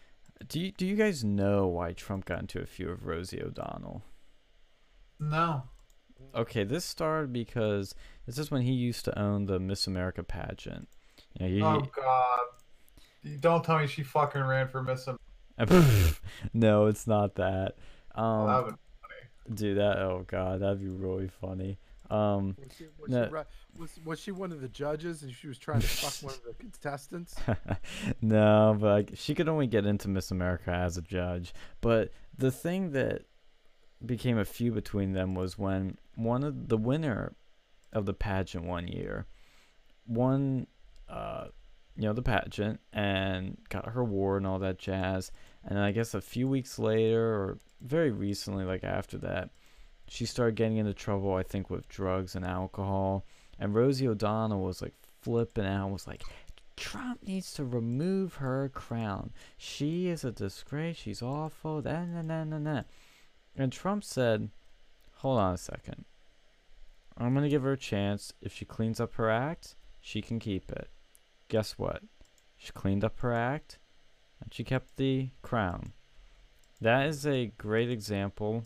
Do 0.47 0.61
you 0.61 0.73
do 0.73 0.87
you 0.87 0.97
guys 0.97 1.25
know 1.25 1.67
why 1.67 1.93
Trump 1.93 2.25
got 2.25 2.41
into 2.41 2.61
a 2.61 2.67
feud 2.67 2.91
with 2.91 3.03
Rosie 3.03 3.43
O'Donnell? 3.43 4.03
No. 5.21 5.65
Okay, 6.35 6.65
this 6.65 6.85
started 6.85 7.33
because 7.33 7.95
this 8.27 8.39
is 8.39 8.51
when 8.51 8.63
he 8.63 8.73
used 8.73 9.05
to 9.05 9.19
own 9.19 9.47
the 9.47 9.59
Miss 9.61 9.87
America 9.87 10.23
pageant. 10.23 10.89
You 11.39 11.49
know, 11.49 11.49
he, 11.49 11.63
Oh 11.63 11.91
God. 11.95 12.41
Don't 13.41 13.65
tell 13.65 13.79
me 13.79 13.87
she 13.87 14.03
fucking 14.03 14.43
ran 14.43 14.69
for 14.69 14.83
Miss 14.83 15.07
Am- 15.09 15.19
no, 16.55 16.87
it's 16.87 17.07
not 17.07 17.35
that. 17.37 17.77
That 18.15 18.21
Um, 18.23 18.65
would- 18.65 19.55
dude, 19.57 19.79
that 19.79 19.99
oh 19.99 20.25
god, 20.27 20.61
that'd 20.61 20.81
be 20.81 20.89
really 20.89 21.29
funny. 21.29 21.79
Um, 22.11 22.57
Was 22.59 22.69
she, 22.77 22.85
was, 22.99 23.11
No. 23.11 23.27
she, 23.27 23.81
was, 23.81 24.01
was 24.05 24.21
she 24.21 24.31
one 24.31 24.51
of 24.53 24.61
the 24.61 24.69
judges 24.69 25.23
and 25.23 25.33
she 25.33 25.47
was 25.47 25.59
trying 25.59 25.81
to 25.81 25.87
fuck 25.87 26.15
one 26.23 26.35
of 26.35 26.43
the 26.45 26.55
contestants? 26.59 27.37
no, 28.23 28.77
but 28.81 28.87
like, 28.91 29.11
she 29.15 29.35
could 29.35 29.49
only 29.49 29.67
get 29.67 29.85
into 29.87 30.09
Miss 30.09 30.31
America 30.31 30.71
as 30.71 30.97
a 30.97 31.03
judge. 31.03 31.53
But 31.81 32.11
the 32.37 32.51
thing 32.51 32.93
that 32.93 33.23
became 34.05 34.39
a 34.39 34.45
feud 34.45 34.75
between 34.75 35.13
them 35.13 35.35
was 35.35 35.59
when 35.59 35.99
one 36.15 36.45
of 36.45 36.69
the 36.69 36.79
winner 36.79 37.35
of 37.93 38.07
the 38.07 38.15
pageant 38.15 38.65
one 38.65 38.87
year 38.89 39.27
won, 40.07 40.67
uh, 41.09 41.49
you 41.97 42.05
know, 42.05 42.13
the 42.13 42.23
pageant 42.23 42.81
and 42.93 43.59
got 43.69 43.89
her 43.91 44.01
award 44.01 44.39
and 44.43 44.47
all 44.47 44.61
that 44.61 44.79
jazz. 44.79 45.31
And 45.65 45.79
I 45.79 45.91
guess 45.91 46.15
a 46.15 46.21
few 46.21 46.49
weeks 46.49 46.79
later, 46.79 47.23
or 47.35 47.59
very 47.81 48.11
recently, 48.11 48.65
like 48.65 48.85
after 48.85 49.19
that, 49.19 49.51
she 50.09 50.27
started 50.27 50.57
getting 50.57 50.79
into 50.79 50.95
trouble. 50.95 51.35
I 51.35 51.43
think 51.43 51.71
with 51.71 51.89
drugs 51.89 52.35
and 52.35 52.45
alcohol. 52.45 53.25
And 53.59 53.75
Rosie 53.75 54.09
O'Donnell 54.09 54.63
was 54.63 54.81
like 54.81 54.95
flipping 55.21 55.67
out, 55.67 55.91
was 55.91 56.07
like, 56.07 56.23
Trump 56.77 57.23
needs 57.25 57.53
to 57.55 57.65
remove 57.65 58.37
her 58.37 58.71
crown. 58.73 59.33
She 59.57 60.09
is 60.09 60.25
a 60.25 60.31
disgrace. 60.31 60.97
She's 60.97 61.23
awful. 61.23 61.83
Da, 61.83 62.05
na, 62.05 62.23
na, 62.23 62.45
na, 62.45 62.59
na. 62.59 62.83
And 63.57 63.73
Trump 63.73 64.05
said, 64.05 64.51
Hold 65.17 65.41
on 65.41 65.55
a 65.55 65.59
second. 65.59 66.05
I'm 67.17 67.35
going 67.35 67.43
to 67.43 67.51
give 67.51 67.65
her 67.65 67.73
a 67.73 67.77
chance. 67.77 68.33
If 68.41 68.55
she 68.55 68.65
cleans 68.65 69.01
up 69.01 69.15
her 69.15 69.29
act, 69.29 69.75
she 70.01 70.23
can 70.23 70.39
keep 70.39 70.71
it. 70.71 70.89
Guess 71.49 71.73
what? 71.73 72.03
She 72.57 72.71
cleaned 72.71 73.05
up 73.05 73.19
her 73.21 73.33
act 73.33 73.79
and 74.41 74.55
she 74.55 74.63
kept 74.63 74.97
the 74.97 75.31
crown. 75.43 75.93
That 76.81 77.07
is 77.09 77.27
a 77.27 77.53
great 77.59 77.91
example 77.91 78.65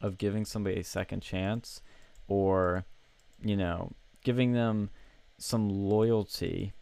of 0.00 0.18
giving 0.18 0.44
somebody 0.44 0.78
a 0.80 0.84
second 0.84 1.20
chance 1.20 1.82
or, 2.28 2.84
you 3.42 3.56
know, 3.56 3.92
giving 4.24 4.52
them 4.52 4.90
some 5.38 5.68
loyalty 5.68 6.72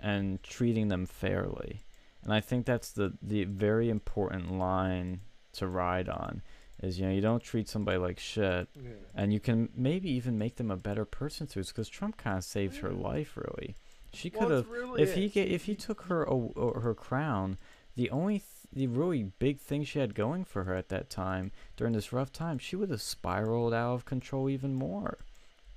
and 0.00 0.42
treating 0.42 0.88
them 0.88 1.06
fairly. 1.06 1.84
And 2.22 2.32
I 2.32 2.40
think 2.40 2.66
that's 2.66 2.90
the, 2.90 3.12
the 3.22 3.44
very 3.44 3.88
important 3.88 4.52
line 4.58 5.20
to 5.52 5.66
ride 5.66 6.08
on 6.08 6.42
is, 6.82 6.98
you 6.98 7.06
know, 7.06 7.12
you 7.12 7.20
don't 7.20 7.42
treat 7.42 7.68
somebody 7.68 7.96
like 7.98 8.18
shit 8.18 8.68
Yeah. 8.76 8.90
and 9.14 9.32
you 9.32 9.40
can 9.40 9.70
maybe 9.74 10.10
even 10.10 10.36
make 10.36 10.56
them 10.56 10.70
a 10.70 10.76
better 10.76 11.04
person 11.04 11.46
through 11.46 11.64
because 11.64 11.88
Trump 11.88 12.16
kind 12.18 12.36
of 12.36 12.44
saved 12.44 12.78
her 12.78 12.90
life 12.92 13.36
really. 13.36 13.76
She 14.12 14.28
could 14.30 14.42
it's 14.50 14.66
have 14.66 14.70
really 14.70 15.02
if 15.02 15.14
he 15.14 15.26
is. 15.26 15.32
ga- 15.32 15.48
if 15.50 15.64
he 15.64 15.74
took 15.74 16.02
her 16.02 16.26
her 16.26 16.94
crown, 16.94 17.58
the 17.96 18.10
only 18.10 18.38
the 18.76 18.86
really 18.86 19.22
big 19.38 19.58
thing 19.58 19.84
she 19.84 19.98
had 19.98 20.14
going 20.14 20.44
for 20.44 20.64
her 20.64 20.74
at 20.74 20.90
that 20.90 21.08
time 21.08 21.50
during 21.78 21.94
this 21.94 22.12
rough 22.12 22.30
time, 22.30 22.58
she 22.58 22.76
would 22.76 22.90
have 22.90 23.00
spiraled 23.00 23.72
out 23.72 23.94
of 23.94 24.04
control 24.04 24.50
even 24.50 24.74
more. 24.74 25.16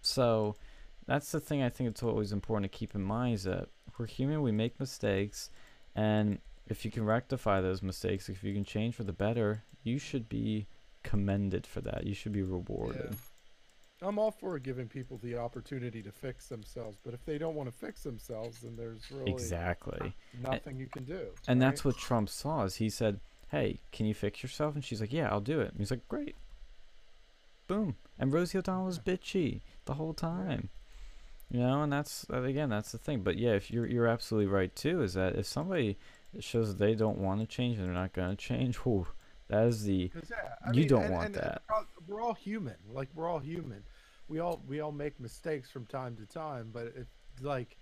So 0.01 0.57
that's 1.07 1.31
the 1.31 1.39
thing 1.39 1.63
I 1.63 1.69
think 1.69 1.89
it's 1.89 2.03
always 2.03 2.33
important 2.33 2.69
to 2.69 2.77
keep 2.77 2.93
in 2.93 3.01
mind 3.01 3.35
is 3.35 3.43
that 3.43 3.69
we're 3.97 4.05
human, 4.05 4.41
we 4.41 4.51
make 4.51 4.81
mistakes, 4.81 5.49
and 5.95 6.39
if 6.67 6.83
you 6.83 6.91
can 6.91 7.05
rectify 7.05 7.61
those 7.61 7.81
mistakes, 7.81 8.27
if 8.27 8.43
you 8.43 8.53
can 8.53 8.65
change 8.65 8.95
for 8.95 9.05
the 9.05 9.13
better, 9.13 9.63
you 9.81 9.97
should 9.97 10.27
be 10.27 10.67
commended 11.01 11.65
for 11.65 11.79
that. 11.79 12.05
You 12.05 12.13
should 12.13 12.33
be 12.33 12.43
rewarded. 12.43 13.15
I'm 14.01 14.17
all 14.17 14.31
for 14.31 14.57
giving 14.59 14.87
people 14.87 15.19
the 15.21 15.37
opportunity 15.37 16.01
to 16.03 16.11
fix 16.11 16.47
themselves, 16.47 16.97
but 17.03 17.13
if 17.13 17.25
they 17.25 17.37
don't 17.37 17.55
want 17.55 17.69
to 17.69 17.75
fix 17.77 18.03
themselves, 18.03 18.59
then 18.61 18.75
there's 18.77 19.11
really 19.11 19.31
Exactly. 19.31 20.13
nothing 20.41 20.77
you 20.79 20.87
can 20.87 21.03
do. 21.03 21.27
And 21.47 21.59
right? 21.59 21.67
that's 21.69 21.83
what 21.83 21.97
Trump 21.97 22.29
saw 22.29 22.63
is 22.63 22.75
he 22.75 22.89
said, 22.89 23.19
"Hey, 23.49 23.79
can 23.91 24.05
you 24.05 24.13
fix 24.13 24.41
yourself?" 24.41 24.75
And 24.75 24.83
she's 24.85 25.01
like, 25.01 25.11
"Yeah, 25.11 25.29
I'll 25.29 25.41
do 25.41 25.59
it." 25.59 25.71
And 25.71 25.79
he's 25.79 25.91
like, 25.91 26.07
"Great." 26.07 26.35
boom. 27.67 27.95
And 28.17 28.33
Rosie 28.33 28.57
O'Donnell 28.57 28.85
was 28.87 28.99
bitchy 28.99 29.61
the 29.85 29.93
whole 29.93 30.13
time. 30.13 30.69
You 31.51 31.59
know, 31.59 31.83
and 31.83 31.93
that's 31.93 32.25
again, 32.29 32.69
that's 32.69 32.91
the 32.91 32.97
thing. 32.97 33.21
But 33.21 33.37
yeah, 33.37 33.51
if 33.51 33.71
you're 33.71 33.85
you're 33.85 34.07
absolutely 34.07 34.51
right 34.51 34.75
too, 34.75 35.01
is 35.01 35.13
that 35.13 35.35
if 35.35 35.45
somebody 35.45 35.97
shows 36.39 36.69
that 36.69 36.83
they 36.83 36.93
don't 36.95 37.17
want 37.17 37.41
to 37.41 37.47
change 37.47 37.77
and 37.77 37.85
they're 37.87 37.93
not 37.93 38.13
gonna 38.13 38.35
change, 38.35 38.77
whew, 38.77 39.07
that 39.49 39.65
is 39.65 39.83
the 39.83 40.11
yeah, 40.29 40.55
You 40.73 40.79
mean, 40.81 40.87
don't 40.87 41.03
and- 41.03 41.13
want 41.13 41.25
and- 41.27 41.35
that. 41.35 41.61
We're 41.69 41.75
all, 41.75 41.85
we're 42.07 42.21
all 42.21 42.33
human. 42.33 42.75
Like 42.91 43.09
we're 43.15 43.27
all 43.27 43.39
human. 43.39 43.83
We 44.27 44.39
all 44.39 44.61
we 44.67 44.79
all 44.79 44.91
make 44.91 45.19
mistakes 45.19 45.69
from 45.71 45.85
time 45.87 46.15
to 46.17 46.25
time. 46.31 46.69
But 46.71 46.87
it 46.95 47.07
like 47.41 47.75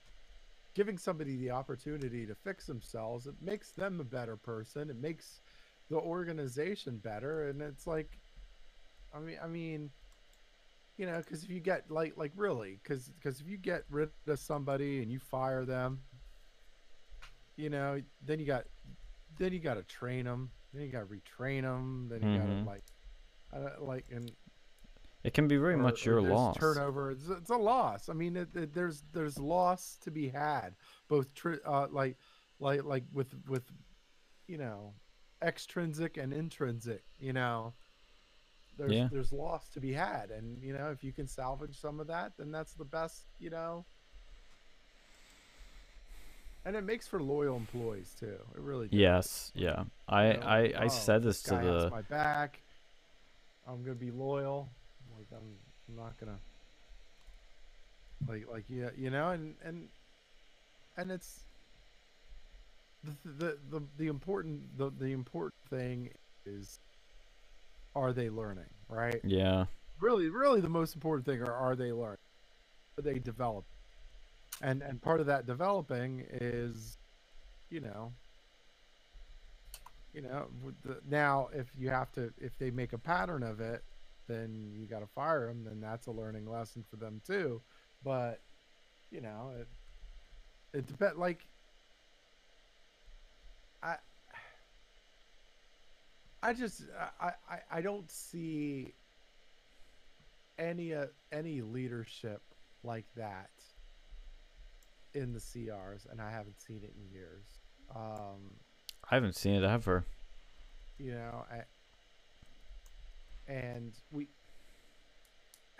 giving 0.74 0.97
somebody 0.97 1.36
the 1.36 1.51
opportunity 1.51 2.26
to 2.26 2.36
fix 2.36 2.65
themselves, 2.68 3.28
it 3.28 3.36
makes 3.41 3.72
them 3.72 3.99
a 3.99 4.03
better 4.03 4.38
person. 4.38 4.89
It 4.89 4.95
makes 5.01 5.41
the 5.89 5.97
organization 5.97 6.97
better. 6.97 7.49
And 7.49 7.61
it's 7.61 7.88
like, 7.88 8.18
I 9.13 9.20
mean, 9.20 9.38
I 9.43 9.47
mean, 9.47 9.89
you 10.97 11.05
know, 11.05 11.18
because 11.18 11.43
if 11.43 11.49
you 11.49 11.59
get 11.59 11.91
like 11.91 12.15
like 12.15 12.32
really, 12.36 12.80
because 12.82 13.09
because 13.20 13.41
if 13.41 13.47
you 13.49 13.57
get 13.57 13.84
rid 13.89 14.09
of 14.28 14.39
somebody 14.39 15.01
and 15.01 15.11
you 15.11 15.20
fire 15.20 15.65
them, 15.65 15.99
you 17.57 17.70
know, 17.70 18.01
then 18.26 18.39
you 18.39 18.45
got 18.45 18.63
then 19.38 19.51
you 19.51 19.59
got 19.59 19.74
to 19.76 19.84
train 19.84 20.24
them. 20.26 20.49
Then 20.74 20.84
you 20.84 20.89
got 20.91 20.99
to 20.99 21.05
retrain 21.05 21.61
them. 21.63 22.07
Then 22.09 22.22
you 22.32 22.38
got 22.39 22.47
Mhm. 22.47 22.63
to 22.63 22.70
like, 22.70 22.84
uh, 23.53 23.82
like 23.84 24.05
and 24.11 24.32
it 25.24 25.34
can 25.34 25.47
be 25.47 25.57
very 25.57 25.74
or- 25.74 25.78
much 25.78 26.05
your 26.05 26.22
loss. 26.22 26.57
Turnover. 26.57 27.11
It's, 27.11 27.28
it's 27.30 27.49
a 27.49 27.57
loss. 27.57 28.09
I 28.09 28.13
mean, 28.13 28.36
it, 28.36 28.55
it- 28.55 28.74
there's 28.74 29.01
there's 29.13 29.38
loss 29.39 29.97
to 30.01 30.11
be 30.11 30.30
had, 30.30 30.76
both 31.07 31.34
tr- 31.34 31.55
uh, 31.65 31.88
like 31.89 32.18
like 32.59 32.84
like 32.84 33.03
with 33.11 33.34
with 33.47 33.63
you 34.47 34.57
know 34.57 34.93
extrinsic 35.41 36.18
and 36.18 36.34
intrinsic. 36.34 37.03
You 37.20 37.34
know, 37.34 37.74
there's 38.78 38.91
Yeah. 38.91 39.07
there's 39.11 39.32
loss 39.32 39.70
to 39.70 39.80
be 39.80 39.93
had, 39.93 40.32
and 40.32 40.61
you 40.63 40.74
know 40.74 40.91
if 40.91 41.03
you 41.03 41.13
can 41.13 41.28
salvage 41.28 41.80
some 41.80 41.99
of 41.99 42.07
that, 42.07 42.38
then 42.38 42.51
that's 42.51 42.74
the 42.74 42.86
best. 42.86 43.26
You 43.39 43.49
know. 43.49 43.86
And 46.68 46.76
it 46.76 46.84
makes 46.84 47.07
for 47.07 47.24
loyal 47.24 47.55
employees 47.55 48.13
too. 48.20 48.26
It 48.26 48.59
really 48.59 48.89
does. 48.89 48.99
Yes, 48.99 49.51
yeah. 49.55 49.86
I 50.09 50.28
You 50.28 50.34
know, 50.34 50.45
I, 50.45 50.57
I 50.78 50.86
oh, 50.86 50.88
said 50.89 51.24
this 51.24 51.41
to 51.43 51.51
guy 51.51 51.63
has 51.63 51.84
the 51.84 51.89
my 51.89 52.01
back. 52.01 52.59
I'm 53.65 53.84
gonna 53.84 53.95
be 53.95 54.11
loyal. 54.11 54.68
Like 55.18 55.28
I'm, 55.32 55.47
I'm 55.88 55.95
not 55.95 56.20
gonna. 56.20 56.38
Like 58.28 58.51
like 58.51 58.65
yeah 58.68 58.89
you 58.97 59.09
know 59.11 59.30
and 59.30 59.55
and 59.63 59.88
and 60.97 61.09
it's 61.09 61.39
the 63.01 63.13
the 63.24 63.57
the, 63.70 63.82
the 63.97 64.07
important 64.07 64.78
the, 64.78 64.91
the 64.99 65.13
important 65.13 65.53
thing 65.70 66.09
is 66.45 66.80
are 67.95 68.11
they 68.11 68.30
learning 68.30 68.65
right 68.89 69.22
yeah. 69.24 69.65
really 70.01 70.30
really 70.30 70.59
the 70.61 70.68
most 70.68 70.95
important 70.95 71.26
thing 71.26 71.41
are 71.43 71.53
are 71.53 71.76
they 71.76 71.91
learning 71.91 72.18
are 72.97 73.01
they 73.03 73.20
develop 73.20 73.63
and 74.61 74.81
and 74.81 75.01
part 75.01 75.19
of 75.19 75.25
that 75.27 75.45
developing 75.45 76.25
is 76.31 76.97
you 77.69 77.79
know 77.79 78.11
you 80.13 80.21
know 80.21 80.47
the, 80.83 80.99
now 81.09 81.49
if 81.53 81.67
you 81.77 81.89
have 81.89 82.11
to 82.13 82.31
if 82.39 82.57
they 82.57 82.71
make 82.71 82.93
a 82.93 82.97
pattern 82.97 83.43
of 83.43 83.59
it 83.59 83.83
then 84.27 84.71
you 84.73 84.85
got 84.87 84.99
to 84.99 85.07
fire 85.07 85.47
them 85.47 85.63
then 85.63 85.79
that's 85.79 86.07
a 86.07 86.11
learning 86.11 86.49
lesson 86.49 86.83
for 86.89 86.97
them 86.97 87.21
too. 87.25 87.61
But 88.03 88.41
you 89.11 89.21
know 89.21 89.51
it 89.59 89.67
it 90.73 90.87
depends 90.87 91.17
like 91.17 91.47
i 93.81 93.95
i 96.43 96.53
just 96.53 96.83
i 97.21 97.31
i, 97.49 97.59
I 97.71 97.81
don't 97.81 98.09
see 98.11 98.93
any 100.59 100.93
uh, 100.93 101.07
any 101.31 101.61
leadership 101.61 102.41
like 102.83 103.05
that 103.15 103.49
in 105.18 105.34
the 105.34 105.39
CRs, 105.39 106.09
and 106.11 106.22
I 106.22 106.32
haven't 106.32 106.59
seen 106.61 106.78
it 106.84 106.93
in 106.95 107.11
years. 107.11 107.45
Um, 107.95 108.55
I 109.09 109.15
haven't 109.15 109.36
seen 109.36 109.53
it 109.55 109.63
ever. 109.63 110.05
you 110.97 111.11
know, 111.11 111.45
I, 111.51 111.63
and 113.51 113.93
we, 114.11 114.28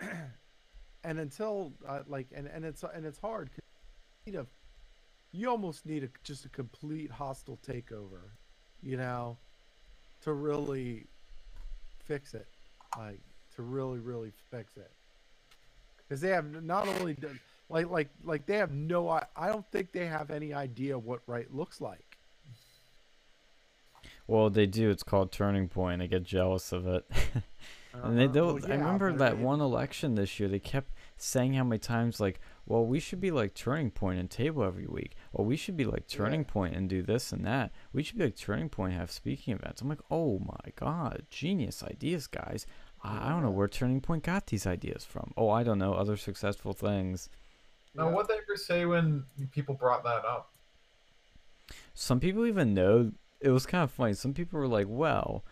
and 1.04 1.18
until 1.18 1.72
uh, 1.86 2.00
like, 2.06 2.28
and 2.34 2.46
and 2.46 2.64
it's 2.64 2.82
and 2.82 3.04
it's 3.04 3.18
hard. 3.18 3.50
'cause 3.50 3.64
You 4.26 4.32
know, 4.32 4.46
you 5.32 5.48
almost 5.50 5.86
need 5.86 6.04
a, 6.04 6.08
just 6.24 6.44
a 6.44 6.48
complete 6.48 7.10
hostile 7.10 7.58
takeover, 7.66 8.30
you 8.82 8.96
know, 8.96 9.36
to 10.22 10.32
really 10.32 11.06
fix 12.04 12.34
it, 12.34 12.46
like 12.98 13.20
to 13.56 13.62
really 13.62 13.98
really 13.98 14.32
fix 14.50 14.76
it, 14.76 14.90
because 15.98 16.20
they 16.20 16.30
have 16.30 16.62
not 16.64 16.88
only 16.88 17.14
done 17.14 17.38
like 17.68 17.88
like 17.90 18.08
like 18.24 18.46
they 18.46 18.56
have 18.56 18.70
no 18.72 19.08
i 19.08 19.24
i 19.36 19.48
don't 19.48 19.70
think 19.70 19.92
they 19.92 20.06
have 20.06 20.30
any 20.30 20.52
idea 20.54 20.98
what 20.98 21.20
right 21.26 21.52
looks 21.54 21.80
like 21.80 22.04
Well, 24.26 24.50
they 24.50 24.66
do. 24.66 24.90
It's 24.90 25.02
called 25.02 25.32
Turning 25.32 25.68
Point. 25.68 26.02
I 26.02 26.06
get 26.06 26.22
jealous 26.22 26.70
of 26.72 26.86
it. 26.86 27.06
and 27.94 28.18
they 28.18 28.24
Uh-huh. 28.24 28.32
don't. 28.34 28.62
Well, 28.62 28.72
I 28.72 28.74
remember 28.76 29.10
that 29.14 29.32
it- 29.32 29.38
one 29.38 29.60
election 29.62 30.14
this 30.16 30.38
year. 30.38 30.50
They 30.50 30.58
kept 30.58 30.92
saying 31.16 31.54
how 31.54 31.64
many 31.64 31.78
times, 31.78 32.20
like, 32.20 32.38
well, 32.66 32.84
we 32.84 33.00
should 33.00 33.20
be 33.22 33.30
like 33.30 33.54
Turning 33.54 33.90
Point 33.90 34.18
and 34.18 34.30
table 34.30 34.62
every 34.64 34.86
week. 34.86 35.16
Well, 35.32 35.46
we 35.46 35.56
should 35.56 35.78
be 35.78 35.86
like 35.86 36.06
Turning 36.08 36.40
Yeah. 36.42 36.52
Point 36.52 36.76
and 36.76 36.90
do 36.90 37.02
this 37.02 37.32
and 37.32 37.42
that. 37.46 37.72
We 37.94 38.02
should 38.02 38.18
be 38.18 38.24
like 38.24 38.36
Turning 38.36 38.68
Point 38.68 38.92
and 38.92 39.00
have 39.00 39.10
speaking 39.10 39.54
events. 39.54 39.80
I'm 39.80 39.88
like, 39.88 40.02
oh 40.10 40.38
my 40.40 40.72
god, 40.76 41.22
genius 41.30 41.82
ideas, 41.82 42.26
guys. 42.26 42.66
I, 43.02 43.28
I 43.28 43.30
don't 43.30 43.42
know 43.42 43.50
where 43.50 43.66
Turning 43.68 44.02
Point 44.02 44.24
got 44.24 44.48
these 44.48 44.66
ideas 44.66 45.06
from. 45.06 45.32
Oh, 45.38 45.48
I 45.48 45.62
don't 45.62 45.78
know. 45.78 45.94
Other 45.94 46.18
successful 46.18 46.74
things. 46.74 47.30
Now, 47.94 48.08
Yeah. 48.08 48.14
what 48.14 48.28
they 48.28 48.34
ever 48.34 48.56
say 48.56 48.84
when 48.86 49.24
people 49.50 49.74
brought 49.74 50.04
that 50.04 50.24
up? 50.24 50.52
Some 51.94 52.20
people 52.20 52.46
even 52.46 52.74
know. 52.74 53.12
It 53.40 53.50
was 53.50 53.66
kind 53.66 53.84
of 53.84 53.90
funny. 53.90 54.14
Some 54.14 54.34
people 54.34 54.58
were 54.58 54.68
like, 54.68 54.86
well, 54.88 55.44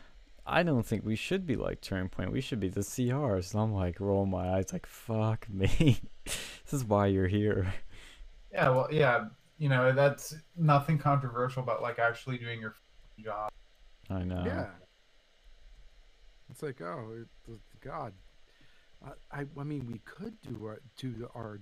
I 0.47 0.62
don't 0.62 0.84
think 0.84 1.05
we 1.05 1.16
should 1.16 1.47
be 1.47 1.57
like 1.57 1.80
Turning 1.80 2.09
Point. 2.09 2.32
We 2.32 2.41
should 2.41 2.61
be 2.61 2.68
the 2.68 2.80
CRs. 2.82 3.53
And 3.53 3.62
I'm 3.62 3.72
like, 3.74 4.01
roll 4.01 4.26
my 4.26 4.55
eyes, 4.57 4.72
like, 4.72 4.87
fuck 4.87 5.49
me. 5.53 6.01
this 6.24 6.72
is 6.72 6.84
why 6.84 7.07
you're 7.07 7.26
here. 7.28 7.72
Yeah, 8.53 8.70
well, 8.70 8.89
yeah, 8.91 9.26
you 9.59 9.68
know, 9.68 9.93
that's 9.93 10.34
nothing 10.57 10.99
controversial 10.99 11.62
about 11.62 11.82
like 11.82 11.99
actually 11.99 12.39
doing 12.39 12.61
your 12.61 12.74
job. 13.22 13.51
I 14.09 14.22
know. 14.22 14.43
Yeah. 14.47 14.66
It's 16.51 16.62
like, 16.62 16.80
oh, 16.80 17.12
it, 17.22 17.28
th- 17.47 17.59
God. 17.80 18.12
I, 19.05 19.41
I, 19.41 19.47
I 19.59 19.64
mean, 19.64 19.87
we 19.87 19.99
could 20.05 20.41
do 20.43 20.64
our 20.64 20.80
do 20.97 21.28
our 21.34 21.61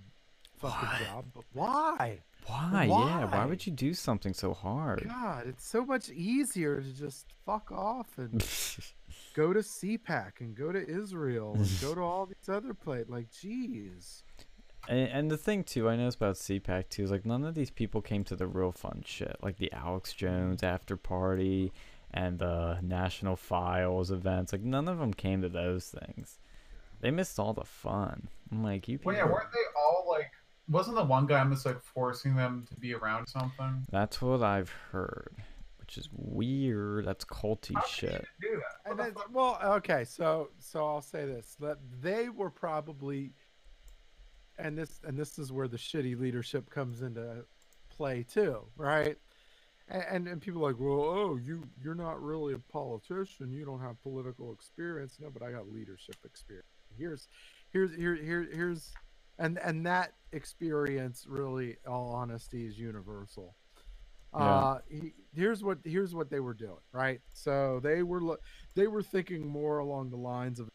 fucking 0.59 0.89
Why? 0.89 1.01
job, 1.07 1.25
but 1.35 1.45
why? 1.53 2.21
Why? 2.47 2.85
Yeah. 2.85 3.25
Why 3.25 3.25
Why? 3.25 3.47
would 3.47 3.67
you 3.67 3.73
do 3.73 3.95
something 3.95 4.35
so 4.35 4.53
hard? 4.53 5.05
God, 5.09 5.47
it's 5.47 5.67
so 5.67 5.85
much 5.85 6.11
easier 6.11 6.81
to 6.81 6.93
just 6.93 7.27
fuck 7.47 7.73
off 7.73 8.19
and 8.19 8.33
go 9.35 9.53
to 9.53 9.61
CPAC 9.61 10.41
and 10.41 10.55
go 10.55 10.71
to 10.73 10.87
Israel 10.87 11.55
and 11.55 11.69
go 11.81 11.95
to 11.95 12.01
all 12.01 12.27
these 12.27 12.49
other 12.49 12.75
places. 12.75 13.09
Like, 13.09 13.31
jeez. 13.31 14.23
And, 14.89 15.09
and 15.09 15.31
the 15.31 15.39
thing 15.39 15.65
too, 15.65 15.89
I 15.89 15.97
noticed 15.97 16.19
about 16.19 16.37
CPAC 16.37 16.91
too 16.91 17.05
is 17.05 17.11
like 17.11 17.25
none 17.25 17.45
of 17.45 17.55
these 17.55 17.71
people 17.71 18.03
came 18.03 18.25
to 18.25 18.37
the 18.37 18.47
real 18.47 18.73
fun 18.73 19.03
shit, 19.07 19.37
like 19.43 19.57
the 19.57 19.73
Alex 19.73 20.13
Jones 20.13 20.63
after 20.63 20.97
party 20.97 21.73
and 22.13 22.39
the 22.39 22.79
National 22.83 23.37
Files 23.37 24.11
events. 24.11 24.53
Like 24.53 24.63
none 24.63 24.89
of 24.89 24.99
them 24.99 25.15
came 25.15 25.41
to 25.43 25.49
those 25.49 25.87
things. 25.87 26.39
They 27.01 27.11
missed 27.11 27.39
all 27.39 27.53
the 27.53 27.65
fun. 27.65 28.29
I'm 28.53 28.63
like, 28.63 28.89
you 28.89 28.99
people. 28.99 29.13
Well, 29.13 29.27
yeah, 29.27 29.31
weren't 29.31 29.53
they 29.53 29.59
all 29.79 30.07
like? 30.09 30.31
Wasn't 30.69 30.97
the 30.97 31.05
one 31.05 31.27
guy 31.27 31.41
almost 31.41 31.67
like 31.67 31.81
forcing 31.83 32.37
them 32.37 32.67
to 32.69 32.75
be 32.81 32.95
around 32.95 33.27
something? 33.27 33.85
That's 33.91 34.23
what 34.23 34.43
I've 34.43 34.71
heard, 34.91 35.35
which 35.79 35.99
is 35.99 36.09
weird. 36.13 37.05
That's 37.07 37.25
culty 37.25 37.75
How 37.75 37.85
shit. 37.85 38.25
do 38.41 38.57
that? 38.57 38.91
And 38.91 38.99
then, 38.99 39.15
well, 39.33 39.59
okay, 39.63 40.05
so 40.05 40.51
so 40.59 40.87
I'll 40.87 41.03
say 41.03 41.27
this: 41.27 41.57
that 41.61 41.79
they 42.01 42.31
were 42.31 42.51
probably, 42.51 43.33
and 44.59 44.79
this 44.79 45.01
and 45.07 45.19
this 45.19 45.39
is 45.39 45.53
where 45.53 45.69
the 45.69 45.77
shitty 45.77 46.19
leadership 46.19 46.71
comes 46.71 47.03
into 47.03 47.45
play 47.91 48.23
too, 48.23 48.65
right? 48.77 49.19
And 49.89 50.05
and, 50.11 50.29
and 50.29 50.41
people 50.41 50.65
are 50.65 50.73
like, 50.73 50.81
well, 50.81 51.01
oh, 51.01 51.37
you 51.43 51.63
you're 51.83 51.95
not 51.95 52.23
really 52.23 52.55
a 52.55 52.59
politician, 52.59 53.53
you 53.53 53.67
don't 53.67 53.81
have 53.81 54.01
political 54.03 54.51
experience. 54.53 55.19
No, 55.21 55.29
but 55.31 55.43
I 55.43 55.51
got 55.51 55.71
leadership 55.71 56.17
experience. 56.25 56.69
Here's 56.97 57.29
here's 57.71 57.95
here 57.95 58.15
here 58.15 58.49
here's 58.51 58.93
and 59.39 59.59
and 59.59 59.87
that 59.87 60.13
experience 60.33 61.27
really, 61.29 61.77
all 61.87 62.11
honesty, 62.15 62.67
is 62.67 62.79
universal. 62.79 63.55
Yeah. 64.33 64.45
Uh, 64.45 64.79
he, 64.89 65.15
here's 65.33 65.63
what 65.63 65.79
here's 65.85 66.15
what 66.15 66.31
they 66.31 66.41
were 66.41 66.55
doing, 66.55 66.81
right? 66.93 67.21
So 67.33 67.81
they 67.83 68.03
were 68.03 68.21
lo- 68.21 68.39
they 68.75 68.87
were 68.89 69.03
thinking 69.03 69.47
more 69.47 69.79
along 69.79 70.11
the 70.11 70.17
lines 70.17 70.59
of 70.59 70.69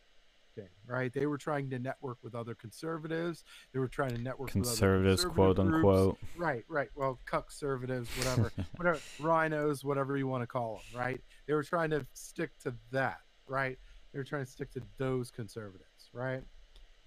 okay, 0.57 0.69
right? 0.87 1.11
They 1.13 1.25
were 1.25 1.37
trying 1.37 1.69
to 1.71 1.79
network 1.79 2.17
with 2.23 2.35
other 2.35 2.55
conservatives. 2.55 3.43
They 3.73 3.79
were 3.79 3.87
trying 3.87 4.11
to 4.15 4.21
network 4.21 4.49
Conservatives, 4.51 5.25
with 5.25 5.31
other 5.31 5.35
quote 5.35 5.55
groups. 5.57 5.75
unquote. 5.75 6.17
Right, 6.37 6.63
right. 6.69 6.89
Well, 6.95 7.19
cuck 7.25 7.47
conservatives, 7.47 8.09
whatever, 8.17 8.51
whatever, 8.77 8.99
rhinos, 9.19 9.83
whatever 9.83 10.17
you 10.17 10.27
want 10.27 10.43
to 10.43 10.47
call 10.47 10.81
them, 10.91 10.99
right? 11.01 11.21
They 11.47 11.53
were 11.53 11.63
trying 11.63 11.89
to 11.91 12.05
stick 12.13 12.51
to 12.63 12.73
that, 12.91 13.19
right? 13.47 13.77
They 14.13 14.19
were 14.19 14.25
trying 14.25 14.45
to 14.45 14.51
stick 14.51 14.71
to 14.71 14.81
those 14.97 15.31
conservatives, 15.31 16.09
right? 16.13 16.41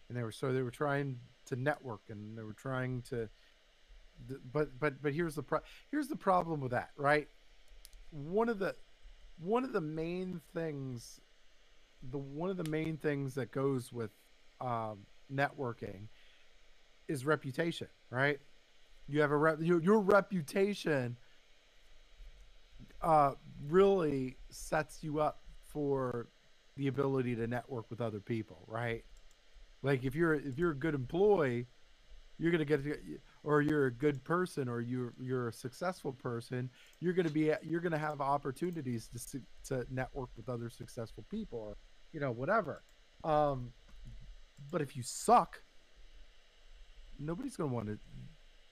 And 0.09 0.19
they 0.19 0.23
were 0.23 0.33
so 0.33 0.53
they 0.53 0.63
were 0.63 0.71
trying 0.71 1.19
to 1.47 1.57
network 1.57 2.03
and 2.09 2.37
they 2.37 2.43
were 2.43 2.53
trying 2.53 3.03
to 3.03 3.29
but 4.53 4.79
but 4.79 5.03
but 5.03 5.13
here's 5.13 5.35
the 5.35 5.43
pro- 5.43 5.61
here's 5.91 6.09
the 6.09 6.17
problem 6.17 6.61
with 6.61 6.71
that, 6.73 6.91
right? 6.97 7.29
One 8.11 8.49
of 8.49 8.59
the 8.59 8.77
one 9.39 9.65
of 9.65 9.73
the 9.73 9.81
main 9.81 10.41
things 10.55 11.21
the 12.11 12.19
one 12.19 12.51
of 12.51 12.57
the 12.57 12.69
main 12.71 12.97
things 12.97 13.35
that 13.35 13.51
goes 13.51 13.93
with 13.93 14.11
um, 14.61 15.07
networking 15.33 16.09
is 17.09 17.25
reputation, 17.25 17.89
right? 18.11 18.41
You 19.09 19.21
have 19.21 19.31
a 19.31 19.37
rep, 19.37 19.59
your, 19.61 19.81
your 19.83 20.01
reputation 20.01 21.17
uh, 23.03 23.33
really 23.69 24.37
sets 24.51 25.03
you 25.03 25.21
up 25.21 25.43
for 25.61 26.29
the 26.77 26.89
ability 26.89 27.37
to 27.37 27.47
network 27.47 27.91
with 27.91 28.01
other 28.01 28.21
people, 28.21 28.65
right? 28.67 29.05
Like 29.83 30.05
if 30.05 30.15
you're 30.15 30.35
if 30.35 30.59
you're 30.59 30.71
a 30.71 30.77
good 30.77 30.95
employee, 30.95 31.67
you're 32.39 32.53
gonna 32.53 32.65
get 32.65 32.81
or 33.45 33.63
you're 33.63 33.87
a 33.87 33.93
good 33.93 34.23
person 34.25 34.69
or 34.69 34.81
you're 34.81 35.13
you're 35.21 35.49
a 35.49 35.53
successful 35.53 36.13
person, 36.13 36.71
you're 37.01 37.13
gonna 37.13 37.31
be 37.31 37.53
you're 37.63 37.81
gonna 37.81 37.99
have 37.99 38.21
opportunities 38.21 39.09
to 39.31 39.41
to 39.69 39.87
network 39.91 40.31
with 40.37 40.49
other 40.49 40.71
successful 40.71 41.25
people 41.31 41.59
or 41.59 41.77
you 42.13 42.21
know 42.21 42.31
whatever. 42.31 42.83
Um, 43.25 43.73
but 44.71 44.83
if 44.83 44.97
you 44.97 45.03
suck, 45.03 45.61
nobody's 47.19 47.57
gonna 47.57 47.73
want 47.73 47.87
to. 47.89 47.99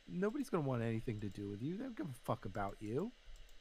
Nobody's 0.09 0.51
gonna 0.51 0.67
want 0.67 0.83
anything 0.83 1.21
to 1.21 1.29
do 1.29 1.49
with 1.49 1.63
you. 1.63 1.77
They 1.77 1.85
don't 1.85 1.97
give 1.97 2.07
a 2.07 2.25
fuck 2.25 2.45
about 2.45 2.77
you. 2.81 3.13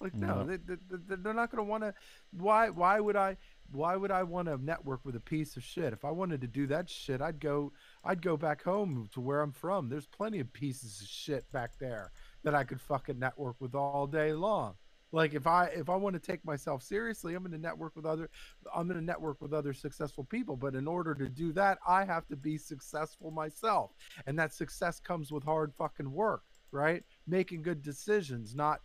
Like 0.01 0.13
no, 0.15 0.27
No. 0.27 0.43
they, 0.45 0.57
they, 0.57 1.15
they're 1.17 1.33
not 1.33 1.51
gonna 1.51 1.63
want 1.63 1.83
to. 1.83 1.93
Why? 2.31 2.69
Why 2.69 2.99
would 2.99 3.15
I? 3.15 3.37
Why 3.71 3.95
would 3.95 4.11
I 4.11 4.23
want 4.23 4.47
to 4.47 4.57
network 4.57 5.01
with 5.03 5.15
a 5.15 5.19
piece 5.19 5.55
of 5.57 5.63
shit? 5.63 5.93
If 5.93 6.03
I 6.05 6.11
wanted 6.11 6.41
to 6.41 6.47
do 6.47 6.65
that 6.67 6.89
shit, 6.89 7.21
I'd 7.21 7.39
go. 7.39 7.73
I'd 8.03 8.21
go 8.21 8.37
back 8.37 8.63
home 8.63 9.09
to 9.13 9.19
where 9.21 9.41
I'm 9.41 9.51
from. 9.51 9.89
There's 9.89 10.07
plenty 10.07 10.39
of 10.39 10.51
pieces 10.53 11.01
of 11.01 11.07
shit 11.07 11.51
back 11.51 11.77
there 11.79 12.11
that 12.43 12.55
I 12.55 12.63
could 12.63 12.79
fucking 12.81 13.19
network 13.19 13.57
with 13.59 13.75
all 13.75 14.07
day 14.07 14.31
long. 14.33 14.75
Like 15.11 15.33
if 15.33 15.47
I 15.47 15.65
if 15.65 15.89
I 15.89 15.95
want 15.95 16.13
to 16.13 16.19
take 16.19 16.45
myself 16.45 16.81
seriously, 16.81 17.33
I'm 17.35 17.41
going 17.43 17.51
to 17.51 17.57
network 17.57 17.95
with 17.95 18.05
other 18.05 18.29
I'm 18.73 18.87
going 18.87 18.99
to 18.99 19.05
network 19.05 19.41
with 19.41 19.53
other 19.53 19.73
successful 19.73 20.23
people, 20.23 20.55
but 20.55 20.75
in 20.75 20.87
order 20.87 21.13
to 21.15 21.27
do 21.27 21.51
that, 21.53 21.79
I 21.87 22.05
have 22.05 22.27
to 22.27 22.35
be 22.35 22.57
successful 22.57 23.31
myself. 23.31 23.91
And 24.27 24.37
that 24.39 24.53
success 24.53 24.99
comes 24.99 25.31
with 25.31 25.43
hard 25.43 25.73
fucking 25.77 26.11
work, 26.11 26.43
right? 26.71 27.03
Making 27.27 27.63
good 27.63 27.81
decisions, 27.81 28.53
not 28.55 28.81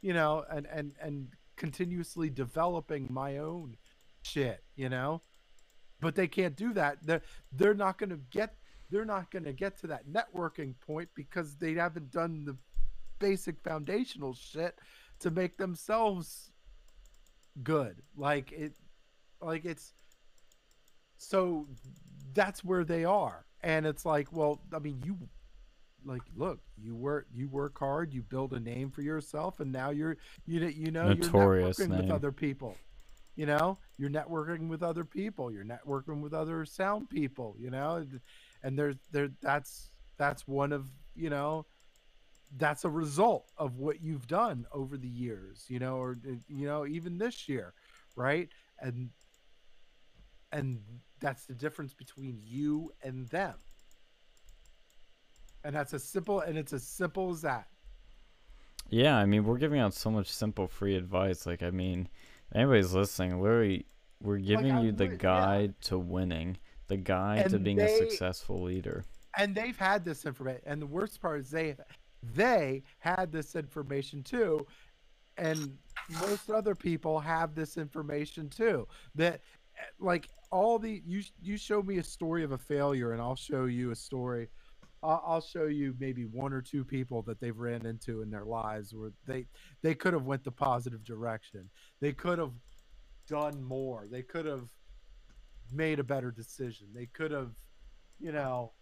you 0.00 0.12
know, 0.12 0.44
and 0.50 0.66
and 0.66 0.92
and 1.00 1.28
continuously 1.56 2.30
developing 2.30 3.08
my 3.10 3.38
own 3.38 3.76
shit, 4.22 4.62
you 4.76 4.88
know? 4.88 5.20
But 6.00 6.14
they 6.14 6.28
can't 6.28 6.56
do 6.56 6.72
that. 6.74 6.98
They're 7.02 7.22
they're 7.52 7.74
not 7.74 7.98
going 7.98 8.10
to 8.10 8.20
get 8.30 8.54
they're 8.90 9.04
not 9.04 9.30
going 9.30 9.44
to 9.44 9.52
get 9.52 9.78
to 9.80 9.86
that 9.88 10.08
networking 10.08 10.74
point 10.86 11.08
because 11.14 11.56
they 11.56 11.74
haven't 11.74 12.10
done 12.10 12.44
the 12.44 12.56
basic 13.18 13.60
foundational 13.60 14.34
shit 14.34 14.78
to 15.20 15.30
make 15.30 15.56
themselves 15.56 16.52
good 17.64 17.96
like 18.16 18.52
it 18.52 18.72
like 19.40 19.64
it's 19.64 19.92
so 21.16 21.66
that's 22.32 22.62
where 22.62 22.84
they 22.84 23.04
are 23.04 23.44
and 23.62 23.84
it's 23.84 24.04
like 24.04 24.32
well 24.32 24.60
i 24.72 24.78
mean 24.78 25.02
you 25.04 25.18
like 26.04 26.22
look 26.36 26.60
you 26.80 26.94
work 26.94 27.26
you 27.34 27.48
work 27.48 27.78
hard 27.78 28.12
you 28.12 28.22
build 28.22 28.52
a 28.52 28.60
name 28.60 28.90
for 28.90 29.02
yourself 29.02 29.60
and 29.60 29.72
now 29.72 29.90
you're 29.90 30.16
you 30.46 30.60
know 30.60 30.68
you 30.68 30.90
know 30.90 31.12
Notorious 31.12 31.78
you're 31.78 31.88
networking 31.88 32.02
with 32.02 32.10
other 32.10 32.32
people 32.32 32.76
you 33.36 33.46
know? 33.46 33.78
You're 33.98 34.10
networking 34.10 34.68
with 34.68 34.82
other 34.82 35.04
people 35.04 35.52
you're 35.52 35.64
networking 35.64 36.20
with 36.20 36.34
other 36.34 36.64
sound 36.64 37.08
people 37.08 37.54
you 37.58 37.70
know? 37.70 38.04
And 38.62 38.78
there's 38.78 38.96
there 39.12 39.30
that's 39.40 39.90
that's 40.16 40.46
one 40.48 40.72
of 40.72 40.88
you 41.14 41.30
know 41.30 41.66
that's 42.56 42.84
a 42.84 42.90
result 42.90 43.52
of 43.56 43.76
what 43.76 44.02
you've 44.02 44.26
done 44.26 44.66
over 44.72 44.96
the 44.96 45.08
years 45.08 45.66
you 45.68 45.78
know 45.78 45.96
or 45.96 46.16
uh, 46.26 46.32
you 46.48 46.66
know 46.66 46.86
even 46.86 47.18
this 47.18 47.48
year 47.48 47.74
right? 48.16 48.48
And 48.80 49.10
and 50.52 50.80
that's 51.20 51.44
the 51.44 51.54
difference 51.54 51.94
between 51.94 52.40
you 52.42 52.92
and 53.02 53.28
them 53.28 53.54
and 55.64 55.74
that's 55.74 55.92
as 55.94 56.04
simple 56.04 56.40
and 56.40 56.56
it's 56.58 56.72
as 56.72 56.82
simple 56.82 57.30
as 57.30 57.42
that 57.42 57.66
Yeah, 58.90 59.16
I 59.16 59.26
mean, 59.26 59.44
we're 59.44 59.58
giving 59.58 59.80
out 59.80 59.92
so 59.94 60.10
much 60.10 60.28
simple 60.32 60.66
free 60.66 60.96
advice. 60.96 61.44
Like, 61.46 61.62
I 61.62 61.70
mean, 61.70 62.08
anybody's 62.54 62.94
listening, 62.94 63.38
literally, 63.42 63.84
we're 64.22 64.38
giving 64.38 64.72
I 64.72 64.82
you 64.82 64.92
the 64.92 65.04
would- 65.04 65.12
yeah. 65.12 65.18
guide 65.18 65.74
to 65.82 65.98
winning, 65.98 66.56
the 66.86 66.96
guide 66.96 67.50
to 67.50 67.56
And 67.56 67.64
being 67.64 67.80
a 67.80 67.88
successful 67.98 68.62
leader. 68.62 69.04
and 69.36 69.54
they've 69.54 69.76
had 69.78 70.04
this 70.04 70.24
information 70.24 70.62
and 70.66 70.80
the 70.80 70.86
worst 70.86 71.20
part 71.20 71.40
is 71.40 71.50
they 71.50 71.76
they 72.34 72.82
had 72.98 73.30
this 73.30 73.54
information 73.54 74.22
too 74.22 74.66
and 75.36 75.76
most 76.22 76.50
other 76.50 76.74
people 76.74 77.20
have 77.20 77.54
this 77.54 77.76
information 77.76 78.48
too 78.48 78.88
that 79.14 79.34
eh, 79.76 79.82
like 80.00 80.28
all 80.50 80.78
the 80.78 81.02
you 81.06 81.22
you 81.42 81.56
show 81.58 81.80
me 81.82 81.98
a 81.98 82.02
story 82.02 82.42
of 82.42 82.52
a 82.52 82.58
failure 82.58 83.12
and 83.12 83.20
i'll 83.20 83.36
show 83.36 83.66
you 83.66 83.90
a 83.92 83.94
story 83.94 84.48
I'll, 85.02 85.22
I'll 85.26 85.40
show 85.40 85.64
you 85.66 85.94
maybe 85.98 86.24
one 86.24 86.52
or 86.52 86.62
two 86.62 86.84
people 86.84 87.22
that 87.22 87.40
they've 87.40 87.56
ran 87.58 87.86
into 87.86 88.22
in 88.22 88.30
their 88.30 88.44
lives 88.44 88.94
where 88.94 89.12
they 89.26 89.46
they 89.82 89.94
could 89.94 90.12
have 90.12 90.24
went 90.26 90.44
the 90.44 90.52
positive 90.52 91.04
direction. 91.04 91.70
They 92.00 92.12
could 92.12 92.38
have 92.38 92.52
done 93.28 93.62
more. 93.62 94.06
They 94.10 94.22
could 94.22 94.46
have 94.46 94.68
made 95.72 95.98
a 95.98 96.04
better 96.04 96.30
decision. 96.30 96.88
They 96.94 97.06
could 97.06 97.30
have 97.32 97.52
you 98.20 98.32
know 98.32 98.72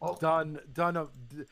Well, 0.00 0.14
done 0.20 0.60
done 0.72 0.96
a 0.96 1.08
d- 1.28 1.44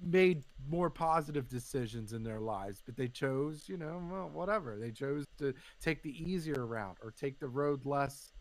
made 0.00 0.44
more 0.68 0.90
positive 0.90 1.48
decisions 1.48 2.12
in 2.12 2.24
their 2.24 2.40
lives 2.40 2.82
but 2.84 2.96
they 2.96 3.08
chose 3.08 3.68
you 3.68 3.76
know 3.76 4.02
well 4.10 4.30
whatever. 4.32 4.78
They 4.78 4.90
chose 4.90 5.26
to 5.38 5.54
take 5.80 6.02
the 6.02 6.10
easier 6.30 6.66
route 6.66 6.98
or 7.02 7.10
take 7.12 7.38
the 7.40 7.48
road 7.48 7.86
less 7.86 8.32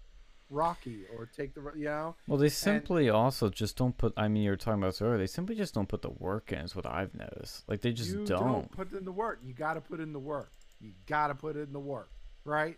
rocky 0.51 1.05
or 1.17 1.25
take 1.25 1.53
the 1.55 1.61
you 1.75 1.85
know 1.85 2.15
Well, 2.27 2.37
they 2.37 2.49
simply 2.49 3.09
also 3.09 3.49
just 3.49 3.77
don't 3.77 3.97
put. 3.97 4.13
I 4.17 4.27
mean, 4.27 4.43
you 4.43 4.51
were 4.51 4.57
talking 4.57 4.81
about 4.81 4.93
this 4.93 5.01
earlier. 5.01 5.17
They 5.17 5.27
simply 5.27 5.55
just 5.55 5.73
don't 5.73 5.87
put 5.87 6.01
the 6.01 6.09
work 6.09 6.51
in. 6.51 6.59
Is 6.59 6.75
what 6.75 6.85
I've 6.85 7.15
noticed. 7.15 7.67
Like 7.67 7.81
they 7.81 7.91
just 7.91 8.11
you 8.11 8.25
don't. 8.25 8.71
put 8.71 8.91
in 8.93 9.05
the 9.05 9.11
work 9.11 9.39
you 9.43 9.53
got 9.53 9.73
to 9.73 9.81
put 9.81 9.99
in 9.99 10.13
the 10.13 10.19
work 10.19 10.51
you 10.79 10.91
got 11.07 11.27
to 11.27 11.35
put 11.35 11.55
in 11.55 11.71
the 11.73 11.79
work 11.79 12.09
right 12.45 12.77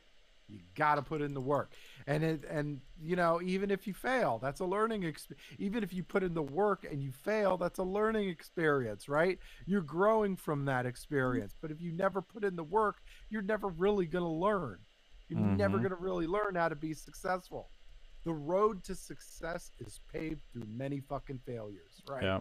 you 0.50 0.60
got 0.76 0.96
to 0.96 1.02
put 1.02 1.22
in 1.22 1.34
the 1.34 1.42
work 1.42 1.72
and 2.06 2.24
it 2.24 2.44
and 2.50 2.82
you 3.02 3.16
know 3.16 3.42
even 3.42 3.72
if 3.72 3.88
you 3.88 3.94
fail 3.94 4.40
that's 4.42 4.60
a 4.60 4.66
learning 4.66 5.04
experience. 5.04 5.44
even 5.58 5.84
if 5.84 5.94
you 5.94 6.04
put 6.04 6.22
in 6.22 6.34
the 6.34 6.42
work 6.42 6.86
and 6.90 7.02
you 7.02 7.12
fail 7.12 7.58
that's 7.58 7.80
a 7.80 7.84
learning 7.84 8.30
experience 8.30 9.08
right 9.08 9.40
you're 9.66 9.82
growing 9.82 10.36
from 10.36 10.66
that 10.66 10.86
experience 10.86 11.56
but 11.62 11.72
if 11.72 11.82
you 11.82 11.92
never 11.92 12.22
put 12.22 12.44
in 12.44 12.56
the 12.56 12.64
work 12.64 12.98
you're 13.30 13.42
never 13.42 13.70
really 13.70 14.06
going 14.06 14.24
to 14.24 14.30
learn 14.30 14.80
you're 15.40 15.48
never 15.58 15.78
Mhm. 15.78 15.82
going 15.82 15.90
to 15.92 15.96
really 15.98 16.28
learn 16.28 16.56
how 16.56 16.70
to 16.70 16.76
be 16.76 16.94
successful 16.94 17.70
the 18.24 18.34
road 18.34 18.84
to 18.86 18.96
success 18.96 19.72
is 19.80 20.00
paved 20.08 20.44
through 20.54 20.66
many 20.68 21.00
fucking 21.02 21.40
failures 21.40 22.02
right 22.08 22.24
Yeah. 22.24 22.40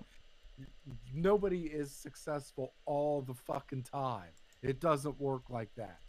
nobody 1.12 1.66
is 1.66 1.90
successful 1.90 2.74
all 2.84 3.22
the 3.22 3.34
fucking 3.34 3.82
time. 3.82 4.30
It 4.60 4.78
doesn't 4.80 5.18
work 5.18 5.50
like 5.50 5.74
that. 5.74 6.00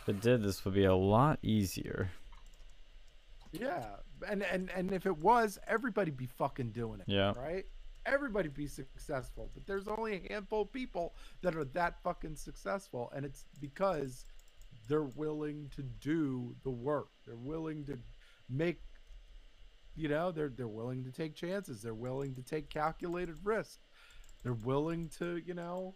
If 0.00 0.08
it 0.08 0.20
did, 0.20 0.42
this 0.42 0.64
would 0.64 0.72
be 0.74 0.84
a 0.84 0.94
lot 0.94 1.38
easier. 1.42 2.10
Yeah. 3.52 3.96
And 4.26 4.42
and 4.44 4.70
and 4.70 4.92
if 4.92 5.04
it 5.04 5.18
was, 5.18 5.58
everybody'd 5.66 6.16
be 6.16 6.26
fucking 6.26 6.70
doing 6.72 7.00
it. 7.00 7.08
Yeah. 7.08 7.32
Right? 7.36 7.66
Everybody 8.06 8.48
be 8.48 8.66
successful. 8.68 9.50
But 9.52 9.66
there's 9.66 9.88
only 9.88 10.14
a 10.24 10.32
handful 10.32 10.62
of 10.62 10.72
people 10.72 11.14
that 11.42 11.56
are 11.56 11.64
that 11.64 12.00
fucking 12.02 12.36
successful 12.36 13.10
and 13.14 13.26
it's 13.26 13.44
because 13.60 14.24
they're 14.88 15.02
willing 15.02 15.70
to 15.76 15.82
do 15.82 16.54
the 16.62 16.70
work. 16.70 17.08
They're 17.26 17.36
willing 17.36 17.84
to 17.86 17.98
make 18.48 18.80
you 19.98 20.08
know, 20.08 20.30
they're 20.30 20.50
they're 20.50 20.68
willing 20.68 21.04
to 21.04 21.10
take 21.10 21.34
chances. 21.34 21.80
They're 21.80 21.94
willing 21.94 22.34
to 22.34 22.42
take 22.42 22.68
calculated 22.68 23.36
risk. 23.44 23.78
They're 24.42 24.52
willing 24.52 25.08
to, 25.18 25.38
you 25.44 25.54
know, 25.54 25.94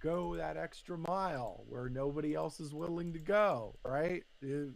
go 0.00 0.36
that 0.36 0.56
extra 0.58 0.96
mile 0.98 1.64
where 1.68 1.88
nobody 1.88 2.34
else 2.34 2.60
is 2.60 2.74
willing 2.74 3.12
to 3.14 3.18
go, 3.18 3.74
right? 3.84 4.22
It- 4.42 4.74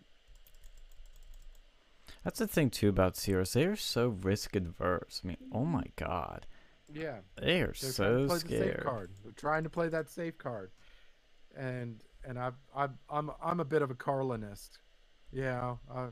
That's 2.24 2.38
the 2.38 2.48
thing 2.48 2.70
too 2.70 2.88
about 2.88 3.14
CRs. 3.14 3.52
They 3.52 3.66
are 3.66 3.76
so 3.76 4.08
risk 4.08 4.56
adverse. 4.56 5.20
I 5.22 5.28
mean, 5.28 5.36
oh 5.52 5.64
my 5.64 5.84
god, 5.96 6.46
yeah. 6.92 7.18
they 7.40 7.60
are 7.60 7.66
They're 7.80 7.92
trying 7.92 7.92
so 7.92 8.18
to 8.22 8.26
play 8.26 8.38
the 8.38 8.40
safe 8.48 8.58
scared. 8.60 8.80
card. 8.82 9.10
They're 9.22 9.32
trying 9.32 9.62
to 9.64 9.70
play 9.70 9.88
that 9.88 10.08
safe 10.10 10.38
card, 10.38 10.70
and 11.56 12.02
and 12.26 12.38
I've, 12.38 12.54
I've 12.74 12.90
I'm 13.08 13.30
I'm 13.42 13.60
a 13.60 13.64
bit 13.64 13.82
of 13.82 13.90
a 13.90 13.94
Carlinist. 13.94 14.78
Yeah, 15.32 15.76
uh, 15.92 16.08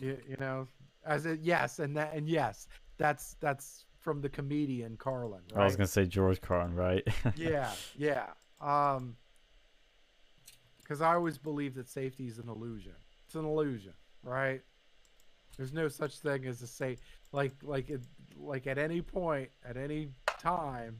you, 0.00 0.18
you 0.28 0.36
know, 0.38 0.66
as 1.04 1.26
a 1.26 1.36
yes, 1.36 1.78
and 1.78 1.96
that 1.96 2.14
and 2.14 2.28
yes, 2.28 2.68
that's 2.98 3.36
that's 3.40 3.84
from 3.98 4.20
the 4.20 4.28
comedian 4.28 4.96
Carlin, 4.96 5.42
right? 5.52 5.62
I 5.62 5.64
was 5.64 5.76
gonna 5.76 5.86
say 5.86 6.06
George 6.06 6.40
Carlin, 6.40 6.74
right? 6.74 7.06
yeah, 7.36 7.70
yeah. 7.96 8.26
Um, 8.60 9.16
because 10.78 11.00
I 11.00 11.14
always 11.14 11.38
believe 11.38 11.74
that 11.76 11.88
safety 11.88 12.26
is 12.26 12.38
an 12.38 12.48
illusion. 12.48 12.94
It's 13.26 13.36
an 13.36 13.44
illusion, 13.44 13.92
right? 14.24 14.60
There's 15.56 15.72
no 15.72 15.88
such 15.88 16.18
thing 16.18 16.46
as 16.46 16.62
a 16.62 16.66
safe, 16.66 16.98
like 17.32 17.54
like 17.62 17.90
it, 17.90 18.00
like 18.36 18.66
at 18.66 18.78
any 18.78 19.02
point, 19.02 19.50
at 19.64 19.76
any 19.76 20.08
time, 20.38 20.98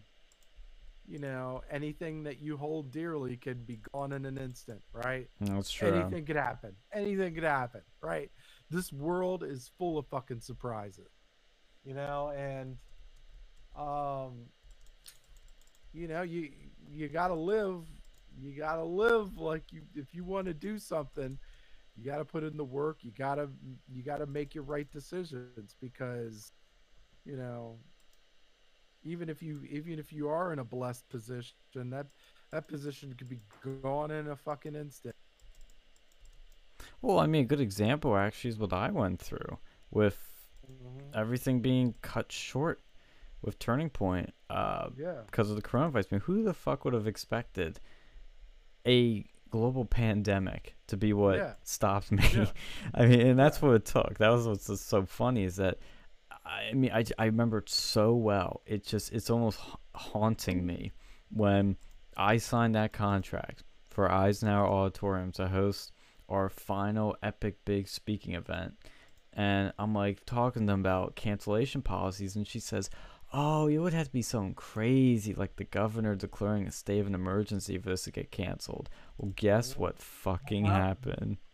you 1.10 1.18
know, 1.18 1.60
anything 1.68 2.22
that 2.22 2.40
you 2.40 2.56
hold 2.56 2.92
dearly 2.92 3.36
could 3.36 3.66
be 3.66 3.80
gone 3.92 4.12
in 4.12 4.24
an 4.24 4.38
instant, 4.38 4.80
right? 4.92 5.28
That's 5.40 5.72
true. 5.72 5.88
Anything 5.88 6.24
could 6.24 6.36
happen. 6.36 6.76
Anything 6.94 7.34
could 7.34 7.42
happen, 7.42 7.80
right? 8.00 8.30
This 8.70 8.92
world 8.92 9.42
is 9.42 9.72
full 9.76 9.98
of 9.98 10.06
fucking 10.06 10.40
surprises, 10.40 11.10
you 11.84 11.94
know, 11.94 12.32
and 12.36 12.76
um, 13.76 14.46
you 15.92 16.06
know, 16.06 16.22
you 16.22 16.50
you 16.88 17.08
gotta 17.08 17.34
live. 17.34 17.82
You 18.40 18.56
gotta 18.56 18.84
live 18.84 19.36
like 19.36 19.64
you. 19.72 19.82
If 19.96 20.14
you 20.14 20.22
want 20.22 20.46
to 20.46 20.54
do 20.54 20.78
something, 20.78 21.36
you 21.96 22.04
gotta 22.04 22.24
put 22.24 22.44
in 22.44 22.56
the 22.56 22.64
work. 22.64 22.98
You 23.00 23.10
gotta 23.18 23.48
you 23.92 24.04
gotta 24.04 24.26
make 24.26 24.54
your 24.54 24.62
right 24.62 24.88
decisions 24.92 25.74
because, 25.80 26.52
you 27.24 27.36
know, 27.36 27.78
even 29.02 29.28
if 29.28 29.42
you 29.42 29.62
even 29.70 29.98
if 29.98 30.12
you 30.12 30.28
are 30.28 30.52
in 30.52 30.58
a 30.58 30.64
blessed 30.64 31.08
position, 31.08 31.54
that 31.74 32.06
that 32.50 32.68
position 32.68 33.14
could 33.14 33.28
be 33.28 33.40
gone 33.82 34.10
in 34.10 34.28
a 34.28 34.36
fucking 34.36 34.74
instant. 34.74 35.14
Well, 37.02 37.18
I 37.18 37.26
mean, 37.26 37.42
a 37.42 37.46
good 37.46 37.60
example 37.60 38.16
actually 38.16 38.50
is 38.50 38.58
what 38.58 38.72
I 38.72 38.90
went 38.90 39.20
through 39.20 39.58
with 39.90 40.18
everything 41.14 41.60
being 41.60 41.94
cut 42.02 42.30
short 42.30 42.82
with 43.42 43.58
Turning 43.58 43.88
Point 43.90 44.32
uh, 44.50 44.90
Yeah. 44.96 45.22
because 45.26 45.50
of 45.50 45.56
the 45.56 45.62
coronavirus. 45.62 46.06
I 46.10 46.14
mean, 46.16 46.20
who 46.22 46.42
the 46.42 46.52
fuck 46.54 46.84
would 46.84 46.94
have 46.94 47.06
expected 47.06 47.80
a 48.86 49.24
global 49.50 49.84
pandemic 49.84 50.76
to 50.88 50.96
be 50.96 51.12
what 51.12 51.36
Yeah. 51.36 51.54
stopped 51.62 52.12
me? 52.12 52.22
Yeah. 52.34 52.46
I 52.94 53.06
mean, 53.06 53.20
and 53.20 53.38
that's 53.38 53.62
what 53.62 53.74
it 53.74 53.84
took. 53.86 54.18
That 54.18 54.28
was 54.28 54.46
what's 54.46 54.80
so 54.80 55.06
funny 55.06 55.44
is 55.44 55.56
that 55.56 55.78
I 56.50 56.72
mean, 56.74 56.90
I, 56.92 57.04
I 57.18 57.26
remember 57.26 57.58
it 57.58 57.68
so 57.68 58.14
well. 58.14 58.62
It 58.66 58.84
just 58.84 59.12
it's 59.12 59.30
almost 59.30 59.60
haunting 59.94 60.66
me 60.66 60.92
when 61.30 61.76
I 62.16 62.38
signed 62.38 62.74
that 62.74 62.92
contract 62.92 63.62
for 63.88 64.10
Eisenhower 64.10 64.66
Auditorium 64.66 65.32
to 65.32 65.48
host 65.48 65.92
our 66.28 66.48
final 66.48 67.16
epic 67.22 67.64
big 67.64 67.88
speaking 67.88 68.34
event. 68.34 68.74
And 69.32 69.72
I'm 69.78 69.94
like 69.94 70.24
talking 70.26 70.62
to 70.62 70.72
them 70.72 70.80
about 70.80 71.14
cancellation 71.14 71.82
policies, 71.82 72.34
and 72.36 72.46
she 72.46 72.58
says, 72.60 72.90
Oh, 73.32 73.68
it 73.68 73.78
would 73.78 73.92
have 73.92 74.06
to 74.06 74.12
be 74.12 74.22
something 74.22 74.54
crazy, 74.54 75.34
like 75.34 75.54
the 75.54 75.64
governor 75.64 76.16
declaring 76.16 76.66
a 76.66 76.72
state 76.72 76.98
of 76.98 77.06
an 77.06 77.14
emergency 77.14 77.78
for 77.78 77.90
this 77.90 78.02
to 78.04 78.10
get 78.10 78.32
canceled. 78.32 78.90
Well, 79.18 79.32
guess 79.36 79.72
mm-hmm. 79.72 79.82
what 79.82 79.98
fucking 79.98 80.64
Wow. 80.64 80.70
happened? 80.70 81.36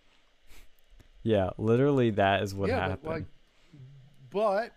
Yeah, 1.22 1.50
literally, 1.58 2.10
that 2.10 2.44
is 2.44 2.54
what 2.54 2.68
yeah, 2.68 2.90
happened. 2.90 3.02
but 3.02 3.10
like, 3.10 3.24
but 4.30 4.72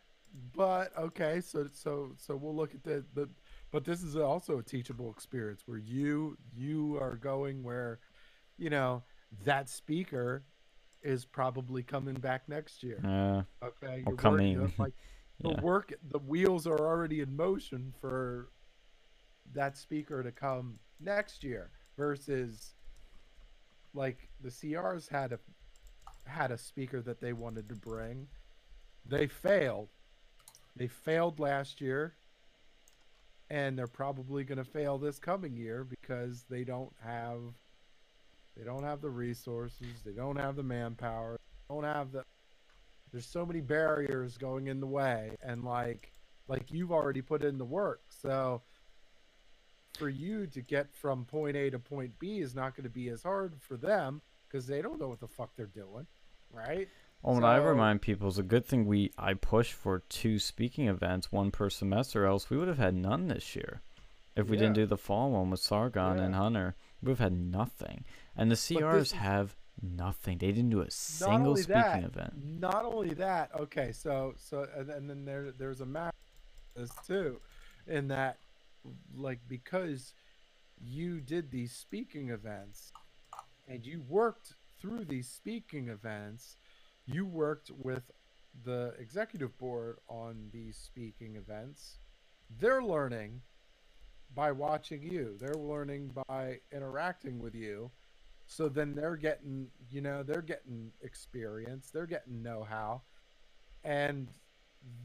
but 0.56 0.92
okay, 0.98 1.42
so 1.42 1.68
so 1.74 2.12
so 2.18 2.36
we'll 2.36 2.56
look 2.56 2.74
at 2.74 2.84
the 2.84 3.04
the. 3.14 3.30
But 3.72 3.86
this 3.86 4.02
is 4.02 4.16
also 4.16 4.58
a 4.58 4.64
teachable 4.64 5.12
experience 5.12 5.64
where 5.66 5.78
you 5.78 6.38
you 6.56 6.98
are 7.00 7.16
going 7.16 7.64
where, 7.64 8.00
you 8.58 8.70
know, 8.70 9.04
that 9.44 9.70
speaker 9.70 10.44
is 11.04 11.24
probably 11.24 11.84
coming 11.84 12.16
back 12.16 12.50
next 12.50 12.84
year. 12.84 13.00
Yeah, 13.04 13.44
Okay, 13.64 14.04
You're 14.06 14.16
coming. 14.16 14.74
like 14.78 14.94
the 15.40 15.50
yeah. 15.50 15.62
work, 15.62 15.94
the 16.12 16.20
wheels 16.20 16.66
are 16.68 16.80
already 16.80 17.22
in 17.22 17.36
motion 17.36 17.94
for 18.02 18.50
that 19.54 19.78
speaker 19.78 20.24
to 20.24 20.32
come 20.32 20.80
next 21.00 21.44
year. 21.44 21.72
Versus, 21.96 22.76
like 23.94 24.30
the 24.42 24.50
CRs 24.50 25.10
had 25.10 25.34
a 25.34 25.40
had 26.26 26.52
a 26.52 26.58
speaker 26.58 27.02
that 27.02 27.20
they 27.22 27.34
wanted 27.34 27.68
to 27.70 27.76
bring, 27.76 28.28
they 29.06 29.28
failed. 29.28 29.90
They 30.80 30.88
failed 30.88 31.42
last 31.42 31.82
year, 31.82 32.14
and 33.50 33.78
they're 33.78 33.86
probably 33.86 34.46
going 34.46 34.60
to 34.60 34.64
fail 34.64 34.98
this 34.98 35.20
coming 35.20 35.58
year 35.58 35.84
because 35.84 36.46
they 36.50 36.64
don't 36.64 36.94
have 37.04 37.42
they 38.58 38.64
don't 38.64 38.84
have 38.84 39.02
the 39.02 39.10
resources, 39.10 39.88
they 40.06 40.14
don't 40.14 40.38
have 40.38 40.56
the 40.56 40.64
manpower, 40.64 41.38
they 41.38 41.76
don't 41.76 41.84
have 41.84 42.14
the 42.14 42.24
there's 43.12 43.26
so 43.26 43.46
many 43.46 43.60
barriers 43.60 44.38
going 44.38 44.68
in 44.68 44.80
the 44.80 44.88
way 44.88 45.36
and 45.44 45.66
like 45.66 46.14
like 46.48 46.72
you've 46.72 46.94
already 46.94 47.22
put 47.22 47.44
in 47.44 47.58
the 47.58 47.66
work. 47.66 48.02
So 48.10 48.62
for 49.98 50.08
you 50.08 50.48
to 50.48 50.62
get 50.62 50.96
from 50.96 51.26
point 51.26 51.58
A 51.58 51.70
to 51.72 51.80
point 51.80 52.18
B 52.20 52.40
is 52.40 52.56
not 52.56 52.74
going 52.78 52.86
to 52.86 52.90
be 52.90 53.10
as 53.10 53.24
hard 53.24 53.54
for 53.60 53.76
them 53.76 54.22
because 54.48 54.66
they 54.66 54.82
don't 54.82 54.98
know 54.98 55.10
what 55.10 55.20
the 55.20 55.28
fuck 55.28 55.50
they're 55.58 55.66
doing, 55.66 56.08
right? 56.54 56.88
Well, 57.22 57.36
what 57.36 57.44
I 57.44 57.58
remind 57.58 58.02
people 58.02 58.30
is 58.30 58.38
a 58.38 58.44
good 58.44 58.66
thing 58.66 58.86
we 58.86 59.12
I 59.18 59.34
pushed 59.34 59.74
for 59.74 60.04
two 60.10 60.40
speaking 60.40 60.88
events, 60.88 61.32
one 61.32 61.52
per 61.52 61.70
semester, 61.70 62.26
else 62.26 62.50
we 62.50 62.58
would 62.58 62.70
have 62.70 62.78
had 62.78 62.96
none 62.96 63.28
this 63.28 63.56
year. 63.56 63.82
If 64.36 64.48
we 64.48 64.56
didn't 64.56 64.76
do 64.76 64.86
the 64.86 64.98
fall 64.98 65.32
one 65.32 65.50
with 65.50 65.60
Sargon 65.60 66.18
and 66.18 66.34
Hunter, 66.34 66.76
we 67.02 67.08
would 67.08 67.20
have 67.20 67.32
had 67.32 67.38
nothing. 67.38 68.06
And 68.38 68.50
the 68.50 68.56
CRs 68.56 69.12
have 69.12 69.56
nothing. 69.82 70.38
They 70.38 70.52
didn't 70.52 70.70
do 70.70 70.80
a 70.80 70.90
single 70.90 71.58
speaking 71.58 71.74
that, 71.74 72.04
event. 72.04 72.34
Not 72.60 72.86
only 72.86 73.14
that, 73.16 73.52
okay, 73.60 73.92
so 73.92 74.34
so 74.38 74.68
and, 74.76 74.90
and 74.90 75.10
then 75.10 75.26
there 75.26 75.52
there's 75.52 75.82
a 75.82 75.86
map 75.86 76.16
this 76.76 76.92
too, 77.06 77.42
in 77.86 78.08
that 78.10 78.38
like 79.14 79.40
because 79.48 80.14
you 80.82 81.20
did 81.20 81.52
these 81.52 81.74
speaking 81.74 82.30
events 82.30 82.94
and 83.68 83.86
you 83.86 84.02
worked 84.08 84.54
through 84.80 85.06
these 85.06 85.28
speaking 85.28 85.90
events, 85.90 86.56
you 87.12 87.26
worked 87.26 87.72
with 87.72 88.12
the 88.64 88.94
executive 89.00 89.58
board 89.58 89.98
on 90.08 90.50
these 90.52 90.78
speaking 90.78 91.36
events. 91.36 92.00
They're 92.60 92.84
learning 92.84 93.42
by 94.36 94.52
watching 94.52 95.02
you. 95.02 95.36
They're 95.40 95.54
learning 95.54 96.12
by 96.28 96.60
interacting 96.72 97.40
with 97.40 97.56
you. 97.56 97.92
So 98.46 98.68
then 98.68 98.96
they're 98.96 99.16
getting, 99.16 99.68
you 99.92 100.02
know, 100.02 100.24
they're 100.24 100.42
getting 100.42 100.92
experience, 101.04 101.92
they're 101.94 102.08
getting 102.08 102.42
know-how, 102.42 103.04
and 103.84 104.28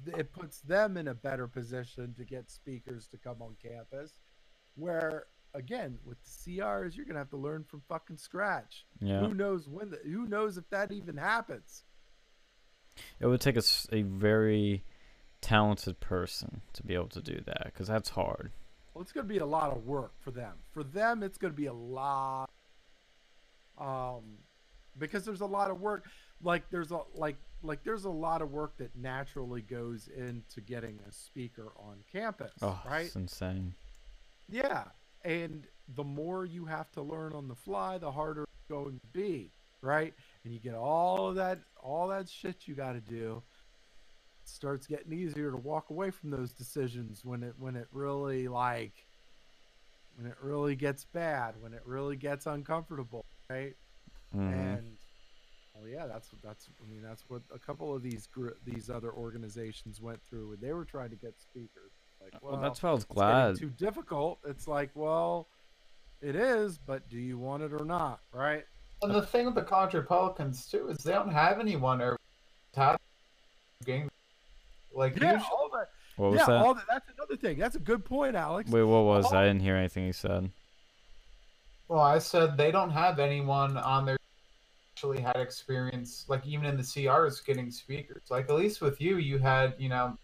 it 0.06 0.32
puts 0.32 0.60
them 0.60 0.96
in 0.96 1.08
a 1.08 1.14
better 1.14 1.46
position 1.46 2.14
to 2.16 2.24
get 2.24 2.50
speakers 2.50 3.06
to 3.08 3.18
come 3.18 3.42
on 3.42 3.56
campus. 3.62 4.20
Where 4.76 5.26
again, 5.52 5.98
with 6.04 6.18
the 6.24 6.30
CRs, 6.30 6.96
you're 6.96 7.06
gonna 7.06 7.18
have 7.18 7.30
to 7.30 7.36
learn 7.36 7.64
from 7.64 7.82
fucking 7.88 8.16
scratch. 8.16 8.86
Yeah. 9.00 9.20
Who 9.20 9.34
knows 9.34 9.68
when? 9.68 9.90
The, 9.90 10.00
who 10.04 10.26
knows 10.26 10.58
if 10.58 10.68
that 10.70 10.92
even 10.92 11.16
happens? 11.16 11.84
It 13.20 13.26
would 13.26 13.40
take 13.40 13.56
a, 13.56 13.62
a 13.92 14.02
very 14.02 14.82
talented 15.40 16.00
person 16.00 16.62
to 16.72 16.82
be 16.82 16.94
able 16.94 17.08
to 17.08 17.20
do 17.20 17.40
that 17.46 17.64
because 17.66 17.86
that's 17.88 18.10
hard. 18.10 18.50
Well, 18.94 19.02
it's 19.02 19.12
going 19.12 19.26
to 19.26 19.32
be 19.32 19.38
a 19.38 19.46
lot 19.46 19.72
of 19.76 19.86
work 19.86 20.12
for 20.20 20.30
them. 20.30 20.52
For 20.72 20.84
them, 20.84 21.22
it's 21.22 21.36
going 21.38 21.52
to 21.52 21.56
be 21.56 21.66
a 21.66 21.72
lot, 21.72 22.48
um, 23.78 24.22
because 24.98 25.24
there's 25.24 25.40
a 25.40 25.46
lot 25.46 25.70
of 25.70 25.80
work. 25.80 26.04
Like 26.42 26.68
there's 26.70 26.90
a 26.90 27.00
like 27.14 27.36
like 27.62 27.82
there's 27.84 28.04
a 28.04 28.10
lot 28.10 28.42
of 28.42 28.52
work 28.52 28.76
that 28.78 28.94
naturally 28.96 29.62
goes 29.62 30.08
into 30.14 30.60
getting 30.60 30.98
a 31.08 31.12
speaker 31.12 31.72
on 31.76 31.96
campus, 32.12 32.52
Oh, 32.62 32.78
right? 32.86 33.06
it's 33.06 33.16
insane. 33.16 33.74
Yeah, 34.48 34.84
and 35.24 35.66
the 35.96 36.04
more 36.04 36.44
you 36.44 36.66
have 36.66 36.90
to 36.92 37.02
learn 37.02 37.32
on 37.32 37.48
the 37.48 37.54
fly, 37.54 37.96
the 37.98 38.10
harder 38.12 38.42
it's 38.42 38.68
going 38.68 39.00
to 39.00 39.06
be, 39.18 39.50
right? 39.80 40.12
And 40.44 40.52
you 40.52 40.60
get 40.60 40.74
all 40.74 41.28
of 41.28 41.36
that, 41.36 41.60
all 41.82 42.08
that 42.08 42.28
shit 42.28 42.66
you 42.68 42.74
got 42.74 42.92
to 42.92 43.00
do. 43.00 43.42
It 44.42 44.48
starts 44.48 44.86
getting 44.86 45.12
easier 45.12 45.50
to 45.50 45.56
walk 45.56 45.90
away 45.90 46.10
from 46.10 46.30
those 46.30 46.52
decisions 46.52 47.24
when 47.24 47.42
it 47.42 47.54
when 47.58 47.76
it 47.76 47.88
really 47.92 48.46
like 48.48 48.92
when 50.16 50.26
it 50.26 50.36
really 50.40 50.76
gets 50.76 51.04
bad, 51.04 51.54
when 51.60 51.72
it 51.72 51.82
really 51.86 52.16
gets 52.16 52.46
uncomfortable, 52.46 53.24
right? 53.48 53.74
Mhm. 54.34 54.78
And 54.78 54.96
well, 55.74 55.88
yeah, 55.88 56.06
that's 56.06 56.30
that's 56.42 56.68
I 56.82 56.90
mean 56.90 57.02
that's 57.02 57.24
what 57.28 57.42
a 57.52 57.58
couple 57.58 57.94
of 57.94 58.02
these 58.02 58.26
gr- 58.26 58.58
these 58.64 58.90
other 58.90 59.12
organizations 59.12 60.00
went 60.00 60.22
through 60.22 60.50
when 60.50 60.60
they 60.60 60.72
were 60.72 60.84
trying 60.84 61.10
to 61.10 61.16
get 61.16 61.40
speakers. 61.40 61.92
Like, 62.20 62.42
well, 62.42 62.60
that's 62.60 62.82
why 62.82 62.90
I 62.90 62.92
was 62.92 63.04
it's 63.04 63.12
glad. 63.12 63.56
too 63.56 63.70
difficult. 63.70 64.40
It's 64.46 64.68
like, 64.68 64.90
well, 64.94 65.48
it 66.20 66.36
is, 66.36 66.78
but 66.78 67.08
do 67.08 67.18
you 67.18 67.38
want 67.38 67.62
it 67.62 67.72
or 67.72 67.84
not? 67.84 68.20
Right? 68.32 68.64
And 69.04 69.14
the 69.14 69.22
thing 69.22 69.46
with 69.46 69.54
the 69.54 69.62
College 69.62 69.94
Republicans 69.94 70.66
too 70.66 70.88
is 70.88 70.98
they 70.98 71.12
don't 71.12 71.32
have 71.32 71.60
anyone 71.60 72.00
or 72.00 72.18
top 72.74 73.00
game. 73.84 74.08
Like 74.94 75.16
Yeah, 75.20 75.32
usually, 75.34 75.50
all 75.52 75.70
that. 75.72 75.88
What 76.16 76.30
was 76.32 76.40
yeah, 76.40 76.46
that? 76.46 76.64
all 76.64 76.74
that. 76.74 76.84
That's 76.88 77.08
another 77.16 77.36
thing. 77.36 77.58
That's 77.58 77.76
a 77.76 77.80
good 77.80 78.04
point, 78.04 78.36
Alex. 78.36 78.70
Wait, 78.70 78.82
what 78.82 79.04
was? 79.04 79.26
all- 79.26 79.36
I 79.36 79.46
didn't 79.46 79.62
hear 79.62 79.76
anything 79.76 80.06
you 80.06 80.12
said. 80.12 80.50
well, 81.88 82.00
I 82.00 82.18
said 82.18 82.56
they 82.56 82.70
don't 82.70 82.90
have 82.90 83.18
anyone 83.18 83.76
on 83.76 84.06
their 84.06 84.16
actually 84.94 85.20
had 85.20 85.36
experience, 85.36 86.24
like 86.28 86.46
even 86.46 86.64
in 86.66 86.76
the 86.76 86.82
CRs 86.82 87.44
getting 87.44 87.70
speakers. 87.70 88.22
Like 88.30 88.48
at 88.48 88.54
least 88.54 88.80
with 88.80 89.00
you, 89.00 89.16
you 89.18 89.38
had 89.38 89.74
you 89.78 89.88
know, 89.88 90.16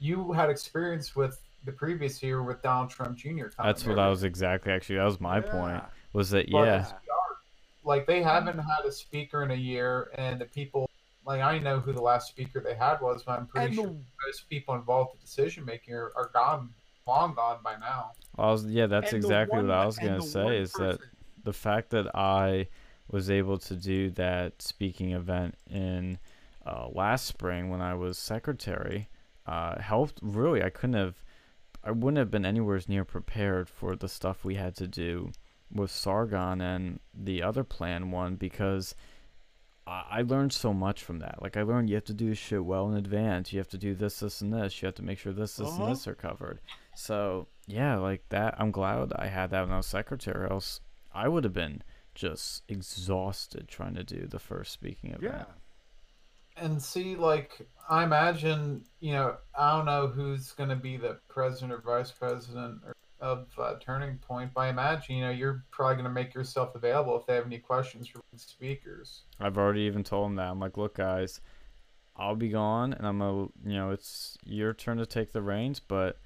you 0.00 0.32
had 0.32 0.48
experience 0.50 1.14
with 1.14 1.40
the 1.64 1.72
previous 1.72 2.22
year 2.22 2.42
with 2.42 2.62
Donald 2.62 2.88
Trump 2.90 3.18
Jr. 3.18 3.46
That's 3.62 3.84
what 3.84 3.96
there. 3.96 4.04
I 4.04 4.08
was 4.08 4.24
exactly. 4.24 4.72
Actually, 4.72 4.96
that 4.96 5.04
was 5.04 5.20
my 5.20 5.40
point. 5.40 5.82
Was 6.14 6.30
that 6.30 6.50
But 6.50 6.64
yeah? 6.64 6.86
The 7.88 7.92
CR 7.94 7.96
Like 7.96 8.06
they 8.06 8.22
haven't 8.22 8.58
had 8.58 8.84
a 8.86 8.92
speaker 8.92 9.42
in 9.42 9.50
a 9.50 9.54
year, 9.56 10.10
and 10.14 10.40
the 10.40 10.44
people 10.46 10.88
like 11.24 11.40
I 11.42 11.58
know 11.58 11.78
who 11.80 11.92
the 11.92 12.02
last 12.02 12.28
speaker 12.28 12.60
they 12.60 12.74
had 12.74 13.00
was, 13.00 13.22
but 13.24 13.38
I'm 13.38 13.46
pretty 13.46 13.66
And 13.66 13.74
sure 13.74 13.86
the- 13.86 14.04
most 14.26 14.48
people 14.48 14.74
involved 14.74 15.14
in 15.14 15.20
decision 15.20 15.64
making 15.64 15.94
are, 15.94 16.10
are 16.16 16.30
gone, 16.32 16.70
long 17.06 17.34
gone 17.34 17.58
by 17.62 17.76
now. 17.76 18.12
I 18.38 18.46
was, 18.50 18.64
yeah, 18.64 18.86
that's 18.86 19.12
and 19.12 19.22
exactly 19.22 19.58
one- 19.58 19.68
what 19.68 19.76
I 19.76 19.84
was 19.86 19.98
gonna 19.98 20.22
say. 20.22 20.58
Is 20.58 20.72
that 20.74 21.00
the 21.44 21.52
fact 21.52 21.90
that 21.90 22.14
I 22.14 22.68
was 23.10 23.30
able 23.30 23.58
to 23.58 23.74
do 23.76 24.10
that 24.10 24.60
speaking 24.62 25.12
event 25.12 25.54
in 25.70 26.18
uh, 26.66 26.88
last 26.92 27.24
spring 27.26 27.70
when 27.70 27.80
I 27.80 27.94
was 27.94 28.18
secretary 28.18 29.08
uh, 29.46 29.80
helped. 29.80 30.18
Really, 30.22 30.62
I 30.62 30.68
couldn't 30.68 30.96
have, 30.96 31.22
I 31.82 31.90
wouldn't 31.90 32.18
have 32.18 32.30
been 32.30 32.44
anywhere 32.44 32.78
near 32.86 33.06
prepared 33.06 33.70
for 33.70 33.96
the 33.96 34.08
stuff 34.08 34.44
we 34.44 34.56
had 34.56 34.74
to 34.76 34.86
do 34.86 35.32
with 35.72 35.90
Sargon 35.90 36.60
and 36.60 37.00
the 37.14 37.42
other 37.42 37.64
plan 37.64 38.10
one 38.10 38.36
because 38.36 38.94
I 39.86 40.04
I 40.10 40.22
learned 40.22 40.52
so 40.52 40.72
much 40.74 41.02
from 41.02 41.18
that. 41.20 41.40
Like 41.42 41.56
I 41.56 41.62
learned 41.62 41.88
you 41.88 41.94
have 41.96 42.04
to 42.04 42.14
do 42.14 42.34
shit 42.34 42.64
well 42.64 42.88
in 42.90 42.96
advance. 42.96 43.52
You 43.52 43.58
have 43.58 43.68
to 43.68 43.78
do 43.78 43.94
this, 43.94 44.20
this, 44.20 44.40
and 44.40 44.52
this. 44.52 44.80
You 44.82 44.86
have 44.86 44.94
to 44.96 45.02
make 45.02 45.18
sure 45.18 45.32
this, 45.32 45.56
this, 45.56 45.68
Uh-huh. 45.68 45.84
and 45.84 45.92
this 45.92 46.06
are 46.06 46.14
covered. 46.14 46.60
So 46.94 47.48
yeah, 47.66 47.96
like 47.96 48.24
that. 48.30 48.54
I'm 48.58 48.70
glad 48.70 49.12
I 49.16 49.26
had 49.28 49.50
that 49.50 49.62
when 49.62 49.72
I 49.72 49.76
was 49.78 49.86
secretary. 49.86 50.50
Else 50.50 50.80
I 51.14 51.28
would 51.28 51.44
have 51.44 51.52
been 51.54 51.82
just 52.14 52.62
exhausted 52.68 53.68
trying 53.68 53.94
to 53.94 54.04
do 54.04 54.26
the 54.26 54.38
first 54.38 54.72
speaking 54.72 55.10
event. 55.12 55.22
yeah. 55.22 55.44
And 56.56 56.82
see, 56.82 57.14
like 57.14 57.60
I 57.88 58.02
imagine, 58.02 58.84
you 59.00 59.12
know, 59.12 59.36
I 59.56 59.76
don't 59.76 59.86
know 59.86 60.08
who's 60.08 60.50
going 60.52 60.70
to 60.70 60.76
be 60.76 60.96
the 60.96 61.18
president 61.28 61.72
or 61.72 61.80
vice 61.80 62.10
president 62.10 62.80
or, 62.84 62.94
of 63.20 63.48
uh, 63.58 63.74
Turning 63.80 64.18
Point, 64.18 64.50
I 64.56 64.68
imagine, 64.68 65.16
you 65.16 65.24
know, 65.24 65.30
you're 65.30 65.64
probably 65.70 65.96
going 65.96 66.04
to 66.04 66.10
make 66.10 66.34
yourself 66.34 66.74
available 66.74 67.18
if 67.18 67.26
they 67.26 67.34
have 67.34 67.46
any 67.46 67.58
questions 67.58 68.06
for 68.08 68.20
speakers. 68.36 69.22
I've 69.40 69.58
already 69.58 69.82
even 69.82 70.04
told 70.04 70.26
them 70.26 70.36
that. 70.36 70.50
I'm 70.50 70.60
like, 70.60 70.76
look, 70.76 70.96
guys, 70.96 71.40
I'll 72.16 72.36
be 72.36 72.48
gone, 72.48 72.92
and 72.92 73.06
I'm 73.06 73.20
a, 73.22 73.32
you 73.64 73.74
know, 73.74 73.90
it's 73.90 74.38
your 74.44 74.72
turn 74.72 74.98
to 74.98 75.06
take 75.06 75.32
the 75.32 75.42
reins, 75.42 75.80
but 75.80 76.18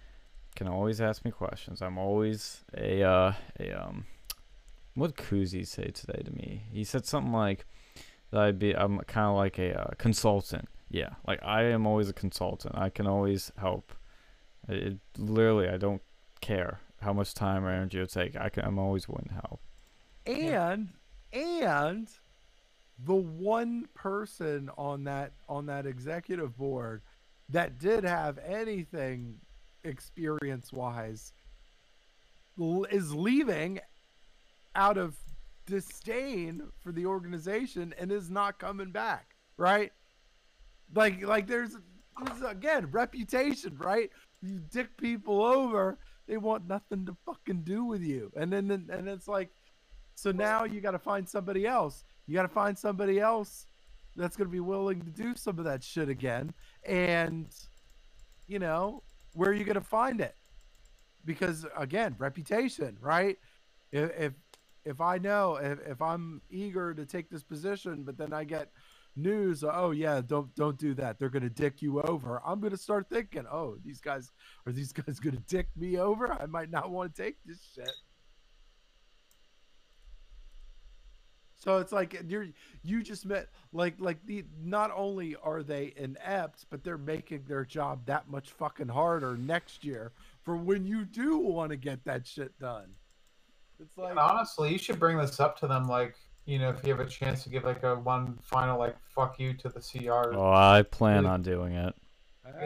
can 0.55 0.68
always 0.68 1.01
ask 1.01 1.24
me 1.24 1.30
questions. 1.30 1.80
I'm 1.80 1.99
always 1.99 2.64
a, 2.76 3.03
uh, 3.03 3.32
a 3.59 3.72
um, 3.72 4.07
what 4.95 5.16
Kuzi 5.16 5.66
say 5.66 5.84
today 5.84 6.22
to 6.22 6.30
me? 6.30 6.64
He 6.70 6.84
said 6.84 7.07
something 7.07 7.32
like 7.32 7.64
that 8.30 8.40
I'd 8.40 8.59
be, 8.59 8.76
I'm 8.76 8.99
kind 9.01 9.28
of 9.28 9.36
like 9.36 9.59
a 9.59 9.80
uh, 9.80 9.90
consultant. 9.99 10.68
Yeah, 10.90 11.11
like 11.26 11.43
I 11.43 11.62
am 11.64 11.86
always 11.86 12.11
a 12.11 12.12
consultant. 12.12 12.74
I 12.76 12.90
can 12.90 13.07
always 13.07 13.51
help. 13.57 13.93
It, 14.68 14.99
literally, 15.16 15.68
I 15.68 15.78
don't 15.78 16.03
care 16.43 16.80
how 17.01 17.12
much 17.14 17.32
time 17.34 17.64
or 17.64 17.70
energy 17.70 17.99
it 17.99 18.11
take. 18.12 18.36
I 18.36 18.51
can, 18.51 18.64
I'm 18.64 18.78
always 18.78 19.09
willing 19.09 19.28
to 19.28 19.34
help. 19.34 19.61
and 20.26 20.90
and 21.32 22.09
the 23.05 23.14
one 23.14 23.88
person 23.95 24.70
on 24.76 25.05
that 25.05 25.32
on 25.49 25.66
that 25.66 25.86
executive 25.86 26.57
board 26.57 27.01
that 27.49 27.78
did 27.78 28.05
have 28.05 28.38
anything 28.38 29.36
experience 29.84 30.72
wise 30.72 31.32
is 32.90 33.14
leaving 33.14 33.80
out 34.76 34.99
of 34.99 35.16
disdain 35.66 36.62
for 36.82 36.93
the 36.93 37.07
organization 37.07 37.95
and 37.99 38.12
is 38.12 38.30
not 38.30 38.59
coming 38.59 38.90
back 38.90 39.34
right 39.57 39.93
like 40.95 41.24
like 41.26 41.47
there's, 41.47 41.76
there's 42.24 42.43
again 42.43 42.86
reputation 42.90 43.76
right 43.78 44.11
you 44.43 44.61
dick 44.70 44.97
people 44.97 45.43
over 45.43 45.99
they 46.26 46.36
want 46.36 46.68
nothing 46.68 47.04
to 47.06 47.16
fucking 47.26 47.62
do 47.62 47.84
with 47.84 48.02
you 48.02 48.32
and 48.36 48.52
then 48.52 48.70
and 48.70 49.08
it's 49.08 49.28
like 49.28 49.50
so 50.14 50.30
now 50.30 50.64
you 50.64 50.80
got 50.80 50.92
to 50.92 50.98
find 50.98 51.28
somebody 51.28 51.66
else. 51.66 52.04
You 52.26 52.34
got 52.34 52.42
to 52.42 52.48
find 52.48 52.78
somebody 52.78 53.18
else 53.18 53.66
that's 54.16 54.36
going 54.36 54.48
to 54.48 54.52
be 54.52 54.60
willing 54.60 55.00
to 55.02 55.10
do 55.10 55.34
some 55.34 55.58
of 55.58 55.64
that 55.64 55.82
shit 55.82 56.08
again. 56.08 56.52
And, 56.84 57.48
you 58.46 58.58
know, 58.58 59.02
where 59.32 59.50
are 59.50 59.54
you 59.54 59.64
going 59.64 59.74
to 59.74 59.80
find 59.80 60.20
it? 60.20 60.36
Because 61.24 61.66
again, 61.76 62.14
reputation, 62.18 62.96
right? 63.00 63.38
If 63.90 64.10
if, 64.18 64.32
if 64.84 65.00
I 65.00 65.18
know 65.18 65.56
if, 65.56 65.78
if 65.86 66.02
I'm 66.02 66.42
eager 66.50 66.92
to 66.94 67.06
take 67.06 67.30
this 67.30 67.42
position, 67.42 68.02
but 68.02 68.18
then 68.18 68.32
I 68.32 68.44
get 68.44 68.70
news, 69.16 69.64
uh, 69.64 69.72
oh 69.74 69.90
yeah, 69.90 70.20
don't 70.20 70.54
don't 70.54 70.78
do 70.78 70.94
that. 70.94 71.18
They're 71.18 71.28
to 71.42 71.50
dick 71.50 71.82
you 71.82 72.00
over. 72.02 72.42
I'm 72.44 72.60
to 72.72 72.78
start 72.78 73.08
thinking, 73.08 73.44
oh, 73.50 73.76
these 73.84 74.00
guys 74.00 74.30
are 74.66 74.72
these 74.72 74.92
guys 74.92 75.20
to 75.36 75.42
dick 75.48 75.68
me 75.76 75.98
over? 75.98 76.32
I 76.32 76.46
might 76.46 76.70
not 76.70 76.90
want 76.90 77.14
to 77.14 77.22
take 77.22 77.36
this 77.44 77.60
shit. 77.74 77.92
So 81.56 81.78
it's 81.78 81.92
like 81.92 82.14
eh, 82.14 82.22
you're 82.26 82.48
you 82.82 83.02
just 83.02 83.24
met 83.24 83.48
like 83.72 83.94
like 83.98 84.24
the 84.26 84.44
not 84.62 84.90
only 84.94 85.36
are 85.42 85.62
they 85.62 85.92
inept, 85.96 86.66
but 86.70 86.82
they're 86.82 86.98
making 86.98 87.44
their 87.46 87.64
job 87.64 88.06
that 88.06 88.28
much 88.28 88.50
fucking 88.50 88.88
harder 88.88 89.36
next 89.36 89.84
year 89.84 90.12
for 90.42 90.56
when 90.56 90.86
you 90.86 91.04
do 91.04 91.38
want 91.38 91.70
to 91.70 91.76
get 91.76 92.04
that 92.04 92.26
shit 92.26 92.58
done. 92.58 92.94
It's 93.82 93.96
like 93.96 94.10
And 94.10 94.18
honestly, 94.18 94.72
you 94.72 94.78
should 94.78 94.98
bring 94.98 95.18
this 95.18 95.40
up 95.40 95.58
to 95.60 95.66
them, 95.66 95.88
like, 95.88 96.16
you 96.45 96.59
know, 96.59 96.70
if 96.70 96.84
you 96.84 96.90
have 96.90 97.01
a 97.05 97.09
chance 97.09 97.45
to 97.45 97.49
give 97.49 97.64
like 97.64 97.82
a 97.82 97.95
one 97.97 98.38
final 98.43 98.78
like 98.78 98.97
fuck 99.14 99.38
you 99.38 99.55
to 99.55 99.68
the 99.68 99.80
CR. 99.80 100.34
Oh, 100.34 100.51
I 100.53 100.82
plan 100.82 101.22
Really- 101.22 101.26
on 101.28 101.43
doing 101.43 101.72
it. 101.74 101.95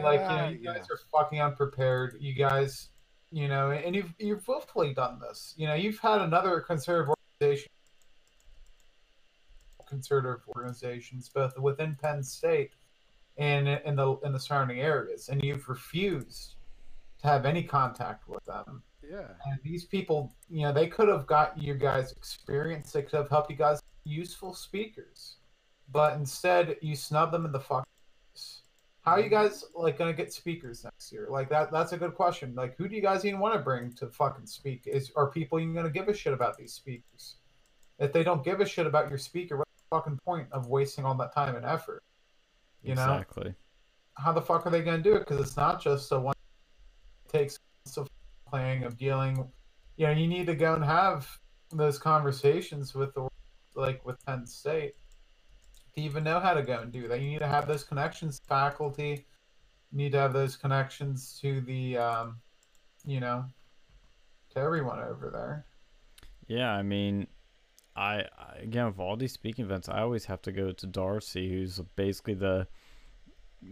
Like, 0.01 0.19
you 0.21 0.25
know, 0.27 0.29
ah, 0.29 0.47
you 0.47 0.59
yeah. 0.63 0.73
guys 0.73 0.87
are 0.89 0.97
fucking 1.11 1.39
unprepared. 1.39 2.17
You 2.19 2.33
guys, 2.33 2.89
you 3.31 3.47
know, 3.47 3.71
and 3.71 3.95
you've 3.95 4.13
you've 4.17 4.45
willfully 4.47 4.93
done 4.93 5.19
this. 5.19 5.53
You 5.55 5.67
know, 5.67 5.75
you've 5.75 5.99
had 5.99 6.19
another 6.21 6.59
conservative 6.61 7.13
organization, 7.39 7.69
conservative 9.87 10.41
organizations, 10.47 11.29
both 11.29 11.57
within 11.59 11.95
Penn 12.01 12.23
State 12.23 12.71
and 13.37 13.67
in 13.67 13.95
the 13.95 14.17
in 14.23 14.33
the 14.33 14.39
surrounding 14.39 14.79
areas, 14.81 15.29
and 15.29 15.41
you've 15.43 15.69
refused 15.69 16.55
to 17.21 17.27
have 17.27 17.45
any 17.45 17.63
contact 17.63 18.27
with 18.27 18.43
them. 18.45 18.83
Yeah. 19.09 19.27
And 19.45 19.59
these 19.63 19.85
people, 19.85 20.33
you 20.49 20.63
know, 20.63 20.73
they 20.73 20.87
could 20.87 21.07
have 21.07 21.27
got 21.27 21.57
you 21.57 21.73
guys 21.73 22.11
experience. 22.11 22.91
They 22.91 23.03
could 23.03 23.13
have 23.13 23.29
helped 23.29 23.49
you 23.49 23.55
guys 23.55 23.81
useful 24.03 24.53
speakers, 24.53 25.37
but 25.91 26.15
instead 26.15 26.77
you 26.81 26.95
snub 26.95 27.31
them 27.31 27.45
in 27.45 27.51
the 27.51 27.59
fuck. 27.59 27.87
How 29.01 29.13
are 29.13 29.19
you 29.19 29.25
mm-hmm. 29.25 29.35
guys 29.35 29.63
like 29.73 29.97
gonna 29.97 30.13
get 30.13 30.33
speakers 30.33 30.83
next 30.83 31.11
year? 31.13 31.27
Like 31.29 31.49
that. 31.49 31.71
That's 31.71 31.93
a 31.93 31.97
good 31.97 32.13
question. 32.13 32.53
Like, 32.55 32.75
who 32.77 32.89
do 32.89 32.95
you 32.95 33.01
guys 33.01 33.23
even 33.23 33.39
want 33.39 33.53
to 33.53 33.59
bring 33.59 33.93
to 33.93 34.07
fucking 34.07 34.45
speak? 34.45 34.83
Is 34.85 35.11
are 35.15 35.31
people 35.31 35.59
even 35.59 35.73
gonna 35.73 35.89
give 35.89 36.09
a 36.09 36.13
shit 36.13 36.33
about 36.33 36.57
these 36.57 36.73
speakers? 36.73 37.35
If 37.99 38.11
they 38.13 38.23
don't 38.23 38.43
give 38.43 38.59
a 38.59 38.65
shit 38.65 38.85
about 38.85 39.09
your 39.09 39.17
speaker, 39.17 39.57
what's 39.57 39.71
the 39.71 39.95
fucking 39.95 40.19
point 40.25 40.47
of 40.51 40.67
wasting 40.67 41.05
all 41.05 41.15
that 41.15 41.33
time 41.33 41.55
and 41.55 41.65
effort? 41.65 42.03
You 42.83 42.95
know 42.95 43.13
exactly. 43.13 43.55
how 44.15 44.33
the 44.33 44.41
fuck 44.41 44.65
are 44.67 44.69
they 44.69 44.81
going 44.81 45.01
to 45.01 45.03
do 45.03 45.15
it? 45.15 45.19
Because 45.19 45.39
it's 45.39 45.57
not 45.57 45.81
just 45.81 46.11
a 46.11 46.19
one. 46.19 46.35
It 47.25 47.31
takes 47.31 47.59
of 47.95 48.07
playing 48.49 48.83
of 48.83 48.97
dealing. 48.97 49.47
You 49.97 50.07
know, 50.07 50.13
you 50.13 50.27
need 50.27 50.47
to 50.47 50.55
go 50.55 50.73
and 50.73 50.83
have 50.83 51.27
those 51.71 51.97
conversations 51.99 52.93
with 52.93 53.13
the 53.13 53.27
like 53.75 54.05
with 54.05 54.23
Penn 54.25 54.45
State 54.45 54.93
to 55.95 56.01
even 56.01 56.23
know 56.23 56.39
how 56.39 56.53
to 56.53 56.63
go 56.63 56.79
and 56.79 56.91
do 56.91 57.07
that. 57.07 57.21
You 57.21 57.29
need 57.29 57.39
to 57.39 57.47
have 57.47 57.67
those 57.67 57.83
connections, 57.83 58.41
faculty. 58.47 59.25
You 59.91 59.97
need 59.97 60.11
to 60.13 60.19
have 60.19 60.33
those 60.33 60.55
connections 60.55 61.39
to 61.41 61.61
the, 61.61 61.97
um, 61.97 62.37
you 63.05 63.19
know, 63.19 63.45
to 64.51 64.59
everyone 64.59 64.99
over 64.99 65.29
there. 65.31 65.65
Yeah, 66.47 66.71
I 66.71 66.81
mean, 66.81 67.27
I, 67.95 68.25
I 68.37 68.57
again 68.61 68.85
with 68.85 68.99
all 68.99 69.15
these 69.15 69.33
speaking 69.33 69.65
events, 69.65 69.89
I 69.89 70.01
always 70.01 70.25
have 70.25 70.41
to 70.43 70.51
go 70.51 70.71
to 70.71 70.87
Darcy, 70.87 71.49
who's 71.49 71.79
basically 71.95 72.35
the 72.35 72.67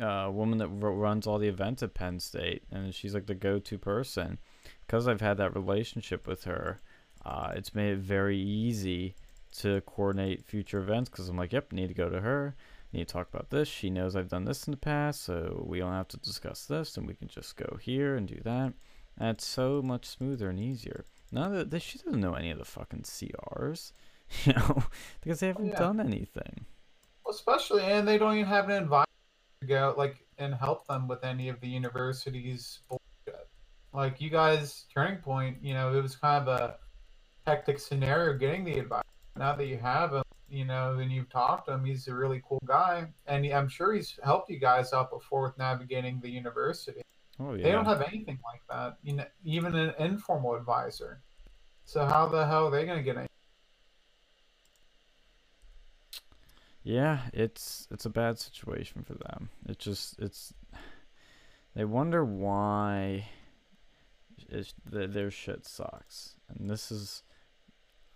uh, 0.01 0.29
woman 0.31 0.57
that 0.57 0.67
runs 0.69 1.27
all 1.27 1.37
the 1.37 1.47
events 1.47 1.83
at 1.83 1.93
Penn 1.93 2.19
State, 2.19 2.63
and 2.71 2.93
she's 2.93 3.13
like 3.13 3.27
the 3.27 3.35
go-to 3.35 3.77
person. 3.77 4.39
Because 4.85 5.07
I've 5.07 5.21
had 5.21 5.37
that 5.37 5.55
relationship 5.55 6.27
with 6.27 6.43
her, 6.43 6.81
uh, 7.25 7.53
it's 7.55 7.73
made 7.73 7.93
it 7.93 7.99
very 7.99 8.37
easy 8.37 9.15
to 9.59 9.81
coordinate 9.81 10.45
future 10.45 10.79
events. 10.79 11.09
Because 11.09 11.29
I'm 11.29 11.37
like, 11.37 11.53
yep, 11.53 11.71
need 11.71 11.87
to 11.87 11.93
go 11.93 12.09
to 12.09 12.21
her. 12.21 12.55
Need 12.93 13.07
to 13.07 13.13
talk 13.13 13.27
about 13.33 13.49
this. 13.49 13.67
She 13.67 13.89
knows 13.89 14.15
I've 14.15 14.29
done 14.29 14.45
this 14.45 14.67
in 14.67 14.71
the 14.71 14.77
past, 14.77 15.23
so 15.23 15.65
we 15.67 15.79
don't 15.79 15.91
have 15.91 16.07
to 16.09 16.17
discuss 16.17 16.65
this, 16.65 16.97
and 16.97 17.07
we 17.07 17.13
can 17.15 17.27
just 17.27 17.57
go 17.57 17.77
here 17.81 18.15
and 18.15 18.27
do 18.27 18.39
that. 18.43 18.73
And 19.17 19.29
it's 19.29 19.45
so 19.45 19.81
much 19.81 20.05
smoother 20.05 20.49
and 20.49 20.59
easier. 20.59 21.05
Now 21.31 21.49
that, 21.49 21.81
she 21.81 21.97
doesn't 21.97 22.21
know 22.21 22.35
any 22.35 22.51
of 22.51 22.57
the 22.57 22.65
fucking 22.65 23.01
CRs, 23.01 23.91
you 24.45 24.53
know, 24.53 24.83
because 25.21 25.39
they 25.39 25.47
haven't 25.47 25.67
yeah. 25.67 25.79
done 25.79 25.99
anything. 25.99 26.65
especially 27.29 27.83
and 27.83 28.07
they 28.07 28.17
don't 28.17 28.35
even 28.35 28.45
have 28.45 28.69
an 28.69 28.83
advisor 28.83 29.05
to 29.61 29.67
go 29.67 29.93
like 29.97 30.25
and 30.37 30.53
help 30.53 30.87
them 30.87 31.07
with 31.07 31.23
any 31.23 31.49
of 31.49 31.59
the 31.59 31.67
university's. 31.67 32.79
Like 33.95 34.19
you 34.19 34.29
guys, 34.29 34.85
Turning 34.93 35.19
Point, 35.19 35.57
you 35.61 35.73
know, 35.73 35.97
it 35.97 36.01
was 36.01 36.17
kind 36.17 36.45
of 36.45 36.59
a 36.59 36.75
hectic 37.47 37.79
scenario 37.79 38.37
getting 38.37 38.65
the 38.65 38.77
advice. 38.77 39.03
Now 39.37 39.55
that 39.55 39.67
you 39.67 39.77
have 39.77 40.13
him, 40.13 40.23
you 40.49 40.65
know, 40.65 40.99
and 40.99 41.09
you've 41.09 41.29
talked 41.29 41.67
to 41.67 41.75
him, 41.75 41.85
he's 41.85 42.09
a 42.09 42.13
really 42.13 42.41
cool 42.47 42.61
guy, 42.65 43.07
and 43.25 43.45
I'm 43.45 43.69
sure 43.69 43.93
he's 43.93 44.19
helped 44.21 44.49
you 44.49 44.59
guys 44.59 44.91
out 44.91 45.11
before 45.11 45.43
with 45.43 45.57
navigating 45.57 46.19
the 46.19 46.29
university. 46.29 47.01
Oh 47.39 47.53
yeah. 47.53 47.63
They 47.63 47.71
don't 47.71 47.85
have 47.85 48.01
anything 48.01 48.37
like 48.43 48.61
that, 48.69 48.97
you 49.01 49.13
know, 49.13 49.25
even 49.45 49.73
an 49.75 49.93
informal 49.97 50.55
advisor. 50.55 51.21
So 51.85 52.05
how 52.05 52.27
the 52.27 52.45
hell 52.45 52.67
are 52.67 52.71
they 52.71 52.85
going 52.85 52.97
to 52.97 53.03
get 53.03 53.17
any? 53.17 53.27
Yeah, 56.83 57.19
it's 57.33 57.87
it's 57.91 58.05
a 58.05 58.09
bad 58.09 58.39
situation 58.39 59.03
for 59.03 59.13
them. 59.13 59.49
It 59.67 59.79
just 59.79 60.19
it's 60.19 60.53
they 61.75 61.85
wonder 61.85 62.23
why 62.25 63.27
th- 64.49 64.73
their 65.11 65.31
shit 65.31 65.65
sucks, 65.65 66.35
and 66.49 66.69
this 66.69 66.91
is 66.91 67.23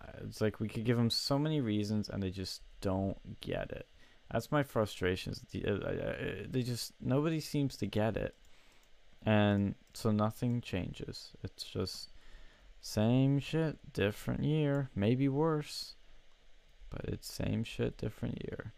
uh, 0.01 0.11
it's 0.25 0.41
like 0.41 0.59
we 0.59 0.67
could 0.67 0.85
give 0.85 0.97
them 0.97 1.09
so 1.09 1.37
many 1.39 1.61
reasons, 1.61 2.09
and 2.09 2.21
they 2.23 2.29
just 2.31 2.61
don't 2.81 3.17
get 3.41 3.71
it. 3.71 3.87
That's 4.31 4.51
my 4.51 4.63
frustration. 4.63 5.31
is 5.33 5.41
the- 5.51 5.65
uh, 5.65 5.71
uh, 5.71 5.89
uh, 5.89 6.45
They 6.49 6.61
just 6.61 6.93
nobody 7.01 7.39
seems 7.39 7.75
to 7.77 7.85
get 7.87 8.15
it, 8.17 8.35
and 9.25 9.75
so 9.93 10.11
nothing 10.11 10.61
changes. 10.61 11.31
It's 11.43 11.63
just 11.63 12.11
same 12.81 13.39
shit, 13.39 13.91
different 13.91 14.43
year, 14.43 14.89
maybe 14.95 15.27
worse, 15.27 15.95
but 16.89 17.01
it's 17.05 17.31
same 17.31 17.63
shit, 17.63 17.97
different 17.97 18.41
year. 18.45 18.73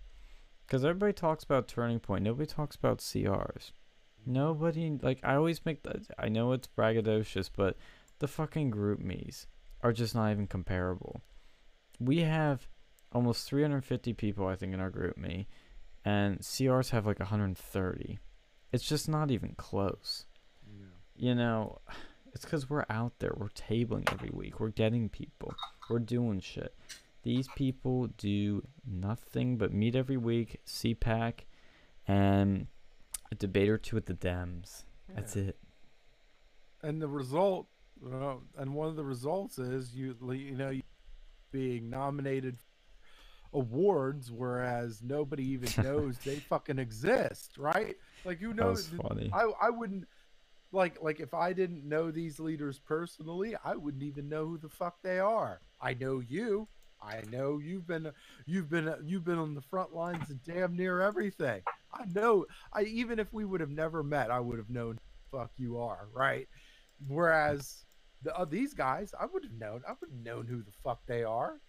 Because 0.66 0.84
everybody 0.86 1.14
talks 1.14 1.44
about 1.44 1.68
turning 1.68 2.00
point, 2.00 2.24
nobody 2.24 2.48
talks 2.48 2.76
about 2.76 3.00
CRs. 3.00 3.74
Nobody 4.26 4.98
like 5.02 5.20
I 5.24 5.36
always 5.36 5.66
make 5.66 5.84
that. 5.84 6.02
I 6.18 6.30
know 6.30 6.52
it's 6.52 6.68
braggadocious, 6.68 7.50
but 7.56 7.78
the 8.20 8.28
fucking 8.28 8.72
GroupMe's 8.72 9.48
are 9.82 9.94
just 9.94 10.16
not 10.16 10.32
even 10.32 10.48
comparable. 10.48 11.22
We 12.00 12.20
have 12.20 12.68
almost 13.12 13.48
350 13.48 14.14
people, 14.14 14.48
I 14.48 14.56
think, 14.56 14.74
in 14.74 14.80
our 14.80 14.90
group 14.90 15.18
me, 15.18 15.48
and 16.06 16.40
CRs 16.40 16.92
have 16.92 17.06
like 17.06 17.20
130. 17.20 18.20
It's 18.72 18.88
just 18.88 19.10
not 19.10 19.32
even 19.32 19.54
close. 19.58 20.26
Yeah. 20.66 20.86
You 21.16 21.36
know, 21.36 21.80
it's 22.34 22.46
because 22.46 22.70
we're 22.70 22.86
out 22.90 23.14
there. 23.20 23.34
We're 23.36 23.50
tabling 23.50 24.12
every 24.12 24.30
week. 24.32 24.60
We're 24.60 24.70
getting 24.70 25.10
people. 25.10 25.54
We're 25.90 26.00
doing 26.00 26.40
shit. 26.40 26.76
These 27.24 27.48
people 27.56 28.08
do 28.18 28.64
nothing 28.86 29.58
but 29.58 29.74
meet 29.74 29.96
every 29.96 30.18
week, 30.18 30.62
CPAC, 30.66 31.42
and 32.08 32.68
a 33.32 33.36
debate 33.36 33.70
or 33.70 33.78
two 33.78 33.96
with 33.96 34.06
the 34.06 34.14
Dems. 34.14 34.84
That's 35.16 35.36
it. 35.36 35.58
and 36.84 37.02
the 37.02 37.08
result 37.08 37.68
uh, 38.12 38.36
and 38.58 38.74
one 38.74 38.88
of 38.88 38.96
the 38.96 39.04
results 39.04 39.60
is 39.60 39.94
you 39.94 40.16
you 40.32 40.56
know 40.56 40.70
you 40.70 40.82
being 41.52 41.90
nominated 41.90 42.58
awards 43.54 44.32
whereas 44.32 45.02
nobody 45.04 45.44
even 45.50 45.70
knows 45.84 46.18
they 46.20 46.38
fucking 46.38 46.80
exist 46.80 47.58
right 47.58 47.98
like 48.26 48.40
who 48.40 48.54
knows 48.54 48.88
funny. 48.88 49.30
I, 49.34 49.52
I 49.62 49.70
wouldn't 49.70 50.08
like 50.72 51.02
like 51.04 51.20
if 51.20 51.34
i 51.34 51.52
didn't 51.52 51.84
know 51.84 52.10
these 52.10 52.40
leaders 52.40 52.80
personally 52.80 53.56
i 53.66 53.76
wouldn't 53.76 54.04
even 54.04 54.30
know 54.30 54.46
who 54.48 54.58
the 54.58 54.70
fuck 54.70 55.02
they 55.04 55.20
are 55.20 55.60
i 55.82 55.94
know 55.94 56.22
you 56.22 56.68
i 57.02 57.22
know 57.32 57.60
you've 57.60 57.88
been 57.88 58.12
you've 58.46 58.70
been 58.70 58.94
you've 59.04 59.24
been 59.26 59.38
on 59.38 59.54
the 59.56 59.62
front 59.62 59.94
lines 59.94 60.30
of 60.30 60.44
damn 60.44 60.76
near 60.76 61.02
everything. 61.02 61.62
I 61.94 62.06
know 62.14 62.46
i 62.74 62.84
even 62.84 63.20
if 63.20 63.32
we 63.34 63.46
would 63.46 63.62
have 63.62 63.70
never 63.70 64.04
met 64.04 64.32
i 64.32 64.40
would 64.40 64.58
have 64.58 64.70
known 64.70 65.00
fuck 65.32 65.52
you 65.58 65.78
are 65.80 66.08
right? 66.14 66.48
Whereas 67.08 67.86
the, 68.24 68.36
uh, 68.36 68.46
these 68.46 68.74
guys 68.74 69.14
i 69.20 69.26
would 69.26 69.44
have 69.44 69.54
known 69.54 69.82
i 69.88 69.92
would 69.92 70.10
have 70.10 70.26
known 70.26 70.48
who 70.48 70.58
the 70.62 70.72
fuck 70.84 71.06
they 71.08 71.24
are. 71.24 71.60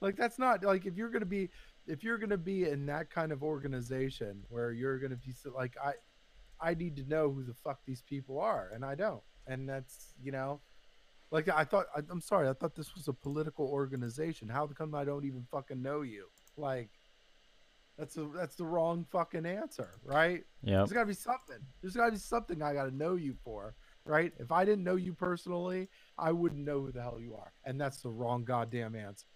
Like 0.00 0.16
that's 0.16 0.38
not 0.38 0.62
like 0.64 0.86
if 0.86 0.96
you're 0.96 1.10
gonna 1.10 1.26
be 1.26 1.50
if 1.86 2.04
you're 2.04 2.18
gonna 2.18 2.36
be 2.36 2.68
in 2.68 2.86
that 2.86 3.10
kind 3.10 3.32
of 3.32 3.42
organization 3.42 4.42
where 4.48 4.72
you're 4.72 4.98
gonna 4.98 5.16
be 5.16 5.34
like 5.54 5.76
i 5.82 5.92
I 6.60 6.74
need 6.74 6.96
to 6.96 7.04
know 7.04 7.30
who 7.30 7.44
the 7.44 7.54
fuck 7.54 7.80
these 7.86 8.02
people 8.02 8.40
are, 8.40 8.70
and 8.74 8.84
I 8.84 8.94
don't. 8.94 9.22
And 9.46 9.68
that's 9.68 10.14
you 10.22 10.32
know, 10.32 10.60
like 11.30 11.48
I 11.48 11.64
thought. 11.64 11.86
I, 11.94 12.00
I'm 12.10 12.20
sorry, 12.20 12.48
I 12.48 12.52
thought 12.52 12.74
this 12.74 12.94
was 12.94 13.08
a 13.08 13.12
political 13.12 13.66
organization. 13.66 14.48
How 14.48 14.66
come 14.66 14.94
I 14.94 15.04
don't 15.04 15.24
even 15.24 15.46
fucking 15.50 15.82
know 15.82 16.02
you? 16.02 16.26
Like, 16.56 16.90
that's 17.98 18.16
a 18.16 18.28
that's 18.34 18.56
the 18.56 18.64
wrong 18.64 19.04
fucking 19.10 19.44
answer, 19.44 19.98
right? 20.04 20.44
Yeah. 20.62 20.78
There's 20.78 20.92
got 20.92 21.00
to 21.00 21.06
be 21.06 21.14
something. 21.14 21.58
There's 21.82 21.96
got 21.96 22.06
to 22.06 22.12
be 22.12 22.18
something 22.18 22.62
I 22.62 22.72
got 22.72 22.84
to 22.84 22.94
know 22.94 23.16
you 23.16 23.34
for, 23.44 23.74
right? 24.04 24.32
If 24.38 24.52
I 24.52 24.64
didn't 24.64 24.84
know 24.84 24.96
you 24.96 25.12
personally, 25.12 25.88
I 26.16 26.32
wouldn't 26.32 26.64
know 26.64 26.80
who 26.80 26.92
the 26.92 27.02
hell 27.02 27.18
you 27.20 27.34
are, 27.34 27.52
and 27.64 27.80
that's 27.80 28.00
the 28.00 28.10
wrong 28.10 28.44
goddamn 28.44 28.94
answer. 28.94 29.26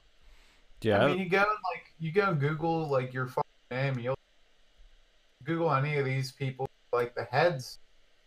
Yeah. 0.80 1.05
I 1.05 1.09
mean, 1.09 1.18
you 1.18 1.28
go 1.28 1.38
and, 1.38 1.47
like 1.47 1.95
you 1.99 2.12
go 2.12 2.34
Google 2.34 2.88
like 2.88 3.12
your 3.12 3.26
fucking 3.26 3.43
name, 3.70 3.99
you'll 3.99 4.18
Google 5.45 5.72
any 5.72 5.97
of 5.99 6.05
these 6.05 6.32
people, 6.32 6.68
like 6.93 7.14
the 7.14 7.24
heads 7.24 7.78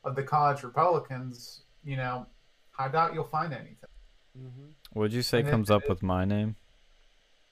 of 0.04 0.16
the 0.16 0.24
college 0.24 0.64
Republicans. 0.64 1.64
You 1.84 1.98
know, 1.98 2.26
I 2.78 2.88
doubt 2.88 3.14
you'll 3.14 3.24
find 3.24 3.54
anything. 3.54 3.90
Mm-hmm. 4.38 4.68
What'd 4.94 5.14
you 5.14 5.22
say 5.22 5.40
and 5.40 5.48
then- 5.48 5.54
comes 5.54 5.72
up 5.72 5.88
with 5.90 6.04
my 6.04 6.26
name? 6.26 6.56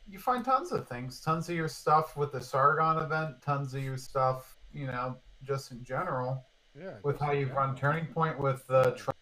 You 0.10 0.20
find 0.20 0.44
tons 0.44 0.74
of 0.74 0.88
things, 0.90 1.22
tons 1.22 1.48
of 1.50 1.56
your 1.56 1.70
stuff 1.70 2.18
with 2.18 2.34
the 2.34 2.42
Sargon 2.42 2.98
event, 3.02 3.42
tons 3.42 3.74
of 3.74 3.82
your 3.82 3.96
stuff, 3.98 4.58
you 4.74 4.86
know, 4.86 5.18
just 5.44 5.72
in 5.72 5.82
general 5.84 6.46
Yeah. 6.78 6.96
with 7.04 7.20
how 7.20 7.32
you've 7.32 7.54
run. 7.54 7.74
Turning 7.76 8.08
Point 8.08 8.38
with 8.38 8.68
the 8.68 8.92
Trump 8.98 9.18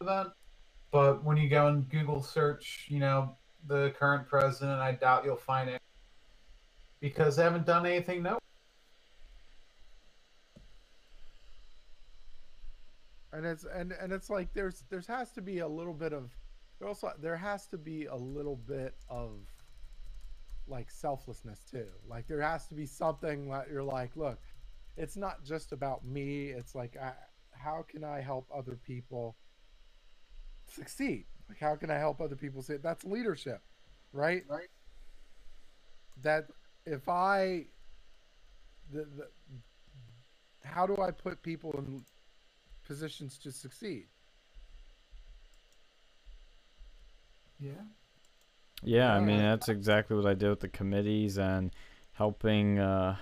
event. 0.00 0.30
But 0.90 1.22
when 1.24 1.36
you 1.36 1.50
go 1.50 1.66
and 1.66 1.86
Google 1.90 2.22
search, 2.22 2.86
you 2.88 3.00
know, 3.00 3.36
the 3.66 3.90
current 3.98 4.26
president, 4.26 4.80
I 4.80 4.92
doubt 4.92 5.24
you'll 5.26 5.36
find 5.36 5.68
it 5.68 5.82
because 7.00 7.36
they 7.36 7.42
haven't 7.42 7.66
done 7.66 7.84
anything. 7.84 8.22
No, 8.22 8.38
and 13.34 13.44
it's 13.46 13.64
and 13.64 13.92
and 13.92 14.12
it's 14.12 14.30
like 14.30 14.52
there's 14.54 14.84
there's 14.90 15.06
has 15.06 15.30
to 15.32 15.42
be 15.42 15.58
a 15.58 15.68
little 15.68 15.92
bit 15.92 16.12
of 16.12 16.30
there 16.78 16.88
also 16.88 17.12
there 17.20 17.36
has 17.36 17.66
to 17.68 17.78
be 17.78 18.06
a 18.06 18.16
little 18.16 18.56
bit 18.56 18.94
of 19.10 19.32
like 20.66 20.90
selflessness 20.90 21.60
too. 21.70 21.88
Like 22.08 22.26
there 22.26 22.40
has 22.40 22.66
to 22.68 22.74
be 22.74 22.86
something 22.86 23.50
that 23.50 23.68
you're 23.70 23.84
like 23.84 24.16
look 24.16 24.38
it's 24.96 25.16
not 25.16 25.44
just 25.44 25.72
about 25.72 26.04
me. 26.04 26.50
It's 26.50 26.74
like 26.74 26.96
I, 26.96 27.12
how 27.52 27.84
can 27.88 28.04
i 28.04 28.20
help 28.20 28.48
other 28.54 28.78
people 28.86 29.36
succeed? 30.66 31.26
Like 31.48 31.58
how 31.58 31.76
can 31.76 31.90
i 31.90 31.98
help 31.98 32.20
other 32.20 32.36
people 32.36 32.62
say 32.62 32.78
that's 32.78 33.04
leadership 33.04 33.60
right? 34.14 34.44
Right. 34.48 34.68
That 36.22 36.46
if 36.86 37.08
i 37.08 37.66
the, 38.92 39.06
the 39.16 39.28
how 40.62 40.86
do 40.86 40.96
i 41.02 41.10
put 41.10 41.42
people 41.42 41.72
in 41.78 42.04
positions 42.84 43.38
to 43.38 43.52
succeed. 43.52 44.06
yeah, 47.58 47.72
Yeah, 48.82 49.14
I 49.14 49.20
mean 49.20 49.38
that's 49.38 49.68
exactly 49.68 50.16
what 50.16 50.26
I 50.26 50.34
did 50.34 50.50
with 50.50 50.60
the 50.60 50.68
committees 50.68 51.38
and 51.38 51.70
helping, 52.12 52.78
uh, 52.78 53.16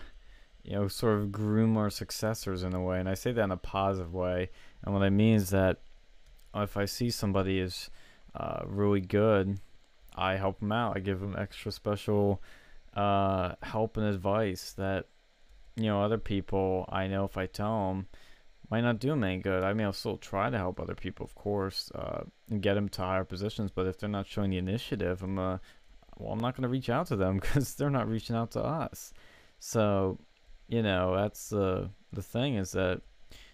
you 0.63 0.73
know, 0.73 0.89
sort 0.89 1.19
of 1.19 1.33
groom 1.33 1.77
our 1.77 1.91
successors 1.91 2.63
in 2.63 2.75
a 2.75 2.83
way. 2.83 2.99
And 2.99 3.09
I 3.09 3.15
say 3.15 3.33
that 3.33 3.43
in 3.43 3.51
a 3.51 3.57
positive 3.57 4.13
way. 4.13 4.51
And 4.83 4.95
what 4.95 5.03
I 5.03 5.11
mean 5.11 5.37
is 5.37 5.51
that 5.51 5.81
if 6.55 6.77
I 6.77 6.85
see 6.85 7.11
somebody 7.11 7.61
is 7.61 7.91
uh, 8.35 8.63
really 8.67 9.01
good, 9.01 9.61
I 10.15 10.37
help 10.37 10.61
them 10.61 10.73
out. 10.73 10.97
I 10.97 11.01
give 11.01 11.21
them 11.21 11.37
extra 11.39 11.73
special 11.73 12.43
uh, 12.95 13.55
help 13.63 13.97
and 13.97 14.07
advice 14.07 14.73
that 14.73 15.07
you 15.77 15.85
know 15.85 16.03
other 16.03 16.19
people 16.19 16.87
I 16.93 17.07
know 17.07 17.25
if 17.25 17.39
I 17.39 17.47
tell 17.47 17.89
them 17.89 18.07
might 18.73 18.81
not 18.81 18.99
do 18.99 19.09
them 19.09 19.23
any 19.23 19.37
good. 19.37 19.63
I 19.63 19.75
mean, 19.75 19.87
I'll 19.87 19.93
still 19.93 20.17
try 20.17 20.49
to 20.49 20.57
help 20.57 20.81
other 20.81 20.95
people, 20.95 21.27
of 21.27 21.35
course, 21.35 21.93
uh, 21.95 22.23
and 22.49 22.63
get 22.63 22.73
them 22.73 22.89
to 22.89 23.03
higher 23.03 23.23
positions. 23.23 23.71
But 23.71 23.87
if 23.87 23.99
they're 23.99 24.09
not 24.09 24.27
showing 24.27 24.49
the 24.49 24.57
initiative, 24.57 25.23
I'm 25.23 25.39
uh, 25.39 25.59
well, 26.17 26.33
I'm 26.33 26.39
not 26.39 26.57
going 26.57 26.63
to 26.63 26.71
reach 26.71 26.89
out 26.89 27.07
to 27.09 27.17
them 27.17 27.35
because 27.41 27.75
they're 27.75 27.91
not 27.91 28.09
reaching 28.09 28.35
out 28.35 28.53
to 28.53 28.65
us. 28.65 29.13
So, 29.59 30.19
you 30.69 30.83
know, 30.83 31.15
that's 31.15 31.51
the 31.51 31.91
the 32.15 32.23
thing 32.23 32.55
is 32.55 32.73
that 32.73 33.03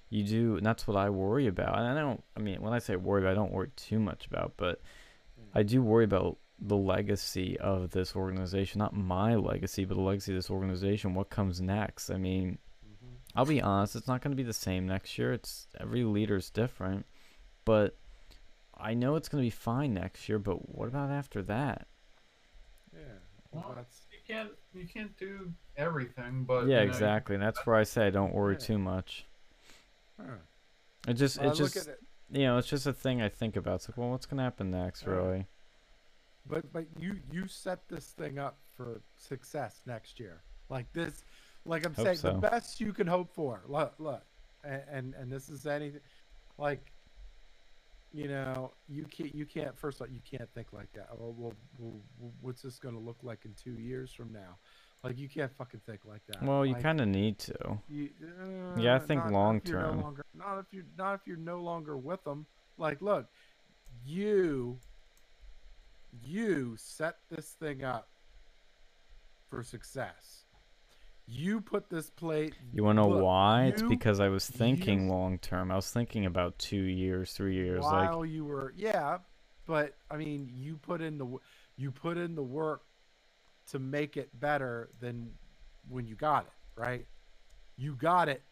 you 0.08 0.22
do, 0.22 0.56
and 0.58 0.64
that's 0.64 0.86
what 0.86 0.96
I 0.96 1.10
worry 1.10 1.48
about. 1.48 1.76
And 1.76 1.98
I 1.98 2.00
don't, 2.00 2.22
I 2.36 2.40
mean, 2.40 2.62
when 2.62 2.72
I 2.72 2.78
say 2.78 2.94
worry, 2.94 3.26
I 3.26 3.34
don't 3.34 3.52
worry 3.52 3.70
too 3.74 3.98
much 3.98 4.24
about, 4.24 4.52
but 4.56 4.80
I 5.52 5.64
do 5.64 5.82
worry 5.82 6.04
about 6.04 6.38
the 6.60 6.76
legacy 6.76 7.58
of 7.58 7.90
this 7.90 8.14
organization, 8.14 8.78
not 8.78 8.94
my 8.94 9.34
legacy, 9.34 9.84
but 9.84 9.96
the 9.96 10.00
legacy 10.00 10.30
of 10.30 10.38
this 10.38 10.50
organization. 10.50 11.14
What 11.14 11.28
comes 11.28 11.60
next? 11.60 12.08
I 12.08 12.18
mean, 12.18 12.58
I'll 13.38 13.44
be 13.46 13.62
honest, 13.62 13.94
it's 13.94 14.08
not 14.08 14.20
going 14.20 14.32
to 14.32 14.36
be 14.36 14.42
the 14.42 14.52
same 14.52 14.84
next 14.88 15.16
year. 15.16 15.32
It's 15.32 15.68
every 15.78 16.02
leader's 16.02 16.50
different, 16.50 17.06
but 17.64 17.94
I 18.76 18.94
know 18.94 19.14
it's 19.14 19.28
going 19.28 19.40
to 19.40 19.46
be 19.46 19.50
fine 19.50 19.94
next 19.94 20.28
year. 20.28 20.40
But 20.40 20.74
what 20.76 20.88
about 20.88 21.10
after 21.10 21.40
that? 21.42 21.86
Yeah, 22.92 22.98
well, 23.52 23.64
Well, 23.68 23.76
that's 23.76 24.00
you 24.10 24.18
can't 24.26 24.50
you 24.74 24.88
can't 24.88 25.16
do 25.16 25.52
everything. 25.76 26.42
But 26.42 26.66
yeah, 26.66 26.80
you 26.80 26.86
know, 26.88 26.92
exactly. 26.92 27.36
And 27.36 27.44
that's 27.44 27.64
where 27.64 27.76
I 27.76 27.84
say 27.84 28.08
I 28.08 28.10
don't 28.10 28.34
worry 28.34 28.54
Yeah. 28.54 28.66
too 28.66 28.78
much. 28.78 29.24
huh. 30.20 30.32
It 31.06 31.14
just, 31.14 31.38
I 31.38 31.46
it 31.46 31.54
just, 31.54 31.76
it, 31.76 32.00
you 32.32 32.42
know, 32.42 32.58
it's 32.58 32.66
just 32.66 32.88
a 32.88 32.92
thing 32.92 33.22
I 33.22 33.28
think 33.28 33.54
about. 33.54 33.76
It's 33.76 33.88
like, 33.88 33.96
well, 33.98 34.10
what's 34.10 34.26
going 34.26 34.38
to 34.38 34.42
happen 34.42 34.72
next, 34.72 35.04
Yeah. 35.04 35.10
really? 35.12 35.46
but 36.44 36.72
but 36.72 36.86
you 36.98 37.20
you 37.30 37.46
set 37.46 37.86
this 37.88 38.06
thing 38.06 38.40
up 38.40 38.58
for 38.76 39.00
success 39.16 39.80
next 39.86 40.18
year. 40.18 40.42
Like 40.70 40.92
this, 40.92 41.22
like 41.68 41.86
I'm 41.86 41.94
Hope 41.94 42.04
saying, 42.06 42.18
so. 42.18 42.32
the 42.32 42.38
best 42.38 42.80
you 42.80 42.92
can 42.92 43.06
hope 43.06 43.32
for. 43.32 43.62
Look, 43.68 43.94
look, 43.98 44.22
and 44.64 44.82
and, 44.90 45.14
and 45.14 45.30
this 45.32 45.48
is 45.48 45.66
anything, 45.66 46.00
like. 46.58 46.92
You 48.10 48.26
know, 48.26 48.72
you 48.88 49.04
can't. 49.04 49.34
You 49.34 49.44
can't. 49.44 49.76
First 49.78 50.00
of 50.00 50.06
all, 50.08 50.12
you 50.14 50.20
can't 50.28 50.48
think 50.54 50.68
like 50.72 50.90
that. 50.94 51.08
Oh, 51.12 51.34
well, 51.36 51.52
well, 51.78 51.92
what's 52.40 52.62
this 52.62 52.78
going 52.78 52.94
to 52.94 53.00
look 53.00 53.18
like 53.22 53.44
in 53.44 53.52
two 53.62 53.78
years 53.78 54.10
from 54.10 54.32
now? 54.32 54.56
Like 55.04 55.18
you 55.18 55.28
can't 55.28 55.52
fucking 55.58 55.80
think 55.84 56.00
like 56.06 56.22
that. 56.28 56.42
Well, 56.42 56.64
you 56.64 56.72
Like, 56.72 56.82
kind 56.82 57.02
of 57.02 57.06
need 57.08 57.38
to. 57.40 57.78
you, 57.86 58.08
You 58.18 58.72
gotta 58.76 58.92
uh, 58.92 58.98
think 59.00 59.24
not- 59.24 59.30
not 59.30 59.38
long 59.38 59.56
if 59.58 59.68
you're 59.68 59.80
no 59.82 59.86
term. 59.90 60.00
longer- 60.00 60.24
Not 60.34 60.58
if 60.58 60.72
you're 60.72 60.84
not 60.96 61.14
if 61.16 61.20
you're 61.26 61.36
no 61.36 61.60
longer 61.60 61.98
with 61.98 62.24
them. 62.24 62.46
Like, 62.78 63.02
look, 63.02 63.26
you 64.06 64.78
you 66.24 66.76
set 66.78 67.18
this 67.30 67.50
thing 67.60 67.84
up 67.84 68.08
for 69.50 69.62
success. 69.62 70.44
You 71.30 71.60
put 71.60 71.90
this 71.90 72.08
plate. 72.08 72.54
You 72.72 72.82
want 72.84 72.96
to 72.96 73.02
know 73.02 73.22
why? 73.22 73.66
It's 73.66 73.82
because 73.82 74.18
I 74.18 74.28
was 74.28 74.46
thinking 74.46 75.08
long 75.08 75.38
term. 75.38 75.70
I 75.70 75.76
was 75.76 75.90
thinking 75.90 76.24
about 76.24 76.58
two 76.58 76.80
years, 76.80 77.32
three 77.32 77.54
years. 77.54 77.82
Like, 77.82 78.10
while 78.10 78.24
you 78.24 78.46
were 78.46 78.72
yeah, 78.76 79.18
but 79.66 79.94
I 80.10 80.16
mean, 80.16 80.50
you 80.56 80.76
put 80.76 81.02
in 81.02 81.18
the 81.18 81.26
you 81.76 81.90
put 81.90 82.16
in 82.16 82.34
the 82.34 82.42
work 82.42 82.82
to 83.70 83.78
make 83.78 84.16
it 84.16 84.30
better 84.40 84.88
than 85.00 85.30
when 85.90 86.06
you 86.06 86.14
got 86.14 86.44
it, 86.44 86.80
right? 86.80 87.06
You 87.76 87.94
got 87.94 88.30
it 88.30 88.42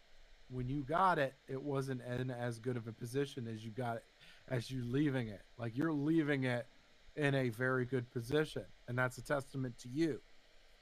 when 0.51 0.69
you 0.69 0.81
got 0.81 1.17
it. 1.17 1.33
It 1.47 1.61
wasn't 1.61 2.01
in 2.19 2.29
as 2.29 2.59
good 2.59 2.77
of 2.77 2.87
a 2.87 2.91
position 2.91 3.47
as 3.47 3.65
you 3.65 3.71
got 3.71 3.97
it 3.97 4.03
as 4.49 4.69
you 4.69 4.83
leaving 4.85 5.29
it. 5.29 5.41
Like 5.57 5.75
you're 5.75 5.91
leaving 5.91 6.43
it 6.43 6.67
in 7.15 7.33
a 7.33 7.49
very 7.49 7.85
good 7.85 8.11
position, 8.11 8.65
and 8.87 8.95
that's 8.95 9.17
a 9.17 9.23
testament 9.23 9.79
to 9.79 9.89
you, 9.89 10.21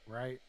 right? 0.06 0.40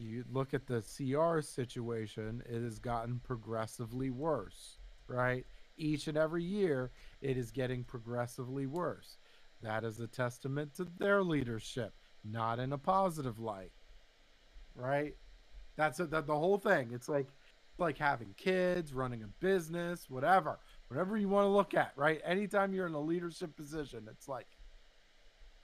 You 0.00 0.24
look 0.32 0.54
at 0.54 0.66
the 0.66 0.80
CR 0.80 1.42
situation; 1.42 2.42
it 2.48 2.62
has 2.62 2.78
gotten 2.78 3.20
progressively 3.20 4.10
worse, 4.10 4.78
right? 5.08 5.44
Each 5.76 6.08
and 6.08 6.16
every 6.16 6.44
year, 6.44 6.90
it 7.20 7.36
is 7.36 7.50
getting 7.50 7.84
progressively 7.84 8.66
worse. 8.66 9.18
That 9.62 9.84
is 9.84 10.00
a 10.00 10.06
testament 10.06 10.74
to 10.76 10.84
their 10.98 11.22
leadership, 11.22 11.92
not 12.24 12.58
in 12.58 12.72
a 12.72 12.78
positive 12.78 13.38
light, 13.38 13.72
right? 14.74 15.16
That's. 15.76 15.98
That 15.98 16.26
the 16.26 16.38
whole 16.38 16.58
thing. 16.58 16.90
It's 16.92 17.08
like 17.08 17.28
like 17.78 17.98
having 17.98 18.34
kids, 18.36 18.92
running 18.92 19.22
a 19.22 19.26
business, 19.26 20.08
whatever, 20.08 20.58
whatever 20.88 21.16
you 21.16 21.28
want 21.28 21.46
to 21.46 21.50
look 21.50 21.74
at, 21.74 21.92
right? 21.96 22.20
Anytime 22.24 22.74
you're 22.74 22.86
in 22.86 22.94
a 22.94 23.00
leadership 23.00 23.56
position, 23.56 24.06
it's 24.10 24.28
like, 24.28 24.46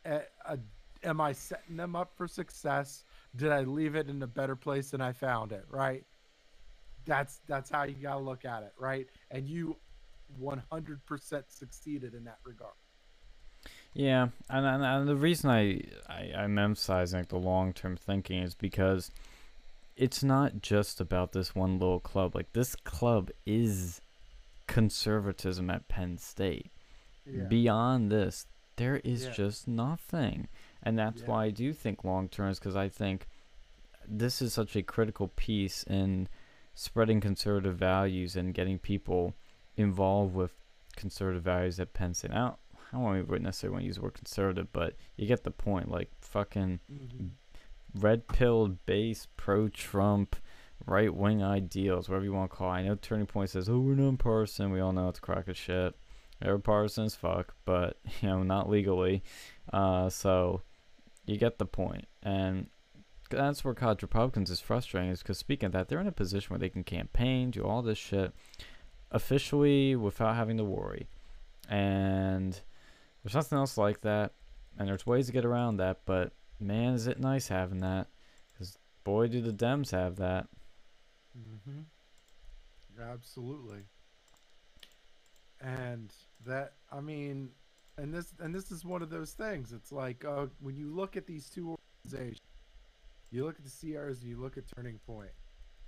a, 0.04 0.22
a, 0.46 0.58
am 1.04 1.20
I 1.20 1.32
setting 1.32 1.76
them 1.76 1.94
up 1.94 2.12
for 2.16 2.26
success? 2.26 3.04
Did 3.36 3.52
I 3.52 3.62
leave 3.62 3.94
it 3.94 4.08
in 4.08 4.22
a 4.22 4.26
better 4.26 4.56
place 4.56 4.90
than 4.90 5.00
I 5.00 5.12
found 5.12 5.52
it, 5.52 5.64
right? 5.70 6.04
That's 7.04 7.40
that's 7.46 7.70
how 7.70 7.84
you 7.84 7.94
gotta 7.94 8.20
look 8.20 8.44
at 8.44 8.62
it, 8.62 8.72
right? 8.78 9.06
And 9.30 9.48
you 9.48 9.76
100% 10.42 11.44
succeeded 11.48 12.14
in 12.14 12.24
that 12.24 12.38
regard. 12.44 12.72
Yeah, 13.94 14.28
and, 14.50 14.66
and, 14.66 14.84
and 14.84 15.08
the 15.08 15.16
reason 15.16 15.50
I, 15.50 15.80
I 16.08 16.32
I'm 16.36 16.58
emphasizing 16.58 17.24
the 17.28 17.38
long 17.38 17.72
term 17.72 17.96
thinking 17.96 18.42
is 18.42 18.54
because 18.54 19.10
it's 19.96 20.22
not 20.22 20.60
just 20.60 21.00
about 21.00 21.32
this 21.32 21.54
one 21.54 21.78
little 21.78 22.00
club. 22.00 22.34
Like 22.34 22.52
this 22.52 22.74
club 22.76 23.30
is 23.46 24.00
conservatism 24.66 25.70
at 25.70 25.88
Penn 25.88 26.18
State. 26.18 26.70
Beyond 27.48 28.12
this, 28.12 28.46
there 28.76 28.96
is 29.02 29.24
Yeah. 29.24 29.30
just 29.32 29.66
nothing, 29.66 30.46
and 30.86 30.98
that's 30.98 31.20
Yeah. 31.22 31.28
why 31.28 31.44
I 31.46 31.50
do 31.50 31.72
think 31.72 32.04
long 32.04 32.28
term 32.28 32.48
is 32.50 32.58
because 32.58 32.76
I 32.76 32.88
think 32.88 33.26
this 34.06 34.40
is 34.40 34.52
such 34.54 34.76
a 34.76 34.82
critical 34.82 35.28
piece 35.28 35.82
in 35.84 36.28
spreading 36.74 37.20
conservative 37.20 37.76
values 37.76 38.36
and 38.36 38.54
getting 38.54 38.78
people 38.78 39.34
involved 39.76 40.34
with 40.34 40.52
conservative 40.96 41.42
values 41.42 41.78
at 41.80 41.92
Penn 41.92 42.14
State. 42.14 42.30
I 42.30 42.34
don't, 42.36 42.56
I 42.92 42.96
don't 42.96 43.42
necessarily 43.42 43.72
want 43.74 43.82
to 43.82 43.86
use 43.86 43.96
the 43.96 44.02
word 44.02 44.14
conservative, 44.14 44.72
but 44.72 44.94
you 45.16 45.26
get 45.26 45.42
the 45.44 45.50
point. 45.50 45.90
Like 45.90 46.10
fucking 46.20 46.80
Mhm. 46.90 47.30
red 47.94 48.28
pill 48.28 48.68
base 48.86 49.26
pro 49.36 49.68
Trump 49.68 50.36
right 50.86 51.12
wing 51.12 51.42
ideals, 51.42 52.08
whatever 52.08 52.24
you 52.26 52.32
want 52.32 52.50
to 52.50 52.56
call 52.56 52.70
it. 52.70 52.74
I 52.76 52.82
know 52.82 52.94
Turning 52.94 53.26
Point 53.26 53.50
says, 53.50 53.68
Oh, 53.68 53.80
we're 53.80 53.94
non-partisan. 53.94 54.70
We 54.70 54.80
all 54.80 54.92
know 54.92 55.08
it's 55.08 55.18
a 55.18 55.22
crock 55.22 55.48
of 55.48 55.56
shit. 55.56 55.96
They're 56.40 56.58
partisan 56.58 57.04
as 57.06 57.16
fuck, 57.16 57.54
but 57.64 57.98
you 58.22 58.28
know, 58.28 58.42
not 58.42 58.68
legally. 58.68 59.22
Uh 59.72 60.10
so 60.10 60.62
you 61.26 61.36
get 61.36 61.58
the 61.58 61.66
point. 61.66 62.06
And 62.22 62.68
that's 63.30 63.64
where 63.64 63.74
college 63.74 64.02
Republicans 64.02 64.50
is 64.50 64.60
frustrating 64.60 65.10
is 65.10 65.22
because 65.22 65.38
speaking 65.38 65.66
of 65.66 65.72
that, 65.72 65.88
they're 65.88 66.00
in 66.00 66.06
a 66.06 66.12
position 66.12 66.50
where 66.50 66.58
they 66.58 66.68
can 66.68 66.84
campaign, 66.84 67.50
do 67.50 67.62
all 67.62 67.82
this 67.82 67.98
shit 67.98 68.32
officially 69.10 69.96
without 69.96 70.36
having 70.36 70.56
to 70.56 70.64
worry. 70.64 71.08
And 71.68 72.60
there's 73.22 73.34
nothing 73.34 73.58
else 73.58 73.76
like 73.76 74.02
that. 74.02 74.32
And 74.78 74.88
there's 74.88 75.06
ways 75.06 75.26
to 75.26 75.32
get 75.32 75.44
around 75.44 75.78
that, 75.78 76.00
but 76.04 76.32
man, 76.60 76.94
is 76.94 77.06
it 77.06 77.18
nice 77.18 77.48
having 77.48 77.80
that. 77.80 78.08
Because 78.52 78.78
boy, 79.04 79.26
do 79.28 79.40
the 79.40 79.52
Dems 79.52 79.90
have 79.90 80.16
that. 80.16 80.46
Mm-hmm. 81.36 81.80
Absolutely. 83.00 83.80
And 85.60 86.12
that, 86.46 86.74
I 86.92 87.00
mean, 87.00 87.50
and 87.98 88.12
this 88.12 88.34
and 88.40 88.54
this 88.54 88.70
is 88.70 88.84
one 88.84 89.02
of 89.02 89.10
those 89.10 89.32
things. 89.32 89.72
It's 89.72 89.92
like 89.92 90.24
uh, 90.24 90.46
when 90.60 90.76
you 90.76 90.94
look 90.94 91.16
at 91.16 91.26
these 91.26 91.48
two 91.48 91.76
organizations, 92.04 92.40
you 93.30 93.44
look 93.44 93.56
at 93.58 93.64
the 93.64 93.70
CRs, 93.70 94.20
and 94.20 94.30
you 94.30 94.40
look 94.40 94.56
at 94.56 94.64
Turning 94.76 94.98
Point. 95.06 95.30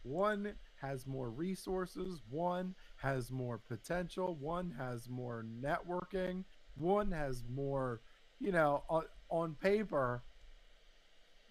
One 0.03 0.55
has 0.81 1.07
more 1.07 1.31
resources. 1.31 2.23
One 2.31 2.75
has 2.97 3.31
more 3.31 3.59
potential. 3.59 4.37
One 4.41 4.75
has 4.79 5.09
more 5.09 5.45
networking. 5.61 6.45
One 6.77 7.11
has 7.11 7.43
more, 7.53 8.01
you 8.39 8.53
know, 8.53 8.85
on, 8.89 9.05
on 9.29 9.55
paper. 9.55 10.23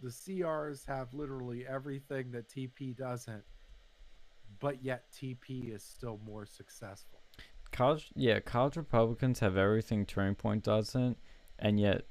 The 0.02 0.10
CRs 0.10 0.86
have 0.88 1.14
literally 1.14 1.66
everything 1.68 2.32
that 2.32 2.50
TP 2.50 2.96
doesn't 2.96 3.44
but 4.60 4.84
yet 4.84 5.06
TP 5.12 5.74
is 5.74 5.84
still 5.84 6.20
more 6.26 6.46
successful. 6.46 7.17
College, 7.72 8.10
yeah, 8.16 8.40
college 8.40 8.76
Republicans 8.76 9.40
have 9.40 9.58
everything 9.58 10.06
Turning 10.06 10.36
Point 10.36 10.64
doesn't, 10.64 11.18
and 11.60 11.80
yet 11.80 12.04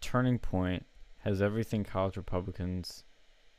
Turning 0.00 0.38
Point 0.38 0.86
has 1.18 1.40
everything 1.40 1.84
college 1.84 2.16
Republicans 2.16 3.04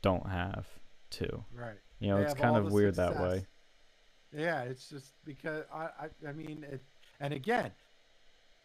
don't 0.02 0.28
have 0.28 0.66
too. 1.10 1.44
Right. 1.52 1.78
You 1.98 2.10
know, 2.10 2.18
They 2.18 2.24
it's 2.24 2.34
kind 2.34 2.56
of 2.56 2.70
weird 2.70 2.94
that 2.96 3.20
way. 3.20 3.46
Yeah, 4.32 4.62
it's 4.62 4.88
just 4.88 5.14
because 5.24 5.64
I, 5.72 5.84
I, 5.84 6.28
I 6.28 6.32
mean, 6.32 6.64
it, 6.70 6.82
and 7.20 7.32
again, 7.32 7.70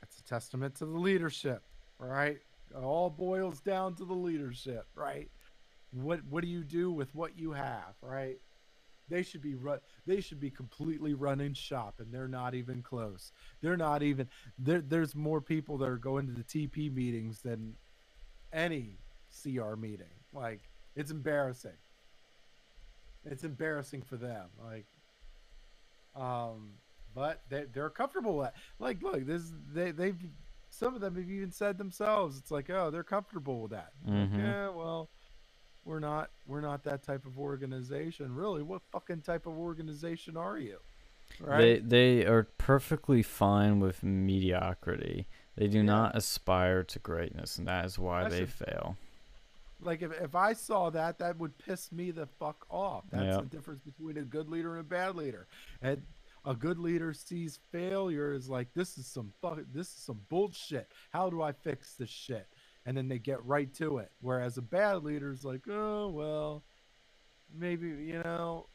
that's 0.01 0.19
a 0.19 0.23
testament 0.23 0.75
to 0.75 0.85
the 0.85 0.97
leadership, 0.97 1.63
right? 1.97 2.39
It 2.75 2.83
all 2.83 3.09
boils 3.09 3.61
down 3.61 3.95
to 3.95 4.05
the 4.05 4.13
leadership, 4.13 4.85
right? 4.95 5.29
What 5.91 6.21
what 6.29 6.43
do 6.43 6.49
you 6.49 6.63
do 6.63 6.91
with 6.91 7.13
what 7.15 7.37
you 7.37 7.51
have, 7.51 7.95
right? 8.01 8.37
They 9.11 9.23
should 9.23 9.41
be 9.41 9.55
run. 9.55 9.79
They 10.07 10.21
should 10.21 10.39
be 10.39 10.49
completely 10.49 11.13
running 11.13 11.53
shop, 11.53 11.95
and 11.99 12.13
they're 12.13 12.29
not 12.29 12.55
even 12.55 12.81
close. 12.81 13.33
They're 13.61 13.75
not 13.75 14.01
even 14.03 14.29
there. 14.57 14.79
There's 14.79 15.13
more 15.15 15.41
people 15.41 15.77
that 15.79 15.89
are 15.89 15.97
going 15.97 16.27
to 16.27 16.31
the 16.33 16.45
TP 16.45 16.91
meetings 16.91 17.41
than 17.41 17.75
any 18.53 18.97
CR 19.43 19.75
meeting. 19.75 20.15
Like 20.33 20.61
it's 20.95 21.11
embarrassing. 21.11 21.77
It's 23.25 23.43
embarrassing 23.43 24.03
for 24.03 24.15
them. 24.15 24.47
Like, 24.63 24.85
um, 26.15 26.69
but 27.13 27.41
they 27.49 27.65
they're 27.73 27.89
comfortable 27.89 28.37
with. 28.37 28.51
Like, 28.79 29.03
look, 29.03 29.25
this 29.25 29.51
they 29.73 29.91
they've 29.91 30.15
some 30.69 30.95
of 30.95 31.01
them 31.01 31.15
have 31.17 31.29
even 31.29 31.51
said 31.51 31.77
themselves. 31.77 32.37
It's 32.37 32.49
like, 32.49 32.69
oh, 32.69 32.89
they're 32.91 33.03
comfortable 33.03 33.63
with 33.63 33.71
that. 33.71 33.91
Like, 34.05 34.31
Mhm. 34.31 34.37
yeah, 34.37 34.69
well, 34.69 35.09
we're 35.85 35.99
not 35.99 36.29
we're 36.47 36.61
not 36.61 36.83
that 36.83 37.03
type 37.03 37.25
of 37.25 37.39
organization. 37.39 38.33
Really, 38.35 38.61
what 38.63 38.81
fucking 38.91 39.21
type 39.21 39.45
of 39.45 39.53
organization 39.57 40.37
are 40.37 40.57
you? 40.57 40.77
They 41.39 41.45
Right? 41.45 41.89
they 41.89 42.21
they 42.21 42.25
are 42.25 42.43
perfectly 42.57 43.23
fine 43.23 43.79
with 43.79 44.03
mediocrity. 44.03 45.27
They 45.55 45.67
do 45.67 45.77
Yeah. 45.79 45.83
not 45.83 46.15
aspire 46.15 46.83
to 46.83 46.99
greatness, 46.99 47.57
and 47.57 47.67
that 47.67 47.85
is 47.85 47.97
why 47.99 48.27
they 48.29 48.45
fail. 48.45 48.97
like 49.83 50.03
if, 50.03 50.11
if 50.21 50.35
I 50.35 50.53
saw 50.53 50.91
that, 50.91 51.17
that 51.17 51.37
would 51.39 51.57
piss 51.57 51.91
me 51.91 52.11
the 52.11 52.27
fuck 52.27 52.67
off. 52.69 53.05
That's 53.09 53.23
Yep. 53.37 53.39
the 53.49 53.49
difference 53.57 53.81
between 53.81 54.17
a 54.17 54.21
good 54.23 54.47
leader 54.47 54.73
and 54.77 54.81
a 54.81 54.83
bad 54.87 55.15
leader. 55.15 55.47
And 55.81 56.03
a 56.45 56.53
good 56.53 56.77
leader 56.77 57.13
sees 57.13 57.57
failure 57.71 58.31
as 58.33 58.47
like 58.47 58.71
this 58.75 58.97
is 58.99 59.07
some 59.07 59.33
fuck, 59.41 59.59
this 59.73 59.87
is 59.87 60.03
some 60.03 60.21
bullshit. 60.29 60.91
How 61.11 61.29
do 61.31 61.41
I 61.41 61.51
fix 61.51 61.95
this 61.95 62.09
shit? 62.11 62.47
And 62.85 62.97
then 62.97 63.07
they 63.07 63.19
get 63.19 63.43
right 63.45 63.71
to 63.75 63.97
it. 63.99 64.11
Whereas 64.21 64.57
a 64.57 64.61
bad 64.61 65.03
leader 65.03 65.31
is 65.31 65.43
like, 65.45 65.61
oh 65.69 66.09
well, 66.09 66.63
maybe 67.55 67.87
you 67.89 68.21
know 68.23 68.67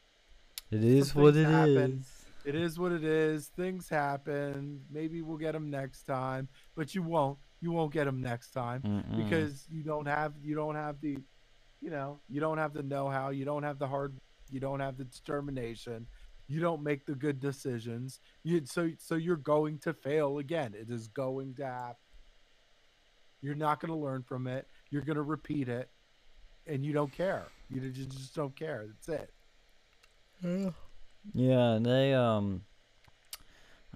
It 0.71 0.83
is 0.83 1.13
what 1.15 1.35
it 1.35 1.45
happen. 1.47 1.99
is. 2.01 2.25
it 2.45 2.55
is 2.55 2.79
what 2.79 2.91
it 2.91 3.03
is. 3.03 3.47
Things 3.55 3.89
happen. 3.89 4.81
Maybe 4.89 5.21
we'll 5.21 5.37
get 5.37 5.53
them 5.53 5.69
next 5.69 6.03
time, 6.03 6.47
but 6.75 6.95
you 6.95 7.03
won't. 7.03 7.37
You 7.59 7.71
won't 7.71 7.91
get 7.91 8.05
them 8.05 8.21
next 8.21 8.51
time 8.51 8.81
Mm-mm. 8.83 9.17
because 9.23 9.65
you 9.69 9.83
don't 9.83 10.05
have 10.07 10.33
you 10.43 10.55
don't 10.55 10.75
have 10.75 11.01
the 11.01 11.17
you 11.81 11.89
know 11.89 12.19
you 12.29 12.39
don't 12.39 12.59
have 12.59 12.73
the 12.73 12.83
know-how 12.83 13.29
you 13.31 13.45
don't 13.45 13.63
have 13.63 13.79
the 13.79 13.87
hard 13.87 14.15
you 14.51 14.59
don't 14.59 14.79
have 14.79 14.95
the 14.97 15.05
determination 15.05 16.05
you 16.47 16.59
don't 16.59 16.81
make 16.83 17.05
the 17.07 17.15
good 17.15 17.39
decisions 17.39 18.19
you 18.43 18.61
so 18.65 18.89
so 18.99 19.15
you're 19.15 19.35
going 19.35 19.77
to 19.79 19.91
fail 19.93 20.37
again 20.37 20.73
it 20.79 20.89
is 20.91 21.07
going 21.07 21.53
to 21.55 21.65
happen 21.65 21.95
you're 23.41 23.55
not 23.55 23.79
going 23.79 23.91
to 23.91 23.97
learn 23.97 24.23
from 24.23 24.47
it 24.47 24.67
you're 24.89 25.01
going 25.01 25.15
to 25.15 25.21
repeat 25.21 25.69
it 25.69 25.89
and 26.67 26.85
you 26.85 26.93
don't 26.93 27.11
care. 27.11 27.47
You 27.69 27.89
just 27.89 28.35
don't 28.35 28.55
care. 28.55 28.85
That's 29.07 29.21
it. 30.43 30.73
Yeah, 31.33 31.71
and 31.73 31.85
they 31.85 32.13
um. 32.13 32.63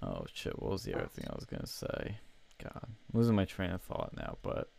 Oh 0.01 0.25
shit! 0.33 0.59
What 0.59 0.71
was 0.71 0.83
the 0.83 0.95
other 0.95 1.07
thing 1.07 1.25
I 1.29 1.35
was 1.35 1.45
gonna 1.45 1.67
say? 1.67 2.17
God, 2.61 2.79
I'm 2.83 2.95
losing 3.13 3.35
my 3.35 3.45
train 3.45 3.69
of 3.71 3.81
thought 3.81 4.11
now. 4.17 4.37
But 4.41 4.69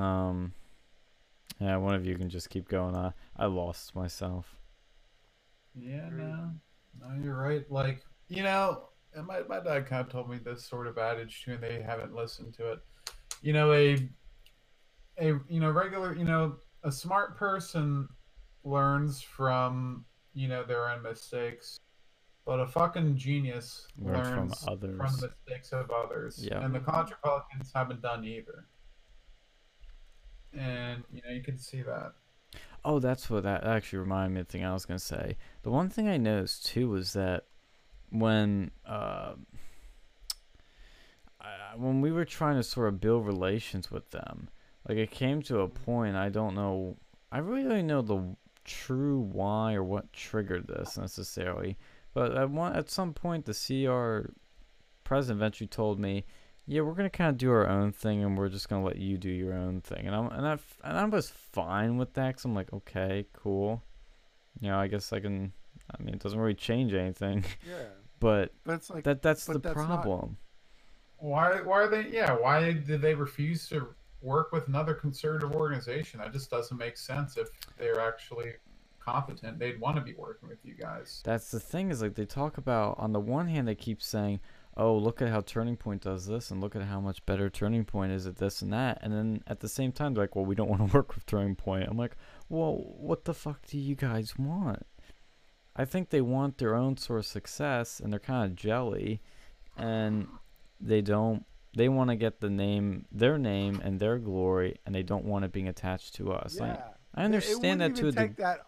um, 0.00 0.54
yeah, 1.60 1.76
one 1.76 1.94
of 1.94 2.06
you 2.06 2.16
can 2.16 2.30
just 2.30 2.48
keep 2.48 2.68
going. 2.68 2.94
I 2.94 3.12
I 3.36 3.46
lost 3.46 3.94
myself. 3.94 4.56
Yeah, 5.74 6.06
Agreed. 6.06 6.22
no, 6.22 6.50
no, 7.00 7.22
you're 7.22 7.36
right. 7.36 7.68
Like, 7.70 8.02
you 8.28 8.44
know, 8.44 8.84
and 9.14 9.26
my 9.26 9.40
my 9.48 9.60
dad 9.60 9.86
kind 9.86 10.06
of 10.06 10.10
told 10.10 10.30
me 10.30 10.38
this 10.38 10.64
sort 10.64 10.86
of 10.86 10.96
adage 10.96 11.44
too, 11.44 11.54
and 11.54 11.62
they 11.62 11.82
haven't 11.82 12.14
listened 12.14 12.54
to 12.54 12.72
it. 12.72 12.78
You 13.44 13.52
know, 13.52 13.74
a 13.74 14.08
a 15.18 15.26
you 15.50 15.60
know 15.60 15.70
regular 15.70 16.16
you 16.16 16.24
know 16.24 16.56
a 16.82 16.90
smart 16.90 17.36
person 17.36 18.08
learns 18.64 19.20
from 19.20 20.06
you 20.32 20.48
know 20.48 20.64
their 20.64 20.88
own 20.88 21.02
mistakes, 21.02 21.78
but 22.46 22.58
a 22.58 22.66
fucking 22.66 23.18
genius 23.18 23.86
Learn 23.98 24.24
from 24.24 24.36
learns 24.48 24.64
others. 24.66 24.96
from 24.96 25.16
the 25.20 25.32
mistakes 25.46 25.72
of 25.72 25.90
others. 25.90 26.42
Yeah. 26.42 26.64
And 26.64 26.74
the 26.74 26.80
College 26.80 27.10
Republicans 27.10 27.70
haven't 27.74 28.00
done 28.00 28.24
either. 28.24 28.64
And 30.54 31.04
you 31.12 31.20
know 31.22 31.30
you 31.30 31.42
can 31.42 31.58
see 31.58 31.82
that. 31.82 32.14
Oh, 32.82 32.98
that's 32.98 33.28
what 33.28 33.42
that 33.42 33.64
actually 33.64 33.98
reminded 33.98 34.34
me 34.34 34.40
of 34.40 34.46
the 34.46 34.52
thing 34.52 34.64
I 34.64 34.72
was 34.72 34.86
gonna 34.86 34.98
say. 34.98 35.36
The 35.64 35.70
one 35.70 35.90
thing 35.90 36.08
I 36.08 36.16
noticed 36.16 36.64
too 36.64 36.88
was 36.88 37.12
that 37.12 37.44
when 38.08 38.70
uh, 38.86 39.34
I, 41.44 41.76
when 41.76 42.00
we 42.00 42.10
were 42.12 42.24
trying 42.24 42.56
to 42.56 42.62
sort 42.62 42.88
of 42.88 43.00
build 43.00 43.26
relations 43.26 43.90
with 43.90 44.10
them, 44.10 44.48
like 44.88 44.98
it 44.98 45.10
came 45.10 45.42
to 45.42 45.60
a 45.60 45.68
point 45.68 46.16
I 46.16 46.28
don't 46.28 46.54
know. 46.54 46.96
I 47.32 47.38
really 47.38 47.64
don't 47.64 47.86
know 47.86 48.02
the 48.02 48.36
true 48.64 49.20
why 49.20 49.74
or 49.74 49.82
what 49.84 50.12
triggered 50.12 50.66
this 50.68 50.96
necessarily, 50.96 51.76
but 52.14 52.36
at 52.36 52.50
one 52.50 52.74
at 52.74 52.90
some 52.90 53.12
point 53.12 53.44
the 53.44 53.52
CR 53.54 54.30
president 55.04 55.38
eventually 55.40 55.66
told 55.68 55.98
me, 55.98 56.24
"Yeah, 56.66 56.80
we're 56.82 56.94
gonna 56.94 57.10
kind 57.10 57.30
of 57.30 57.36
do 57.38 57.50
our 57.50 57.68
own 57.68 57.92
thing, 57.92 58.22
and 58.22 58.38
we're 58.38 58.48
just 58.48 58.68
gonna 58.68 58.84
let 58.84 58.96
you 58.96 59.18
do 59.18 59.28
your 59.30 59.52
own 59.54 59.80
thing." 59.80 60.06
And 60.06 60.14
I'm 60.14 60.28
and 60.30 60.46
I 60.46 60.58
and 60.88 60.98
I 60.98 61.04
was 61.04 61.28
fine 61.30 61.96
with 61.98 62.14
that, 62.14 62.36
cause 62.36 62.44
I'm 62.44 62.54
like, 62.54 62.72
okay, 62.72 63.26
cool. 63.32 63.82
You 64.60 64.68
know, 64.70 64.78
I 64.78 64.86
guess 64.86 65.12
I 65.12 65.20
can. 65.20 65.52
I 65.90 66.02
mean, 66.02 66.14
it 66.14 66.20
doesn't 66.22 66.38
really 66.38 66.54
change 66.54 66.94
anything, 66.94 67.44
Yeah, 67.68 67.82
but 68.20 68.52
but 68.64 68.74
it's 68.76 68.88
like 68.90 69.04
that 69.04 69.20
that's 69.22 69.44
the 69.44 69.58
that's 69.58 69.76
not- 69.76 70.02
problem. 70.02 70.38
Why? 71.24 71.62
Why 71.62 71.84
are 71.84 71.88
they? 71.88 72.06
Yeah. 72.10 72.32
Why 72.32 72.74
did 72.74 73.00
they 73.00 73.14
refuse 73.14 73.66
to 73.70 73.88
work 74.20 74.52
with 74.52 74.68
another 74.68 74.92
conservative 74.92 75.52
organization? 75.52 76.20
That 76.20 76.34
just 76.34 76.50
doesn't 76.50 76.76
make 76.76 76.98
sense. 76.98 77.38
If 77.38 77.48
they're 77.78 77.98
actually 78.00 78.52
competent, 79.00 79.58
they'd 79.58 79.80
want 79.80 79.96
to 79.96 80.02
be 80.02 80.12
working 80.12 80.50
with 80.50 80.58
you 80.64 80.74
guys. 80.74 81.22
That's 81.24 81.50
the 81.50 81.60
thing 81.60 81.90
is 81.90 82.02
like 82.02 82.14
they 82.14 82.26
talk 82.26 82.58
about 82.58 82.96
on 82.98 83.14
the 83.14 83.20
one 83.20 83.48
hand 83.48 83.66
they 83.66 83.74
keep 83.74 84.02
saying, 84.02 84.40
"Oh, 84.76 84.98
look 84.98 85.22
at 85.22 85.30
how 85.30 85.40
Turning 85.40 85.78
Point 85.78 86.02
does 86.02 86.26
this, 86.26 86.50
and 86.50 86.60
look 86.60 86.76
at 86.76 86.82
how 86.82 87.00
much 87.00 87.24
better 87.24 87.48
Turning 87.48 87.86
Point 87.86 88.12
is 88.12 88.26
at 88.26 88.36
this 88.36 88.60
and 88.60 88.70
that," 88.74 88.98
and 89.00 89.10
then 89.10 89.42
at 89.46 89.60
the 89.60 89.68
same 89.68 89.92
time 89.92 90.12
they're 90.12 90.24
like, 90.24 90.36
"Well, 90.36 90.44
we 90.44 90.54
don't 90.54 90.68
want 90.78 90.86
to 90.86 90.94
work 90.94 91.14
with 91.14 91.24
Turning 91.24 91.56
Point." 91.56 91.88
I'm 91.88 91.96
like, 91.96 92.18
"Well, 92.50 92.74
what 92.98 93.24
the 93.24 93.32
fuck 93.32 93.66
do 93.66 93.78
you 93.78 93.94
guys 93.94 94.36
want?" 94.38 94.84
I 95.74 95.86
think 95.86 96.10
they 96.10 96.20
want 96.20 96.58
their 96.58 96.74
own 96.74 96.98
sort 96.98 97.20
of 97.20 97.26
success, 97.26 97.98
and 97.98 98.12
they're 98.12 98.20
kind 98.20 98.44
of 98.44 98.56
jelly, 98.56 99.22
and 99.74 100.28
they 100.84 101.00
don't. 101.00 101.44
They 101.76 101.88
want 101.88 102.10
to 102.10 102.16
get 102.16 102.40
the 102.40 102.50
name, 102.50 103.06
their 103.10 103.36
name, 103.36 103.80
and 103.82 103.98
their 103.98 104.18
glory, 104.18 104.76
and 104.86 104.94
they 104.94 105.02
don't 105.02 105.24
want 105.24 105.44
it 105.44 105.50
being 105.50 105.66
attached 105.66 106.14
to 106.16 106.32
us. 106.32 106.54
yeah. 106.56 106.68
Like, 106.68 106.84
I 107.16 107.24
understand 107.24 107.80
that 107.80 107.96
to 107.96 108.06
a 108.06 108.08
even 108.08 108.14
degree. 108.14 108.28
take 108.28 108.36
that 108.36 108.66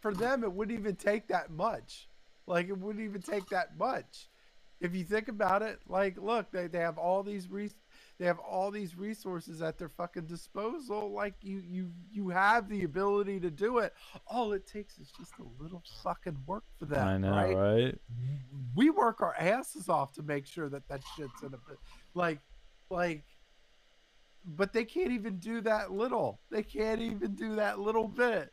for 0.00 0.14
them 0.14 0.44
it 0.44 0.52
wouldn't 0.52 0.78
even 0.78 0.94
take 0.94 1.26
that 1.28 1.50
much 1.50 2.08
like 2.46 2.68
it 2.68 2.78
wouldn't 2.78 3.04
even 3.04 3.20
take 3.20 3.48
that 3.48 3.76
much 3.76 4.28
if 4.80 4.94
you 4.94 5.02
think 5.02 5.26
about 5.26 5.62
it 5.62 5.80
like 5.88 6.16
look 6.16 6.48
they, 6.52 6.68
they 6.68 6.78
have 6.78 6.96
all 6.98 7.24
these 7.24 7.50
res- 7.50 7.74
they 8.18 8.24
have 8.26 8.38
all 8.38 8.70
these 8.70 8.96
resources 8.96 9.60
at 9.60 9.76
their 9.78 9.88
fucking 9.88 10.24
disposal 10.26 11.12
like 11.12 11.34
you 11.42 11.62
you 11.66 11.90
you 12.10 12.28
have 12.30 12.68
the 12.68 12.84
ability 12.84 13.38
to 13.40 13.50
do 13.50 13.78
it 13.78 13.92
all 14.26 14.52
it 14.52 14.66
takes 14.66 14.98
is 14.98 15.10
just 15.18 15.32
a 15.38 15.62
little 15.62 15.82
fucking 16.02 16.36
work 16.46 16.64
for 16.78 16.86
them 16.86 17.06
I 17.06 17.18
know, 17.18 17.30
right? 17.30 17.56
right? 17.56 17.98
we 18.74 18.90
work 18.90 19.20
our 19.20 19.34
asses 19.38 19.88
off 19.88 20.12
to 20.14 20.22
make 20.22 20.46
sure 20.46 20.68
that 20.68 20.88
that 20.88 21.02
shit's 21.16 21.42
in 21.42 21.48
a 21.48 21.58
bit 21.68 21.78
like 22.14 22.40
like 22.90 23.24
but 24.44 24.72
they 24.72 24.84
can't 24.84 25.10
even 25.12 25.38
do 25.38 25.60
that 25.62 25.92
little 25.92 26.40
they 26.50 26.62
can't 26.62 27.00
even 27.00 27.34
do 27.34 27.56
that 27.56 27.78
little 27.78 28.08
bit 28.08 28.52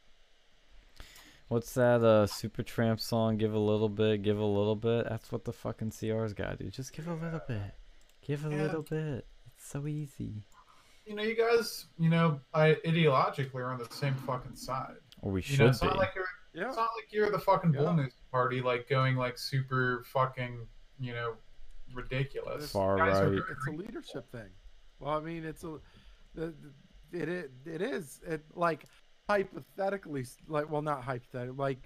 What's 1.49 1.73
that 1.73 2.02
uh 2.03 2.26
Supertramp 2.26 2.99
song? 2.99 3.38
Give 3.38 3.53
a 3.53 3.60
little 3.60 3.90
bit, 3.90 4.23
give 4.23 4.40
a 4.40 4.45
little 4.45 4.77
bit. 4.77 5.07
That's 5.07 5.31
what 5.31 5.44
the 5.44 5.53
fucking 5.53 5.91
CR's 5.91 6.34
gotta 6.34 6.56
do. 6.56 6.69
Just 6.72 6.94
give 6.94 7.07
a 7.07 7.14
little 7.14 7.41
bit. 7.48 7.76
Give 8.26 8.44
a 8.45 8.49
Yeah. 8.49 8.61
little 8.64 8.81
bit. 8.81 9.27
It's 9.64 9.72
so 9.72 9.88
easy. 9.88 10.44
You 11.06 11.15
know, 11.15 11.23
you 11.23 11.35
guys. 11.35 11.85
You 11.98 12.10
know, 12.10 12.41
I 12.53 12.76
ideologically 12.85 13.56
are 13.56 13.72
on 13.72 13.80
the 13.80 13.88
same 13.95 14.14
fucking 14.15 14.56
side. 14.57 14.95
Or 15.22 15.31
we 15.31 15.40
You 15.40 15.44
should 15.44 15.60
know, 15.60 15.68
it's 15.68 15.80
be. 15.80 15.88
not 15.88 15.98
like 15.98 16.11
you're. 16.15 16.26
yeah 16.53 16.68
It's 16.68 16.76
not 16.76 16.90
like 16.98 17.11
you're 17.11 17.31
the 17.31 17.40
fucking 17.40 17.72
bull 17.72 17.94
moose 17.94 18.14
party, 18.30 18.61
like 18.61 18.90
going 18.90 19.15
like 19.15 19.38
super 19.38 20.03
fucking, 20.07 20.68
you 20.99 21.14
know, 21.14 21.35
ridiculous. 21.94 22.72
Far 22.72 22.98
guys 22.98 23.14
right. 23.14 23.23
very 23.23 23.38
it's 23.38 23.68
a 23.68 23.72
leadership 23.72 24.30
thing 24.31 24.49
well 24.99 25.18
i 25.18 25.19
mean 25.19 25.44
it's 25.44 25.64
a 25.64 25.77
the, 26.34 26.53
the, 27.11 27.22
it, 27.22 27.30
it 27.30 27.52
it 27.65 27.81
is 27.81 28.19
it 28.26 28.44
like 28.56 28.85
hypothetically 29.30 30.26
like 30.48 30.69
well 30.69 30.81
not 30.81 31.03
hypothetically 31.03 31.57
like 31.57 31.80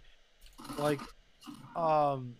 like 0.78 1.02
um 1.76 2.36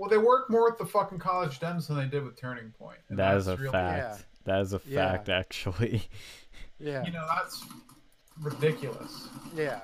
Well, 0.00 0.08
they 0.08 0.16
work 0.16 0.48
more 0.48 0.64
with 0.70 0.78
the 0.78 0.86
fucking 0.86 1.18
college 1.18 1.60
dems 1.60 1.86
than 1.88 1.98
they 1.98 2.06
did 2.06 2.24
with 2.24 2.34
Turning 2.40 2.70
Point. 2.70 3.00
and 3.10 3.18
that 3.18 3.36
is 3.36 3.46
a 3.48 3.50
that's 3.50 3.60
really- 3.60 3.72
fact. 3.72 4.26
That 4.44 4.60
is 4.62 4.72
a 4.72 4.80
Yeah. 4.86 5.10
fact, 5.12 5.28
actually. 5.28 6.08
yeah 6.78 7.04
You 7.04 7.12
know, 7.12 7.26
that's 7.28 7.62
ridiculous. 8.40 9.28
yeah 9.54 9.82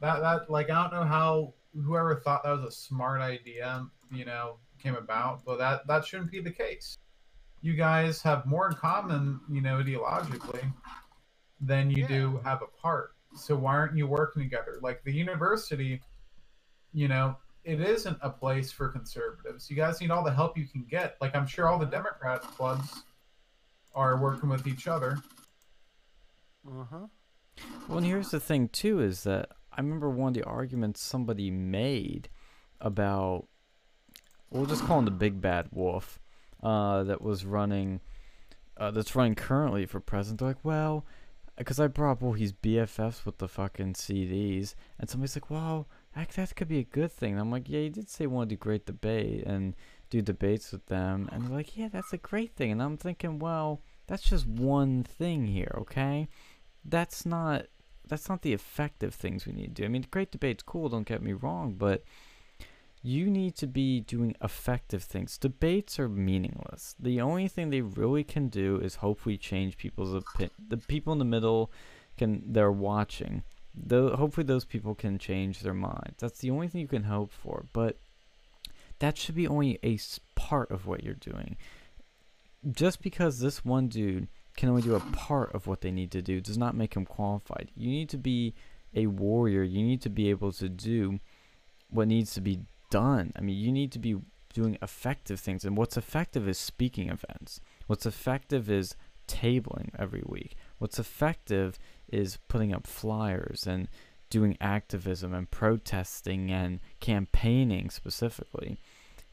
That 0.00 0.20
that 0.20 0.48
like 0.48 0.70
I 0.70 0.80
don't 0.82 0.92
know 0.92 1.04
how 1.04 1.54
whoever 1.74 2.14
thought 2.20 2.44
that 2.44 2.52
was 2.52 2.62
a 2.62 2.70
smart 2.70 3.20
idea, 3.20 3.84
you 4.12 4.24
know, 4.24 4.60
came 4.78 4.94
about, 4.94 5.44
but 5.44 5.58
that 5.58 5.88
that 5.88 6.04
shouldn't 6.06 6.30
be 6.30 6.40
the 6.40 6.52
case. 6.52 6.96
You 7.62 7.74
guys 7.74 8.22
have 8.22 8.46
more 8.46 8.68
in 8.68 8.74
common, 8.76 9.40
you 9.50 9.60
know, 9.60 9.82
ideologically 9.82 10.72
than 11.60 11.90
you 11.90 12.06
do 12.06 12.38
have 12.44 12.62
apart. 12.62 13.16
So 13.34 13.56
why 13.56 13.74
aren't 13.74 13.96
you 13.96 14.06
working 14.06 14.44
together? 14.44 14.78
Like 14.82 15.02
the 15.02 15.12
university, 15.12 16.00
you 16.92 17.08
know, 17.08 17.36
it 17.64 17.80
isn't 17.80 18.18
a 18.20 18.30
place 18.30 18.70
for 18.70 18.88
conservatives. 18.88 19.70
You 19.70 19.76
guys 19.76 20.00
need 20.00 20.10
all 20.10 20.22
the 20.22 20.32
help 20.32 20.56
you 20.58 20.66
can 20.66 20.84
get. 20.84 21.16
Like 21.20 21.34
I'm 21.34 21.46
sure 21.46 21.68
all 21.68 21.78
the 21.78 21.86
Democrat 21.86 22.42
clubs 22.42 23.02
are 23.94 24.20
working 24.20 24.48
with 24.48 24.66
each 24.66 24.86
other. 24.86 25.18
uh-huh 26.68 27.06
Well, 27.88 27.98
and 27.98 28.06
here's 28.06 28.30
the 28.30 28.40
thing 28.40 28.68
too 28.68 29.00
is 29.00 29.22
that 29.24 29.50
I 29.72 29.80
remember 29.80 30.10
one 30.10 30.28
of 30.28 30.34
the 30.34 30.44
arguments 30.44 31.00
somebody 31.00 31.50
made 31.50 32.28
about 32.80 33.46
we'll 34.50 34.66
just 34.66 34.84
call 34.84 34.98
him 35.00 35.04
the 35.04 35.10
big 35.10 35.40
bad 35.40 35.68
wolf 35.72 36.20
uh, 36.62 37.02
that 37.04 37.22
was 37.22 37.44
running 37.44 38.00
uh, 38.76 38.90
that's 38.90 39.14
running 39.14 39.34
currently 39.34 39.86
for 39.86 40.00
president. 40.00 40.40
They're 40.40 40.48
like, 40.48 40.64
well, 40.64 41.06
because 41.56 41.78
I 41.78 41.86
brought 41.86 42.12
up, 42.12 42.22
well, 42.22 42.32
he's 42.32 42.52
BFFs 42.52 43.24
with 43.24 43.38
the 43.38 43.48
fucking 43.48 43.94
CDs, 43.94 44.74
and 44.98 45.08
somebody's 45.08 45.36
like, 45.36 45.50
well, 45.50 45.86
that, 46.16 46.30
that 46.30 46.56
could 46.56 46.68
be 46.68 46.78
a 46.78 46.84
good 46.84 47.12
thing. 47.12 47.38
I'm 47.38 47.50
like, 47.50 47.68
yeah, 47.68 47.80
you 47.80 47.90
did 47.90 48.08
say 48.08 48.24
you 48.24 48.30
want 48.30 48.48
to 48.48 48.54
do 48.54 48.58
great 48.58 48.86
debate 48.86 49.44
and 49.44 49.74
do 50.10 50.22
debates 50.22 50.72
with 50.72 50.86
them, 50.86 51.28
and 51.32 51.44
they're 51.44 51.56
like, 51.56 51.76
yeah, 51.76 51.88
that's 51.88 52.12
a 52.12 52.18
great 52.18 52.54
thing. 52.54 52.70
And 52.70 52.82
I'm 52.82 52.96
thinking, 52.96 53.38
well, 53.38 53.80
that's 54.06 54.22
just 54.22 54.46
one 54.46 55.02
thing 55.02 55.46
here, 55.46 55.74
okay? 55.78 56.28
That's 56.84 57.24
not 57.24 57.66
that's 58.06 58.28
not 58.28 58.42
the 58.42 58.52
effective 58.52 59.14
things 59.14 59.46
we 59.46 59.54
need 59.54 59.74
to 59.74 59.82
do. 59.82 59.84
I 59.84 59.88
mean, 59.88 60.06
great 60.10 60.30
debate's 60.30 60.62
cool, 60.62 60.90
don't 60.90 61.08
get 61.08 61.22
me 61.22 61.32
wrong, 61.32 61.72
but 61.72 62.04
you 63.02 63.30
need 63.30 63.54
to 63.56 63.66
be 63.66 64.00
doing 64.00 64.36
effective 64.42 65.02
things. 65.02 65.38
Debates 65.38 65.98
are 65.98 66.08
meaningless. 66.08 66.94
The 66.98 67.20
only 67.20 67.48
thing 67.48 67.70
they 67.70 67.80
really 67.80 68.24
can 68.24 68.48
do 68.48 68.78
is 68.78 68.96
hopefully 68.96 69.36
change 69.36 69.76
people's 69.76 70.14
opinion. 70.14 70.50
The 70.68 70.76
people 70.76 71.12
in 71.12 71.18
the 71.18 71.24
middle 71.24 71.70
can 72.16 72.42
they're 72.46 72.72
watching. 72.72 73.42
Though 73.74 74.14
hopefully 74.16 74.46
those 74.46 74.64
people 74.64 74.94
can 74.94 75.18
change 75.18 75.60
their 75.60 75.74
minds. 75.74 76.16
That's 76.18 76.38
the 76.38 76.50
only 76.50 76.68
thing 76.68 76.80
you 76.80 76.88
can 76.88 77.04
hope 77.04 77.32
for. 77.32 77.66
But 77.72 77.98
that 79.00 79.18
should 79.18 79.34
be 79.34 79.48
only 79.48 79.78
a 79.82 79.98
part 80.34 80.70
of 80.70 80.86
what 80.86 81.02
you're 81.02 81.14
doing. 81.14 81.56
Just 82.70 83.02
because 83.02 83.40
this 83.40 83.64
one 83.64 83.88
dude 83.88 84.28
can 84.56 84.68
only 84.68 84.82
do 84.82 84.94
a 84.94 85.00
part 85.00 85.52
of 85.54 85.66
what 85.66 85.80
they 85.80 85.90
need 85.90 86.12
to 86.12 86.22
do 86.22 86.40
does 86.40 86.56
not 86.56 86.76
make 86.76 86.94
him 86.94 87.04
qualified. 87.04 87.70
You 87.76 87.90
need 87.90 88.08
to 88.10 88.18
be 88.18 88.54
a 88.94 89.08
warrior. 89.08 89.62
You 89.62 89.82
need 89.82 90.00
to 90.02 90.08
be 90.08 90.30
able 90.30 90.52
to 90.52 90.68
do 90.68 91.18
what 91.90 92.08
needs 92.08 92.32
to 92.34 92.40
be 92.40 92.60
done. 92.90 93.32
I 93.36 93.40
mean, 93.40 93.56
you 93.56 93.72
need 93.72 93.90
to 93.92 93.98
be 93.98 94.16
doing 94.52 94.78
effective 94.80 95.40
things. 95.40 95.64
And 95.64 95.76
what's 95.76 95.96
effective 95.96 96.48
is 96.48 96.58
speaking 96.58 97.08
events. 97.08 97.60
What's 97.88 98.06
effective 98.06 98.70
is 98.70 98.94
tabling 99.26 99.90
every 99.98 100.22
week. 100.24 100.54
What's 100.78 100.98
effective 100.98 101.78
is 102.08 102.38
putting 102.48 102.72
up 102.72 102.86
flyers 102.86 103.66
and 103.66 103.88
doing 104.30 104.56
activism 104.60 105.32
and 105.32 105.50
protesting 105.50 106.50
and 106.50 106.80
campaigning 107.00 107.88
specifically. 107.90 108.78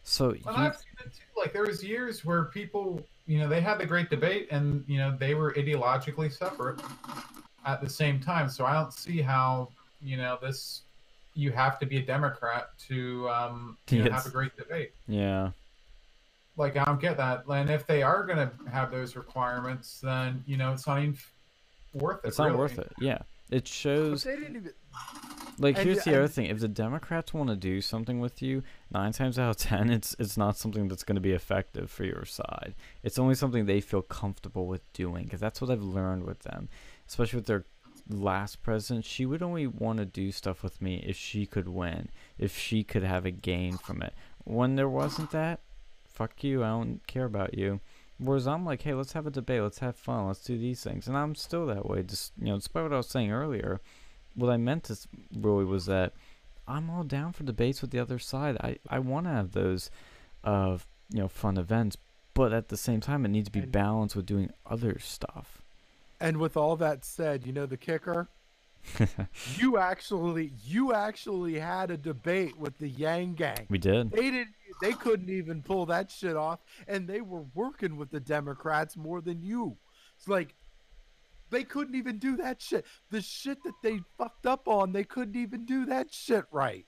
So 0.03 0.29
And 0.29 0.39
he, 0.39 0.49
I've 0.49 0.75
seen 0.75 0.93
it 0.99 1.13
too. 1.13 1.39
Like 1.39 1.53
there 1.53 1.63
was 1.65 1.83
years 1.83 2.25
where 2.25 2.45
people, 2.45 3.01
you 3.25 3.39
know, 3.39 3.47
they 3.47 3.61
had 3.61 3.79
the 3.79 3.85
great 3.85 4.09
debate, 4.09 4.47
and 4.51 4.83
you 4.87 4.97
know 4.97 5.15
they 5.17 5.33
were 5.33 5.53
ideologically 5.53 6.31
separate 6.31 6.81
at 7.65 7.81
the 7.81 7.89
same 7.89 8.19
time. 8.19 8.49
So 8.49 8.65
I 8.65 8.73
don't 8.73 8.93
see 8.93 9.21
how 9.21 9.69
you 10.01 10.17
know 10.17 10.37
this. 10.41 10.81
You 11.33 11.51
have 11.51 11.79
to 11.79 11.85
be 11.85 11.97
a 11.97 12.01
Democrat 12.01 12.69
to 12.89 13.29
um, 13.29 13.77
you 13.89 14.03
know, 14.03 14.11
have 14.11 14.25
a 14.25 14.29
great 14.29 14.55
debate. 14.57 14.91
yeah, 15.07 15.51
Like 16.57 16.75
I 16.77 16.83
don't 16.83 16.99
get 16.99 17.17
that. 17.17 17.43
And 17.47 17.69
if 17.69 17.87
they 17.87 18.03
are 18.03 18.25
going 18.25 18.37
to 18.37 18.51
have 18.69 18.91
those 18.91 19.15
requirements, 19.15 20.01
then 20.01 20.43
you 20.45 20.57
know 20.57 20.73
it's 20.73 20.85
not 20.87 20.99
even 20.99 21.17
worth 21.93 22.23
it. 22.23 22.29
it's 22.29 22.37
not 22.37 22.45
really. 22.47 22.57
worth 22.57 22.79
it. 22.79 22.91
Yeah, 22.99 23.19
it 23.49 23.67
shows. 23.67 24.23
they 24.23 24.35
didn't 24.35 24.55
even. 24.55 24.73
Like 25.57 25.77
And- 25.77 25.85
here's 25.85 26.03
the 26.03 26.15
other 26.17 26.27
thing: 26.27 26.45
if 26.47 26.59
the 26.59 26.67
Democrats 26.67 27.33
want 27.33 27.49
to 27.49 27.55
do 27.55 27.81
something 27.81 28.19
with 28.19 28.41
you, 28.41 28.63
nine 28.91 29.11
times 29.11 29.37
out 29.37 29.49
of 29.51 29.57
ten, 29.57 29.89
it's 29.89 30.15
it's 30.19 30.37
not 30.37 30.57
something 30.57 30.87
that's 30.87 31.03
going 31.03 31.15
to 31.15 31.21
be 31.21 31.31
effective 31.31 31.91
for 31.91 32.03
your 32.03 32.25
side. 32.25 32.73
It's 33.03 33.19
only 33.19 33.35
something 33.35 33.65
they 33.65 33.81
feel 33.81 34.01
comfortable 34.01 34.65
with 34.67 34.81
doing, 34.93 35.25
because 35.25 35.39
that's 35.39 35.61
what 35.61 35.69
I've 35.69 35.83
learned 35.83 36.23
with 36.23 36.39
them, 36.39 36.69
especially 37.07 37.37
with 37.37 37.45
their 37.47 37.63
last 38.09 38.63
president. 38.63 39.05
She 39.05 39.25
would 39.25 39.43
only 39.43 39.67
want 39.67 39.99
to 39.99 40.05
do 40.05 40.31
stuff 40.31 40.63
with 40.63 40.81
me 40.81 41.03
if 41.05 41.15
she 41.15 41.45
could 41.45 41.67
win, 41.69 42.09
if 42.39 42.57
she 42.57 42.83
could 42.83 43.03
have 43.03 43.25
a 43.25 43.31
gain 43.31 43.77
from 43.77 44.01
it. 44.01 44.13
When 44.43 44.75
there 44.75 44.89
wasn't 44.89 45.31
that, 45.31 45.59
fuck 46.05 46.43
you, 46.43 46.63
I 46.63 46.69
don't 46.69 47.05
care 47.07 47.25
about 47.25 47.53
you. 47.57 47.79
Whereas 48.23 48.47
I'm 48.47 48.65
like, 48.65 48.83
hey, 48.83 48.93
let's 48.93 49.13
have 49.13 49.25
a 49.25 49.31
debate, 49.31 49.61
let's 49.61 49.79
have 49.79 49.95
fun, 49.95 50.27
let's 50.27 50.43
do 50.43 50.57
these 50.57 50.83
things, 50.83 51.07
and 51.07 51.17
I'm 51.17 51.33
still 51.33 51.65
that 51.65 51.89
way. 51.89 52.03
Just 52.03 52.33
you 52.39 52.47
know, 52.47 52.55
despite 52.55 52.83
what 52.83 52.93
I 52.93 52.97
was 52.97 53.07
saying 53.07 53.31
earlier 53.31 53.81
what 54.35 54.49
I 54.49 54.57
meant 54.57 54.85
to 54.85 54.97
really 55.35 55.65
was 55.65 55.85
that 55.85 56.13
I'm 56.67 56.89
all 56.89 57.03
down 57.03 57.33
for 57.33 57.43
debates 57.43 57.81
with 57.81 57.91
the 57.91 57.99
other 57.99 58.19
side. 58.19 58.57
I, 58.57 58.77
I 58.89 58.99
want 58.99 59.25
to 59.25 59.31
have 59.31 59.51
those, 59.51 59.89
uh, 60.43 60.77
you 61.11 61.19
know, 61.19 61.27
fun 61.27 61.57
events, 61.57 61.97
but 62.33 62.53
at 62.53 62.69
the 62.69 62.77
same 62.77 63.01
time, 63.01 63.25
it 63.25 63.29
needs 63.29 63.49
to 63.49 63.51
be 63.51 63.61
balanced 63.61 64.15
with 64.15 64.25
doing 64.25 64.51
other 64.65 64.99
stuff. 64.99 65.61
And 66.19 66.37
with 66.37 66.55
all 66.55 66.75
that 66.77 67.03
said, 67.03 67.45
you 67.45 67.51
know 67.51 67.65
the 67.65 67.77
kicker. 67.77 68.27
You 69.57 69.77
actually, 69.77 70.53
you 70.63 70.93
actually 70.93 71.59
had 71.59 71.91
a 71.91 71.97
debate 71.97 72.57
with 72.57 72.77
the 72.77 72.89
Yang 72.89 73.33
Gang. 73.35 73.67
we 73.69 73.77
did. 73.77 74.11
They 74.11 74.31
didn't. 74.31 74.55
They 74.81 74.93
couldn't 74.93 75.29
even 75.29 75.61
pull 75.61 75.85
that 75.87 76.09
shit 76.09 76.35
off, 76.35 76.59
and 76.87 77.07
they 77.07 77.21
were 77.21 77.43
working 77.53 77.97
with 77.97 78.09
the 78.09 78.19
Democrats 78.19 78.97
more 78.97 79.21
than 79.21 79.43
you. 79.43 79.77
It's 80.17 80.27
like 80.27 80.55
they 81.51 81.63
couldn't 81.63 81.95
even 81.95 82.17
do 82.17 82.37
that 82.37 82.61
shit. 82.61 82.85
The 83.11 83.21
shit 83.21 83.61
that 83.63 83.73
they 83.83 83.99
fucked 84.17 84.45
up 84.45 84.67
on, 84.67 84.93
they 84.93 85.03
couldn't 85.03 85.35
even 85.35 85.65
do 85.65 85.85
that 85.85 86.11
shit 86.13 86.45
right. 86.51 86.85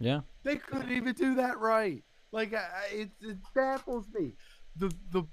Yeah. 0.00 0.20
They 0.42 0.56
couldn't 0.56 0.92
even 0.92 1.14
do 1.14 1.34
that 1.36 1.58
right. 1.58 2.02
Like 2.32 2.52
it, 2.92 3.10
it 3.20 3.36
baffles 3.54 4.06
me. 4.12 4.34
The 4.76 4.92
the 5.10 5.24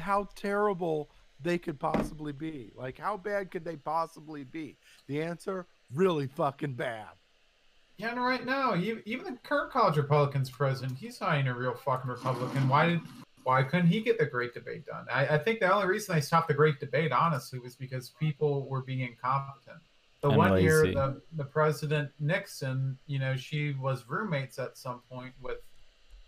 how 0.00 0.28
terrible 0.34 1.10
they 1.40 1.58
could 1.58 1.78
possibly 1.78 2.32
be. 2.32 2.72
Like 2.74 2.98
how 2.98 3.16
bad 3.16 3.50
could 3.50 3.64
they 3.64 3.76
possibly 3.76 4.44
be? 4.44 4.76
The 5.06 5.22
answer: 5.22 5.66
really 5.94 6.26
fucking 6.26 6.74
bad. 6.74 7.08
Yeah, 7.98 8.10
and 8.10 8.22
right 8.22 8.44
now, 8.44 8.74
e- 8.74 9.00
even 9.06 9.24
the 9.24 9.38
current 9.42 9.72
college 9.72 9.96
Republicans 9.96 10.50
president, 10.50 10.98
he's 10.98 11.20
not 11.20 11.38
even 11.38 11.48
a 11.48 11.54
real 11.54 11.74
fucking 11.74 12.10
Republican. 12.10 12.68
Why 12.68 12.86
did, 12.86 13.00
why 13.44 13.62
couldn't 13.62 13.86
he 13.86 14.00
get 14.00 14.18
the 14.18 14.26
great 14.26 14.52
debate 14.52 14.84
done? 14.84 15.06
I, 15.10 15.26
I 15.28 15.38
think 15.38 15.60
the 15.60 15.72
only 15.72 15.86
reason 15.86 16.14
they 16.14 16.20
stopped 16.20 16.48
the 16.48 16.54
great 16.54 16.78
debate, 16.78 17.12
honestly, 17.12 17.58
was 17.58 17.74
because 17.74 18.10
people 18.20 18.68
were 18.68 18.82
being 18.82 19.00
incompetent. 19.00 19.78
The 20.20 20.28
And 20.28 20.36
one 20.36 20.60
year, 20.60 20.82
the 20.92 21.22
the 21.36 21.44
president 21.44 22.10
Nixon, 22.18 22.98
you 23.06 23.18
know, 23.18 23.36
she 23.36 23.74
was 23.80 24.08
roommates 24.08 24.58
at 24.58 24.76
some 24.76 25.00
point 25.10 25.32
with 25.40 25.58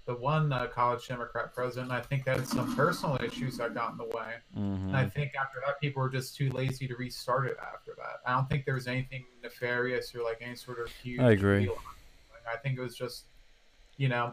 the 0.08 0.14
one 0.14 0.50
uh, 0.54 0.66
college 0.66 1.06
Democrat 1.06 1.54
president. 1.54 1.92
I 1.92 2.00
think 2.00 2.24
that 2.24 2.38
had 2.38 2.48
some 2.48 2.74
personal 2.74 3.18
issues 3.22 3.58
that 3.58 3.74
got 3.74 3.92
in 3.92 3.98
the 3.98 4.04
way. 4.04 4.36
hmm 4.54 4.88
And 4.88 4.96
I 4.96 5.06
think 5.06 5.32
after 5.38 5.60
that, 5.66 5.78
people 5.82 6.02
were 6.02 6.08
just 6.08 6.34
too 6.34 6.50
lazy 6.50 6.88
to 6.88 6.96
restart 6.96 7.46
it 7.46 7.58
after 7.60 7.92
that. 7.98 8.20
I 8.26 8.34
don't 8.34 8.48
think 8.48 8.64
there 8.64 8.74
was 8.74 8.86
anything 8.86 9.26
nefarious 9.42 10.14
or 10.14 10.24
like 10.24 10.38
any 10.40 10.56
sort 10.56 10.80
of 10.80 10.90
huge. 10.90 11.20
I 11.20 11.32
agree. 11.32 11.64
deal. 11.66 11.76
I 12.50 12.56
think 12.56 12.78
it 12.78 12.80
was 12.80 12.96
just, 12.96 13.26
you 13.98 14.08
know, 14.08 14.32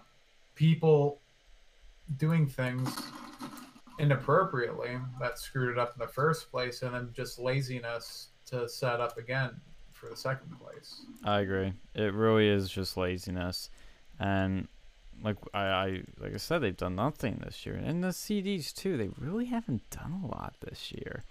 people 0.56 1.20
doing 2.16 2.48
things 2.48 2.90
inappropriately 4.00 4.98
that 5.20 5.38
screwed 5.38 5.72
it 5.72 5.78
up 5.78 5.94
in 5.94 6.00
the 6.00 6.12
first 6.12 6.50
place, 6.52 6.84
and 6.84 6.94
then 6.94 7.10
just 7.14 7.38
laziness 7.38 8.30
to 8.46 8.70
set 8.70 9.02
up 9.02 9.18
again 9.18 9.60
for 9.92 10.08
the 10.08 10.16
second 10.16 10.58
place. 10.58 11.02
I 11.26 11.42
agree. 11.42 11.74
It 11.96 12.14
really 12.14 12.48
is 12.48 12.70
just 12.70 12.96
laziness, 12.96 13.70
and 14.20 14.70
like 15.24 15.38
I, 15.54 15.60
I 15.64 15.86
like 16.20 16.34
I 16.34 16.38
said, 16.38 16.60
they've 16.60 16.76
done 16.76 16.96
nothing 16.96 17.42
this 17.44 17.66
year, 17.66 17.76
and 17.76 18.04
the 18.04 18.10
CDs 18.10 18.74
too. 18.74 18.98
They 18.98 19.10
really 19.20 19.46
haven't 19.46 19.90
done 19.90 20.22
a 20.24 20.28
lot 20.28 20.54
this 20.62 20.92
year. 20.92 21.24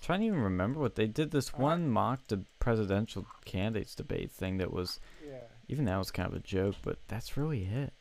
trying 0.00 0.20
to 0.20 0.26
even 0.26 0.40
remember 0.40 0.78
what 0.80 0.94
they 0.94 1.06
did. 1.08 1.30
This 1.32 1.48
Uh, 1.50 1.56
one 1.58 1.88
mock 1.88 2.20
the 2.28 2.44
presidential 2.60 3.26
candidates 3.44 3.94
debate 3.96 4.30
thing 4.30 4.58
that 4.58 4.72
was 4.72 5.00
Yeah. 5.26 5.40
even 5.68 5.84
that 5.86 5.96
was 5.98 6.10
kind 6.12 6.28
of 6.28 6.34
a 6.34 6.40
joke, 6.40 6.76
but 6.82 6.98
that's 7.08 7.36
really 7.36 7.64
it. 7.64 7.92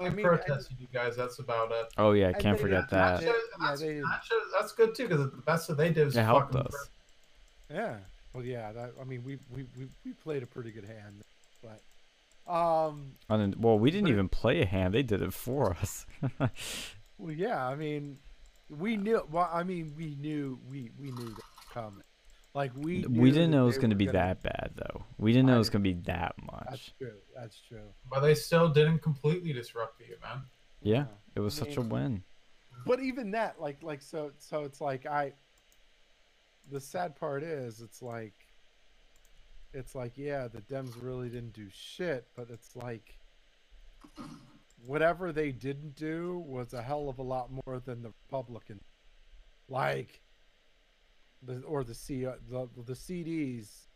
I, 0.00 0.06
I 0.06 0.10
mean, 0.10 0.24
protested 0.24 0.76
you 0.80 0.86
guys. 0.92 1.16
That's 1.16 1.38
about 1.38 1.70
it. 1.72 1.86
Oh 1.96 2.12
yeah, 2.12 2.28
I 2.28 2.32
can't 2.32 2.56
they- 2.56 2.62
forget 2.62 2.84
yeah, 2.90 2.98
that. 2.98 3.20
they- 3.20 3.26
shows, 3.26 3.34
yeah, 3.60 3.66
that's, 3.68 3.80
they- 3.80 4.00
that 4.00 4.20
shows, 4.24 4.42
that's 4.58 4.72
good 4.72 4.94
too 4.94 5.08
because 5.08 5.30
the 5.30 5.36
best 5.42 5.68
that 5.68 5.76
they 5.76 5.90
did 5.92 6.04
was 6.06 6.16
It 6.16 6.22
helped 6.22 6.52
fucking 6.52 6.66
us. 6.68 6.88
Yeah. 7.70 7.96
Well, 8.32 8.44
yeah. 8.44 8.72
That, 8.72 8.92
I 9.00 9.04
mean, 9.04 9.22
we, 9.24 9.38
we 9.54 9.64
we 9.76 9.88
we 10.04 10.12
played 10.12 10.42
a 10.42 10.46
pretty 10.46 10.70
good 10.70 10.84
hand, 10.84 11.14
but 11.18 11.26
um. 12.48 13.12
And 13.28 13.40
then, 13.40 13.60
well, 13.60 13.78
we 13.78 13.90
didn't 13.90 14.04
But 14.04 14.10
it- 14.10 14.14
even 14.14 14.28
play 14.28 14.60
a 14.62 14.66
hand; 14.66 14.94
they 14.94 15.02
did 15.02 15.22
it 15.22 15.32
for 15.32 15.72
us. 15.74 16.06
Well, 17.20 17.32
yeah. 17.32 17.66
I 17.66 17.74
mean, 17.74 18.18
we 18.70 18.96
knew. 18.96 19.26
Well, 19.28 19.50
I 19.52 19.64
mean, 19.64 19.92
we 19.96 20.14
knew 20.14 20.60
we 20.70 20.90
we 21.00 21.10
knew 21.10 21.28
that 21.30 21.74
coming. 21.74 22.04
Like 22.54 22.70
we. 22.76 23.04
we 23.06 23.30
didn't 23.32 23.50
know 23.50 23.64
it 23.64 23.66
was 23.66 23.76
going 23.78 23.90
to 23.90 23.96
be 23.96 24.06
gonna- 24.06 24.18
that 24.18 24.42
bad, 24.44 24.70
though. 24.76 25.04
We 25.18 25.32
didn't 25.32 25.46
know 25.46 25.56
it 25.56 25.58
was 25.58 25.68
going 25.70 25.82
to 25.82 25.94
be 25.94 26.00
that 26.02 26.34
much. 26.40 26.66
That's 26.70 26.92
true. 26.96 27.12
That's 27.34 27.60
true. 27.60 27.88
But 28.08 28.20
they 28.20 28.34
still 28.36 28.68
didn't 28.68 29.00
completely 29.00 29.52
disrupt 29.52 29.98
the 29.98 30.04
event. 30.04 30.42
Yeah, 30.80 31.06
it 31.34 31.40
was 31.40 31.60
I 31.60 31.64
such 31.66 31.76
a 31.76 31.80
win. 31.80 32.22
But 32.86 33.00
even 33.00 33.32
that, 33.32 33.60
like, 33.60 33.82
like 33.82 34.00
so, 34.00 34.30
so 34.38 34.62
it's 34.62 34.80
like 34.80 35.04
I. 35.04 35.32
The 36.70 36.80
sad 36.80 37.16
part 37.16 37.42
is, 37.42 37.80
it's 37.80 38.00
like. 38.00 38.34
It's 39.72 39.94
like, 39.94 40.16
yeah, 40.16 40.48
the 40.48 40.60
Dems 40.62 40.94
really 41.00 41.28
didn't 41.28 41.52
do 41.52 41.68
shit, 41.70 42.28
but 42.36 42.48
it's 42.50 42.74
like. 42.76 43.18
Whatever 44.86 45.32
they 45.32 45.50
didn't 45.52 45.94
do 45.96 46.38
was 46.46 46.72
a 46.72 46.80
hell 46.82 47.08
of 47.08 47.18
a 47.18 47.22
lot 47.22 47.50
more 47.66 47.80
than 47.84 48.02
the 48.02 48.12
Republican. 48.26 48.80
Like. 49.68 50.22
The 51.42 51.62
or 51.62 51.84
the 51.84 51.94
C 51.94 52.24
the 52.24 52.68
the 52.84 52.94
CDs. 52.94 53.86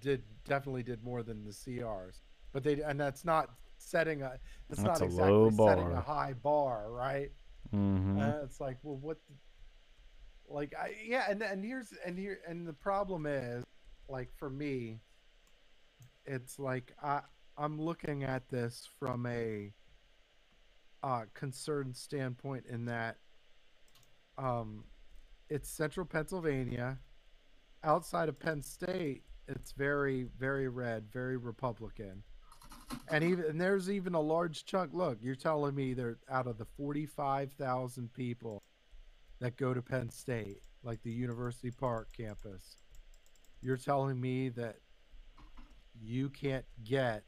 Did 0.00 0.22
definitely 0.46 0.82
did 0.82 1.04
more 1.04 1.22
than 1.22 1.44
the 1.44 1.50
CRs, 1.50 2.22
but 2.54 2.64
they 2.64 2.80
and 2.80 2.98
that's 2.98 3.22
not 3.22 3.50
setting 3.76 4.22
a. 4.22 4.38
It's 4.70 4.80
That's 4.82 4.98
not 4.98 5.02
a 5.02 5.04
exactly 5.04 5.50
setting 5.50 5.92
a 5.92 6.00
high 6.00 6.32
bar, 6.32 6.90
right? 6.90 7.30
hmm 7.70 8.18
Uh, 8.18 8.44
it's 8.44 8.58
like, 8.60 8.78
well, 8.82 8.96
what? 8.96 9.18
like, 10.48 10.74
I 10.74 10.94
yeah, 11.04 11.26
and 11.28 11.42
and 11.42 11.62
here's 11.62 11.92
and 12.06 12.18
here 12.18 12.40
and 12.48 12.66
the 12.66 12.72
problem 12.72 13.26
is, 13.26 13.62
like 14.10 14.30
for 14.36 14.50
me, 14.50 15.00
it's 16.26 16.58
like 16.58 16.92
I 17.02 17.20
I'm 17.56 17.80
looking 17.80 18.24
at 18.24 18.48
this 18.48 18.88
from 18.98 19.26
a 19.26 19.72
uh 21.02 21.22
concerned 21.34 21.96
standpoint 21.96 22.66
in 22.68 22.84
that 22.86 23.16
um 24.36 24.84
it's 25.48 25.68
central 25.68 26.06
Pennsylvania. 26.06 26.98
Outside 27.82 28.28
of 28.28 28.38
Penn 28.38 28.62
State, 28.62 29.22
it's 29.48 29.72
very, 29.72 30.26
very 30.38 30.68
red, 30.68 31.10
very 31.12 31.36
Republican. 31.36 32.22
And 33.08 33.24
even 33.24 33.44
and 33.46 33.60
there's 33.60 33.90
even 33.90 34.14
a 34.14 34.20
large 34.20 34.64
chunk. 34.64 34.92
Look, 34.92 35.18
you're 35.20 35.34
telling 35.34 35.74
me 35.74 35.94
they're 35.94 36.18
out 36.30 36.46
of 36.46 36.58
the 36.58 36.66
45,000 36.76 38.12
people 38.12 38.62
that 39.40 39.56
go 39.56 39.74
to 39.74 39.82
Penn 39.82 40.10
State, 40.10 40.62
like 40.84 41.02
the 41.02 41.10
University 41.10 41.70
Park 41.70 42.08
campus. 42.16 42.76
You're 43.62 43.76
telling 43.76 44.20
me 44.20 44.48
that 44.50 44.76
you 46.00 46.30
can't 46.30 46.64
get 46.82 47.24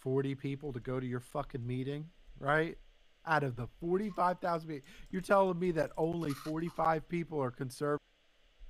40 0.00 0.34
people 0.34 0.72
to 0.72 0.80
go 0.80 1.00
to 1.00 1.06
your 1.06 1.20
fucking 1.20 1.66
meeting, 1.66 2.06
right? 2.38 2.76
Out 3.26 3.44
of 3.44 3.56
the 3.56 3.66
45,000 3.80 4.68
people, 4.68 4.88
you're 5.10 5.22
telling 5.22 5.58
me 5.58 5.70
that 5.72 5.90
only 5.96 6.32
45 6.32 7.08
people 7.08 7.42
are 7.42 7.50
conservative, 7.50 8.00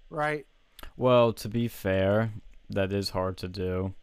right? 0.08 0.46
Well, 0.96 1.32
to 1.34 1.48
be 1.48 1.68
fair, 1.68 2.32
that 2.68 2.92
is 2.92 3.10
hard 3.10 3.36
to 3.38 3.48
do. 3.48 3.94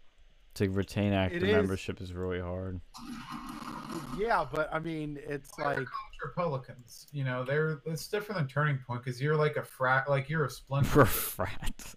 To 0.56 0.70
retain 0.70 1.14
active 1.14 1.44
is. 1.44 1.56
membership 1.56 2.02
is 2.02 2.14
really 2.14 2.40
hard. 2.40 2.82
Yeah, 4.18 4.46
but 4.52 4.70
I 4.74 4.80
mean, 4.80 5.20
it's 5.22 5.56
They're 5.56 5.66
like 5.66 5.76
college 5.76 6.20
Republicans. 6.24 7.08
You 7.12 7.24
know, 7.24 7.44
they're 7.44 7.82
it's 7.86 8.08
different 8.08 8.40
than 8.40 8.48
Turning 8.48 8.78
Point 8.86 9.04
because 9.04 9.22
you're 9.22 9.36
like 9.36 9.58
a 9.58 9.64
frat, 9.64 10.10
like 10.10 10.30
you're 10.30 10.46
a 10.46 10.50
splinter. 10.50 10.90
For 10.90 11.06
frat. 11.06 11.96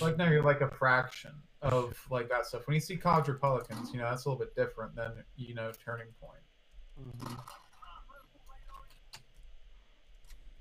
like 0.00 0.16
no, 0.16 0.26
you're 0.28 0.42
like 0.42 0.60
a 0.60 0.68
fraction 0.68 1.32
of 1.62 1.98
like 2.10 2.28
that 2.28 2.46
stuff. 2.46 2.66
When 2.66 2.74
you 2.74 2.80
see 2.80 2.96
college 2.96 3.28
Republicans, 3.28 3.90
you 3.92 3.98
know 3.98 4.08
that's 4.08 4.24
a 4.24 4.28
little 4.28 4.44
bit 4.44 4.54
different 4.54 4.94
than 4.94 5.12
you 5.36 5.54
know 5.54 5.72
Turning 5.84 6.08
Point. 6.20 7.18
mhm. 7.18 7.38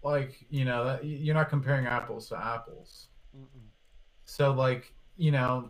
Like 0.03 0.45
you 0.49 0.65
know 0.65 0.83
that 0.85 1.05
you're 1.05 1.35
not 1.35 1.49
comparing 1.49 1.85
apples 1.85 2.29
to 2.29 2.37
apples. 2.37 3.07
Mm-mm. 3.37 3.67
So 4.25 4.51
like 4.51 4.93
you 5.15 5.31
know, 5.31 5.69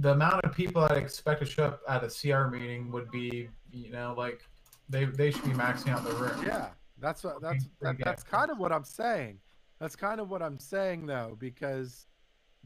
the 0.00 0.12
amount 0.12 0.44
of 0.44 0.54
people 0.54 0.82
that 0.82 0.96
expect 0.96 1.40
to 1.40 1.46
show 1.46 1.64
up 1.64 1.80
at 1.88 2.02
a 2.02 2.08
CR 2.08 2.48
meeting 2.48 2.90
would 2.90 3.10
be 3.10 3.48
you 3.72 3.90
know 3.90 4.14
like 4.16 4.46
they 4.88 5.04
they 5.04 5.30
should 5.30 5.44
be 5.44 5.50
maxing 5.50 5.88
out 5.88 6.04
the 6.04 6.12
room. 6.14 6.44
Yeah, 6.46 6.68
that's 6.98 7.24
what 7.24 7.40
that's 7.40 7.66
that, 7.80 7.96
that's 7.98 8.22
kind 8.22 8.50
of 8.50 8.58
what 8.58 8.72
I'm 8.72 8.84
saying. 8.84 9.38
That's 9.80 9.96
kind 9.96 10.20
of 10.20 10.30
what 10.30 10.42
I'm 10.42 10.58
saying 10.58 11.06
though, 11.06 11.36
because 11.38 12.06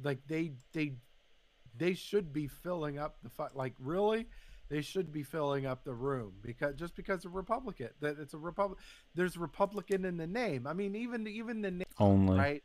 like 0.02 0.18
they 0.26 0.52
they 0.72 0.94
they 1.76 1.94
should 1.94 2.32
be 2.32 2.46
filling 2.46 2.98
up 2.98 3.16
the 3.22 3.30
fu- 3.30 3.54
like 3.54 3.74
really 3.78 4.26
they 4.68 4.82
should 4.82 5.12
be 5.12 5.22
filling 5.22 5.66
up 5.66 5.84
the 5.84 5.94
room 5.94 6.32
because 6.42 6.74
just 6.74 6.94
because 6.94 7.24
a 7.24 7.28
Republican 7.28 7.88
that 8.00 8.18
it's 8.18 8.34
a 8.34 8.38
Republic 8.38 8.78
there's 9.14 9.36
Republican 9.36 10.04
in 10.04 10.16
the 10.16 10.26
name. 10.26 10.66
I 10.66 10.72
mean 10.72 10.94
even 10.94 11.26
even 11.26 11.62
the 11.62 11.70
name 11.70 11.86
Only. 11.98 12.38
right 12.38 12.64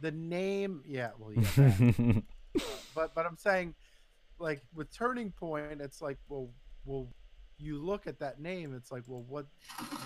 the 0.00 0.10
name 0.12 0.82
yeah 0.86 1.10
well 1.18 1.32
yeah 1.32 2.20
but 2.94 3.14
but 3.14 3.26
I'm 3.26 3.36
saying 3.36 3.74
like 4.38 4.62
with 4.74 4.94
Turning 4.96 5.30
Point 5.32 5.80
it's 5.80 6.00
like 6.02 6.18
well 6.28 6.50
well 6.84 7.08
you 7.58 7.78
look 7.78 8.06
at 8.06 8.18
that 8.18 8.38
name 8.40 8.74
it's 8.74 8.92
like 8.92 9.02
well 9.06 9.24
what 9.28 9.46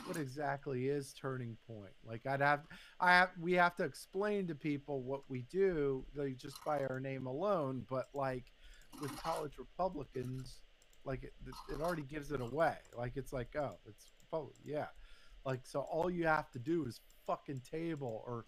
what 0.06 0.16
exactly 0.16 0.88
is 0.88 1.12
turning 1.12 1.56
point? 1.66 1.92
Like 2.04 2.24
i'd 2.26 2.40
have 2.40 2.60
i 3.00 3.10
have 3.10 3.30
we 3.40 3.52
have 3.54 3.74
to 3.76 3.82
explain 3.84 4.46
to 4.46 4.54
people 4.54 5.02
what 5.02 5.22
we 5.28 5.42
do 5.50 6.04
like 6.14 6.36
just 6.36 6.64
by 6.64 6.78
our 6.84 7.00
name 7.00 7.26
alone 7.26 7.84
but 7.90 8.06
like 8.14 8.44
with 9.02 9.20
college 9.20 9.54
republicans 9.58 10.60
like 11.04 11.24
it, 11.24 11.32
it 11.72 11.80
already 11.80 12.02
gives 12.02 12.30
it 12.30 12.40
away. 12.40 12.76
Like 12.96 13.12
it's 13.16 13.32
like 13.32 13.56
oh 13.56 13.78
it's 13.86 14.12
Republic, 14.26 14.54
yeah. 14.64 14.86
Like 15.44 15.60
so 15.64 15.80
all 15.80 16.10
you 16.10 16.26
have 16.26 16.50
to 16.52 16.58
do 16.58 16.84
is 16.84 17.00
fucking 17.26 17.62
table 17.68 18.22
or 18.26 18.44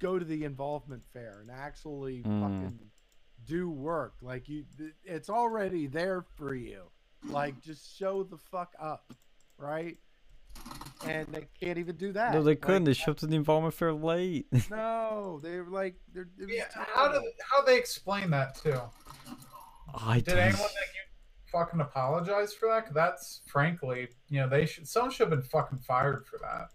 go 0.00 0.18
to 0.18 0.24
the 0.24 0.44
involvement 0.44 1.02
fair 1.12 1.40
and 1.40 1.50
actually 1.50 2.22
Mm. 2.22 2.40
fucking 2.40 2.78
do 3.46 3.70
work 3.70 4.14
like 4.22 4.48
you 4.48 4.64
it's 5.04 5.30
already 5.30 5.86
there 5.86 6.22
for 6.36 6.54
you 6.54 6.82
like 7.28 7.60
just 7.62 7.96
show 7.96 8.22
the 8.22 8.36
fuck 8.36 8.72
up 8.80 9.12
right 9.58 9.98
and 11.06 11.26
they 11.28 11.46
can't 11.60 11.78
even 11.78 11.94
do 11.96 12.12
that 12.12 12.32
no, 12.34 12.42
they 12.42 12.56
couldn't. 12.56 12.84
They 12.84 12.90
Like, 12.90 12.96
showed 12.98 13.10
up 13.12 13.16
to 13.18 13.26
the 13.26 13.36
involvement 13.36 13.74
fair 13.74 13.92
late. 13.92 14.46
no 14.70 15.38
they 15.42 15.60
were 15.60 15.70
like 15.70 15.96
they're 16.12 16.28
it 16.38 16.46
was 16.46 16.50
Yeah, 16.56 16.64
how 16.74 17.08
do 17.12 17.20
how 17.50 17.62
they 17.62 17.76
explain 17.78 18.30
that 18.30 18.54
too? 18.56 18.80
I 19.94 20.20
Did 20.20 20.38
anyone 20.38 20.60
like 20.62 20.70
you 20.94 21.52
fucking 21.52 21.80
apologize 21.80 22.54
for 22.54 22.68
that? 22.68 22.86
'Cause 22.86 22.94
that's 22.94 23.40
frankly, 23.46 24.08
you 24.28 24.40
know, 24.40 24.48
they 24.48 24.66
should 24.66 24.88
someone 24.88 25.10
should 25.10 25.30
have 25.30 25.38
been 25.38 25.48
fucking 25.48 25.78
fired 25.78 26.26
for 26.26 26.38
that. 26.38 26.68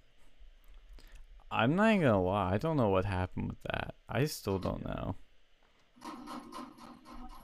I'm 1.50 1.76
not 1.76 1.90
even 1.90 2.02
gonna 2.02 2.22
lie. 2.22 2.54
I 2.54 2.58
don't 2.58 2.78
know 2.78 2.90
what 2.90 3.06
happened 3.06 3.50
with 3.50 3.62
that. 3.64 3.96
I 4.08 4.26
still 4.26 4.60
don't 4.60 4.86
know. 4.86 5.16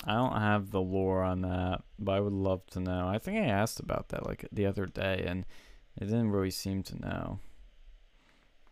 I 0.06 0.14
don't 0.14 0.40
have 0.40 0.72
the 0.72 0.82
lore 0.82 1.22
on 1.24 1.42
that, 1.42 1.82
but 2.00 2.14
I 2.14 2.20
would 2.22 2.34
love 2.34 2.66
to 2.68 2.80
know. 2.80 3.08
I 3.08 3.18
think 3.18 3.38
I 3.38 3.48
asked 3.48 3.80
about 3.80 4.10
that 4.10 4.26
like 4.26 4.46
the 4.52 4.66
other 4.66 4.86
day, 4.86 5.26
and 5.28 5.46
it 5.98 6.06
didn't 6.06 6.32
really 6.32 6.52
seem 6.52 6.82
to 6.84 7.00
know, 7.00 7.40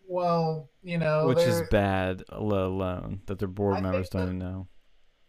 Well, 0.07 0.69
you 0.81 0.97
know, 0.97 1.27
which 1.27 1.39
is 1.39 1.63
bad. 1.69 2.23
Let 2.31 2.61
alone 2.61 3.21
that 3.25 3.39
their 3.39 3.47
board 3.49 3.77
I 3.77 3.81
members 3.81 4.07
think 4.09 4.11
don't 4.11 4.21
that- 4.21 4.27
even 4.27 4.39
know. 4.39 4.67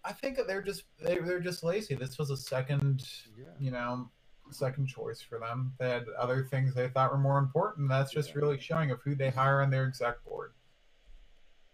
I 0.05 0.13
think 0.13 0.39
they're 0.47 0.63
just 0.63 0.85
they, 1.03 1.19
they're 1.19 1.41
just 1.41 1.65
lazy. 1.65 1.97
This 1.97 2.17
was 2.19 2.31
a 2.31 2.37
second, 2.37 3.03
Yeah. 3.37 3.47
you 3.59 3.73
know, 3.73 4.09
second 4.53 4.87
choice 4.87 5.21
for 5.21 5.41
them. 5.41 5.73
They 5.81 5.91
had 5.91 6.05
other 6.17 6.45
things 6.45 6.73
they 6.75 6.89
thought 6.89 7.11
were 7.11 7.19
more 7.19 7.39
important. 7.39 7.89
That's 7.89 8.13
just 8.13 8.29
Yeah. 8.31 8.37
really 8.37 8.61
showing 8.61 8.93
of 8.93 9.01
who 9.03 9.17
they 9.17 9.31
hire 9.31 9.61
on 9.63 9.71
their 9.71 9.85
exec 9.89 10.23
board. 10.25 10.53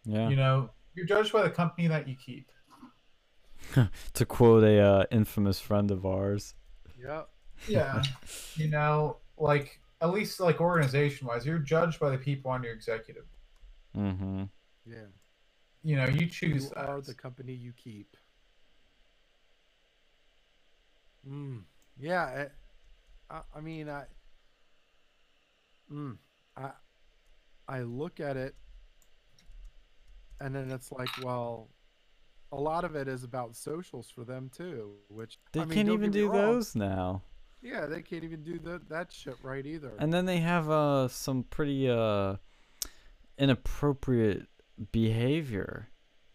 Yeah. 0.05 0.31
You 0.31 0.37
know, 0.37 0.71
you're 0.95 1.05
judged 1.05 1.31
by 1.35 1.43
the 1.43 1.51
company 1.51 1.89
that 1.89 2.09
you 2.09 2.17
keep. 2.17 2.51
to 4.15 4.27
quote 4.27 4.65
a 4.65 4.81
uh, 4.81 5.05
infamous 5.11 5.61
friend 5.61 5.91
of 5.91 6.05
ours. 6.07 6.55
Yep. 7.01 7.29
Yeah. 7.69 8.03
you 8.57 8.69
know, 8.69 9.19
like 9.37 9.81
at 10.01 10.13
least 10.13 10.41
like 10.41 10.61
organization 10.61 11.27
wise, 11.27 11.47
you're 11.47 11.59
judged 11.59 12.01
by 12.01 12.11
the 12.11 12.19
people 12.19 12.51
on 12.51 12.63
your 12.63 12.73
executive. 12.73 13.27
Mm-hmm. 13.97 14.45
Yeah. 14.87 14.97
You 15.83 15.97
know, 15.97 16.07
you 16.07 16.27
choose 16.27 16.65
You 16.65 16.73
are 16.77 17.01
the 17.01 17.15
company 17.15 17.53
you 17.53 17.73
keep. 17.73 18.17
Mm. 21.29 21.63
Yeah. 21.99 22.29
It, 22.31 22.53
I, 23.31 23.41
I 23.57 23.61
mean, 23.61 23.89
I. 23.89 24.05
Mm, 25.93 26.17
I. 26.57 26.71
I 27.69 27.83
look 27.83 28.19
at 28.19 28.37
it, 28.37 28.55
and 30.41 30.55
then 30.55 30.71
it's 30.71 30.91
like, 30.91 31.09
well, 31.23 31.69
a 32.53 32.61
lot 32.61 32.85
of 32.85 32.95
it 32.95 33.09
is 33.09 33.25
about 33.25 33.57
socials 33.57 34.11
for 34.11 34.25
them 34.25 34.51
too, 34.55 34.93
which 35.09 35.39
They 35.53 35.61
I 35.61 35.65
mean, 35.65 35.75
can't 35.75 35.89
even 35.89 36.11
do 36.11 36.29
wrong. 36.29 36.37
those 36.37 36.77
now. 36.77 37.23
Yeah, 37.63 37.87
they 37.87 38.03
can't 38.03 38.25
even 38.25 38.43
do 38.43 38.59
that 38.61 38.89
that 38.89 39.13
shit 39.13 39.37
right 39.43 39.65
either. 39.65 39.93
And 39.99 40.13
then 40.13 40.27
they 40.27 40.39
have 40.39 40.69
uh 40.71 41.09
some 41.09 41.45
pretty 41.45 41.89
uh 41.89 42.37
inappropriate 43.39 44.47
behavior 44.91 45.89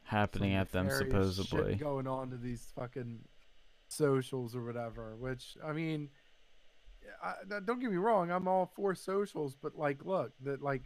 happening 0.03 0.51
some 0.51 0.59
at 0.61 0.71
them 0.71 0.89
supposedly. 0.89 1.75
going 1.75 2.07
on 2.07 2.29
to 2.31 2.37
these 2.37 2.71
fucking 2.75 3.19
socials 3.89 4.55
or 4.55 4.63
whatever. 4.63 5.15
Which 5.17 5.57
I 5.63 5.73
mean, 5.73 6.09
I, 7.23 7.33
don't 7.65 7.79
get 7.79 7.91
me 7.91 7.97
wrong, 7.97 8.31
I'm 8.31 8.47
all 8.47 8.71
for 8.75 8.95
socials, 8.95 9.55
but 9.55 9.77
like, 9.77 10.03
look, 10.05 10.31
that 10.43 10.61
like, 10.61 10.83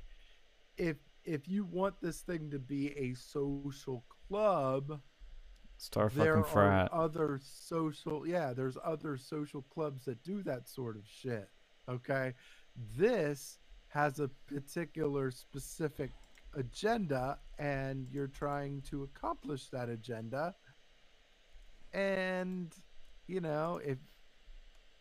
if 0.78 0.98
if 1.24 1.48
you 1.48 1.66
want 1.66 2.02
this 2.02 2.22
thing 2.22 2.50
to 2.52 2.60
be 2.60 2.98
a 2.98 3.14
social 3.14 4.04
club, 4.28 5.02
Star 5.82 6.10
there 6.14 6.36
fucking 6.36 6.52
frat. 6.54 6.90
are 6.92 7.04
other 7.06 7.40
social 7.42 8.28
yeah 8.28 8.54
there's 8.54 8.78
other 8.84 9.18
social 9.18 9.64
clubs 9.64 10.06
that 10.06 10.24
do 10.24 10.44
that 10.44 10.70
sort 10.70 10.96
of 10.96 11.02
shit 11.08 11.50
okay 11.90 12.34
this 12.96 13.58
has 13.88 14.20
a 14.20 14.28
particular 14.46 15.32
specific 15.32 16.12
agenda 16.56 17.40
and 17.58 18.08
you're 18.12 18.28
trying 18.28 18.84
to 18.84 19.02
accomplish 19.02 19.70
that 19.70 19.90
agenda 19.90 20.54
and 21.94 22.76
you 23.26 23.42
know 23.42 23.82
if 23.84 23.98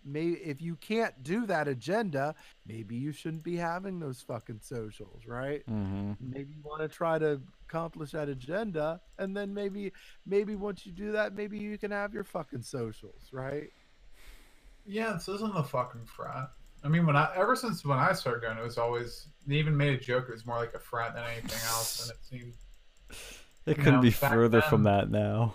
may 0.05 0.28
if 0.28 0.60
you 0.62 0.77
can't 0.77 1.22
do 1.22 1.47
that 1.47 1.68
agenda 1.68 2.35
maybe 2.66 2.97
you 2.97 3.12
shouldn't 3.12 3.43
be 3.43 3.56
having 3.56 3.98
those 4.01 4.20
fucking 4.20 4.60
socials 4.62 5.22
right 5.27 5.62
mm-hmm. 5.70 6.12
maybe 6.20 6.52
you 6.55 6.62
want 6.64 6.81
to 6.81 6.89
try 6.89 7.18
to 7.18 7.40
accomplish 7.68 8.10
that 8.12 8.28
agenda 8.28 9.01
and 9.18 9.36
then 9.36 9.52
maybe 9.52 9.93
maybe 10.27 10.55
once 10.55 10.86
you 10.86 10.93
do 10.93 11.12
that 11.12 11.35
maybe 11.35 11.59
you 11.59 11.77
can 11.78 11.90
have 11.90 12.14
your 12.14 12.24
fucking 12.24 12.62
socials 12.62 13.28
right 13.32 13.70
Yeah, 14.86 15.12
this 15.12 15.28
isn't 15.28 15.56
a 15.56 15.62
fucking 15.62 16.05
frat. 16.05 16.51
I 16.82 16.89
mean, 16.89 17.06
when 17.06 17.16
I 17.16 17.31
ever 17.36 17.55
since 17.55 17.85
when 17.85 17.98
I 17.98 18.12
started 18.12 18.43
going, 18.43 18.56
it 18.59 18.64
was 18.64 18.78
always 18.78 19.27
they 19.47 19.56
even 19.56 19.77
made 19.77 19.94
a 19.94 19.98
joke. 20.02 20.27
It 20.28 20.32
was 20.32 20.47
more 20.47 20.56
like 20.56 20.74
a 20.74 20.78
frat 20.78 21.14
than 21.14 21.24
anything 21.24 21.60
else, 21.68 22.02
and 22.02 22.10
it 22.10 22.24
seemed 22.24 22.55
It 23.66 23.77
couldn't 23.77 23.97
know, 23.97 24.01
be 24.01 24.10
back 24.10 24.32
further 24.32 24.62
from 24.62 24.85
that 24.85 25.10
now. 25.10 25.55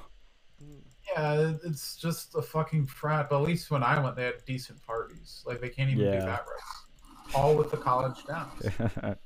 Yeah, 1.15 1.53
it's 1.63 1.95
just 1.95 2.35
a 2.35 2.41
fucking 2.41 2.87
frat. 2.87 3.29
But 3.29 3.41
at 3.41 3.47
least 3.47 3.71
when 3.71 3.83
I 3.83 3.99
went, 3.99 4.15
they 4.15 4.25
had 4.25 4.43
decent 4.45 4.81
parties. 4.85 5.43
Like 5.45 5.61
they 5.61 5.69
can't 5.69 5.89
even 5.89 6.03
Yeah. 6.05 6.19
do 6.19 6.25
that 6.25 6.45
right. 6.45 7.35
All 7.35 7.55
with 7.55 7.71
the 7.71 7.77
college 7.77 8.17
Dems. 8.25 9.17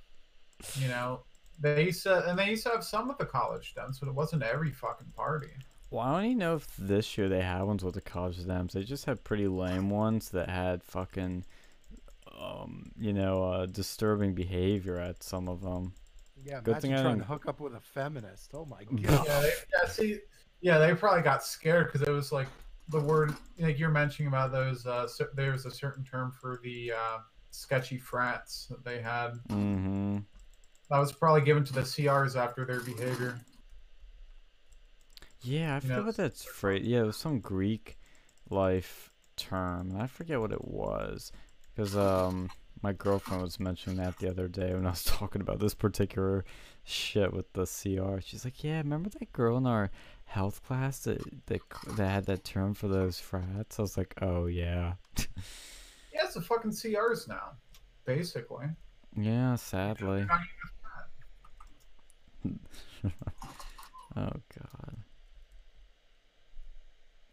you 0.75 0.87
know, 0.87 1.21
they 1.59 1.85
used 1.85 2.03
to, 2.03 2.29
and 2.29 2.37
they 2.37 2.49
used 2.49 2.63
to 2.63 2.69
have 2.69 2.83
some 2.83 3.07
with 3.07 3.17
the 3.17 3.25
college 3.25 3.73
Dems, 3.75 3.99
but 3.99 4.07
it 4.09 4.15
wasn't 4.15 4.43
every 4.43 4.71
fucking 4.71 5.11
party. 5.15 5.49
well, 5.89 6.05
I 6.05 6.11
don't 6.21 6.25
even 6.25 6.37
know 6.37 6.55
if 6.55 6.67
this 6.77 7.17
year 7.17 7.27
they 7.29 7.41
had 7.41 7.63
ones 7.63 7.83
with 7.83 7.95
the 7.95 8.01
college 8.01 8.37
Dems. 8.37 8.71
They 8.73 8.83
just 8.83 9.05
had 9.05 9.23
pretty 9.23 9.47
lame 9.47 9.89
ones 9.89 10.29
that 10.29 10.49
had 10.49 10.83
fucking, 10.83 11.43
um, 12.39 12.91
you 12.97 13.11
know, 13.13 13.43
uh, 13.51 13.65
disturbing 13.65 14.33
behavior 14.33 14.97
at 14.97 15.23
some 15.23 15.49
of 15.49 15.61
them. 15.61 15.93
yeah 16.45 16.61
Good 16.61 16.71
imagine 16.71 16.81
thing 16.91 16.93
I 16.99 17.01
trying 17.01 17.19
to 17.19 17.25
hook 17.25 17.47
up 17.47 17.59
with 17.59 17.73
a 17.75 17.81
feminist 17.81 18.51
oh 18.53 18.65
my 18.65 18.83
god 19.01 19.25
yeah, 19.27 19.41
they, 19.41 19.51
yeah. 19.73 19.89
See, 19.89 20.19
yeah, 20.61 20.77
they 20.77 20.93
probably 20.93 21.21
got 21.21 21.43
scared 21.43 21.91
because 21.91 22.07
it 22.07 22.11
was 22.11 22.31
like 22.31 22.47
the 22.89 22.99
word 22.99 23.33
like 23.59 23.79
you're 23.79 23.89
mentioning 23.89 24.27
about 24.27 24.51
those. 24.51 24.85
Uh, 24.85 25.07
cer- 25.07 25.31
there 25.35 25.51
was 25.51 25.65
a 25.65 25.71
certain 25.71 26.03
term 26.03 26.31
for 26.31 26.59
the 26.63 26.93
uh, 26.93 27.17
sketchy 27.51 27.97
frats 27.97 28.67
that 28.69 28.83
they 28.83 29.01
had. 29.01 29.31
Mm-hmm. 29.49 30.17
That 30.89 30.99
was 30.99 31.11
probably 31.11 31.41
given 31.41 31.63
to 31.65 31.73
the 31.73 31.81
CRs 31.81 32.35
after 32.35 32.65
their 32.65 32.81
behavior. 32.81 33.39
Yeah, 35.41 35.75
I 35.75 35.79
forget 35.79 35.97
know, 35.97 36.03
what 36.03 36.17
that's 36.17 36.43
phrase. 36.43 36.85
Yeah, 36.85 37.01
it 37.01 37.05
was 37.05 37.17
some 37.17 37.39
Greek 37.39 37.97
life 38.49 39.11
term, 39.37 39.95
I 39.97 40.07
forget 40.07 40.41
what 40.41 40.51
it 40.51 40.65
was, 40.65 41.31
because 41.73 41.95
um 41.95 42.49
my 42.81 42.93
girlfriend 42.93 43.41
was 43.41 43.59
mentioning 43.59 43.97
that 43.97 44.17
the 44.17 44.29
other 44.29 44.47
day 44.47 44.73
when 44.73 44.85
I 44.85 44.91
was 44.91 45.03
talking 45.05 45.41
about 45.41 45.59
this 45.59 45.73
particular 45.73 46.45
shit 46.83 47.33
with 47.33 47.51
the 47.53 47.65
CR. 47.65 48.19
She's 48.21 48.45
like, 48.45 48.63
"Yeah, 48.63 48.77
remember 48.77 49.09
that 49.09 49.31
girl 49.33 49.57
in 49.57 49.65
our 49.65 49.91
health 50.29 50.63
class 50.63 50.99
that 51.01 51.21
that, 51.47 51.61
that 51.97 52.09
had 52.09 52.25
that 52.25 52.43
term 52.43 52.73
for 52.73 52.87
those 52.87 53.19
frats?" 53.19 53.79
I 53.79 53.81
was 53.81 53.97
like, 53.97 54.15
"Oh 54.21 54.45
yeah." 54.45 54.93
Yeah, 55.17 56.25
it's 56.25 56.33
the 56.33 56.41
fucking 56.41 56.71
CRs 56.71 57.27
now, 57.27 57.51
basically. 58.05 58.67
Yeah, 59.15 59.55
sadly. 59.55 60.25
Oh 64.15 64.31
god. 64.57 64.95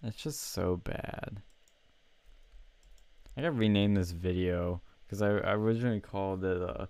It's 0.03 0.23
just 0.23 0.53
so 0.53 0.77
bad. 0.77 1.43
I 3.37 3.41
gotta 3.41 3.53
rename 3.53 3.95
this 3.95 4.11
video 4.11 4.83
because 5.07 5.23
I, 5.23 5.29
I 5.29 5.55
originally 5.55 6.01
called 6.01 6.45
it 6.45 6.61
uh, 6.61 6.87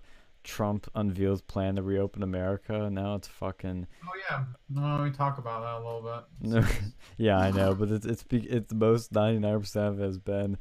Trump 0.47 0.89
unveils 0.95 1.41
plan 1.41 1.75
to 1.75 1.83
reopen 1.83 2.23
America. 2.23 2.89
Now 2.89 3.15
it's 3.15 3.27
fucking 3.27 3.85
Oh 4.03 4.11
yeah, 4.29 4.45
no, 4.69 5.03
we 5.03 5.11
talk 5.11 5.37
about 5.37 5.61
that 5.61 5.73
a 5.75 5.83
little 5.85 6.25
bit. 6.41 6.49
no, 6.49 6.67
yeah 7.17 7.37
I 7.37 7.51
know, 7.51 7.75
but 7.75 7.91
it's 7.91 8.05
it's 8.05 8.23
be- 8.23 8.49
it's 8.49 8.73
most 8.73 9.11
ninety 9.11 9.39
nine 9.39 9.59
percent 9.59 9.87
of 9.87 9.99
it 9.99 10.05
has 10.05 10.17
been 10.17 10.57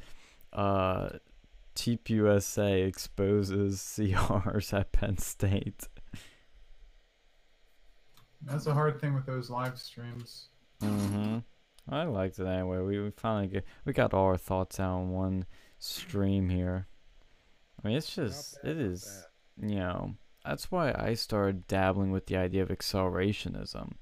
uh, 0.53 1.11
TPUSA 1.77 2.87
exposes 2.87 3.79
CRs 3.97 4.73
at 4.77 4.91
Penn 4.91 5.19
State. 5.19 5.87
That's 8.43 8.67
a 8.67 8.75
hard 8.75 9.01
thing 9.01 9.15
with 9.15 9.27
those 9.27 9.51
live 9.51 9.79
streams. 9.79 10.49
Mm-hmm. 10.83 11.39
I 11.89 12.05
liked 12.05 12.39
it 12.41 12.47
anyway. 12.47 12.79
We, 12.81 13.01
we 13.01 13.11
finally 13.11 13.47
get 13.47 13.65
we 13.85 13.93
got 13.93 14.13
all 14.13 14.25
our 14.27 14.37
thoughts 14.37 14.81
out 14.81 15.01
in 15.03 15.11
one 15.11 15.47
stream 15.79 16.49
here. 16.49 16.89
I 17.85 17.89
mean, 17.89 17.97
it's 17.97 18.17
Not 18.17 18.27
just 18.27 18.63
bad, 18.63 18.71
it 18.73 18.77
not 18.79 18.87
is 18.87 19.27
you 19.61 19.77
know 19.77 20.15
that's 20.45 20.71
why 20.71 20.95
I 20.97 21.15
started 21.15 21.67
dabbling 21.67 22.13
with 22.13 22.27
the 22.27 22.37
idea 22.37 22.63
of 22.63 22.69
accelerationism 22.69 23.93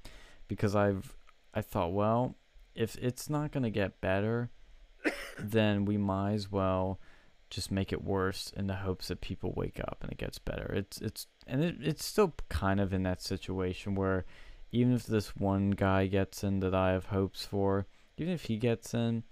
because 0.49 0.75
I've 0.77 1.17
I 1.53 1.61
thought 1.61 1.93
well 1.93 2.37
if 2.75 2.97
it's 2.97 3.31
not 3.31 3.53
gonna 3.53 3.71
get 3.71 4.01
better 4.01 4.51
then 5.39 5.85
we 5.85 5.97
might 5.97 6.35
as 6.35 6.51
well 6.51 7.01
just 7.51 7.71
make 7.71 7.93
it 7.93 8.03
worse 8.03 8.53
in 8.57 8.67
the 8.67 8.75
hopes 8.75 9.09
that 9.09 9.21
people 9.21 9.53
wake 9.57 9.79
up 9.81 9.99
and 10.03 10.11
it 10.11 10.19
gets 10.19 10.39
better. 10.39 10.73
It's 10.75 11.01
it's 11.01 11.27
and 11.47 11.63
it, 11.63 11.77
it's 11.81 12.05
still 12.05 12.35
kind 12.49 12.81
of 12.81 12.93
in 12.93 13.03
that 13.05 13.23
situation 13.23 13.95
where 13.95 14.25
even 14.73 14.93
if 14.93 15.07
this 15.07 15.37
one 15.37 15.71
guy 15.71 16.07
gets 16.07 16.43
in 16.43 16.61
that 16.61 16.75
I 16.75 16.91
have 16.93 17.07
hopes 17.07 17.47
for, 17.47 17.87
even 18.19 18.33
if 18.33 18.45
he 18.45 18.57
gets 18.57 18.93
in, 18.93 19.23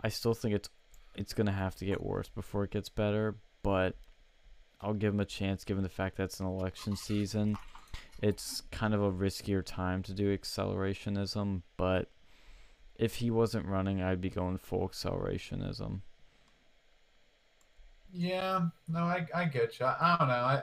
I 0.00 0.08
still 0.08 0.34
think 0.34 0.54
it's 0.54 0.68
it's 1.14 1.32
gonna 1.32 1.52
have 1.52 1.76
to 1.76 1.84
get 1.84 2.02
worse 2.02 2.28
before 2.28 2.64
it 2.64 2.72
gets 2.72 2.88
better. 2.88 3.36
But 3.62 3.96
I'll 4.82 4.94
give 4.94 5.14
him 5.14 5.20
a 5.20 5.24
chance, 5.24 5.64
given 5.64 5.82
the 5.82 5.88
fact 5.88 6.16
that 6.16 6.24
it's 6.24 6.40
an 6.40 6.46
election 6.46 6.96
season. 6.96 7.56
It's 8.22 8.62
kind 8.70 8.94
of 8.94 9.02
a 9.02 9.10
riskier 9.10 9.64
time 9.64 10.02
to 10.04 10.12
do 10.12 10.36
accelerationism, 10.36 11.62
but 11.76 12.10
if 12.96 13.16
he 13.16 13.30
wasn't 13.30 13.66
running, 13.66 14.02
I'd 14.02 14.20
be 14.20 14.30
going 14.30 14.58
full 14.58 14.88
accelerationism. 14.88 16.00
Yeah, 18.12 18.66
no, 18.88 19.00
I, 19.00 19.26
I 19.34 19.44
get 19.46 19.78
you. 19.78 19.86
I, 19.86 19.96
I 20.00 20.16
don't 20.18 20.28
know. 20.28 20.34
I 20.34 20.62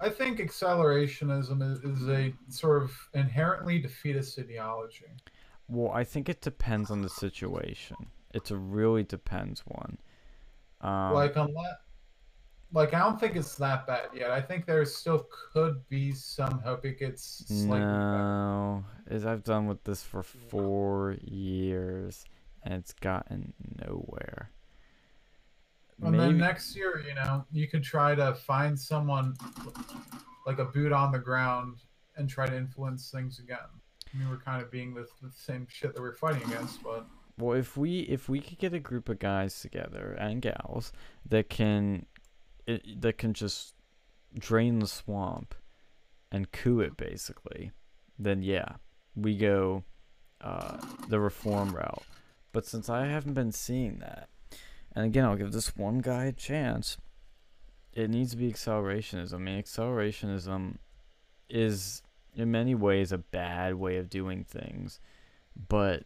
I 0.00 0.08
think 0.08 0.38
accelerationism 0.38 1.72
is, 1.72 1.78
is 1.80 2.08
a 2.08 2.32
sort 2.48 2.82
of 2.82 2.92
inherently 3.14 3.78
defeatist 3.80 4.38
ideology. 4.38 5.06
Well, 5.68 5.92
I 5.92 6.04
think 6.04 6.28
it 6.28 6.40
depends 6.40 6.90
on 6.90 7.02
the 7.02 7.08
situation. 7.08 7.96
It's 8.32 8.50
a 8.50 8.56
really 8.56 9.02
depends 9.02 9.60
one. 9.66 9.98
Um, 10.80 11.14
like 11.14 11.34
unless, 11.34 11.76
like 12.72 12.94
I 12.94 12.98
don't 12.98 13.18
think 13.18 13.36
it's 13.36 13.54
that 13.56 13.86
bad 13.86 14.08
yet. 14.14 14.30
I 14.30 14.40
think 14.40 14.66
there 14.66 14.84
still 14.84 15.26
could 15.52 15.86
be 15.88 16.12
some 16.12 16.60
hope 16.60 16.84
it 16.84 16.98
gets 16.98 17.44
slightly 17.46 17.80
better. 17.80 18.12
no, 18.12 18.84
as 19.08 19.24
I've 19.24 19.42
done 19.44 19.66
with 19.66 19.82
this 19.84 20.02
for 20.02 20.22
four 20.22 21.16
years, 21.22 22.24
and 22.62 22.74
it's 22.74 22.92
gotten 22.92 23.52
nowhere. 23.86 24.50
And 26.02 26.12
Maybe 26.12 26.24
then 26.24 26.38
next 26.38 26.76
year, 26.76 27.02
you 27.06 27.14
know, 27.14 27.44
you 27.50 27.66
could 27.66 27.82
try 27.82 28.14
to 28.14 28.34
find 28.34 28.78
someone 28.78 29.34
like 30.46 30.58
a 30.58 30.64
boot 30.64 30.92
on 30.92 31.10
the 31.10 31.18
ground 31.18 31.78
and 32.16 32.28
try 32.28 32.46
to 32.46 32.56
influence 32.56 33.10
things 33.10 33.38
again. 33.38 33.58
I 34.12 34.18
mean, 34.18 34.28
we're 34.28 34.38
kind 34.38 34.62
of 34.62 34.70
being 34.70 34.94
the, 34.94 35.06
the 35.22 35.30
same 35.34 35.66
shit 35.68 35.94
that 35.94 36.00
we're 36.00 36.14
fighting 36.14 36.42
against, 36.44 36.82
but 36.82 37.06
Well, 37.36 37.56
if 37.58 37.76
we 37.76 38.00
if 38.00 38.28
we 38.28 38.40
could 38.40 38.58
get 38.58 38.72
a 38.74 38.78
group 38.78 39.08
of 39.08 39.18
guys 39.18 39.60
together 39.60 40.16
and 40.18 40.40
gals 40.40 40.92
that 41.28 41.48
can 41.48 42.06
it, 42.68 43.00
that 43.00 43.18
can 43.18 43.32
just 43.32 43.74
drain 44.38 44.78
the 44.78 44.86
swamp 44.86 45.54
and 46.30 46.52
coup 46.52 46.80
it 46.80 46.96
basically, 46.96 47.72
then 48.18 48.42
yeah, 48.42 48.74
we 49.16 49.36
go 49.36 49.84
uh, 50.42 50.76
the 51.08 51.18
reform 51.18 51.74
route. 51.74 52.02
But 52.52 52.66
since 52.66 52.88
I 52.90 53.06
haven't 53.06 53.34
been 53.34 53.52
seeing 53.52 53.98
that, 54.00 54.28
and 54.94 55.06
again, 55.06 55.24
I'll 55.24 55.36
give 55.36 55.52
this 55.52 55.76
one 55.76 55.98
guy 55.98 56.26
a 56.26 56.32
chance. 56.32 56.98
It 57.94 58.10
needs 58.10 58.32
to 58.32 58.36
be 58.36 58.52
accelerationism. 58.52 59.34
I 59.34 59.38
mean, 59.38 59.62
accelerationism 59.62 60.76
is 61.48 62.02
in 62.34 62.50
many 62.50 62.74
ways 62.74 63.12
a 63.12 63.18
bad 63.18 63.76
way 63.76 63.96
of 63.96 64.10
doing 64.10 64.44
things, 64.44 65.00
but 65.68 66.04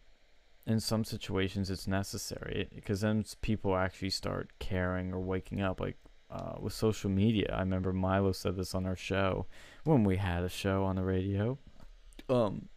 in 0.65 0.79
some 0.79 1.05
situations 1.05 1.71
it's 1.71 1.89
necessary 1.89 2.69
because 2.73 3.01
then 3.01 3.25
people 3.41 3.77
actually 3.77 4.11
start 4.11 4.49
caring 4.61 5.13
or 5.13 5.21
waking 5.21 5.61
up 5.61 5.81
like 5.81 5.97
uh, 6.33 6.55
with 6.59 6.73
social 6.73 7.11
media. 7.11 7.55
I 7.55 7.61
remember 7.61 7.93
milo 7.93 8.33
said 8.33 8.57
this 8.57 8.75
on 8.75 8.87
our 8.87 8.97
show 8.97 9.47
when 9.85 10.05
we 10.05 10.17
had 10.17 10.43
a 10.43 10.49
show 10.49 10.85
on 10.85 10.97
the 10.97 11.05
radio. 11.05 11.59
Um 12.29 12.69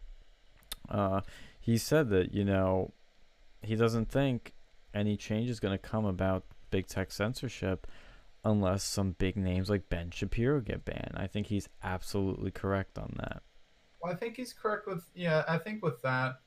uh 0.88 1.20
he 1.60 1.78
said 1.78 2.10
that 2.10 2.32
you 2.32 2.44
know 2.44 2.92
he 3.62 3.74
doesn't 3.74 4.10
think 4.10 4.52
any 4.94 5.16
change 5.16 5.50
is 5.50 5.60
going 5.60 5.76
to 5.76 5.78
come 5.78 6.04
about 6.04 6.44
big 6.70 6.86
tech 6.86 7.12
censorship 7.12 7.86
unless 8.44 8.84
some 8.84 9.16
big 9.18 9.36
names 9.36 9.68
like 9.68 9.88
ben 9.88 10.10
shapiro 10.10 10.60
get 10.60 10.84
banned. 10.84 11.12
I 11.14 11.26
think 11.26 11.48
he's 11.48 11.68
absolutely 11.82 12.50
correct 12.50 12.98
on 12.98 13.14
that. 13.18 13.42
Well, 14.00 14.12
I 14.12 14.16
think 14.16 14.36
he's 14.36 14.52
correct 14.52 14.86
with 14.86 15.04
yeah. 15.14 15.44
I 15.48 15.58
think 15.58 15.82
with 15.82 16.00
that, 16.02 16.40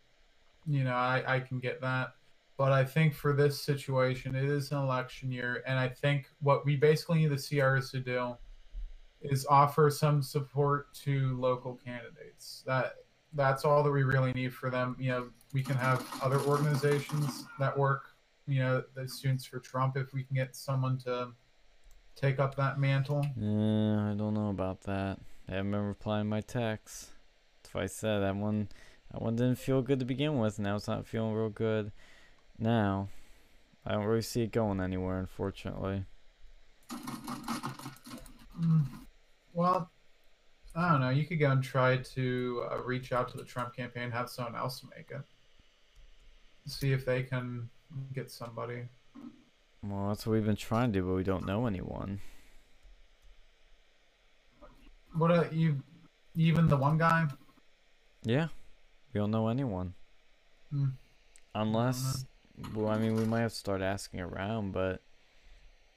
you 0.65 0.83
know, 0.83 0.93
I 0.93 1.23
I 1.27 1.39
can 1.41 1.59
get 1.59 1.81
that, 1.81 2.15
but 2.59 2.73
I 2.73 2.83
think 2.83 3.13
for 3.13 3.31
this 3.31 3.61
situation, 3.61 4.35
it 4.35 4.43
is 4.43 4.73
an 4.73 4.79
election 4.79 5.31
year, 5.31 5.63
and 5.65 5.79
I 5.79 5.87
think 5.87 6.27
what 6.41 6.65
we 6.65 6.75
basically 6.75 7.19
need 7.19 7.29
the 7.29 7.35
CRs 7.35 7.89
to 7.91 8.01
do 8.01 8.35
is 9.21 9.45
offer 9.49 9.89
some 9.89 10.21
support 10.21 10.93
to 11.05 11.39
local 11.39 11.75
candidates. 11.75 12.63
That 12.67 12.95
that's 13.31 13.63
all 13.63 13.81
that 13.83 13.91
we 13.91 14.03
really 14.03 14.33
need 14.33 14.53
for 14.53 14.69
them. 14.69 14.97
You 14.99 15.09
know, 15.09 15.29
we 15.53 15.63
can 15.63 15.77
have 15.77 16.05
other 16.21 16.41
organizations 16.41 17.45
that 17.59 17.77
work. 17.77 18.09
You 18.45 18.59
know, 18.59 18.83
the 18.93 19.07
Students 19.07 19.45
for 19.45 19.59
Trump. 19.59 19.95
If 19.95 20.11
we 20.13 20.23
can 20.23 20.35
get 20.35 20.53
someone 20.53 20.97
to 21.05 21.29
take 22.17 22.39
up 22.39 22.55
that 22.55 22.77
mantle. 22.77 23.25
Yeah, 23.37 24.11
I 24.11 24.15
don't 24.15 24.33
know 24.33 24.49
about 24.49 24.81
that. 24.81 25.19
I 25.47 25.53
haven't 25.53 25.73
replying 25.73 26.27
my 26.27 26.41
texts. 26.41 27.11
That's 27.63 27.73
why 27.73 27.83
I 27.83 27.85
said 27.85 28.19
that 28.19 28.35
one. 28.35 28.67
That 29.13 29.21
one 29.21 29.37
didn't 29.37 29.59
feel 29.59 29.81
good 29.81 29.99
to 29.99 30.05
begin 30.05 30.37
with. 30.39 30.59
Now 30.59 30.75
it's 30.75 30.89
not 30.89 31.07
feeling 31.07 31.33
real 31.33 31.49
good. 31.49 31.93
Now, 32.59 33.07
I 33.85 33.93
don't 33.93 34.05
really 34.05 34.21
see 34.21 34.41
it 34.41 34.51
going 34.51 34.81
anywhere, 34.81 35.17
unfortunately. 35.19 36.03
Mm, 38.59 38.85
Well, 39.53 39.89
I 40.75 40.91
don't 40.91 41.01
know. 41.01 41.09
You 41.09 41.25
could 41.25 41.39
go 41.39 41.51
and 41.51 41.63
try 41.63 41.97
to 41.97 42.65
uh, 42.71 42.77
reach 42.83 43.11
out 43.11 43.29
to 43.29 43.37
the 43.37 43.43
Trump 43.45 43.75
campaign, 43.75 44.11
have 44.11 44.29
someone 44.29 44.55
else 44.55 44.83
make 44.95 45.09
it, 45.11 45.21
see 46.65 46.91
if 46.91 47.05
they 47.05 47.23
can 47.23 47.69
get 48.13 48.29
somebody. 48.29 48.83
Well, 49.81 50.09
that's 50.09 50.25
what 50.25 50.33
we've 50.33 50.45
been 50.45 50.57
trying 50.57 50.91
to 50.91 50.99
do, 50.99 51.05
but 51.05 51.13
we 51.13 51.23
don't 51.23 51.45
know 51.45 51.65
anyone. 51.65 52.19
What 55.13 55.31
uh, 55.31 55.45
you, 55.51 55.81
even 56.35 56.67
the 56.67 56.77
one 56.77 56.97
guy? 56.97 57.27
Yeah, 58.23 58.47
we 59.13 59.19
don't 59.19 59.31
know 59.31 59.47
anyone. 59.47 59.93
Hmm. 60.71 60.89
Unless, 61.55 62.25
well, 62.73 62.89
I 62.89 62.97
mean, 62.97 63.15
we 63.15 63.25
might 63.25 63.41
have 63.41 63.51
to 63.51 63.57
start 63.57 63.81
asking 63.81 64.19
around, 64.21 64.71
but 64.71 65.01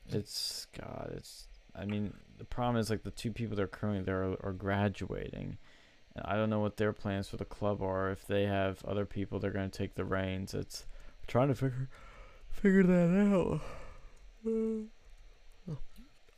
it's 0.08 0.66
God. 0.78 1.12
It's. 1.16 1.46
I 1.74 1.84
mean, 1.84 2.12
the 2.38 2.44
problem 2.44 2.76
is 2.76 2.90
like 2.90 3.02
the 3.02 3.10
two 3.10 3.32
people 3.32 3.56
that 3.56 3.62
are 3.62 3.68
currently 3.68 4.02
there 4.02 4.22
are, 4.24 4.36
are 4.42 4.52
graduating. 4.52 5.58
And 6.14 6.24
I 6.26 6.36
don't 6.36 6.50
know 6.50 6.60
what 6.60 6.76
their 6.76 6.92
plans 6.92 7.28
for 7.28 7.36
the 7.38 7.44
club 7.44 7.82
are. 7.82 8.10
If 8.10 8.26
they 8.26 8.44
have 8.44 8.84
other 8.84 9.06
people, 9.06 9.38
they're 9.38 9.50
going 9.50 9.70
to 9.70 9.78
take 9.78 9.94
the 9.94 10.04
reins. 10.04 10.52
It's 10.52 10.86
trying 11.26 11.48
to 11.48 11.54
figure 11.54 11.88
figure 12.50 12.82
that 12.82 13.10
out. 13.32 13.60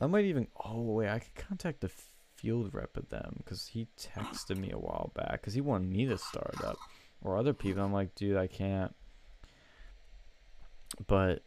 I 0.01 0.07
might 0.07 0.25
even. 0.25 0.49
Oh 0.65 0.83
wait, 0.83 1.09
I 1.09 1.19
could 1.19 1.35
contact 1.35 1.81
the 1.81 1.91
field 2.37 2.75
rep 2.75 2.97
at 2.97 3.11
them 3.11 3.37
because 3.39 3.69
he 3.69 3.89
texted 3.99 4.59
me 4.59 4.71
a 4.71 4.79
while 4.79 5.13
back 5.15 5.33
because 5.41 5.55
he 5.55 5.61
wanted 5.61 5.91
me 5.91 6.05
to 6.07 6.19
start 6.19 6.63
up 6.63 6.77
or 7.23 7.37
other 7.37 7.55
people. 7.55 7.83
I'm 7.83 7.93
like, 7.93 8.15
dude, 8.15 8.37
I 8.37 8.47
can't. 8.47 8.95
But 11.07 11.43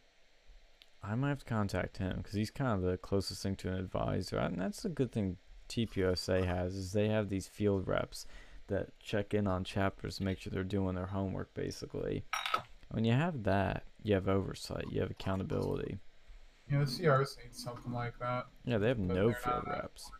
I 1.02 1.14
might 1.14 1.30
have 1.30 1.38
to 1.40 1.44
contact 1.44 1.98
him 1.98 2.18
because 2.18 2.34
he's 2.34 2.50
kind 2.50 2.72
of 2.72 2.82
the 2.82 2.96
closest 2.96 3.42
thing 3.42 3.56
to 3.56 3.68
an 3.68 3.74
advisor, 3.74 4.38
and 4.38 4.60
that's 4.60 4.84
a 4.84 4.88
good 4.88 5.12
thing 5.12 5.36
TPSA 5.68 6.44
has 6.46 6.74
is 6.74 6.92
they 6.92 7.08
have 7.08 7.28
these 7.28 7.46
field 7.46 7.86
reps 7.86 8.26
that 8.68 8.88
check 9.00 9.32
in 9.32 9.46
on 9.46 9.64
chapters 9.64 10.16
to 10.18 10.24
make 10.24 10.38
sure 10.40 10.50
they're 10.50 10.64
doing 10.64 10.94
their 10.94 11.06
homework. 11.06 11.52
Basically, 11.54 12.24
when 12.90 13.04
you 13.04 13.12
have 13.12 13.44
that, 13.44 13.84
you 14.02 14.14
have 14.14 14.28
oversight, 14.28 14.84
you 14.90 15.00
have 15.00 15.10
accountability. 15.10 15.98
You 16.70 16.78
know, 16.78 16.84
the 16.84 16.90
CRs 16.90 17.36
need 17.38 17.54
something 17.54 17.92
like 17.92 18.18
that. 18.18 18.46
Yeah, 18.64 18.76
they 18.78 18.88
have 18.88 18.98
no 18.98 19.32
field 19.32 19.64
reps. 19.66 20.10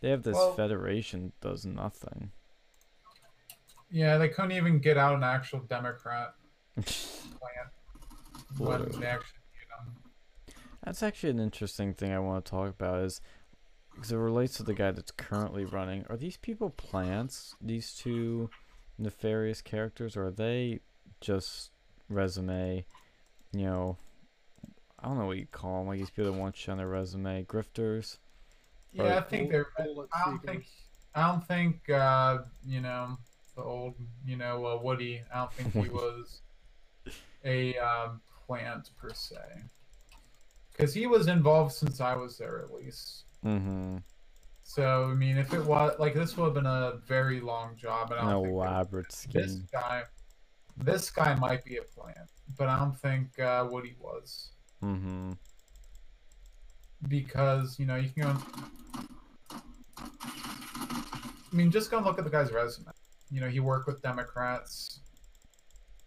They 0.00 0.10
have 0.10 0.22
this 0.22 0.34
Well- 0.34 0.54
federation 0.54 1.32
does 1.40 1.64
nothing. 1.64 2.32
Yeah, 3.90 4.18
they 4.18 4.28
couldn't 4.28 4.52
even 4.52 4.78
get 4.78 4.96
out 4.96 5.14
an 5.16 5.24
actual 5.24 5.60
Democrat 5.60 6.34
plant 6.82 7.68
when 8.58 8.70
Literally. 8.70 8.98
they 9.00 9.06
actually 9.06 9.36
need. 9.36 10.56
That's 10.84 11.02
actually 11.02 11.30
an 11.30 11.40
interesting 11.40 11.92
thing 11.94 12.12
I 12.12 12.18
want 12.18 12.44
to 12.44 12.50
talk 12.50 12.70
about 12.70 13.02
is 13.02 13.20
because 13.94 14.12
it 14.12 14.16
relates 14.16 14.56
to 14.56 14.62
the 14.62 14.72
guy 14.74 14.90
that's 14.92 15.10
currently 15.10 15.64
running. 15.64 16.04
Are 16.08 16.16
these 16.16 16.36
people 16.38 16.70
plants? 16.70 17.54
These 17.60 17.92
two 17.94 18.48
nefarious 18.98 19.60
characters, 19.60 20.16
or 20.16 20.26
are 20.26 20.30
they 20.30 20.80
just 21.20 21.70
resume? 22.08 22.84
You 23.52 23.64
know, 23.64 23.96
I 24.98 25.08
don't 25.08 25.18
know 25.18 25.26
what 25.26 25.36
you 25.38 25.46
call 25.50 25.80
them. 25.80 25.88
Like 25.88 25.98
these 25.98 26.10
people 26.10 26.32
that 26.32 26.38
want 26.38 26.56
shit 26.56 26.70
on 26.70 26.78
their 26.78 26.88
resume, 26.88 27.44
grifters. 27.44 28.16
Yeah, 28.92 29.02
Right. 29.02 29.12
I 29.18 29.20
think 29.20 29.50
they're. 29.50 29.66
I 29.78 29.84
don't 30.24 30.42
think. 30.44 30.64
I 31.14 31.28
don't 31.30 31.46
think. 31.46 31.90
Uh, 31.90 32.38
you 32.66 32.80
know, 32.80 33.18
the 33.54 33.62
old. 33.62 33.94
You 34.24 34.36
know, 34.36 34.64
uh, 34.66 34.78
Woody. 34.82 35.22
I 35.34 35.38
don't 35.40 35.52
think 35.52 35.72
he 35.74 35.88
was 35.94 36.40
a 37.44 37.76
um, 37.78 38.20
plant 38.46 38.90
per 38.96 39.12
se. 39.12 39.36
Because 40.72 40.94
he 40.94 41.06
was 41.06 41.26
involved 41.26 41.72
since 41.72 42.00
I 42.00 42.14
was 42.16 42.38
there, 42.38 42.60
at 42.60 42.72
least. 42.72 43.24
Mm-hmm. 43.44 43.98
So 44.62 45.04
I 45.10 45.14
mean, 45.14 45.36
if 45.36 45.52
it 45.52 45.64
was 45.64 45.98
like 45.98 46.14
this, 46.14 46.36
would 46.36 46.44
have 46.44 46.54
been 46.54 46.66
a 46.66 46.94
very 47.06 47.40
long 47.40 47.76
job, 47.76 48.12
and 48.12 48.20
I 48.20 48.24
An 48.24 48.30
don't 48.30 48.44
think 48.44 48.54
they- 48.54 48.60
elaborate 48.60 49.08
this 49.32 49.54
guy. 49.72 50.04
This 50.76 51.10
guy 51.10 51.34
might 51.34 51.64
be 51.64 51.76
a 51.76 51.82
plant, 51.82 52.30
but 52.56 52.68
I 52.68 52.78
don't 52.78 52.96
think 52.98 53.38
uh, 53.38 53.66
Woody 53.70 53.96
was. 54.00 54.50
Mm-hmm. 54.82 55.32
because 57.08 57.78
you 57.78 57.84
know 57.84 57.96
you 57.96 58.08
can 58.10 58.22
go. 58.22 58.36
I 61.52 61.56
mean, 61.56 61.70
just 61.70 61.90
go 61.90 61.96
and 61.98 62.06
look 62.06 62.18
at 62.18 62.24
the 62.24 62.30
guy's 62.30 62.52
resume. 62.52 62.90
You 63.30 63.40
know, 63.40 63.48
he 63.48 63.60
worked 63.60 63.86
with 63.86 64.00
Democrats. 64.02 65.00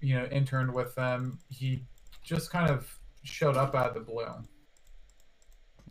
You 0.03 0.19
know, 0.19 0.25
interned 0.25 0.73
with 0.73 0.93
them. 0.95 1.39
He 1.49 1.83
just 2.23 2.51
kind 2.51 2.69
of 2.69 2.87
showed 3.23 3.57
up 3.57 3.73
out 3.73 3.87
of 3.89 3.93
the 3.93 4.01
blue. 4.01 4.27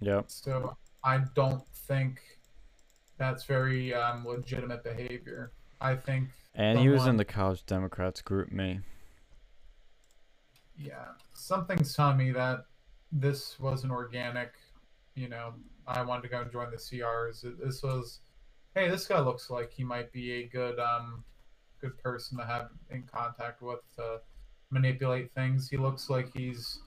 Yeah. 0.01 0.23
So 0.27 0.77
I 1.03 1.23
don't 1.35 1.67
think 1.87 2.21
that's 3.19 3.45
very 3.45 3.95
um, 3.95 4.27
legitimate 4.27 4.85
behavior. 4.85 5.53
I 5.81 5.97
think, 5.97 6.29
And 6.55 6.79
he 6.79 6.89
was 6.89 7.07
in 7.07 7.17
the 7.17 7.25
college 7.25 7.67
Democrats 7.67 8.23
GroupMe. 8.23 8.83
yeah, 10.79 11.07
something's 11.35 11.95
telling 11.95 12.19
me 12.19 12.31
that 12.33 12.67
this 13.11 13.59
wasn't 13.59 13.93
organic. 13.93 14.53
You 15.15 15.29
know, 15.29 15.55
I 15.87 16.03
wanted 16.03 16.23
to 16.23 16.29
go 16.29 16.41
and 16.41 16.53
join 16.53 16.71
the 16.71 16.77
CRs. 16.77 17.45
This 17.63 17.83
was, 17.83 18.21
hey, 18.75 18.89
this 18.89 19.07
guy 19.07 19.21
looks 19.21 19.51
like 19.51 19.73
he 19.73 19.85
might 19.85 20.13
be 20.13 20.33
a 20.33 20.47
good, 20.49 20.79
um, 20.79 21.25
good 21.83 21.99
person 21.99 22.39
to 22.39 22.45
have 22.45 22.69
in 22.91 23.03
contact 23.03 23.61
with 23.61 23.81
to 23.97 24.21
manipulate 24.71 25.33
things. 25.33 25.69
He 25.69 25.77
looks 25.77 26.09
like 26.09 26.33
he's 26.33 26.79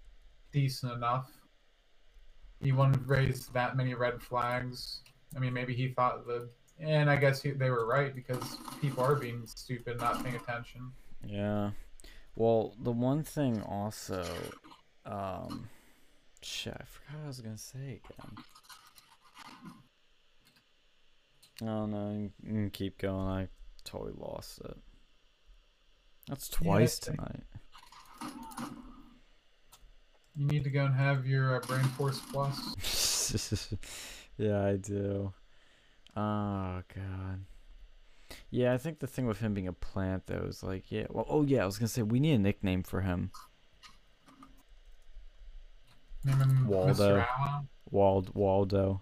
decent 0.52 0.94
enough. 0.94 1.30
He 2.62 2.72
wouldn't 2.72 3.08
raise 3.08 3.48
that 3.48 3.78
many 3.78 3.94
red 3.94 4.22
flags. 4.22 5.02
I 5.36 5.40
mean, 5.40 5.54
maybe 5.54 5.76
he 5.76 5.90
thought 5.90 6.26
the, 6.26 6.50
and 6.80 7.10
I 7.10 7.18
guess 7.18 7.42
he, 7.42 7.52
they 7.52 7.70
were 7.70 7.86
right 7.86 8.16
because 8.16 8.58
people 8.82 9.04
are 9.04 9.16
being 9.16 9.46
stupid, 9.46 10.00
not 10.00 10.24
paying 10.24 10.36
attention. 10.36 10.92
Yeah. 11.26 11.72
Well, 12.36 12.74
the 12.82 12.92
one 12.92 13.24
thing 13.24 13.62
also, 13.62 14.26
um, 15.06 15.70
shit, 16.42 16.74
I 16.74 16.84
forgot 16.86 17.20
what 17.20 17.26
I 17.26 17.28
was 17.28 17.42
gonna 17.42 17.58
say 17.58 18.02
again. 18.04 18.44
Oh 21.62 21.86
no, 21.86 22.12
you 22.12 22.32
can 22.44 22.70
keep 22.70 22.98
going. 22.98 23.28
I 23.28 23.48
totally 23.84 24.14
lost 24.18 24.60
it. 24.60 24.78
That's 26.28 26.50
twice 26.50 27.00
think- 27.00 27.18
tonight. 27.18 27.44
You 30.38 30.48
need 30.48 30.66
to 30.66 30.70
go 30.70 30.84
and 30.84 30.94
have 30.94 31.26
your 31.26 31.56
uh, 31.56 31.60
Brain 31.62 31.84
Force 31.84 32.20
Plus. 32.32 33.74
yeah, 34.38 34.66
I 34.66 34.76
do. 34.76 35.32
Oh 36.18 36.82
god. 36.94 37.46
Yeah, 38.50 38.74
I 38.74 38.78
think 38.78 39.00
the 39.00 39.08
thing 39.08 39.28
with 39.28 39.40
him 39.40 39.54
being 39.54 39.68
a 39.70 39.74
plant 39.74 40.28
though 40.28 40.46
is 40.48 40.62
like, 40.62 40.92
yeah. 40.92 41.06
Well, 41.10 41.26
oh 41.30 41.44
yeah, 41.44 41.64
I 41.64 41.66
was 41.66 41.78
gonna 41.78 41.88
say 41.88 42.02
we 42.02 42.20
need 42.20 42.34
a 42.34 42.38
nickname 42.38 42.84
for 42.84 43.00
him. 43.02 43.32
Name 46.26 46.42
him 46.42 46.68
Waldo. 46.68 47.20
Mr. 47.20 47.66
Wald 47.92 48.32
Waldo. 48.36 49.02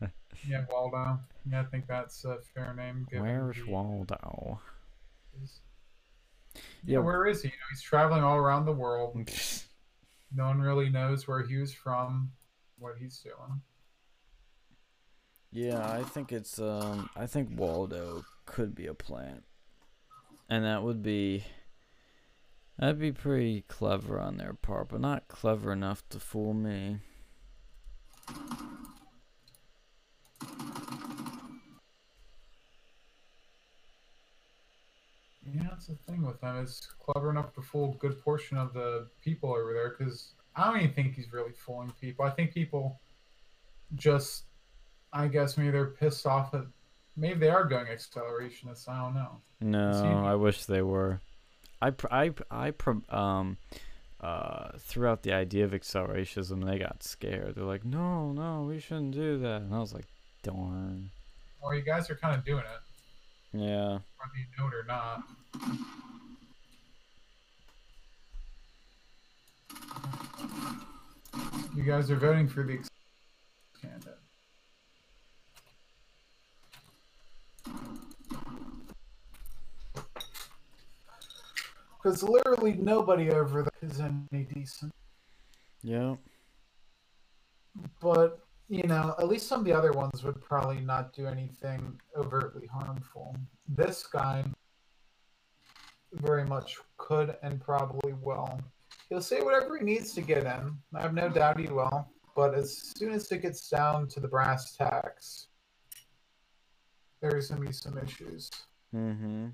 Yeah, 0.46 0.64
Waldo. 0.70 1.20
Yeah, 1.50 1.62
I 1.62 1.64
think 1.64 1.86
that's 1.86 2.24
a 2.24 2.38
fair 2.54 2.74
name. 2.74 3.06
given 3.10 3.24
Where's 3.24 3.64
Waldo? 3.66 4.60
Yeah. 6.86 6.98
Where 6.98 7.26
is 7.26 7.42
he? 7.42 7.48
You 7.48 7.54
know, 7.54 7.66
he's 7.70 7.82
traveling 7.82 8.22
all 8.22 8.36
around 8.36 8.66
the 8.66 8.72
world. 8.72 9.30
No 10.34 10.46
one 10.46 10.60
really 10.60 10.90
knows 10.90 11.26
where 11.28 11.46
he 11.46 11.56
was 11.56 11.72
from, 11.72 12.32
what 12.78 12.96
he's 12.98 13.18
doing. 13.18 13.60
Yeah, 15.52 15.88
I 15.88 16.02
think 16.02 16.32
it's 16.32 16.58
um 16.58 17.08
I 17.14 17.26
think 17.26 17.50
Waldo 17.52 18.24
could 18.44 18.74
be 18.74 18.86
a 18.86 18.94
plant. 18.94 19.44
And 20.48 20.64
that 20.64 20.82
would 20.82 21.02
be 21.02 21.44
that'd 22.78 22.98
be 22.98 23.12
pretty 23.12 23.62
clever 23.68 24.20
on 24.20 24.36
their 24.36 24.52
part, 24.52 24.88
but 24.88 25.00
not 25.00 25.28
clever 25.28 25.72
enough 25.72 26.02
to 26.10 26.18
fool 26.18 26.52
me. 26.52 26.98
Yeah, 35.54 35.68
that's 35.70 35.86
the 35.86 35.96
thing 36.08 36.22
with 36.22 36.40
him. 36.40 36.56
Is 36.58 36.86
clever 36.98 37.30
enough 37.30 37.54
to 37.54 37.62
fool 37.62 37.94
a 37.94 37.98
good 37.98 38.20
portion 38.22 38.56
of 38.56 38.72
the 38.72 39.06
people 39.22 39.50
over 39.50 39.72
there. 39.72 39.94
Because 39.96 40.32
I 40.56 40.66
don't 40.66 40.80
even 40.80 40.94
think 40.94 41.14
he's 41.14 41.32
really 41.32 41.52
fooling 41.52 41.92
people. 42.00 42.24
I 42.24 42.30
think 42.30 42.52
people 42.52 43.00
just, 43.94 44.44
I 45.12 45.28
guess 45.28 45.56
maybe 45.56 45.70
they're 45.70 45.86
pissed 45.86 46.26
off 46.26 46.54
at. 46.54 46.64
Maybe 47.16 47.38
they 47.38 47.48
are 47.48 47.64
going 47.64 47.86
accelerationists. 47.86 48.88
I 48.88 49.00
don't 49.00 49.14
know. 49.14 49.40
No, 49.60 49.92
See, 49.92 50.08
I 50.08 50.34
wish 50.34 50.64
they 50.64 50.82
were. 50.82 51.20
I 51.80 51.92
I 52.10 52.32
I 52.50 52.72
um 53.08 53.58
uh 54.20 54.70
threw 54.78 55.06
out 55.06 55.22
the 55.22 55.32
idea 55.32 55.64
of 55.64 55.72
accelerationism 55.72 56.52
and 56.52 56.68
they 56.68 56.78
got 56.78 57.02
scared. 57.02 57.54
They're 57.54 57.64
like, 57.64 57.84
"No, 57.84 58.32
no, 58.32 58.62
we 58.62 58.80
shouldn't 58.80 59.12
do 59.12 59.38
that." 59.38 59.62
And 59.62 59.74
I 59.74 59.78
was 59.78 59.94
like, 59.94 60.06
"Darn." 60.42 61.10
Or 61.60 61.74
you 61.74 61.82
guys 61.82 62.10
are 62.10 62.16
kind 62.16 62.36
of 62.36 62.44
doing 62.44 62.64
it, 62.64 62.80
Yeah. 63.56 63.98
whether 64.18 64.36
you 64.36 64.46
know 64.58 64.66
it 64.66 64.74
or 64.74 64.84
not. 64.84 65.22
You 71.76 71.84
guys 71.84 72.10
are 72.10 72.16
voting 72.16 72.48
for 72.48 72.64
the 72.64 72.78
candidate. 73.80 74.18
Because 82.02 82.24
literally 82.24 82.74
nobody 82.74 83.30
over 83.30 83.62
there 83.62 83.88
is 83.88 84.00
any 84.00 84.44
decent. 84.52 84.92
Yep. 85.82 86.18
But, 88.00 88.43
you 88.68 88.84
know, 88.84 89.14
at 89.18 89.28
least 89.28 89.46
some 89.46 89.60
of 89.60 89.66
the 89.66 89.72
other 89.72 89.92
ones 89.92 90.22
would 90.22 90.40
probably 90.40 90.80
not 90.80 91.12
do 91.12 91.26
anything 91.26 92.00
overtly 92.16 92.66
harmful. 92.66 93.36
This 93.68 94.06
guy 94.06 94.44
very 96.12 96.44
much 96.44 96.78
could 96.96 97.36
and 97.42 97.60
probably 97.60 98.12
will. 98.14 98.60
He'll 99.08 99.20
say 99.20 99.42
whatever 99.42 99.76
he 99.76 99.84
needs 99.84 100.14
to 100.14 100.22
get 100.22 100.44
in. 100.44 100.76
I 100.94 101.02
have 101.02 101.14
no 101.14 101.28
doubt 101.28 101.60
he 101.60 101.66
will. 101.66 102.08
But 102.34 102.54
as 102.54 102.92
soon 102.96 103.12
as 103.12 103.30
it 103.30 103.42
gets 103.42 103.68
down 103.68 104.08
to 104.08 104.20
the 104.20 104.28
brass 104.28 104.74
tacks, 104.76 105.48
there's 107.20 107.48
going 107.48 107.60
to 107.60 107.66
be 107.66 107.72
some 107.72 107.98
issues. 107.98 108.50
Mm-hmm. 108.94 109.48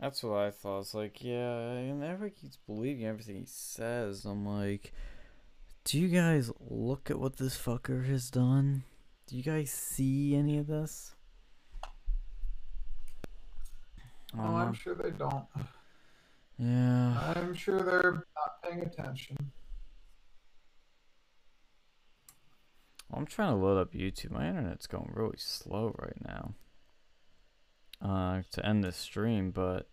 That's 0.00 0.22
what 0.22 0.38
I 0.38 0.50
thought. 0.50 0.80
It's 0.80 0.94
like, 0.94 1.24
yeah, 1.24 1.70
and 1.70 2.00
never 2.00 2.30
keeps 2.30 2.56
believing 2.66 3.04
everything 3.04 3.36
he 3.36 3.46
says. 3.46 4.24
I'm 4.24 4.46
like, 4.46 4.92
do 5.84 5.98
you 5.98 6.08
guys 6.08 6.52
look 6.60 7.10
at 7.10 7.18
what 7.18 7.36
this 7.36 7.58
fucker 7.58 8.06
has 8.06 8.30
done? 8.30 8.84
Do 9.26 9.36
you 9.36 9.42
guys 9.42 9.70
see 9.70 10.36
any 10.36 10.56
of 10.58 10.68
this? 10.68 11.14
Oh, 14.34 14.42
don't. 14.42 14.54
I'm 14.54 14.72
sure 14.72 14.94
they 14.94 15.10
don't. 15.10 15.46
Yeah. 16.58 17.32
I'm 17.34 17.54
sure 17.54 17.82
they're 17.82 18.12
not 18.12 18.62
paying 18.62 18.82
attention. 18.82 19.36
I'm 23.12 23.26
trying 23.26 23.52
to 23.52 23.56
load 23.56 23.78
up 23.78 23.92
YouTube. 23.92 24.30
My 24.30 24.48
internet's 24.48 24.86
going 24.86 25.10
really 25.14 25.38
slow 25.38 25.94
right 25.98 26.24
now. 26.24 26.54
Uh, 28.00 28.42
to 28.52 28.64
end 28.64 28.84
this 28.84 28.96
stream, 28.96 29.50
but 29.50 29.88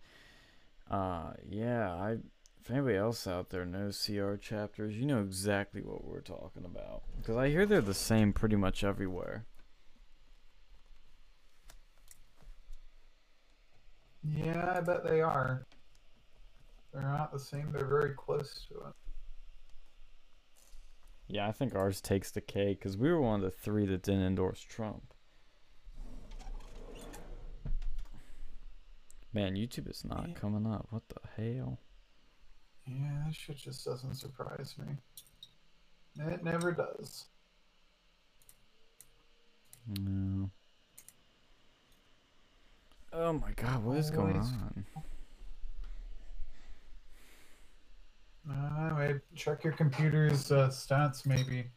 uh, 0.89 1.33
yeah, 1.47 1.91
I. 1.93 2.17
If 2.61 2.71
anybody 2.71 2.95
else 2.95 3.27
out 3.27 3.51
there 3.51 3.63
knows 3.63 4.03
CR 4.03 4.35
chapters, 4.37 4.95
you 4.95 5.05
know 5.05 5.21
exactly 5.21 5.81
what 5.81 6.03
we're 6.03 6.21
talking 6.21 6.65
about. 6.65 7.03
Because 7.15 7.37
I 7.37 7.49
hear 7.49 7.67
they're 7.67 7.79
the 7.79 7.93
same 7.93 8.33
pretty 8.33 8.55
much 8.55 8.83
everywhere. 8.83 9.45
Yeah, 14.23 14.77
I 14.77 14.81
bet 14.81 15.03
they 15.03 15.21
are. 15.21 15.67
They're 16.91 17.03
not 17.03 17.31
the 17.31 17.39
same. 17.39 17.71
They're 17.71 17.85
very 17.85 18.13
close 18.15 18.65
to 18.69 18.75
it. 18.87 18.93
Yeah, 21.27 21.47
I 21.47 21.51
think 21.51 21.75
ours 21.75 22.01
takes 22.01 22.31
the 22.31 22.41
cake 22.41 22.79
because 22.79 22.97
we 22.97 23.11
were 23.11 23.21
one 23.21 23.35
of 23.35 23.41
the 23.41 23.51
three 23.51 23.85
that 23.87 24.03
didn't 24.03 24.23
endorse 24.23 24.61
Trump. 24.61 25.13
Man, 29.35 29.55
YouTube 29.55 29.89
is 29.89 30.05
not 30.05 30.29
Yeah. 30.29 30.33
coming 30.35 30.65
up. 30.65 30.87
What 30.91 31.03
the 31.09 31.19
hell? 31.35 31.77
Yeah, 32.87 33.23
that 33.25 33.35
shit 33.35 33.57
just 33.57 33.83
doesn't 33.83 34.15
surprise 34.15 34.77
me. 34.77 34.95
It 36.17 36.41
never 36.41 36.71
does. 36.71 37.25
No. 39.87 40.49
Oh 43.11 43.33
my 43.33 43.51
god, 43.51 43.83
what 43.83 43.97
is 43.97 44.09
going 44.09 44.37
on? 44.37 44.85
Uh, 48.49 48.93
maybe 48.97 49.19
check 49.35 49.65
your 49.65 49.73
computer's 49.73 50.49
uh, 50.49 50.69
stats, 50.69 51.25
maybe. 51.25 51.69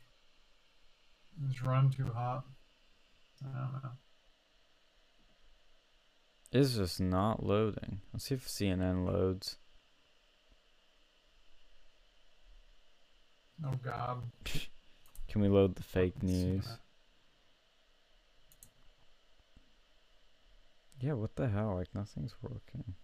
It's 1.51 1.61
run 1.63 1.91
too 1.91 2.07
hot. 2.13 2.45
I 3.45 3.59
don't 3.59 3.73
know. 3.83 3.91
It's 6.51 6.77
just 6.77 6.99
not 7.01 7.45
loading. 7.45 8.01
Let's 8.13 8.27
see 8.27 8.35
if 8.35 8.47
CNN 8.49 9.07
loads. 9.07 9.59
Oh 13.65 13.75
god. 13.85 14.23
Can 15.29 15.43
we 15.43 15.49
load 15.49 15.75
the 15.75 15.83
fake 15.83 16.23
news? 16.23 16.67
Yeah, 21.01 21.13
what 21.13 21.37
the 21.37 21.49
hell? 21.49 21.77
Like 21.77 21.95
nothing's 21.95 22.35
working. 22.41 22.95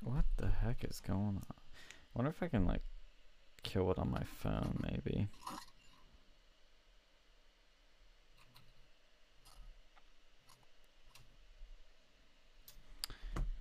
What 0.00 0.24
the 0.38 0.48
heck 0.68 0.84
is 0.84 1.00
going 1.00 1.18
on? 1.18 1.42
I 1.48 1.54
wonder 2.14 2.30
if 2.30 2.42
I 2.42 2.48
can 2.48 2.66
like 2.66 2.82
kill 3.62 3.90
it 3.90 3.98
on 3.98 4.10
my 4.10 4.22
phone 4.22 4.78
maybe. 4.82 5.28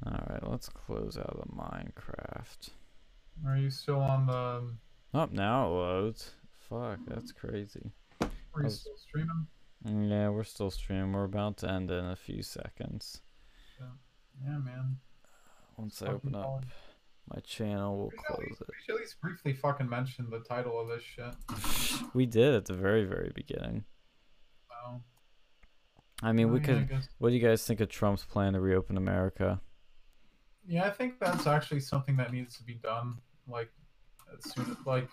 Alright, 0.05 0.47
let's 0.47 0.69
close 0.69 1.17
out 1.17 1.39
of 1.41 1.49
Minecraft. 1.49 2.69
Are 3.45 3.57
you 3.57 3.69
still 3.69 3.99
on 3.99 4.27
the? 4.27 4.63
Oh, 5.13 5.27
now 5.31 5.67
it 5.67 5.71
loads. 5.71 6.31
Fuck, 6.69 6.99
that's 7.07 7.31
crazy. 7.31 7.91
Are 8.21 8.27
you 8.57 8.63
was- 8.63 8.81
still 8.81 8.97
streaming? 8.97 9.47
Yeah, 10.09 10.29
we're 10.29 10.43
still 10.43 10.71
streaming. 10.71 11.13
We're 11.13 11.23
about 11.23 11.57
to 11.57 11.69
end 11.69 11.91
in 11.91 12.05
a 12.05 12.15
few 12.15 12.41
seconds. 12.41 13.21
Yeah, 14.43 14.57
man. 14.57 14.97
Once 15.77 16.01
I 16.01 16.07
open 16.07 16.35
up. 16.35 16.65
My 17.33 17.39
channel, 17.41 17.97
we'll 17.97 18.09
We 18.11 18.17
close 18.17 18.61
it. 18.61 18.67
we 18.67 18.73
should 18.85 18.95
at 18.95 19.01
least 19.01 19.21
briefly 19.21 19.53
fucking 19.53 19.89
mention 19.89 20.29
the 20.29 20.39
title 20.39 20.79
of 20.79 20.87
this 20.87 21.03
shit. 21.03 21.33
We 22.13 22.25
did 22.25 22.53
at 22.53 22.65
the 22.65 22.73
very, 22.73 23.05
very 23.05 23.31
beginning. 23.35 23.83
So, 24.69 25.01
I 26.23 26.31
mean, 26.31 26.51
we 26.51 26.59
oh, 26.59 26.63
yeah, 26.65 26.77
I 26.79 26.83
could. 26.83 27.07
What 27.17 27.29
do 27.29 27.35
you 27.35 27.41
guys 27.41 27.65
think 27.65 27.79
of 27.81 27.89
Trump's 27.89 28.23
plan 28.23 28.53
to 28.53 28.59
reopen 28.59 28.97
America? 28.97 29.59
Yeah, 30.67 30.85
I 30.85 30.89
think 30.91 31.19
that's 31.19 31.47
actually 31.47 31.79
something 31.81 32.15
that 32.17 32.31
needs 32.31 32.57
to 32.57 32.63
be 32.63 32.75
done. 32.75 33.15
Like, 33.47 33.69
as 34.37 34.51
soon 34.51 34.69
as, 34.71 34.77
like, 34.85 35.09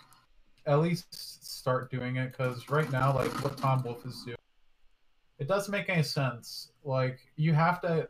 at 0.67 0.79
least 0.79 1.13
start 1.59 1.89
doing 1.91 2.17
it. 2.17 2.31
Because 2.31 2.69
right 2.69 2.91
now, 2.91 3.13
like, 3.13 3.31
what 3.43 3.57
Tom 3.57 3.83
Wolf 3.83 4.05
is 4.05 4.21
doing, 4.25 4.37
it 5.39 5.47
doesn't 5.47 5.71
make 5.71 5.89
any 5.89 6.03
sense. 6.03 6.71
Like, 6.83 7.19
you 7.35 7.53
have 7.53 7.81
to, 7.81 8.07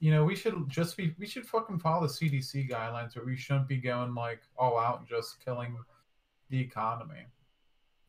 you 0.00 0.10
know, 0.12 0.24
we 0.24 0.36
should 0.36 0.68
just 0.68 0.96
be, 0.96 1.14
we 1.18 1.26
should 1.26 1.46
fucking 1.46 1.78
follow 1.80 2.06
the 2.06 2.12
CDC 2.12 2.70
guidelines, 2.70 3.14
but 3.14 3.26
we 3.26 3.36
shouldn't 3.36 3.66
be 3.68 3.78
going, 3.78 4.14
like, 4.14 4.40
all 4.56 4.78
out 4.78 5.00
and 5.00 5.08
just 5.08 5.44
killing 5.44 5.76
the 6.50 6.60
economy. 6.60 7.26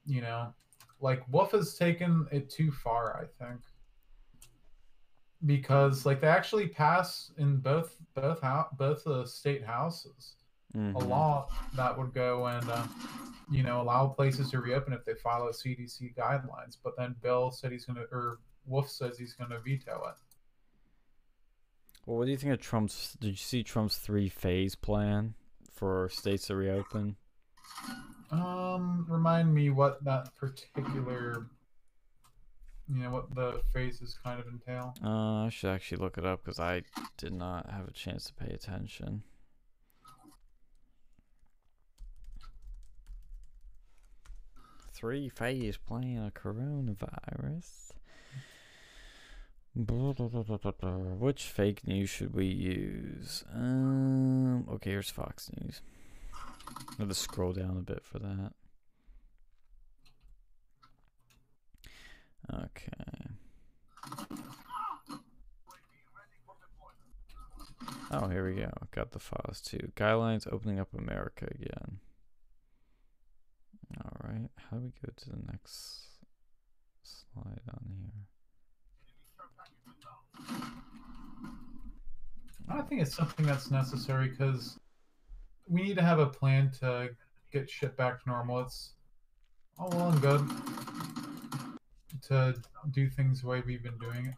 You 0.05 0.21
know? 0.21 0.53
Like, 1.01 1.23
Wolf 1.31 1.51
has 1.51 1.75
taken 1.75 2.27
it 2.31 2.49
too 2.49 2.71
far, 2.71 3.17
I 3.17 3.43
think 3.43 3.61
because 5.45 6.05
like 6.05 6.19
they 6.19 6.27
actually 6.27 6.67
pass 6.67 7.31
in 7.37 7.57
both 7.57 7.95
both 8.13 8.41
how 8.41 8.67
both 8.77 9.05
the 9.05 9.25
state 9.25 9.63
houses 9.63 10.35
a 10.75 10.77
Mhm. 10.77 11.07
law 11.07 11.47
that 11.75 11.97
would 11.97 12.13
go 12.13 12.45
and 12.47 12.69
uh, 12.69 12.85
you 13.49 13.63
know 13.63 13.81
allow 13.81 14.07
places 14.07 14.51
to 14.51 14.59
reopen 14.59 14.91
if 14.93 15.05
they 15.05 15.13
follow 15.15 15.49
CDC 15.51 16.13
guidelines. 16.13 16.77
But 16.83 16.95
then 16.97 17.15
Bill 17.21 17.51
said 17.51 17.71
he's 17.71 17.85
gonna 17.85 18.03
or 18.11 18.39
Wolf 18.65 18.89
says 18.89 19.17
he's 19.17 19.33
gonna 19.33 19.59
veto 19.59 20.09
it. 20.09 20.15
Well, 22.05 22.17
what 22.17 22.25
do 22.25 22.31
you 22.31 22.37
think 22.37 22.53
of 22.53 22.59
Trump's? 22.59 23.17
Did 23.19 23.29
you 23.29 23.35
see 23.35 23.63
Trump's 23.63 23.97
three-phase 23.97 24.75
plan 24.75 25.35
for 25.71 26.09
states 26.09 26.47
to 26.47 26.55
reopen? 26.55 27.17
Um, 28.31 29.05
remind 29.09 29.53
me 29.53 29.69
what 29.69 30.03
that 30.03 30.35
particular 30.35 31.45
you 32.91 33.03
know 33.03 33.11
what 33.11 33.33
the 33.35 33.61
phases 33.73 34.17
kind 34.23 34.39
of 34.39 34.47
entail. 34.47 34.95
Uh, 35.03 35.45
I 35.45 35.49
should 35.49 35.69
actually 35.69 35.99
look 35.99 36.17
it 36.17 36.25
up 36.25 36.43
because 36.43 36.59
I 36.59 36.81
did 37.17 37.33
not 37.33 37.69
have 37.69 37.87
a 37.87 37.91
chance 37.91 38.25
to 38.25 38.33
pay 38.33 38.51
attention. 38.51 39.23
Three 44.91 45.29
phase 45.29 45.77
plan 45.77 46.25
of 46.25 46.33
coronavirus. 46.33 47.88
Which 51.19 51.43
fake 51.43 51.87
news 51.87 52.09
should 52.09 52.33
we 52.33 52.45
use? 52.45 53.45
Um, 53.53 54.67
okay, 54.69 54.91
here's 54.91 55.09
Fox 55.09 55.49
News. 55.61 55.81
I'll 56.99 57.13
scroll 57.13 57.53
down 57.53 57.77
a 57.77 57.81
bit 57.81 58.03
for 58.03 58.19
that. 58.19 58.51
Okay. 62.53 63.29
Oh, 68.11 68.27
here 68.27 68.45
we 68.45 68.55
go. 68.55 68.71
Got 68.91 69.11
the 69.11 69.19
files 69.19 69.61
too. 69.61 69.91
Guidelines 69.95 70.51
opening 70.51 70.79
up 70.79 70.89
America 70.97 71.47
again. 71.51 71.99
All 73.97 74.17
right. 74.23 74.49
How 74.69 74.77
do 74.77 74.83
we 74.83 74.91
go 75.05 75.13
to 75.15 75.29
the 75.29 75.51
next 75.51 76.07
slide 77.03 77.61
on 77.69 77.85
here? 77.87 78.25
I 82.69 82.81
think 82.81 83.01
it's 83.01 83.15
something 83.15 83.45
that's 83.45 83.71
necessary 83.71 84.29
because 84.29 84.79
we 85.67 85.81
need 85.81 85.95
to 85.97 86.03
have 86.03 86.19
a 86.19 86.25
plan 86.27 86.71
to 86.79 87.09
get 87.51 87.69
shit 87.69 87.95
back 87.97 88.23
to 88.23 88.29
normal. 88.29 88.59
It's 88.61 88.91
all 89.77 89.89
well 89.89 90.09
and 90.09 90.21
good 90.21 90.47
to 92.27 92.55
do 92.91 93.09
things 93.09 93.41
the 93.41 93.47
way 93.47 93.63
we've 93.65 93.83
been 93.83 93.97
doing 93.97 94.25
it, 94.27 94.35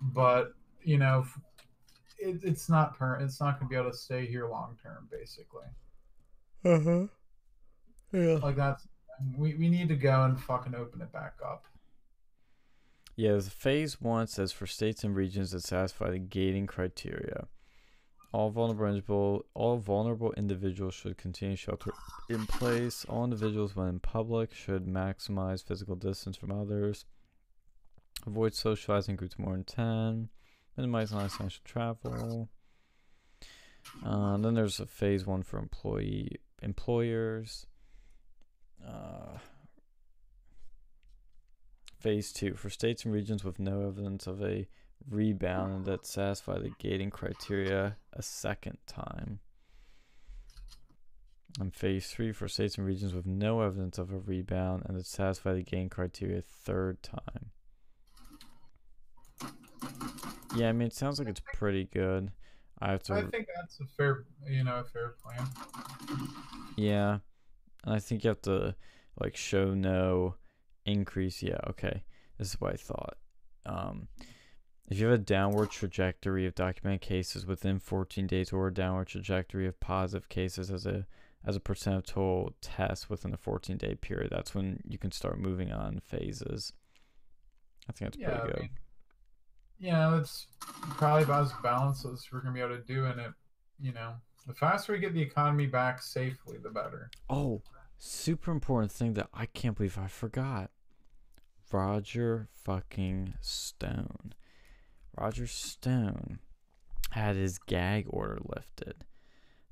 but 0.00 0.52
you 0.82 0.98
know, 0.98 1.24
it, 2.18 2.40
it's 2.42 2.68
not 2.68 2.96
per. 2.98 3.16
It's 3.16 3.40
not 3.40 3.58
going 3.58 3.68
to 3.68 3.74
be 3.74 3.76
able 3.80 3.90
to 3.90 3.96
stay 3.96 4.26
here 4.26 4.48
long 4.48 4.76
term. 4.82 5.08
Basically, 5.10 5.66
Uh 6.64 6.80
huh. 6.80 7.06
Yeah. 8.12 8.34
like 8.42 8.56
that's 8.56 8.86
we 9.36 9.54
we 9.54 9.68
need 9.68 9.88
to 9.88 9.96
go 9.96 10.24
and 10.24 10.40
fucking 10.40 10.74
open 10.74 11.00
it 11.02 11.12
back 11.12 11.34
up. 11.44 11.66
Yeah, 13.14 13.38
phase 13.40 14.00
one 14.00 14.26
says 14.26 14.52
for 14.52 14.66
states 14.66 15.04
and 15.04 15.14
regions 15.14 15.50
that 15.50 15.62
satisfy 15.62 16.10
the 16.10 16.18
gating 16.18 16.66
criteria, 16.66 17.46
all 18.32 18.50
vulnerable 18.50 19.44
all 19.54 19.76
vulnerable 19.76 20.32
individuals 20.32 20.94
should 20.94 21.18
continue 21.18 21.56
shelter 21.56 21.92
in 22.30 22.46
place. 22.46 23.04
All 23.04 23.24
individuals, 23.24 23.76
when 23.76 23.88
in 23.88 24.00
public, 24.00 24.54
should 24.54 24.86
maximize 24.86 25.62
physical 25.62 25.94
distance 25.94 26.36
from 26.36 26.50
others. 26.50 27.04
Avoid 28.26 28.54
socializing 28.54 29.16
groups 29.16 29.38
more 29.38 29.52
than 29.52 29.64
ten. 29.64 30.28
Minimize 30.76 31.12
non-essential 31.12 31.60
travel. 31.64 32.48
Uh, 34.04 34.38
then 34.38 34.54
there's 34.54 34.80
a 34.80 34.86
phase 34.86 35.26
one 35.26 35.42
for 35.42 35.58
employee 35.58 36.36
employers. 36.62 37.66
Uh, 38.82 39.36
phase 42.02 42.32
two 42.32 42.54
for 42.54 42.68
states 42.68 43.04
and 43.04 43.14
regions 43.14 43.44
with 43.44 43.58
no 43.58 43.86
evidence 43.86 44.26
of 44.26 44.42
a 44.42 44.66
rebound 45.08 45.86
that 45.86 46.04
satisfy 46.04 46.58
the 46.58 46.72
gating 46.78 47.10
criteria 47.10 47.96
a 48.12 48.22
second 48.22 48.78
time. 48.86 49.38
And 51.60 51.74
phase 51.74 52.08
three 52.08 52.32
for 52.32 52.48
states 52.48 52.76
and 52.76 52.86
regions 52.86 53.14
with 53.14 53.26
no 53.26 53.60
evidence 53.60 53.98
of 53.98 54.12
a 54.12 54.18
rebound 54.18 54.84
and 54.86 54.98
that 54.98 55.06
satisfy 55.06 55.52
the 55.52 55.62
gating 55.62 55.90
criteria 55.90 56.38
a 56.38 56.42
third 56.42 57.02
time. 57.02 57.50
Yeah, 60.56 60.70
I 60.70 60.72
mean, 60.72 60.88
it 60.88 60.94
sounds 60.94 61.18
like 61.18 61.28
it's 61.28 61.42
pretty 61.54 61.84
good. 61.92 62.32
I 62.80 62.90
have 62.90 63.02
to. 63.04 63.14
I 63.14 63.22
think 63.22 63.46
that's 63.54 63.78
a 63.80 63.86
fair, 63.96 64.24
you 64.48 64.64
know, 64.64 64.80
a 64.80 64.84
fair 64.84 65.14
plan. 65.22 65.46
Yeah. 66.76 67.18
And 67.84 67.94
I 67.94 67.98
think 67.98 68.24
you 68.24 68.28
have 68.28 68.42
to 68.42 68.74
like 69.20 69.36
show 69.36 69.74
no 69.74 70.36
increase. 70.86 71.42
Yeah, 71.42 71.58
okay. 71.70 72.02
This 72.38 72.48
is 72.54 72.60
what 72.60 72.72
I 72.74 72.76
thought. 72.76 73.16
Um 73.66 74.08
if 74.90 74.98
you 74.98 75.06
have 75.06 75.14
a 75.14 75.22
downward 75.22 75.70
trajectory 75.70 76.46
of 76.46 76.54
documented 76.54 77.00
cases 77.02 77.46
within 77.46 77.78
14 77.78 78.26
days 78.26 78.52
or 78.52 78.66
a 78.68 78.74
downward 78.74 79.06
trajectory 79.06 79.66
of 79.66 79.80
positive 79.80 80.28
cases 80.28 80.70
as 80.70 80.86
a 80.86 81.06
as 81.44 81.56
a 81.56 81.60
percent 81.60 81.96
of 81.96 82.06
total 82.06 82.54
tests 82.60 83.10
within 83.10 83.34
a 83.34 83.36
14 83.36 83.76
day 83.76 83.94
period, 83.96 84.30
that's 84.30 84.54
when 84.54 84.80
you 84.86 84.98
can 84.98 85.10
start 85.12 85.38
moving 85.40 85.72
on 85.72 86.00
phases. 86.00 86.72
I 87.88 87.92
think 87.92 88.12
that's 88.12 88.18
Yeah, 88.20 88.38
pretty 88.38 88.40
I 88.40 88.46
good. 88.46 88.60
mean, 88.60 88.70
know, 89.80 90.18
it's 90.18 90.46
probably 90.98 91.24
about 91.24 91.44
as 91.46 91.52
balanced 91.62 92.04
as 92.06 92.26
we're 92.32 92.40
gonna 92.40 92.54
be 92.54 92.60
able 92.60 92.76
to 92.76 92.82
do 92.82 93.06
in 93.06 93.18
it. 93.18 93.32
You 93.80 93.92
know, 93.92 94.14
the 94.46 94.54
faster 94.54 94.92
we 94.92 94.98
get 95.00 95.14
the 95.14 95.22
economy 95.22 95.66
back 95.66 96.02
safely, 96.02 96.58
the 96.58 96.70
better. 96.70 97.10
Oh, 97.30 97.62
super 97.98 98.50
important 98.50 98.92
thing 98.92 99.14
that 99.14 99.28
I 99.32 99.46
can't 99.46 99.76
believe 99.76 99.98
I 99.98 100.08
forgot. 100.08 100.71
Roger 101.72 102.48
fucking 102.52 103.34
Stone. 103.40 104.34
Roger 105.18 105.46
Stone 105.46 106.38
had 107.10 107.36
his 107.36 107.58
gag 107.58 108.06
order 108.08 108.38
lifted 108.44 109.04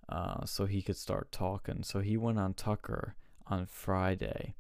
uh, 0.09 0.45
so 0.45 0.67
he 0.67 0.83
could 0.83 0.97
start 0.97 1.33
talking. 1.33 1.83
So 1.83 2.01
he 2.01 2.17
went 2.17 2.39
on 2.39 2.55
Tucker 2.55 3.15
on 3.47 3.67
Friday. 3.67 4.55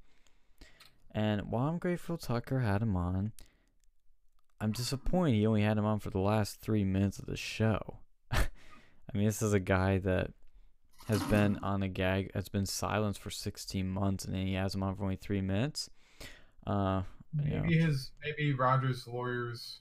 And 1.13 1.51
while 1.51 1.69
I'm 1.69 1.79
grateful 1.79 2.17
Tucker 2.17 2.61
had 2.61 2.83
him 2.83 2.97
on, 2.97 3.33
I'm 4.61 4.73
disappointed 4.73 5.35
he 5.35 5.47
only 5.47 5.63
had 5.63 5.79
him 5.79 5.87
on 5.87 5.99
for 5.99 6.11
the 6.11 6.21
last 6.21 6.61
three 6.61 6.85
minutes 6.85 7.19
of 7.19 7.27
the 7.27 7.37
show. 7.37 7.99
I 8.33 8.47
mean, 9.15 9.27
this 9.27 9.43
is 9.43 9.53
a 9.53 9.61
guy 9.61 9.99
that 9.99 10.31
has 11.09 11.23
been 11.25 11.59
on 11.63 11.83
a 11.83 11.89
gag, 11.89 12.31
has 12.35 12.49
been 12.49 12.67
silenced 12.67 13.21
for 13.21 13.31
16 13.31 13.89
months, 13.89 14.25
and 14.25 14.35
then 14.35 14.47
he 14.47 14.55
has 14.55 14.75
him 14.75 14.83
on 14.83 14.95
for 14.95 15.03
only 15.05 15.17
three 15.17 15.41
minutes. 15.41 15.91
Uh, 16.67 17.03
Yeah. 17.37 17.61
Maybe 17.61 17.79
his, 17.79 18.11
maybe 18.25 18.55
Rogers' 18.55 19.07
lawyers 19.07 19.81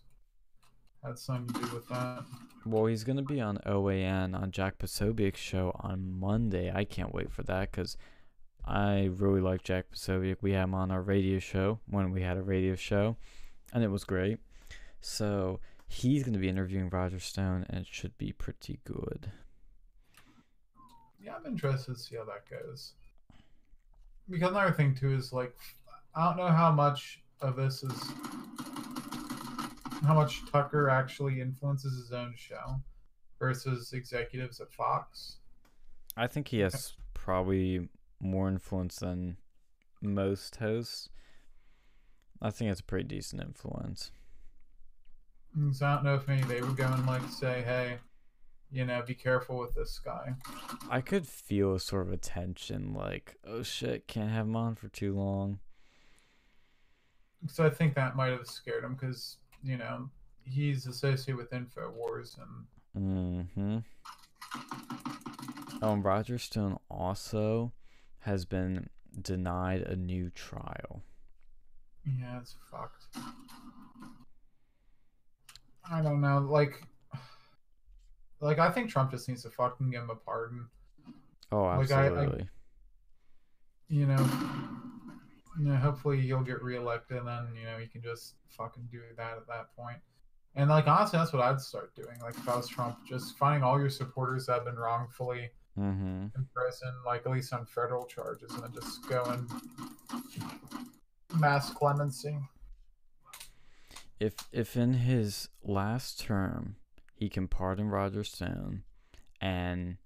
had 1.04 1.18
something 1.18 1.54
to 1.54 1.68
do 1.68 1.76
with 1.76 1.88
that. 1.90 2.24
well, 2.66 2.86
he's 2.86 3.04
gonna 3.04 3.24
be 3.24 3.42
on 3.42 3.58
OAN 3.66 4.40
on 4.40 4.52
Jack 4.52 4.78
Posobiec's 4.78 5.40
show 5.40 5.76
on 5.80 6.20
Monday. 6.20 6.72
I 6.74 6.84
can't 6.84 7.14
wait 7.14 7.32
for 7.32 7.44
that 7.44 7.72
because 7.72 7.98
I 8.66 9.10
really 9.14 9.42
like 9.42 9.64
Jack 9.64 9.86
Posobiec. 9.92 10.38
We 10.42 10.52
had 10.52 10.66
him 10.66 10.76
on 10.76 10.92
our 10.92 11.02
radio 11.02 11.40
show 11.40 11.80
when 11.88 12.12
we 12.12 12.22
had 12.22 12.38
a 12.38 12.44
radio 12.44 12.76
show, 12.76 13.18
and 13.74 13.84
it 13.84 13.90
was 13.90 14.04
great. 14.04 14.40
So 15.02 15.60
he's 15.88 16.24
gonna 16.24 16.38
be 16.38 16.50
interviewing 16.50 16.90
Roger 16.90 17.20
Stone, 17.20 17.66
and 17.70 17.82
it 17.82 17.88
should 17.90 18.18
be 18.18 18.32
pretty 18.32 18.80
good. 18.84 19.32
Yeah, 21.22 21.36
I'm 21.36 21.46
interested 21.46 21.96
to 21.96 22.00
see 22.00 22.16
how 22.16 22.26
that 22.26 22.50
goes. 22.50 22.94
Because 24.30 24.52
another 24.52 24.72
thing 24.72 24.96
too 24.96 25.14
is 25.14 25.34
like, 25.34 25.56
I 26.16 26.26
don't 26.26 26.38
know 26.38 26.48
how 26.48 26.72
much 26.72 27.22
of 27.42 27.56
this 27.56 27.84
is 27.84 28.12
how 30.04 30.14
much 30.14 30.42
Tucker 30.52 30.90
actually 30.90 31.42
influences 31.42 31.98
his 31.98 32.12
own 32.12 32.34
show 32.36 32.82
versus 33.40 33.94
executives 33.94 34.60
at 34.60 34.72
Fox. 34.72 35.38
I 36.18 36.28
think 36.28 36.50
he 36.50 36.60
has 36.60 36.94
probably 37.14 37.90
more 38.20 38.48
influence 38.48 38.98
than 38.98 39.38
most 40.02 40.58
hosts. 40.58 41.10
I 42.42 42.50
think 42.50 42.72
it's 42.72 42.80
a 42.80 42.84
pretty 42.84 43.06
decent 43.06 43.42
influence. 43.42 44.12
So 45.72 45.86
I 45.86 45.96
don't 45.96 46.04
know 46.04 46.16
if 46.16 46.28
maybe 46.28 46.44
they 46.44 46.62
would 46.62 46.78
go 46.78 46.86
and 46.86 47.06
like 47.06 47.28
say, 47.30 47.64
hey, 47.66 47.98
you 48.72 48.86
know, 48.86 49.02
be 49.06 49.16
careful 49.16 49.58
with 49.58 49.74
this 49.76 50.00
guy. 50.00 50.36
I 50.90 51.02
could 51.02 51.28
feel 51.28 51.74
a 51.74 51.80
sort 51.80 52.08
of 52.08 52.14
a 52.14 52.18
tension, 52.18 52.94
like, 52.94 53.36
oh 53.46 53.64
shit, 53.64 54.08
can't 54.08 54.30
have 54.30 54.46
him 54.46 54.56
on 54.56 54.76
for 54.76 54.90
too 54.90 55.16
long. 55.16 55.60
So 57.48 57.66
I 57.66 57.70
think 57.70 57.96
that 57.96 58.16
might 58.16 58.32
have 58.32 58.46
scared 58.48 58.84
him 58.84 58.94
because 58.96 59.38
you 59.64 59.78
know 59.78 60.10
he's 60.44 60.86
associated 60.88 61.38
with 61.38 61.52
Infowars 61.52 62.38
and 62.38 62.66
Mm-hmm. 62.98 63.78
Um, 65.84 66.02
Roger 66.02 66.38
Stone 66.38 66.78
also 66.90 67.72
has 68.20 68.46
been 68.46 68.90
denied 69.22 69.82
a 69.84 69.96
new 69.96 70.30
trial. 70.32 71.04
yeah, 72.06 72.40
it's 72.40 72.56
fucked. 72.70 73.06
I 75.90 76.02
don't 76.02 76.20
know, 76.22 76.40
like, 76.40 76.82
like 78.42 78.60
I 78.60 78.70
think 78.72 78.90
Trump 78.90 79.12
just 79.12 79.28
needs 79.30 79.44
to 79.44 79.50
fucking 79.50 79.90
give 79.92 80.02
him 80.04 80.10
a 80.10 80.16
pardon. 80.16 80.68
Oh, 81.52 81.64
Like, 81.64 81.92
I- 81.92 82.04
I- 82.04 82.08
absolutely. 82.08 82.50
You 83.88 84.06
know, 84.06 84.30
you 85.60 85.66
know, 85.66 85.76
hopefully 85.76 86.22
he'll 86.22 86.42
get 86.42 86.64
reelected, 86.64 87.18
and 87.18 87.28
then 87.28 87.48
you 87.56 87.66
know 87.66 87.78
he 87.78 87.88
can 87.88 88.02
just 88.02 88.36
fucking 88.48 88.88
do 88.92 89.02
that 89.18 89.38
at 89.38 89.48
that 89.48 89.76
point. 89.76 89.98
And 90.56 90.70
like 90.70 90.88
honestly, 90.88 91.20
that's 91.20 91.34
what 91.34 91.44
I'd 91.44 91.60
start 91.60 91.94
doing. 91.96 92.20
Like 92.22 92.36
if 92.36 92.48
I 92.48 92.56
was 92.56 92.68
Trump, 92.68 92.98
just 93.08 93.38
finding 93.38 93.64
all 93.64 93.80
your 93.80 93.90
supporters 93.90 94.46
that 94.46 94.54
have 94.54 94.66
been 94.66 94.76
wrongfully 94.76 95.52
mm-hmm. 95.78 96.26
in 96.36 96.48
prison, 96.54 96.94
like 97.06 97.26
at 97.26 97.32
least 97.32 97.54
on 97.54 97.66
federal 97.66 98.06
charges, 98.06 98.52
and 98.54 98.64
then 98.64 98.74
just 98.74 99.08
go 99.08 99.24
and 99.26 99.50
mass 101.40 101.72
clemency. 101.72 102.38
If 104.20 104.34
if 104.52 104.76
in 104.76 104.94
his 104.94 105.50
last 105.64 106.20
term 106.20 106.78
he 107.14 107.30
can 107.30 107.48
pardon 107.48 107.90
Roger 107.90 108.24
Stone 108.24 108.84
and 109.42 109.98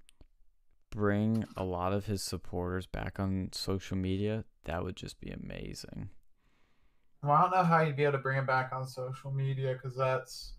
bring 0.94 1.46
a 1.58 1.64
lot 1.64 1.94
of 1.94 2.06
his 2.06 2.22
supporters 2.22 2.86
back 2.86 3.20
on 3.20 3.50
social 3.52 3.98
media, 3.98 4.46
that 4.66 4.84
would 4.84 4.96
just 4.96 5.20
be 5.20 5.30
amazing. 5.30 6.10
Well, 7.22 7.32
I 7.32 7.42
don't 7.42 7.52
know 7.52 7.64
how 7.64 7.82
you'd 7.82 7.96
be 7.96 8.04
able 8.04 8.14
to 8.14 8.18
bring 8.20 8.38
it 8.38 8.46
back 8.46 8.72
on 8.74 8.86
social 8.86 9.32
media 9.32 9.74
because 9.74 9.96
that's 9.96 10.54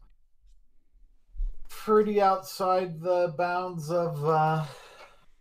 pretty 1.68 2.20
outside 2.20 3.00
the 3.00 3.34
bounds 3.36 3.90
of 3.90 4.24
uh, 4.24 4.64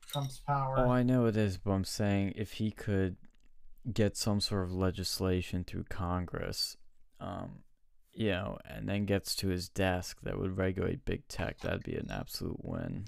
Trump's 0.08 0.40
power. 0.46 0.76
Oh, 0.80 0.92
I 0.92 1.04
know 1.04 1.26
it 1.26 1.38
is, 1.38 1.58
but 1.58 1.72
I'm 1.72 1.86
saying 1.86 2.34
if 2.36 2.54
he 2.54 2.72
could 2.72 3.16
get 3.92 4.18
some 4.18 4.42
sort 4.42 4.64
of 4.64 4.74
legislation 4.74 5.64
through 5.64 5.86
Congress, 5.86 6.78
um, 7.20 7.64
you 8.14 8.30
know, 8.30 8.58
and 8.66 8.88
then 8.88 9.06
gets 9.06 9.36
to 9.38 9.48
his 9.48 9.70
desk 9.70 10.20
that 10.24 10.38
would 10.38 10.58
regulate 10.58 11.06
big 11.06 11.28
tech, 11.28 11.60
that'd 11.62 11.84
be 11.84 11.96
an 11.96 12.12
absolute 12.12 12.64
win. 12.64 13.06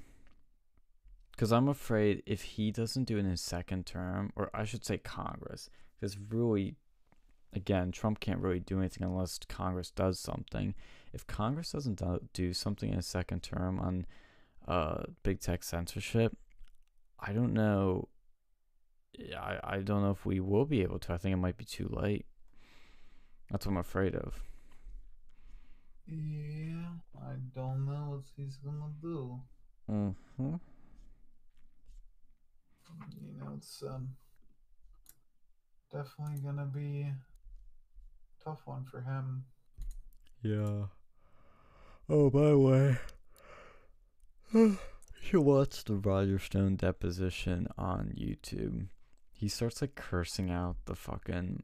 Because 1.36 1.52
I'm 1.52 1.68
afraid 1.68 2.24
if 2.26 2.42
he 2.44 2.72
doesn't 2.72 3.04
do 3.04 3.18
it 3.18 3.22
in 3.22 3.30
his 3.30 3.42
second 3.42 3.86
term, 3.86 4.32
or 4.38 4.50
I 4.54 4.64
should 4.64 4.86
say 4.86 4.98
Congress, 4.98 5.70
because 6.00 6.18
really, 6.18 6.76
again, 7.54 7.92
Trump 7.92 8.22
can't 8.22 8.40
really 8.40 8.62
do 8.62 8.80
anything 8.80 9.06
unless 9.06 9.40
Congress 9.50 9.92
does 9.92 10.18
something. 10.18 10.76
If 11.12 11.28
Congress 11.28 11.74
doesn't 11.74 12.00
do, 12.00 12.22
do 12.34 12.54
something 12.54 12.90
in 12.90 12.96
his 12.96 13.06
second 13.06 13.44
term 13.44 13.80
on 13.80 14.06
uh, 14.66 15.04
big 15.24 15.42
tech 15.42 15.64
censorship, 15.64 16.38
I 17.20 17.34
don't 17.34 17.54
know. 17.54 18.08
Yeah, 19.18 19.42
I, 19.42 19.60
I 19.64 19.78
don't 19.80 20.04
know 20.04 20.12
if 20.12 20.26
we 20.26 20.40
will 20.40 20.66
be 20.66 20.82
able 20.84 21.00
to. 21.00 21.14
I 21.14 21.18
think 21.18 21.34
it 21.34 21.38
might 21.38 21.58
be 21.58 21.66
too 21.66 21.90
late. 21.92 22.26
That's 23.52 23.66
what 23.66 23.74
I'm 23.74 23.78
afraid 23.78 24.16
of. 24.16 24.42
yeah, 26.08 26.88
I 27.22 27.34
don't 27.54 27.86
know 27.86 28.16
what 28.16 28.24
he's 28.36 28.58
gonna 28.58 28.92
do. 29.02 29.40
Mm-hmm. 29.90 30.56
You 33.22 33.40
know, 33.40 33.54
it's 33.58 33.84
um, 33.88 34.10
definitely 35.92 36.40
gonna 36.44 36.66
be 36.66 37.02
a 37.02 38.44
tough 38.44 38.62
one 38.66 38.86
for 38.86 39.02
him. 39.02 39.46
Yeah. 40.42 40.86
Oh, 42.08 42.30
by 42.30 42.50
the 42.50 42.60
way, 42.60 42.98
you 45.32 45.42
watch 45.42 45.84
the 45.84 45.96
Roger 45.96 46.40
Stone 46.40 46.76
deposition 46.78 47.68
on 47.78 48.14
YouTube. 48.18 48.88
He 49.34 49.48
starts 49.48 49.82
like 49.82 49.96
cursing 49.96 50.52
out 50.52 50.78
the 50.86 50.96
fucking 50.96 51.64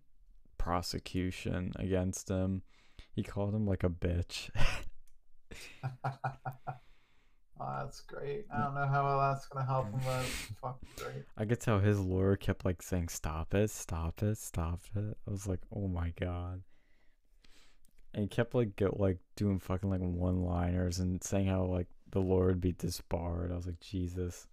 prosecution 0.57 1.73
against 1.77 2.29
him. 2.29 2.63
He 3.13 3.23
called 3.23 3.53
him 3.53 3.65
like 3.65 3.83
a 3.83 3.89
bitch. 3.89 4.49
I 7.61 7.83
That's 7.83 8.01
great. 8.01 8.45
I 8.53 8.63
don't 8.63 8.75
know 8.75 8.87
how 8.87 9.33
that's 9.33 9.45
gonna 9.47 9.65
help 9.65 9.91
him, 9.91 9.99
but 10.03 10.21
it's 10.21 10.51
fucking 10.61 10.89
great. 10.97 11.25
I 11.37 11.45
could 11.45 11.59
tell 11.59 11.79
his 11.79 11.99
lawyer 11.99 12.35
kept 12.35 12.65
like 12.65 12.81
saying, 12.81 13.09
"Stop 13.09 13.53
it, 13.53 13.69
stop 13.69 14.21
it, 14.23 14.37
stop 14.37 14.81
it." 14.95 15.17
I 15.27 15.31
was 15.31 15.47
like, 15.47 15.59
"Oh 15.73 15.87
my 15.87 16.13
god!" 16.19 16.63
And 18.13 18.23
he 18.23 18.27
kept 18.27 18.55
like 18.55 18.75
go, 18.75 18.95
like 18.97 19.19
doing 19.35 19.59
fucking 19.59 19.89
like 19.89 20.01
one-liners 20.01 20.99
and 20.99 21.23
saying 21.23 21.47
how 21.47 21.63
like 21.65 21.87
the 22.11 22.19
lawyer 22.19 22.47
would 22.47 22.61
be 22.61 22.73
disbarred. 22.73 23.51
I 23.51 23.55
was 23.55 23.67
like, 23.67 23.79
Jesus. 23.79 24.47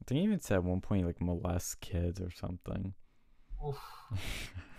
I 0.00 0.04
think 0.06 0.18
he 0.18 0.24
even 0.24 0.40
said 0.40 0.56
at 0.56 0.64
one 0.64 0.80
point 0.80 1.06
like 1.06 1.20
molest 1.20 1.80
kids 1.80 2.20
or 2.20 2.30
something. 2.30 2.94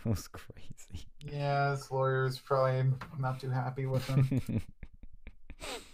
It 0.05 0.09
was 0.09 0.29
crazy. 0.29 1.07
Yeah, 1.19 1.71
his 1.71 1.91
lawyer's 1.91 2.39
probably 2.39 2.89
not 3.19 3.39
too 3.41 3.49
happy 3.49 3.85
with 3.85 4.07
him. 4.07 4.61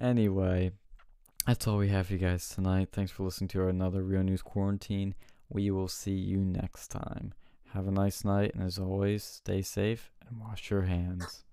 anyway, 0.00 0.72
that's 1.46 1.66
all 1.66 1.78
we 1.78 1.88
have 1.88 2.06
for 2.06 2.14
you 2.14 2.18
guys 2.18 2.48
tonight. 2.48 2.88
Thanks 2.92 3.10
for 3.10 3.24
listening 3.24 3.48
to 3.48 3.68
another 3.68 4.02
Real 4.02 4.22
News 4.22 4.42
Quarantine. 4.42 5.14
We 5.48 5.70
will 5.70 5.88
see 5.88 6.14
you 6.14 6.38
next 6.38 6.88
time. 6.88 7.34
Have 7.72 7.86
a 7.86 7.92
nice 7.92 8.24
night, 8.24 8.54
and 8.54 8.64
as 8.64 8.78
always, 8.78 9.22
stay 9.22 9.62
safe 9.62 10.12
and 10.28 10.40
wash 10.40 10.70
your 10.70 10.82
hands. 10.82 11.44